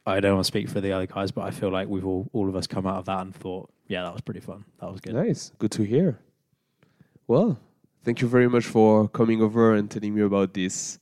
I 0.05 0.19
don't 0.19 0.35
want 0.35 0.45
to 0.45 0.47
speak 0.47 0.69
for 0.69 0.81
the 0.81 0.91
other 0.91 1.07
guys, 1.07 1.31
but 1.31 1.41
I 1.41 1.51
feel 1.51 1.69
like 1.69 1.87
we've 1.87 2.05
all 2.05 2.29
all 2.33 2.47
of 2.49 2.55
us 2.55 2.67
come 2.67 2.85
out 2.85 2.97
of 2.97 3.05
that 3.05 3.21
and 3.21 3.35
thought, 3.35 3.69
"Yeah, 3.87 4.03
that 4.03 4.13
was 4.13 4.21
pretty 4.21 4.41
fun. 4.41 4.65
That 4.79 4.91
was 4.91 5.01
good." 5.01 5.15
Nice. 5.15 5.51
Good 5.57 5.71
to 5.71 5.83
hear. 5.83 6.19
Well, 7.27 7.59
thank 8.03 8.21
you 8.21 8.27
very 8.27 8.49
much 8.49 8.65
for 8.65 9.07
coming 9.07 9.41
over 9.41 9.73
and 9.73 9.89
telling 9.89 10.15
me 10.15 10.21
about 10.21 10.53
this 10.53 10.99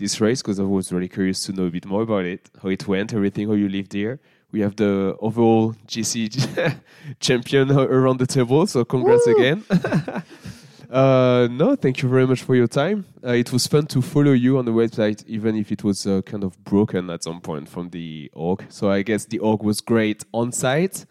this 0.00 0.20
race 0.20 0.42
because 0.42 0.58
I 0.58 0.64
was 0.64 0.92
really 0.92 1.08
curious 1.08 1.44
to 1.44 1.52
know 1.52 1.66
a 1.66 1.70
bit 1.70 1.86
more 1.86 2.02
about 2.02 2.24
it, 2.24 2.50
how 2.60 2.68
it 2.68 2.88
went, 2.88 3.14
everything, 3.14 3.46
how 3.46 3.54
you 3.54 3.68
lived 3.68 3.92
here. 3.92 4.18
We 4.50 4.60
have 4.60 4.74
the 4.74 5.16
overall 5.20 5.74
GC 5.86 6.74
champion 7.20 7.70
around 7.70 8.18
the 8.18 8.26
table, 8.26 8.66
so 8.66 8.84
congrats 8.84 9.26
Woo! 9.26 9.36
again. 9.36 9.64
uh, 10.90 11.46
no, 11.52 11.76
thank 11.76 12.02
you 12.02 12.08
very 12.08 12.26
much 12.26 12.42
for 12.42 12.56
your 12.56 12.66
time. 12.66 13.04
Uh, 13.24 13.34
it 13.34 13.52
was 13.52 13.68
fun 13.68 13.86
to 13.86 14.02
follow 14.02 14.32
you 14.32 14.58
on 14.58 14.64
the 14.64 14.72
website, 14.72 15.24
even 15.28 15.54
if 15.54 15.70
it 15.70 15.84
was 15.84 16.04
uh, 16.04 16.22
kind 16.22 16.42
of 16.42 16.58
broken 16.64 17.10
at 17.10 17.22
some 17.22 17.40
point 17.40 17.68
from 17.68 17.90
the 17.90 18.28
org. 18.34 18.64
So 18.70 18.90
I 18.90 19.02
guess 19.02 19.26
the 19.26 19.38
org 19.38 19.62
was 19.62 19.80
great 19.80 20.24
on 20.32 20.50
site 20.50 21.06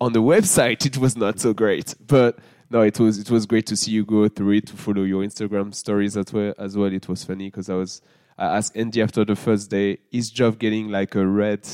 on 0.00 0.12
the 0.12 0.22
website 0.22 0.86
it 0.86 0.96
was 0.96 1.16
not 1.16 1.38
so 1.38 1.52
great 1.52 1.94
but 2.06 2.38
no 2.70 2.82
it 2.82 2.98
was 2.98 3.18
it 3.18 3.30
was 3.30 3.46
great 3.46 3.66
to 3.66 3.76
see 3.76 3.90
you 3.90 4.04
go 4.04 4.28
through 4.28 4.52
it 4.52 4.66
to 4.66 4.76
follow 4.76 5.02
your 5.02 5.22
instagram 5.22 5.74
stories 5.74 6.16
as 6.16 6.32
well 6.32 6.54
as 6.58 6.76
well. 6.76 6.92
It 6.92 7.08
was 7.08 7.24
funny 7.24 7.48
because 7.48 7.68
i 7.68 7.74
was 7.74 8.00
i 8.38 8.56
asked 8.56 8.76
andy 8.76 9.02
after 9.02 9.24
the 9.24 9.36
first 9.36 9.70
day 9.70 9.98
is 10.10 10.30
Geoff 10.30 10.58
getting 10.58 10.88
like 10.88 11.14
a 11.14 11.26
red 11.26 11.68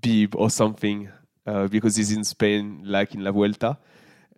bib 0.00 0.36
or 0.36 0.50
something 0.50 1.08
uh, 1.46 1.66
because 1.66 1.96
he's 1.96 2.12
in 2.12 2.24
spain 2.24 2.82
like 2.84 3.14
in 3.14 3.24
la 3.24 3.32
vuelta? 3.32 3.78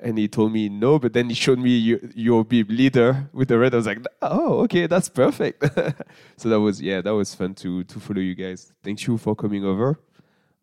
And 0.03 0.17
he 0.17 0.29
told 0.29 0.53
me 0.53 0.71
no 0.71 0.99
but 0.99 1.13
then 1.13 1.29
he 1.29 1.35
showed 1.35 1.59
me 1.59 1.77
your, 1.77 1.99
your 2.15 2.45
bib 2.45 2.71
leader 2.71 3.29
with 3.35 3.49
the 3.49 3.59
red. 3.59 3.75
I 3.75 3.77
was 3.77 3.87
like 3.87 4.03
oh 4.23 4.61
okay 4.61 4.87
that's 4.87 5.09
perfect. 5.09 5.63
So 6.37 6.49
that 6.49 6.61
was 6.61 6.81
yeah 6.81 7.03
that 7.03 7.15
was 7.15 7.35
fun 7.35 7.55
to 7.57 7.85
to 7.85 8.01
follow 8.01 8.21
you 8.21 8.35
guys. 8.35 8.73
Thank 8.83 9.07
you 9.07 9.19
for 9.19 9.37
coming 9.37 9.65
over. 9.65 9.99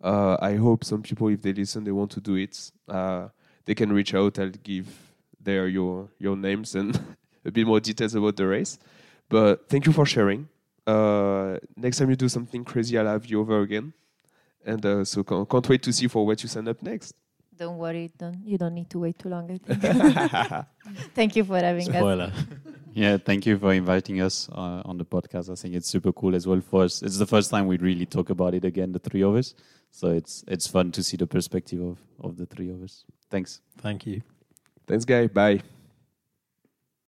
Uh, 0.02 0.38
I 0.40 0.56
hope 0.56 0.84
some 0.84 1.02
people, 1.02 1.28
if 1.30 1.42
they 1.42 1.54
listen, 1.54 1.84
they 1.84 1.92
want 1.92 2.12
to 2.12 2.22
do 2.22 2.36
it. 2.36 2.72
Uh, 2.88 3.30
they 3.66 3.76
can 3.76 3.92
reach 3.92 4.14
out. 4.14 4.40
I'll 4.40 4.50
give 4.50 4.88
there 5.48 5.68
your 5.68 6.10
your 6.20 6.36
names 6.36 6.76
and 6.76 7.00
a 7.46 7.52
bit 7.52 7.66
more 7.66 7.80
details 7.80 8.14
about 8.14 8.36
the 8.36 8.46
race. 8.46 8.78
But 9.30 9.68
thank 9.70 9.86
you 9.88 9.94
for 9.94 10.06
sharing. 10.06 10.48
Uh, 10.86 11.58
next 11.76 11.98
time 11.98 12.10
you 12.10 12.16
do 12.16 12.30
something 12.30 12.64
crazy, 12.64 12.98
I'll 12.98 13.08
have 13.08 13.26
you 13.26 13.40
over 13.42 13.62
again. 13.62 13.94
And 14.66 14.86
uh, 14.86 15.06
so 15.06 15.24
can't, 15.24 15.50
can't 15.50 15.68
wait 15.70 15.82
to 15.84 15.94
see 15.94 16.08
for 16.08 16.26
what 16.26 16.44
you 16.44 16.50
sign 16.50 16.68
up 16.68 16.82
next. 16.82 17.14
Don't 17.58 17.78
worry, 17.78 18.12
don't 18.18 18.46
you 18.46 18.58
don't 18.58 18.76
need 18.76 18.90
to 18.92 19.00
wait 19.00 19.18
too 19.18 19.30
long. 19.30 19.46
I 19.50 19.58
think. 19.58 20.66
Thank 21.16 21.36
you 21.38 21.44
for 21.44 21.58
having 21.58 21.90
us. 21.90 21.96
Spoiler. 21.96 22.32
Yeah, 22.94 23.18
thank 23.18 23.46
you 23.46 23.60
for 23.60 23.74
inviting 23.74 24.22
us 24.22 24.50
uh, 24.52 24.82
on 24.84 24.98
the 24.98 25.06
podcast. 25.06 25.52
I 25.52 25.56
think 25.56 25.76
it's 25.76 25.88
super 25.88 26.12
cool 26.12 26.34
as 26.34 26.48
well 26.48 26.62
for 26.62 26.84
us. 26.86 27.04
It's 27.04 27.20
the 27.20 27.28
first 27.28 27.52
time 27.52 27.68
we 27.68 27.78
really 27.78 28.08
talk 28.08 28.32
about 28.32 28.56
it 28.56 28.66
again, 28.66 28.92
the 28.92 28.98
three 28.98 29.22
of 29.22 29.36
us. 29.36 29.54
So 29.92 30.08
it's 30.20 30.44
it's 30.48 30.68
fun 30.68 30.92
to 30.94 31.04
see 31.04 31.18
the 31.18 31.28
perspective 31.28 31.80
of, 31.82 31.98
of 32.20 32.38
the 32.38 32.48
three 32.48 32.72
of 32.72 32.82
us. 32.82 33.06
Thanks. 33.30 33.62
Thank 33.78 34.08
you. 34.08 34.22
Thanks, 34.88 35.06
guy. 35.06 35.28
Bye. 35.28 35.77